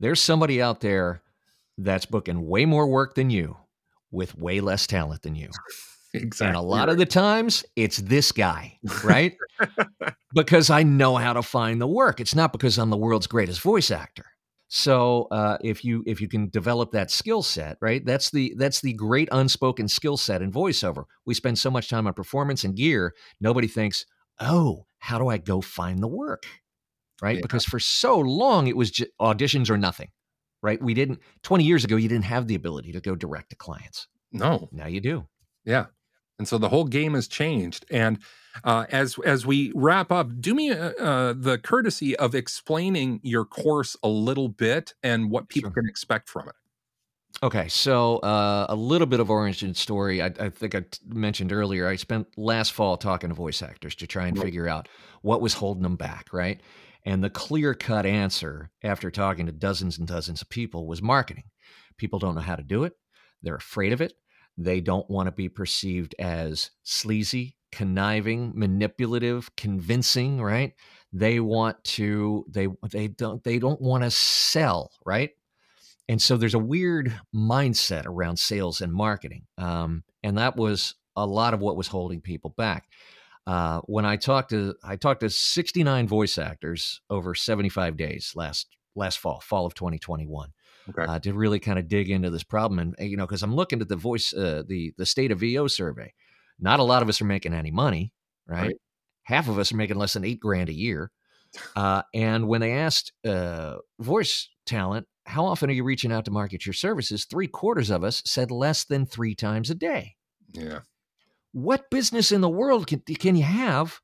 There's 0.00 0.20
somebody 0.20 0.60
out 0.60 0.80
there 0.80 1.22
that's 1.78 2.06
booking 2.06 2.46
way 2.46 2.64
more 2.64 2.86
work 2.88 3.14
than 3.14 3.30
you 3.30 3.56
with 4.10 4.36
way 4.36 4.60
less 4.60 4.86
talent 4.86 5.22
than 5.22 5.34
you. 5.36 5.54
Exactly. 6.14 6.48
And 6.48 6.56
a 6.56 6.60
lot 6.60 6.88
of 6.88 6.98
the 6.98 7.06
times 7.06 7.64
it's 7.74 7.96
this 7.98 8.32
guy, 8.32 8.78
right? 9.02 9.36
because 10.34 10.68
I 10.68 10.82
know 10.82 11.16
how 11.16 11.32
to 11.32 11.42
find 11.42 11.80
the 11.80 11.86
work. 11.86 12.20
It's 12.20 12.34
not 12.34 12.52
because 12.52 12.78
I'm 12.78 12.90
the 12.90 12.96
world's 12.96 13.26
greatest 13.26 13.60
voice 13.62 13.90
actor. 13.90 14.26
So 14.68 15.28
uh, 15.30 15.58
if 15.62 15.84
you 15.84 16.02
if 16.06 16.20
you 16.20 16.28
can 16.28 16.48
develop 16.48 16.92
that 16.92 17.10
skill 17.10 17.42
set, 17.42 17.76
right? 17.82 18.04
That's 18.04 18.30
the 18.30 18.54
that's 18.56 18.80
the 18.80 18.94
great 18.94 19.28
unspoken 19.30 19.86
skill 19.86 20.16
set 20.16 20.40
in 20.40 20.50
voiceover. 20.50 21.04
We 21.26 21.34
spend 21.34 21.58
so 21.58 21.70
much 21.70 21.90
time 21.90 22.06
on 22.06 22.14
performance 22.14 22.64
and 22.64 22.74
gear. 22.74 23.14
Nobody 23.40 23.68
thinks, 23.68 24.06
oh, 24.40 24.86
how 24.98 25.18
do 25.18 25.28
I 25.28 25.36
go 25.36 25.60
find 25.60 26.02
the 26.02 26.08
work, 26.08 26.46
right? 27.20 27.36
Yeah. 27.36 27.42
Because 27.42 27.66
for 27.66 27.78
so 27.78 28.18
long 28.18 28.66
it 28.66 28.76
was 28.76 28.90
just 28.90 29.10
auditions 29.20 29.68
or 29.68 29.76
nothing, 29.76 30.08
right? 30.62 30.82
We 30.82 30.94
didn't 30.94 31.20
20 31.42 31.64
years 31.64 31.84
ago. 31.84 31.96
You 31.96 32.08
didn't 32.08 32.24
have 32.24 32.46
the 32.46 32.54
ability 32.54 32.92
to 32.92 33.00
go 33.00 33.14
direct 33.14 33.50
to 33.50 33.56
clients. 33.56 34.08
No, 34.32 34.70
Now 34.72 34.86
you 34.86 35.00
do. 35.00 35.26
Yeah. 35.66 35.86
And 36.42 36.48
so 36.48 36.58
the 36.58 36.68
whole 36.68 36.84
game 36.86 37.14
has 37.14 37.28
changed. 37.28 37.84
And 37.88 38.18
uh, 38.64 38.86
as 38.90 39.16
as 39.24 39.46
we 39.46 39.70
wrap 39.76 40.10
up, 40.10 40.28
do 40.40 40.54
me 40.54 40.72
uh, 40.72 40.90
uh, 40.98 41.34
the 41.36 41.56
courtesy 41.56 42.16
of 42.16 42.34
explaining 42.34 43.20
your 43.22 43.44
course 43.44 43.96
a 44.02 44.08
little 44.08 44.48
bit 44.48 44.92
and 45.04 45.30
what 45.30 45.48
people 45.48 45.70
Sure. 45.70 45.82
can 45.82 45.88
expect 45.88 46.28
from 46.28 46.48
it. 46.48 46.54
Okay, 47.44 47.68
so 47.68 48.18
uh, 48.18 48.66
a 48.68 48.74
little 48.74 49.06
bit 49.06 49.20
of 49.20 49.30
origin 49.30 49.72
story. 49.74 50.20
I, 50.20 50.26
I 50.38 50.48
think 50.50 50.74
I 50.74 50.80
t- 50.80 50.98
mentioned 51.06 51.52
earlier. 51.52 51.86
I 51.88 51.94
spent 51.96 52.26
last 52.36 52.72
fall 52.72 52.96
talking 52.96 53.30
to 53.30 53.34
voice 53.34 53.62
actors 53.62 53.94
to 53.96 54.06
try 54.06 54.26
and 54.26 54.36
Right. 54.36 54.44
figure 54.44 54.68
out 54.68 54.88
what 55.22 55.40
was 55.40 55.54
holding 55.54 55.82
them 55.84 55.96
back, 55.96 56.32
right? 56.32 56.60
And 57.04 57.22
the 57.24 57.30
clear 57.30 57.72
cut 57.74 58.04
answer 58.04 58.70
after 58.82 59.10
talking 59.10 59.46
to 59.46 59.52
dozens 59.52 59.96
and 59.98 60.06
dozens 60.08 60.42
of 60.42 60.48
people 60.50 60.86
was 60.86 61.00
marketing. 61.02 61.44
People 61.96 62.18
don't 62.18 62.34
know 62.34 62.42
how 62.42 62.56
to 62.56 62.62
do 62.62 62.84
it. 62.84 62.94
They're 63.42 63.54
afraid 63.56 63.92
of 63.92 64.00
it. 64.00 64.12
They 64.58 64.80
don't 64.80 65.08
want 65.08 65.26
to 65.26 65.32
be 65.32 65.48
perceived 65.48 66.14
as 66.18 66.70
sleazy, 66.82 67.56
conniving, 67.70 68.52
manipulative, 68.54 69.54
convincing, 69.56 70.42
right? 70.42 70.74
They 71.12 71.40
want 71.40 71.82
to 71.84 72.44
they 72.48 72.68
they 72.90 73.08
don't 73.08 73.42
they 73.44 73.58
don't 73.58 73.80
want 73.80 74.04
to 74.04 74.10
sell, 74.10 74.92
right? 75.04 75.30
And 76.08 76.20
so 76.20 76.36
there's 76.36 76.54
a 76.54 76.58
weird 76.58 77.18
mindset 77.34 78.06
around 78.06 78.38
sales 78.38 78.80
and 78.80 78.92
marketing. 78.92 79.46
Um, 79.56 80.04
and 80.22 80.36
that 80.38 80.56
was 80.56 80.94
a 81.16 81.26
lot 81.26 81.54
of 81.54 81.60
what 81.60 81.76
was 81.76 81.88
holding 81.88 82.20
people 82.20 82.50
back. 82.50 82.88
Uh, 83.46 83.80
when 83.86 84.04
I 84.04 84.16
talked 84.16 84.50
to 84.50 84.74
I 84.84 84.96
talked 84.96 85.20
to 85.20 85.30
69 85.30 86.06
voice 86.06 86.38
actors 86.38 87.00
over 87.10 87.34
75 87.34 87.96
days 87.96 88.32
last 88.36 88.68
last 88.94 89.18
fall, 89.18 89.40
fall 89.40 89.66
of 89.66 89.74
2021, 89.74 90.52
Okay. 90.90 91.04
uh, 91.04 91.18
to 91.20 91.32
really 91.32 91.60
kind 91.60 91.78
of 91.78 91.88
dig 91.88 92.10
into 92.10 92.30
this 92.30 92.42
problem. 92.42 92.78
And 92.78 92.94
uh, 93.00 93.04
you 93.04 93.16
know, 93.16 93.26
because 93.26 93.42
I'm 93.42 93.54
looking 93.54 93.80
at 93.80 93.88
the 93.88 93.96
voice 93.96 94.32
uh, 94.34 94.62
the 94.66 94.92
the 94.96 95.06
state 95.06 95.30
of 95.30 95.40
VO 95.40 95.66
survey, 95.68 96.12
not 96.58 96.80
a 96.80 96.84
lot 96.84 97.02
of 97.02 97.08
us 97.08 97.20
are 97.20 97.26
making 97.26 97.54
any 97.54 97.70
money, 97.70 98.12
right? 98.46 98.62
Right. 98.66 98.76
Half 99.24 99.48
of 99.48 99.58
us 99.58 99.72
are 99.72 99.76
making 99.76 99.96
less 99.96 100.14
than 100.14 100.24
eight 100.24 100.40
grand 100.40 100.68
a 100.68 100.72
year. 100.74 101.10
Uh, 101.76 102.02
and 102.14 102.48
when 102.48 102.60
they 102.60 102.72
asked 102.72 103.12
uh, 103.24 103.76
voice 104.00 104.48
talent, 104.66 105.06
how 105.26 105.44
often 105.44 105.70
are 105.70 105.74
you 105.74 105.84
reaching 105.84 106.10
out 106.10 106.24
to 106.24 106.30
market 106.30 106.66
your 106.66 106.72
services? 106.72 107.24
Three 107.26 107.46
quarters 107.46 107.90
of 107.90 108.02
us 108.02 108.22
said 108.24 108.50
less 108.50 108.84
than 108.84 109.06
three 109.06 109.34
times 109.34 109.70
a 109.70 109.74
day. 109.74 110.16
yeah. 110.52 110.80
What 111.52 111.90
business 111.90 112.32
in 112.32 112.40
the 112.40 112.48
world 112.48 112.86
can, 112.86 113.00
can 113.00 113.36
you 113.36 113.42
have 113.42 114.00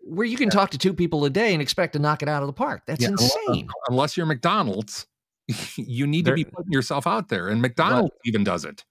where 0.00 0.26
you 0.26 0.36
can 0.36 0.50
talk 0.50 0.70
to 0.70 0.78
two 0.78 0.92
people 0.92 1.24
a 1.24 1.30
day 1.30 1.54
and 1.54 1.62
expect 1.62 1.94
to 1.94 1.98
knock 1.98 2.22
it 2.22 2.28
out 2.28 2.42
of 2.42 2.46
the 2.46 2.52
park? 2.52 2.82
That's 2.86 3.00
Yeah, 3.02 3.08
insane. 3.08 3.68
Unless 3.88 4.16
you're 4.16 4.26
McDonald's, 4.26 5.06
you 5.76 6.06
need 6.06 6.24
to 6.26 6.32
be 6.32 6.44
putting 6.44 6.72
yourself 6.72 7.06
out 7.06 7.28
there. 7.28 7.48
And 7.48 7.62
McDonald's 7.62 8.14
even 8.24 8.44
does 8.44 8.64
it. 8.64 8.84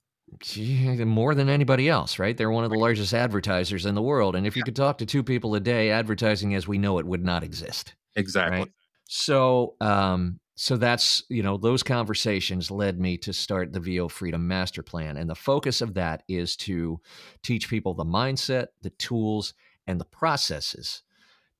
More 1.05 1.35
than 1.35 1.49
anybody 1.49 1.87
else, 1.87 2.19
right? 2.19 2.35
They're 2.35 2.51
one 2.51 2.63
of 2.63 2.71
the 2.71 2.77
largest 2.77 3.13
advertisers 3.13 3.85
in 3.85 3.95
the 3.95 4.01
world. 4.01 4.35
And 4.35 4.45
if 4.45 4.55
you 4.57 4.63
could 4.63 4.75
talk 4.75 4.97
to 4.97 5.05
two 5.05 5.23
people 5.23 5.53
a 5.55 5.59
day, 5.59 5.91
advertising 5.91 6.55
as 6.55 6.67
we 6.67 6.77
know 6.77 6.97
it 6.97 7.05
would 7.05 7.23
not 7.23 7.43
exist. 7.43 7.93
Exactly. 8.15 8.59
Right. 8.59 8.71
So, 9.07 9.75
um, 9.81 10.39
so 10.55 10.77
that's 10.77 11.23
you 11.29 11.43
know 11.43 11.57
those 11.57 11.83
conversations 11.83 12.71
led 12.71 12.99
me 12.99 13.17
to 13.19 13.33
start 13.33 13.73
the 13.73 13.79
VO 13.79 14.07
Freedom 14.07 14.47
Master 14.47 14.81
Plan, 14.81 15.17
and 15.17 15.29
the 15.29 15.35
focus 15.35 15.81
of 15.81 15.93
that 15.95 16.23
is 16.29 16.55
to 16.57 16.99
teach 17.43 17.69
people 17.69 17.93
the 17.93 18.05
mindset, 18.05 18.67
the 18.81 18.89
tools, 18.91 19.53
and 19.85 19.99
the 19.99 20.05
processes 20.05 21.03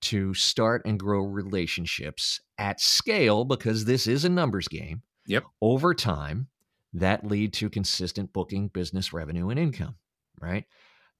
to 0.06 0.34
start 0.34 0.82
and 0.86 1.00
grow 1.00 1.22
relationships 1.22 2.42
at 2.58 2.80
scale 2.80 3.46
because 3.46 3.86
this 3.86 4.08
is 4.08 4.26
a 4.26 4.30
numbers 4.30 4.68
game. 4.68 5.02
Yep. 5.28 5.44
Over 5.62 5.94
time, 5.94 6.48
that 6.94 7.26
lead 7.26 7.54
to 7.54 7.70
consistent 7.70 8.32
booking, 8.34 8.68
business 8.70 9.12
revenue, 9.14 9.50
and 9.50 9.60
income. 9.60 9.96
Right. 10.40 10.66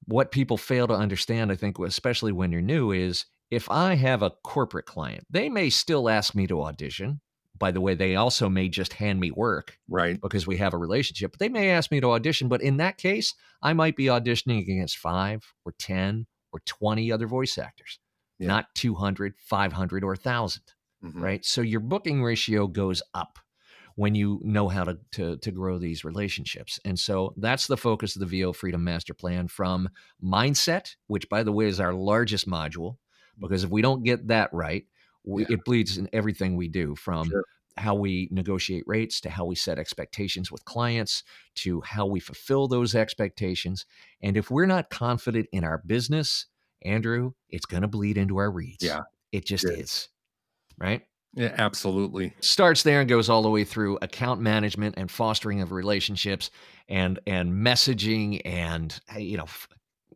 What 0.06 0.30
people 0.30 0.56
fail 0.56 0.86
to 0.86 0.94
understand, 0.94 1.50
I 1.50 1.56
think, 1.56 1.78
especially 1.78 2.32
when 2.32 2.52
you're 2.52 2.62
new, 2.62 2.92
is 2.92 3.26
if 3.50 3.70
I 3.70 3.94
have 3.94 4.22
a 4.22 4.32
corporate 4.44 4.86
client, 4.86 5.24
they 5.30 5.48
may 5.48 5.70
still 5.70 6.08
ask 6.08 6.34
me 6.34 6.46
to 6.46 6.62
audition. 6.62 7.20
By 7.58 7.70
the 7.70 7.80
way, 7.80 7.94
they 7.94 8.16
also 8.16 8.48
may 8.50 8.68
just 8.68 8.92
hand 8.92 9.18
me 9.18 9.30
work 9.30 9.78
Right. 9.88 10.20
because 10.20 10.46
we 10.46 10.58
have 10.58 10.74
a 10.74 10.78
relationship. 10.78 11.32
But 11.32 11.40
they 11.40 11.48
may 11.48 11.70
ask 11.70 11.90
me 11.90 12.00
to 12.00 12.10
audition. 12.10 12.48
But 12.48 12.60
in 12.60 12.76
that 12.76 12.98
case, 12.98 13.34
I 13.62 13.72
might 13.72 13.96
be 13.96 14.04
auditioning 14.04 14.60
against 14.60 14.98
five 14.98 15.42
or 15.64 15.72
10 15.78 16.26
or 16.52 16.60
20 16.66 17.10
other 17.10 17.26
voice 17.26 17.56
actors, 17.56 17.98
Yeah. 18.38 18.48
not 18.48 18.74
200, 18.74 19.34
500, 19.38 20.04
or 20.04 20.14
1,000 20.14 20.62
Mhm. 21.04 21.20
right? 21.22 21.44
So 21.44 21.60
your 21.60 21.80
booking 21.80 22.22
ratio 22.22 22.66
goes 22.66 23.02
up 23.14 23.38
when 23.96 24.14
you 24.14 24.40
know 24.44 24.68
how 24.68 24.84
to, 24.84 24.98
to 25.12 25.36
to 25.38 25.50
grow 25.50 25.78
these 25.78 26.04
relationships. 26.04 26.78
And 26.84 26.98
so 26.98 27.34
that's 27.38 27.66
the 27.66 27.76
focus 27.76 28.14
of 28.16 28.20
the 28.20 28.26
VO 28.26 28.52
Freedom 28.52 28.82
Master 28.84 29.14
Plan 29.14 29.48
from 29.48 29.88
mindset, 30.22 30.96
which 31.06 31.28
by 31.28 31.42
the 31.42 31.52
way 31.52 31.66
is 31.66 31.80
our 31.80 31.94
largest 31.94 32.46
module, 32.48 32.96
because 33.40 33.64
if 33.64 33.70
we 33.70 33.82
don't 33.82 34.02
get 34.04 34.28
that 34.28 34.50
right, 34.52 34.86
we, 35.24 35.42
Yeah. 35.42 35.48
it 35.48 35.64
bleeds 35.64 35.96
in 35.98 36.08
everything 36.12 36.56
we 36.56 36.68
do 36.68 36.94
from 36.96 37.28
Sure. 37.30 37.44
how 37.78 37.94
we 37.94 38.28
negotiate 38.30 38.84
rates 38.86 39.20
to 39.22 39.30
how 39.30 39.44
we 39.44 39.54
set 39.54 39.78
expectations 39.78 40.50
with 40.52 40.64
clients 40.64 41.22
to 41.56 41.80
how 41.82 42.06
we 42.06 42.20
fulfill 42.20 42.68
those 42.68 42.94
expectations. 42.94 43.84
And 44.22 44.36
if 44.36 44.50
we're 44.50 44.66
not 44.66 44.88
confident 44.90 45.48
in 45.52 45.64
our 45.64 45.78
business, 45.86 46.46
Andrew, 46.82 47.32
it's 47.48 47.66
going 47.66 47.82
to 47.82 47.88
bleed 47.88 48.16
into 48.18 48.36
our 48.38 48.50
reads. 48.50 48.84
Yeah. 48.84 49.00
It 49.32 49.44
just 49.46 49.64
Yeah. 49.64 49.76
is. 49.76 50.08
Right? 50.78 51.02
Yeah, 51.34 51.54
absolutely. 51.58 52.32
starts 52.40 52.82
there 52.82 53.00
and 53.00 53.08
goes 53.08 53.28
all 53.28 53.42
the 53.42 53.50
way 53.50 53.62
through 53.64 53.98
account 54.00 54.40
management 54.40 54.94
and 54.96 55.10
fostering 55.10 55.60
of 55.60 55.70
relationships 55.70 56.50
and 56.88 57.18
and 57.26 57.52
messaging 57.52 58.40
and 58.46 58.98
you 59.18 59.36
know 59.36 59.44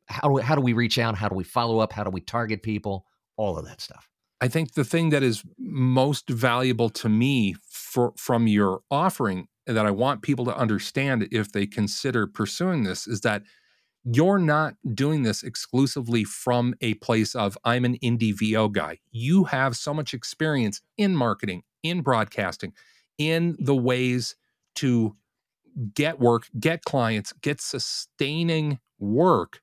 how 0.07 0.29
do 0.29 0.35
we, 0.35 0.43
how 0.43 0.55
do 0.55 0.63
we 0.63 0.73
reach 0.73 0.99
out 0.99 1.15
how 1.17 1.29
do 1.29 1.35
we 1.35 1.45
follow 1.45 1.79
up 1.79 1.93
how 1.93 2.05
do 2.05 2.11
we 2.11 2.23
target 2.23 2.63
people 2.63 3.05
all 3.37 3.59
of 3.59 3.67
that 3.67 3.83
stuff 3.83 4.09
I 4.41 4.49
think 4.49 4.73
the 4.73 4.85
thing 4.85 5.11
that 5.11 5.23
is 5.23 5.43
most 5.59 6.31
valuable 6.31 6.89
to 6.91 7.11
me 7.11 7.55
for, 7.69 8.15
from 8.17 8.47
your 8.47 8.81
offering 8.91 9.47
that 9.67 9.85
I 9.85 9.91
want 9.91 10.23
people 10.23 10.47
to 10.47 10.57
understand 10.57 11.29
if 11.31 11.53
they 11.53 11.67
consider 11.67 12.27
pursuing 12.27 12.85
this 12.85 13.07
is 13.07 13.21
that 13.21 13.43
you're 14.05 14.39
not 14.39 14.75
doing 14.95 15.23
this 15.23 15.43
exclusively 15.43 16.25
from 16.25 16.75
a 16.81 16.95
place 16.95 17.35
of 17.35 17.59
I'm 17.65 17.85
an 17.85 17.99
indie 17.99 18.37
VO 18.37 18.69
guy. 18.69 18.99
You 19.11 19.45
have 19.45 19.77
so 19.77 19.93
much 19.93 20.15
experience 20.15 20.81
in 20.97 21.15
marketing, 21.15 21.63
in 21.83 22.01
broadcasting, 22.01 22.73
in 23.19 23.57
the 23.59 23.77
ways 23.77 24.37
to 24.77 25.17
get 25.95 26.19
work, 26.19 26.47
get 26.59 26.85
clients, 26.85 27.33
get 27.43 27.61
sustaining 27.61 28.79
work 28.99 29.61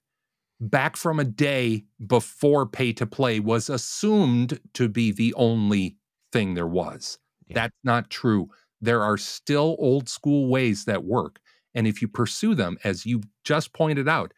back 0.59 0.97
from 0.97 1.19
a 1.19 1.23
day 1.23 1.85
before 2.05 2.65
pay 2.65 2.93
to 2.93 3.05
play 3.05 3.39
was 3.39 3.69
assumed 3.69 4.59
to 4.73 4.89
be 4.89 5.11
the 5.11 5.33
only 5.35 5.97
thing 6.31 6.53
there 6.53 6.67
was. 6.67 7.19
Yeah. 7.47 7.55
That's 7.55 7.77
not 7.83 8.09
true. 8.09 8.49
There 8.81 9.03
are 9.03 9.17
still 9.17 9.75
old 9.79 10.09
school 10.09 10.47
ways 10.47 10.85
that 10.85 11.03
work. 11.03 11.39
And 11.77 11.87
if 11.87 12.01
you 12.01 12.09
pursue 12.09 12.55
them, 12.55 12.77
as 12.83 13.05
you 13.05 13.21
just 13.45 13.73
pointed 13.73 14.09
out, 14.09 14.33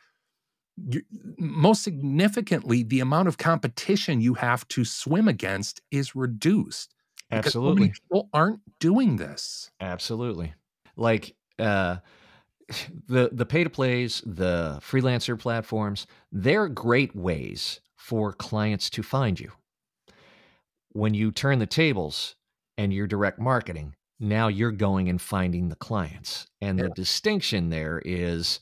you, 0.78 1.03
most 1.40 1.84
significantly, 1.84 2.84
the 2.84 3.02
amount 3.02 3.30
of 3.30 3.38
competition 3.38 4.22
you 4.22 4.36
have 4.36 4.68
to 4.70 4.86
swim 4.86 5.28
against 5.30 5.82
is 5.91 6.16
reduced. 6.16 6.95
because 7.32 7.56
so 7.66 7.74
many 7.74 7.90
people 7.90 8.30
aren't 8.34 8.61
doing 8.80 9.18
this. 9.18 9.72
absolutely 9.82 10.53
like 10.98 11.36
uh 11.60 11.98
the 13.07 13.30
the 13.34 13.45
pay 13.45 13.64
to 13.64 13.70
plays 13.70 14.22
the 14.26 14.80
freelancer 14.82 15.40
platforms 15.40 16.07
they're 16.32 16.68
great 16.70 17.16
ways 17.16 17.82
for 17.98 18.34
clients 18.34 18.90
to 18.91 19.03
find 19.03 19.40
you 19.40 19.52
when 20.94 21.14
you 21.14 21.32
turn 21.32 21.60
the 21.60 21.68
tables 21.68 22.36
and 22.78 22.94
you're 22.94 23.07
direct 23.07 23.40
marketing 23.40 23.95
now 24.19 24.47
you're 24.47 24.71
going 24.71 25.09
and 25.09 25.21
finding 25.21 25.69
the 25.69 25.75
clients. 25.75 26.47
And 26.61 26.79
Yeah. 26.79 26.85
the 26.85 26.89
distinction 26.89 27.69
there 27.69 28.01
is 28.05 28.59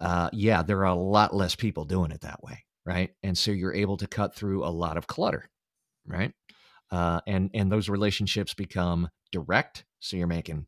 uh, 0.00 0.28
yeah 0.32 0.62
there 0.62 0.80
are 0.80 0.84
a 0.86 0.94
lot 0.94 1.34
less 1.34 1.54
people 1.56 1.84
doing 1.84 2.10
it 2.10 2.20
that 2.22 2.42
way 2.42 2.64
right? 2.84 3.10
And 3.24 3.36
so 3.36 3.50
you're 3.50 3.74
able 3.74 3.96
to 3.96 4.06
cut 4.06 4.34
through 4.34 4.64
a 4.64 4.70
lot 4.70 4.96
of 4.96 5.06
clutter 5.06 5.50
right? 6.06 6.32
Uh, 6.90 7.20
and 7.26 7.50
and 7.54 7.70
those 7.72 7.88
relationships 7.88 8.54
become 8.54 9.08
direct 9.32 9.84
so 10.00 10.16
you're 10.16 10.26
making 10.28 10.66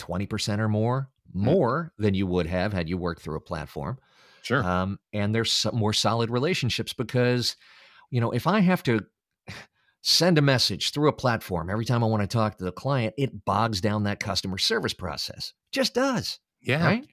20% 0.00 0.60
or 0.60 0.68
more 0.68 1.10
more 1.32 1.92
than 1.98 2.14
you 2.14 2.26
would 2.26 2.46
have 2.46 2.72
had 2.72 2.88
you 2.88 2.98
worked 2.98 3.22
through 3.22 3.36
a 3.36 3.40
platform. 3.40 3.98
Sure. 4.42 4.62
um, 4.62 4.98
and 5.12 5.34
there's 5.34 5.50
some 5.52 5.76
more 5.76 5.92
solid 5.92 6.30
relationships 6.30 6.92
because 6.92 7.56
you 8.10 8.20
know 8.20 8.30
if 8.30 8.46
i 8.46 8.60
have 8.60 8.82
to 8.82 9.00
send 10.02 10.38
a 10.38 10.42
message 10.42 10.92
through 10.92 11.08
a 11.08 11.12
platform 11.12 11.70
every 11.70 11.84
time 11.84 12.02
i 12.02 12.06
want 12.06 12.22
to 12.22 12.26
talk 12.26 12.56
to 12.56 12.64
the 12.64 12.72
client 12.72 13.14
it 13.18 13.44
bogs 13.44 13.80
down 13.80 14.04
that 14.04 14.20
customer 14.20 14.58
service 14.58 14.94
process 14.94 15.52
just 15.72 15.94
does 15.94 16.38
yeah. 16.62 16.84
right 16.84 17.06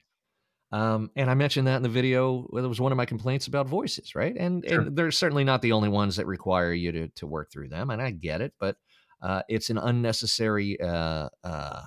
um, 0.72 1.10
and 1.16 1.30
i 1.30 1.34
mentioned 1.34 1.66
that 1.66 1.76
in 1.76 1.82
the 1.82 1.88
video 1.88 2.46
It 2.56 2.62
was 2.62 2.80
one 2.80 2.92
of 2.92 2.96
my 2.96 3.06
complaints 3.06 3.46
about 3.46 3.66
voices 3.66 4.14
right 4.14 4.36
and, 4.36 4.64
Sure. 4.66 4.80
and 4.82 4.96
they're 4.96 5.10
certainly 5.10 5.44
not 5.44 5.62
the 5.62 5.72
only 5.72 5.88
ones 5.88 6.16
that 6.16 6.26
require 6.26 6.72
you 6.72 6.92
to, 6.92 7.08
to 7.08 7.26
work 7.26 7.50
through 7.50 7.68
them 7.68 7.90
and 7.90 8.00
i 8.00 8.10
get 8.10 8.40
it 8.40 8.52
but 8.60 8.76
uh, 9.24 9.42
it's 9.48 9.70
an 9.70 9.78
unnecessary 9.78 10.78
uh, 10.80 11.28
uh, 11.42 11.82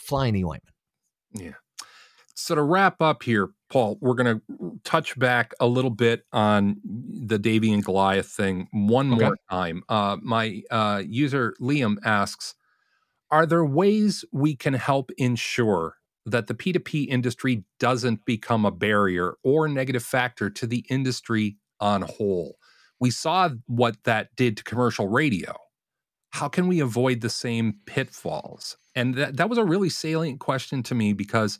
fly 0.00 0.26
in 0.26 0.34
the 0.34 0.44
ointment. 0.44 0.74
Yeah. 1.32 1.52
So 2.40 2.54
to 2.54 2.62
wrap 2.62 3.02
up 3.02 3.24
here, 3.24 3.50
Paul, 3.68 3.98
we're 4.00 4.14
going 4.14 4.40
to 4.40 4.80
touch 4.84 5.18
back 5.18 5.54
a 5.58 5.66
little 5.66 5.90
bit 5.90 6.24
on 6.32 6.76
the 6.84 7.36
Davy 7.36 7.72
and 7.72 7.84
Goliath 7.84 8.28
thing 8.28 8.68
one 8.70 9.10
Okay. 9.10 9.24
more 9.24 9.36
time. 9.50 9.82
Uh, 9.88 10.18
my 10.22 10.62
uh, 10.70 11.02
user 11.04 11.56
Liam 11.60 11.96
asks, 12.04 12.54
are 13.32 13.44
there 13.44 13.64
ways 13.64 14.24
we 14.32 14.54
can 14.54 14.74
help 14.74 15.10
ensure 15.18 15.96
that 16.26 16.46
the 16.46 16.54
P2P 16.54 17.08
industry 17.08 17.64
doesn't 17.80 18.24
become 18.24 18.64
a 18.64 18.70
barrier 18.70 19.34
or 19.42 19.66
negative 19.66 20.04
factor 20.04 20.48
to 20.48 20.66
the 20.66 20.84
industry 20.88 21.58
on 21.80 22.02
whole? 22.02 22.56
We 23.00 23.10
saw 23.10 23.50
what 23.66 23.96
that 24.04 24.28
did 24.36 24.56
to 24.58 24.64
commercial 24.64 25.08
radio. 25.08 25.56
How 26.30 26.48
can 26.48 26.68
we 26.68 26.80
avoid 26.80 27.20
the 27.20 27.30
same 27.30 27.80
pitfalls? 27.86 28.76
And 28.94 29.14
that, 29.16 29.36
that 29.38 29.48
was 29.48 29.58
a 29.58 29.64
really 29.64 29.88
salient 29.88 30.40
question 30.40 30.82
to 30.84 30.94
me 30.94 31.12
because, 31.12 31.58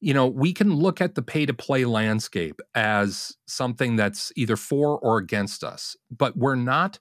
you 0.00 0.14
know, 0.14 0.26
we 0.26 0.52
can 0.52 0.74
look 0.74 1.00
at 1.00 1.14
the 1.14 1.22
pay 1.22 1.46
to 1.46 1.54
play 1.54 1.84
landscape 1.84 2.60
as 2.74 3.36
something 3.46 3.96
that's 3.96 4.32
either 4.34 4.56
for 4.56 4.98
or 4.98 5.18
against 5.18 5.62
us, 5.62 5.96
but 6.10 6.36
we're 6.36 6.54
not 6.54 6.98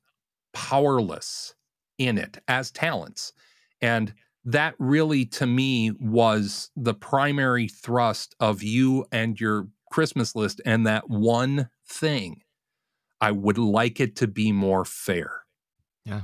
powerless 0.54 1.56
in 1.98 2.18
it 2.18 2.40
as 2.48 2.72
talents. 2.72 3.34
And 3.82 4.14
that 4.46 4.76
really, 4.80 5.26
to 5.26 5.46
me, 5.46 5.92
was 6.00 6.72
the 6.76 6.94
primary 6.94 7.68
thrust 7.68 8.36
of 8.40 8.64
you 8.64 9.06
and 9.12 9.40
your 9.40 9.68
Christmas 9.92 10.36
list. 10.36 10.62
And 10.66 10.86
that 10.88 11.10
one 11.10 11.70
thing, 11.88 12.42
I 13.22 13.32
would 13.32 13.58
like 13.58 14.00
it 14.00 14.16
to 14.18 14.28
be 14.28 14.52
more 14.52 14.86
fair. 14.86 15.44
Yeah, 16.06 16.22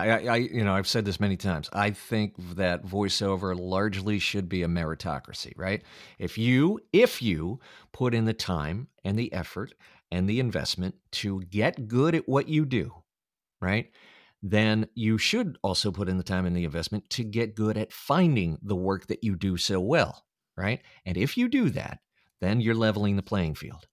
I, 0.00 0.26
I, 0.26 0.36
you 0.36 0.64
know, 0.64 0.74
I've 0.74 0.88
said 0.88 1.04
this 1.04 1.20
many 1.20 1.36
times. 1.36 1.68
I 1.72 1.90
think 1.90 2.34
that 2.56 2.86
voiceover 2.86 3.58
largely 3.58 4.18
should 4.18 4.48
be 4.48 4.62
a 4.62 4.68
meritocracy, 4.68 5.52
right? 5.56 5.82
If 6.18 6.38
you, 6.38 6.80
if 6.92 7.20
you 7.20 7.60
put 7.92 8.14
in 8.14 8.24
the 8.24 8.32
time 8.32 8.88
and 9.04 9.18
the 9.18 9.32
effort 9.32 9.74
and 10.10 10.28
the 10.28 10.40
investment 10.40 10.94
to 11.12 11.42
get 11.42 11.86
good 11.86 12.14
at 12.14 12.28
what 12.28 12.48
you 12.48 12.64
do, 12.64 12.94
right? 13.60 13.90
Then 14.42 14.88
you 14.94 15.18
should 15.18 15.58
also 15.62 15.90
put 15.90 16.08
in 16.08 16.16
the 16.16 16.24
time 16.24 16.46
and 16.46 16.56
the 16.56 16.64
investment 16.64 17.10
to 17.10 17.24
get 17.24 17.54
good 17.54 17.76
at 17.76 17.92
finding 17.92 18.58
the 18.62 18.76
work 18.76 19.08
that 19.08 19.22
you 19.22 19.36
do 19.36 19.56
so 19.56 19.80
well, 19.80 20.24
right? 20.56 20.80
And 21.04 21.16
if 21.16 21.36
you 21.36 21.48
do 21.48 21.68
that, 21.70 21.98
then 22.40 22.60
you're 22.60 22.74
leveling 22.74 23.16
the 23.16 23.22
playing 23.22 23.56
field. 23.56 23.86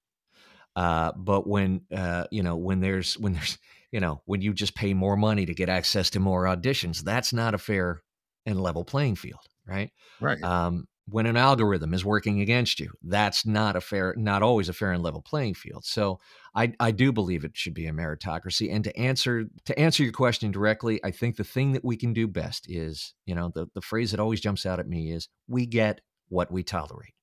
Uh, 0.75 1.11
but 1.15 1.47
when 1.47 1.81
uh, 1.95 2.25
you 2.31 2.43
know 2.43 2.57
when 2.57 2.81
there's 2.81 3.17
when 3.17 3.33
there's 3.33 3.57
you 3.95 4.01
know, 4.01 4.21
when 4.25 4.41
you 4.41 4.53
just 4.53 4.75
pay 4.75 4.93
more 4.93 5.15
money 5.15 5.45
to 5.45 5.53
get 5.53 5.69
access 5.69 6.09
to 6.09 6.19
more 6.19 6.43
auditions, 6.43 6.99
that's 6.99 7.31
not 7.31 7.53
a 7.53 7.57
fair 7.57 8.01
and 8.45 8.59
level 8.59 8.83
playing 8.83 9.15
field, 9.15 9.39
right? 9.65 9.89
Right. 10.19 10.43
Um, 10.43 10.89
when 11.07 11.25
an 11.25 11.37
algorithm 11.37 11.93
is 11.93 12.03
working 12.03 12.41
against 12.41 12.81
you, 12.81 12.91
that's 13.03 13.45
not 13.45 13.77
a 13.77 13.79
fair, 13.79 14.13
not 14.17 14.43
always 14.43 14.67
a 14.67 14.73
fair 14.73 14.91
and 14.91 15.01
level 15.01 15.21
playing 15.21 15.53
field. 15.53 15.85
So 15.85 16.19
I, 16.53 16.73
I 16.77 16.91
do 16.91 17.13
believe 17.13 17.45
it 17.45 17.55
should 17.55 17.73
be 17.73 17.87
a 17.87 17.93
meritocracy. 17.93 18.69
And 18.69 18.83
to 18.83 18.97
answer 18.99 19.45
to 19.63 19.79
answer 19.79 20.03
your 20.03 20.11
question 20.11 20.51
directly, 20.51 20.99
I 21.01 21.11
think 21.11 21.37
the 21.37 21.45
thing 21.45 21.71
that 21.71 21.85
we 21.85 21.95
can 21.95 22.11
do 22.11 22.27
best 22.27 22.65
is, 22.69 23.13
you 23.25 23.33
know, 23.33 23.49
the, 23.55 23.67
the 23.75 23.81
phrase 23.81 24.11
that 24.11 24.19
always 24.19 24.41
jumps 24.41 24.65
out 24.65 24.81
at 24.81 24.89
me 24.89 25.13
is 25.13 25.29
we 25.47 25.65
get 25.65 26.01
what 26.27 26.51
we 26.51 26.63
tolerate, 26.63 27.13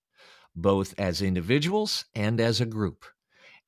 both 0.57 0.94
as 0.97 1.20
individuals 1.20 2.07
and 2.15 2.40
as 2.40 2.62
a 2.62 2.66
group. 2.66 3.05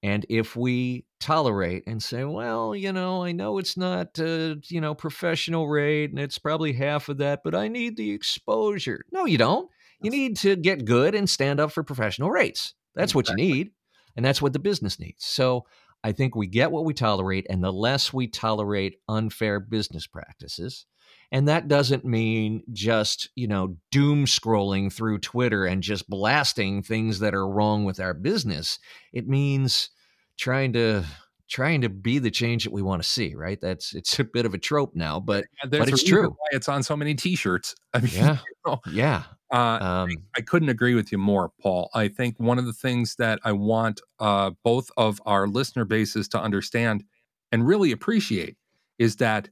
And 0.04 0.26
if 0.28 0.54
we 0.54 1.06
tolerate 1.18 1.84
and 1.86 2.02
say, 2.02 2.24
well, 2.24 2.76
you 2.76 2.92
know, 2.92 3.24
I 3.24 3.32
know 3.32 3.56
it's 3.56 3.74
not, 3.74 4.20
uh, 4.20 4.56
you 4.66 4.78
know, 4.78 4.94
professional 4.94 5.66
rate 5.66 6.10
and 6.10 6.18
it's 6.18 6.38
probably 6.38 6.74
half 6.74 7.08
of 7.08 7.16
that, 7.18 7.40
but 7.42 7.54
I 7.54 7.68
need 7.68 7.96
the 7.96 8.10
exposure. 8.10 9.06
No, 9.10 9.24
you 9.24 9.38
don't. 9.38 9.70
You 10.02 10.10
need 10.10 10.36
to 10.38 10.56
get 10.56 10.84
good 10.84 11.14
and 11.14 11.28
stand 11.28 11.58
up 11.58 11.72
for 11.72 11.82
professional 11.82 12.30
rates. 12.30 12.74
That's 12.94 13.14
what 13.14 13.30
you 13.30 13.34
need. 13.34 13.70
And 14.14 14.22
that's 14.22 14.42
what 14.42 14.52
the 14.52 14.58
business 14.58 15.00
needs. 15.00 15.24
So 15.24 15.64
I 16.04 16.12
think 16.12 16.36
we 16.36 16.48
get 16.48 16.70
what 16.70 16.84
we 16.84 16.92
tolerate. 16.92 17.46
And 17.48 17.64
the 17.64 17.72
less 17.72 18.12
we 18.12 18.26
tolerate 18.26 18.96
unfair 19.08 19.58
business 19.58 20.06
practices, 20.06 20.84
and 21.34 21.48
that 21.48 21.66
doesn't 21.66 22.04
mean 22.04 22.62
just, 22.72 23.28
you 23.34 23.48
know, 23.48 23.76
doom 23.90 24.24
scrolling 24.24 24.90
through 24.92 25.18
Twitter 25.18 25.66
and 25.66 25.82
just 25.82 26.08
blasting 26.08 26.80
things 26.80 27.18
that 27.18 27.34
are 27.34 27.48
wrong 27.48 27.84
with 27.84 27.98
our 27.98 28.14
business. 28.14 28.78
It 29.12 29.26
means 29.26 29.90
trying 30.38 30.74
to 30.74 31.04
trying 31.50 31.80
to 31.80 31.88
be 31.88 32.20
the 32.20 32.30
change 32.30 32.62
that 32.62 32.72
we 32.72 32.82
want 32.82 33.02
to 33.02 33.08
see, 33.08 33.34
right? 33.34 33.60
That's 33.60 33.96
it's 33.96 34.16
a 34.20 34.24
bit 34.24 34.46
of 34.46 34.54
a 34.54 34.58
trope 34.58 34.94
now, 34.94 35.18
but 35.18 35.44
there's 35.68 35.86
but 35.86 35.92
it's 35.92 36.04
true. 36.04 36.28
Why 36.28 36.48
it's 36.52 36.68
on 36.68 36.84
so 36.84 36.96
many 36.96 37.16
T-shirts. 37.16 37.74
I 37.94 38.00
mean, 38.00 38.10
yeah. 38.12 38.38
know, 38.64 38.80
Yeah. 38.86 39.24
uh, 39.52 39.56
Um 39.56 40.10
I 40.36 40.40
couldn't 40.40 40.68
agree 40.68 40.94
with 40.94 41.10
you 41.10 41.18
more, 41.18 41.50
Paul. 41.60 41.90
I 41.94 42.06
think 42.06 42.38
one 42.38 42.60
of 42.60 42.64
the 42.64 42.72
things 42.72 43.16
that 43.16 43.40
I 43.42 43.50
want 43.50 44.00
uh, 44.20 44.52
both 44.62 44.88
of 44.96 45.20
our 45.26 45.48
listener 45.48 45.84
bases 45.84 46.28
to 46.28 46.40
understand 46.40 47.02
and 47.50 47.66
really 47.66 47.90
appreciate 47.90 48.56
is 49.00 49.16
that 49.16 49.48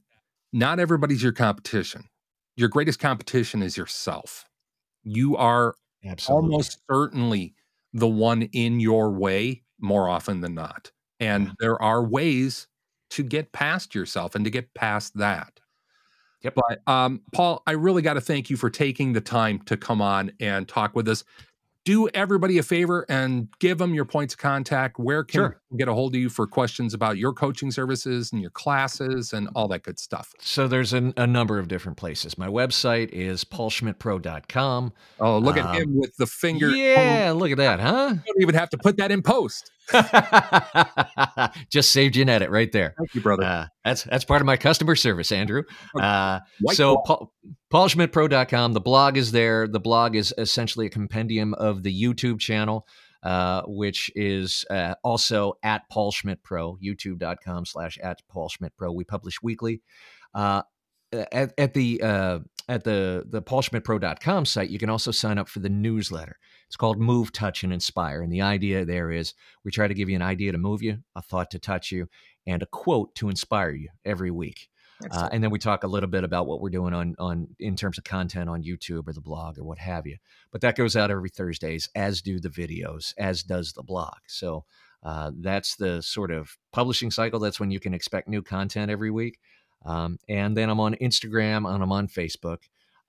not 0.53 0.79
everybody's 0.79 1.21
your 1.23 1.31
competition. 1.33 2.07
Your 2.55 2.69
greatest 2.69 2.99
competition 2.99 3.61
is 3.63 3.75
yourself. 3.75 4.45
You 5.03 5.35
are 5.35 5.75
absolutely. 6.05 6.51
almost 6.51 6.77
certainly 6.89 7.55
the 7.93 8.07
one 8.07 8.43
in 8.43 8.79
your 8.79 9.11
way 9.11 9.63
more 9.79 10.07
often 10.07 10.41
than 10.41 10.53
not. 10.53 10.91
And 11.19 11.47
Yeah. 11.47 11.53
there 11.59 11.81
are 11.81 12.03
ways 12.03 12.67
to 13.11 13.23
get 13.23 13.51
past 13.51 13.93
yourself 13.93 14.35
and 14.35 14.45
to 14.45 14.51
get 14.51 14.73
past 14.73 15.17
that. 15.17 15.59
Yep. 16.41 16.55
But 16.55 16.87
um, 16.91 17.21
Paul, 17.31 17.63
I 17.67 17.71
really 17.71 18.01
got 18.01 18.13
to 18.15 18.21
thank 18.21 18.49
you 18.49 18.57
for 18.57 18.69
taking 18.69 19.13
the 19.13 19.21
time 19.21 19.59
to 19.65 19.77
come 19.77 20.01
on 20.01 20.31
and 20.39 20.67
talk 20.67 20.95
with 20.95 21.07
us. 21.07 21.23
Do 21.85 22.07
everybody 22.09 22.57
a 22.57 22.63
favor 22.63 23.05
and 23.09 23.47
give 23.59 23.77
them 23.77 23.93
your 23.93 24.05
points 24.05 24.33
of 24.33 24.39
contact. 24.39 24.99
Where 24.99 25.23
can 25.23 25.39
Sure. 25.39 25.61
Get 25.77 25.87
a 25.87 25.93
hold 25.93 26.15
of 26.15 26.21
you 26.21 26.29
for 26.29 26.45
questions 26.47 26.93
about 26.93 27.17
your 27.17 27.33
coaching 27.33 27.71
services 27.71 28.31
and 28.31 28.41
your 28.41 28.51
classes 28.51 29.33
and 29.33 29.49
all 29.55 29.67
that 29.69 29.83
good 29.83 29.99
stuff? 29.99 30.33
So 30.39 30.67
there's 30.67 30.93
an, 30.93 31.13
a 31.17 31.27
number 31.27 31.59
of 31.59 31.67
different 31.67 31.97
places. 31.97 32.37
My 32.37 32.47
website 32.47 33.09
is 33.09 33.43
paulschmidtpro.com. 33.43 34.93
Oh, 35.19 35.37
look 35.37 35.57
Um, 35.57 35.67
at 35.67 35.75
him 35.81 35.97
with 35.97 36.15
the 36.17 36.27
finger. 36.27 36.69
Yeah, 36.69 37.33
look 37.35 37.51
at 37.51 37.57
that, 37.57 37.79
huh? 37.79 38.09
You 38.11 38.15
don't 38.33 38.41
even 38.41 38.55
have 38.55 38.69
to 38.71 38.77
put 38.77 38.97
that 38.97 39.11
in 39.11 39.21
post. 39.21 39.71
Just 41.69 41.91
saved 41.91 42.15
you 42.15 42.21
an 42.21 42.29
edit 42.29 42.49
right 42.49 42.71
there. 42.71 42.93
Thank 42.97 43.15
you, 43.15 43.21
brother. 43.21 43.43
Uh, 43.43 43.65
that's 43.83 44.03
that's 44.03 44.23
part 44.23 44.41
of 44.41 44.45
my 44.45 44.55
customer 44.57 44.95
service, 44.95 45.31
Andrew. 45.31 45.63
Uh, 45.99 46.39
so. 46.71 47.01
Paul, 47.05 47.33
paulschmidtpro.com. 47.73 48.73
The 48.73 48.79
blog 48.79 49.17
is 49.17 49.31
there. 49.31 49.67
The 49.67 49.79
blog 49.79 50.15
is 50.15 50.33
essentially 50.37 50.85
a 50.85 50.89
compendium 50.89 51.53
of 51.55 51.81
the 51.83 52.03
YouTube 52.03 52.39
channel, 52.39 52.87
uh, 53.23 53.63
which 53.65 54.11
is 54.15 54.65
uh, 54.69 54.95
also 55.03 55.53
at 55.63 55.89
Paul 55.89 56.11
Schmidt 56.11 56.43
Pro, 56.43 56.77
youtube.com 56.83 57.65
slash 57.65 57.97
at 58.03 58.19
Paul 58.29 58.49
Schmidt 58.49 58.75
Pro. 58.77 58.91
We 58.91 59.05
publish 59.05 59.41
weekly. 59.41 59.81
Uh, 60.33 60.63
at, 61.31 61.53
at 61.57 61.73
the 61.73 62.01
uh, 62.01 62.39
at 62.67 62.83
the 62.83 63.23
the 63.27 63.41
paulschmidtpro.com 63.41 64.45
site, 64.45 64.69
you 64.69 64.79
can 64.79 64.89
also 64.89 65.11
sign 65.11 65.37
up 65.37 65.47
for 65.47 65.59
the 65.59 65.69
newsletter. 65.69 66.37
It's 66.67 66.75
called 66.75 66.99
Move, 66.99 67.31
Touch, 67.31 67.63
and 67.63 67.73
Inspire. 67.73 68.21
And 68.21 68.31
the 68.31 68.41
idea 68.41 68.85
there 68.85 69.11
is 69.11 69.33
we 69.63 69.71
try 69.71 69.87
to 69.87 69.93
give 69.93 70.09
you 70.09 70.15
an 70.15 70.21
idea 70.21 70.51
to 70.51 70.57
move 70.57 70.81
you, 70.81 70.99
a 71.15 71.21
thought 71.21 71.51
to 71.51 71.59
touch 71.59 71.91
you, 71.91 72.07
and 72.47 72.63
a 72.63 72.67
quote 72.67 73.15
to 73.15 73.29
inspire 73.29 73.71
you 73.71 73.89
every 74.05 74.31
week. 74.31 74.69
Uh, 75.11 75.29
and 75.31 75.43
then 75.43 75.51
we 75.51 75.59
talk 75.59 75.83
a 75.83 75.87
little 75.87 76.09
bit 76.09 76.23
about 76.23 76.47
what 76.47 76.61
we're 76.61 76.69
doing 76.69 76.93
on 76.93 77.15
on 77.19 77.47
in 77.59 77.75
terms 77.75 77.97
of 77.97 78.03
content 78.03 78.49
on 78.49 78.63
YouTube 78.63 79.07
or 79.07 79.13
the 79.13 79.21
blog 79.21 79.57
or 79.57 79.63
what 79.63 79.77
have 79.77 80.05
you. 80.07 80.17
But 80.51 80.61
that 80.61 80.75
goes 80.75 80.95
out 80.95 81.11
every 81.11 81.29
Thursdays, 81.29 81.89
as 81.95 82.21
do 82.21 82.39
the 82.39 82.49
videos, 82.49 83.13
as 83.17 83.43
does 83.43 83.73
the 83.73 83.83
blog. 83.83 84.17
So 84.27 84.65
uh, 85.03 85.31
that's 85.35 85.75
the 85.75 86.01
sort 86.01 86.31
of 86.31 86.57
publishing 86.71 87.11
cycle. 87.11 87.39
That's 87.39 87.59
when 87.59 87.71
you 87.71 87.79
can 87.79 87.93
expect 87.93 88.27
new 88.27 88.41
content 88.41 88.89
every 88.89 89.11
week. 89.11 89.39
Um, 89.85 90.17
and 90.29 90.55
then 90.55 90.69
I'm 90.69 90.79
on 90.79 90.95
Instagram 90.95 91.71
and 91.71 91.83
I'm 91.83 91.91
on 91.91 92.07
Facebook. 92.07 92.59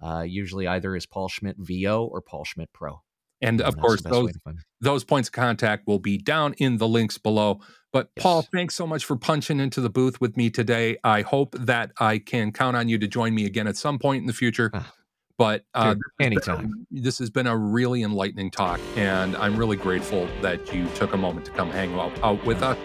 Uh, 0.03 0.23
usually 0.23 0.67
either 0.67 0.95
as 0.97 1.07
Paul 1.07 1.29
Schmidt 1.29 1.57
VO 1.59 2.05
or 2.05 2.21
Paul 2.21 2.45
Schmidt 2.45 2.73
Pro. 2.73 3.03
And 3.45 3.61
of 3.61 3.77
course, 3.79 4.03
the 4.03 4.09
best 4.09 4.15
way 4.15 4.23
those 4.27 4.33
to 4.33 4.41
find 4.41 4.57
me. 4.57 4.63
those 4.81 5.05
points 5.05 5.29
of 5.29 5.33
contact 5.33 5.87
will 5.87 5.99
be 6.01 6.19
down 6.19 6.55
in 6.59 6.79
the 6.79 6.89
links 6.89 7.19
below. 7.19 7.61
But 7.93 8.09
Paul, 8.17 8.43
thanks 8.53 8.75
so 8.75 8.87
much 8.89 9.05
for 9.05 9.15
punching 9.17 9.61
into 9.61 9.81
the 9.81 9.89
booth 9.91 10.21
with 10.21 10.37
me 10.37 10.51
today. 10.51 10.97
I 11.05 11.23
hope 11.23 11.55
that 11.59 11.93
I 12.01 12.19
can 12.19 12.51
count 12.51 12.77
on 12.77 12.89
you 12.89 12.99
to 12.99 13.07
join 13.07 13.35
me 13.35 13.45
again 13.47 13.69
at 13.69 13.77
some 13.77 14.01
point 14.01 14.21
in 14.23 14.27
the 14.27 14.33
future. 14.33 14.71
Ah, 14.75 14.93
But 15.39 15.65
uh, 15.75 15.95
Dude, 15.95 15.99
this 15.99 16.05
has 16.05 16.13
been 16.19 16.25
a- 16.25 16.27
anytime. 16.27 16.87
this 16.91 17.19
has 17.21 17.31
been 17.31 17.47
a 17.47 17.57
really 17.57 18.03
enlightening 18.03 18.51
talk, 18.51 18.81
and 18.97 19.37
I'm 19.37 19.57
really 19.57 19.77
grateful 19.77 20.27
that 20.43 20.75
you 20.75 20.89
took 20.97 21.13
a 21.15 21.17
moment 21.17 21.47
to 21.47 21.53
come 21.53 21.71
hang 21.71 21.95
out, 21.95 22.13
out 22.25 22.45
with 22.45 22.63
us. 22.63 22.77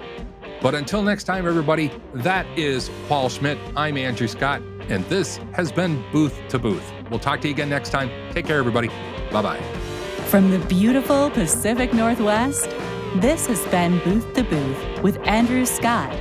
But 0.62 0.76
until 0.76 1.02
next 1.02 1.24
time, 1.24 1.48
everybody, 1.48 1.90
that 2.14 2.46
is 2.58 2.92
Paul 3.08 3.30
Schmidt. 3.30 3.58
I'm 3.78 3.98
Andrew 3.98 4.28
Scott, 4.28 4.62
and 4.90 5.04
this 5.06 5.38
has 5.54 5.72
been 5.72 6.04
Booth 6.12 6.38
to 6.50 6.60
Booth. 6.60 6.84
We'll 7.10 7.20
talk 7.20 7.42
to 7.42 7.48
you 7.48 7.54
again 7.56 7.70
next 7.70 7.90
time. 7.92 8.10
Take 8.34 8.46
care, 8.46 8.60
everybody. 8.60 8.90
Bye 9.32 9.42
bye. 9.42 9.89
From 10.30 10.52
the 10.52 10.60
beautiful 10.60 11.32
Pacific 11.32 11.92
Northwest, 11.92 12.70
this 13.16 13.48
has 13.48 13.66
been 13.72 13.98
Booth 14.04 14.32
to 14.36 14.44
Booth 14.44 15.02
with 15.02 15.18
Andrew 15.26 15.66
Scott. 15.66 16.16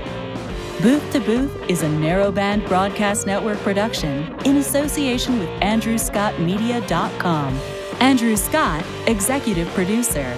Booth 0.81 1.13
to 1.13 1.21
Booth 1.21 1.55
is 1.69 1.83
a 1.83 1.89
narrowband 1.89 2.67
broadcast 2.69 3.27
network 3.27 3.59
production 3.59 4.35
in 4.47 4.57
association 4.57 5.39
with 5.39 5.51
AndrewScottMedia.com. 5.61 7.61
Andrew 8.01 8.35
Scott, 8.35 8.83
executive 9.07 9.69
producer. 9.75 10.35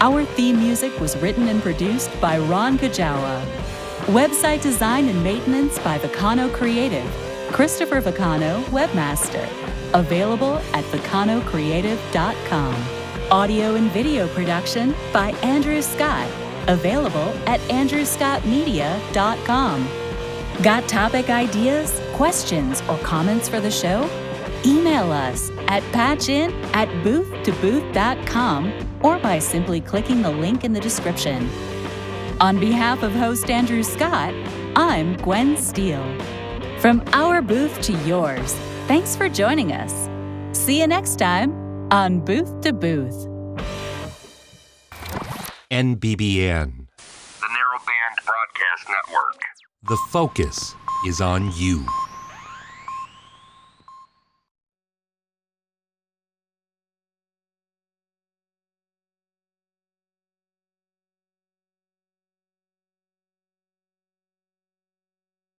Our 0.00 0.24
theme 0.24 0.58
music 0.58 0.98
was 0.98 1.16
written 1.18 1.46
and 1.46 1.62
produced 1.62 2.10
by 2.20 2.40
Ron 2.40 2.76
Kajawa. 2.76 3.44
Website 4.06 4.62
design 4.62 5.08
and 5.08 5.22
maintenance 5.22 5.78
by 5.78 5.96
Vacano 6.00 6.52
Creative. 6.52 7.08
Christopher 7.52 8.00
Vacano, 8.00 8.64
webmaster. 8.64 9.48
Available 9.94 10.56
at 10.72 10.82
vacanocreative.com. 10.86 13.01
Audio 13.32 13.74
and 13.76 13.90
video 13.92 14.28
production 14.34 14.94
by 15.10 15.30
Andrew 15.40 15.80
Scott. 15.80 16.28
Available 16.68 17.32
at 17.48 17.60
andrewscottmedia.com. 17.70 19.88
Got 20.62 20.86
topic 20.86 21.30
ideas, 21.30 21.98
questions, 22.12 22.82
or 22.90 22.98
comments 22.98 23.48
for 23.48 23.58
the 23.58 23.70
show? 23.70 24.02
Email 24.66 25.10
us 25.10 25.50
at 25.68 25.82
patchin 25.94 26.52
at 26.74 26.88
booth2booth.com 27.02 28.70
or 29.00 29.18
by 29.18 29.38
simply 29.38 29.80
clicking 29.80 30.20
the 30.20 30.30
link 30.30 30.62
in 30.62 30.74
the 30.74 30.80
description. 30.80 31.48
On 32.38 32.60
behalf 32.60 33.02
of 33.02 33.12
host 33.12 33.48
Andrew 33.48 33.82
Scott, 33.82 34.34
I'm 34.76 35.16
Gwen 35.16 35.56
Steele. 35.56 36.04
From 36.80 37.02
our 37.14 37.40
booth 37.40 37.80
to 37.80 37.94
yours, 38.00 38.52
thanks 38.88 39.16
for 39.16 39.30
joining 39.30 39.72
us. 39.72 40.10
See 40.52 40.80
you 40.80 40.86
next 40.86 41.16
time 41.16 41.61
on 41.92 42.20
Booth 42.20 42.62
to 42.62 42.72
Booth. 42.72 43.28
NBBN. 45.70 46.86
The 47.36 47.48
Narrowband 47.48 48.16
Broadcast 48.24 48.88
Network. 48.88 49.42
The 49.88 49.98
focus 50.10 50.74
is 51.06 51.20
on 51.20 51.52
you. 51.54 51.84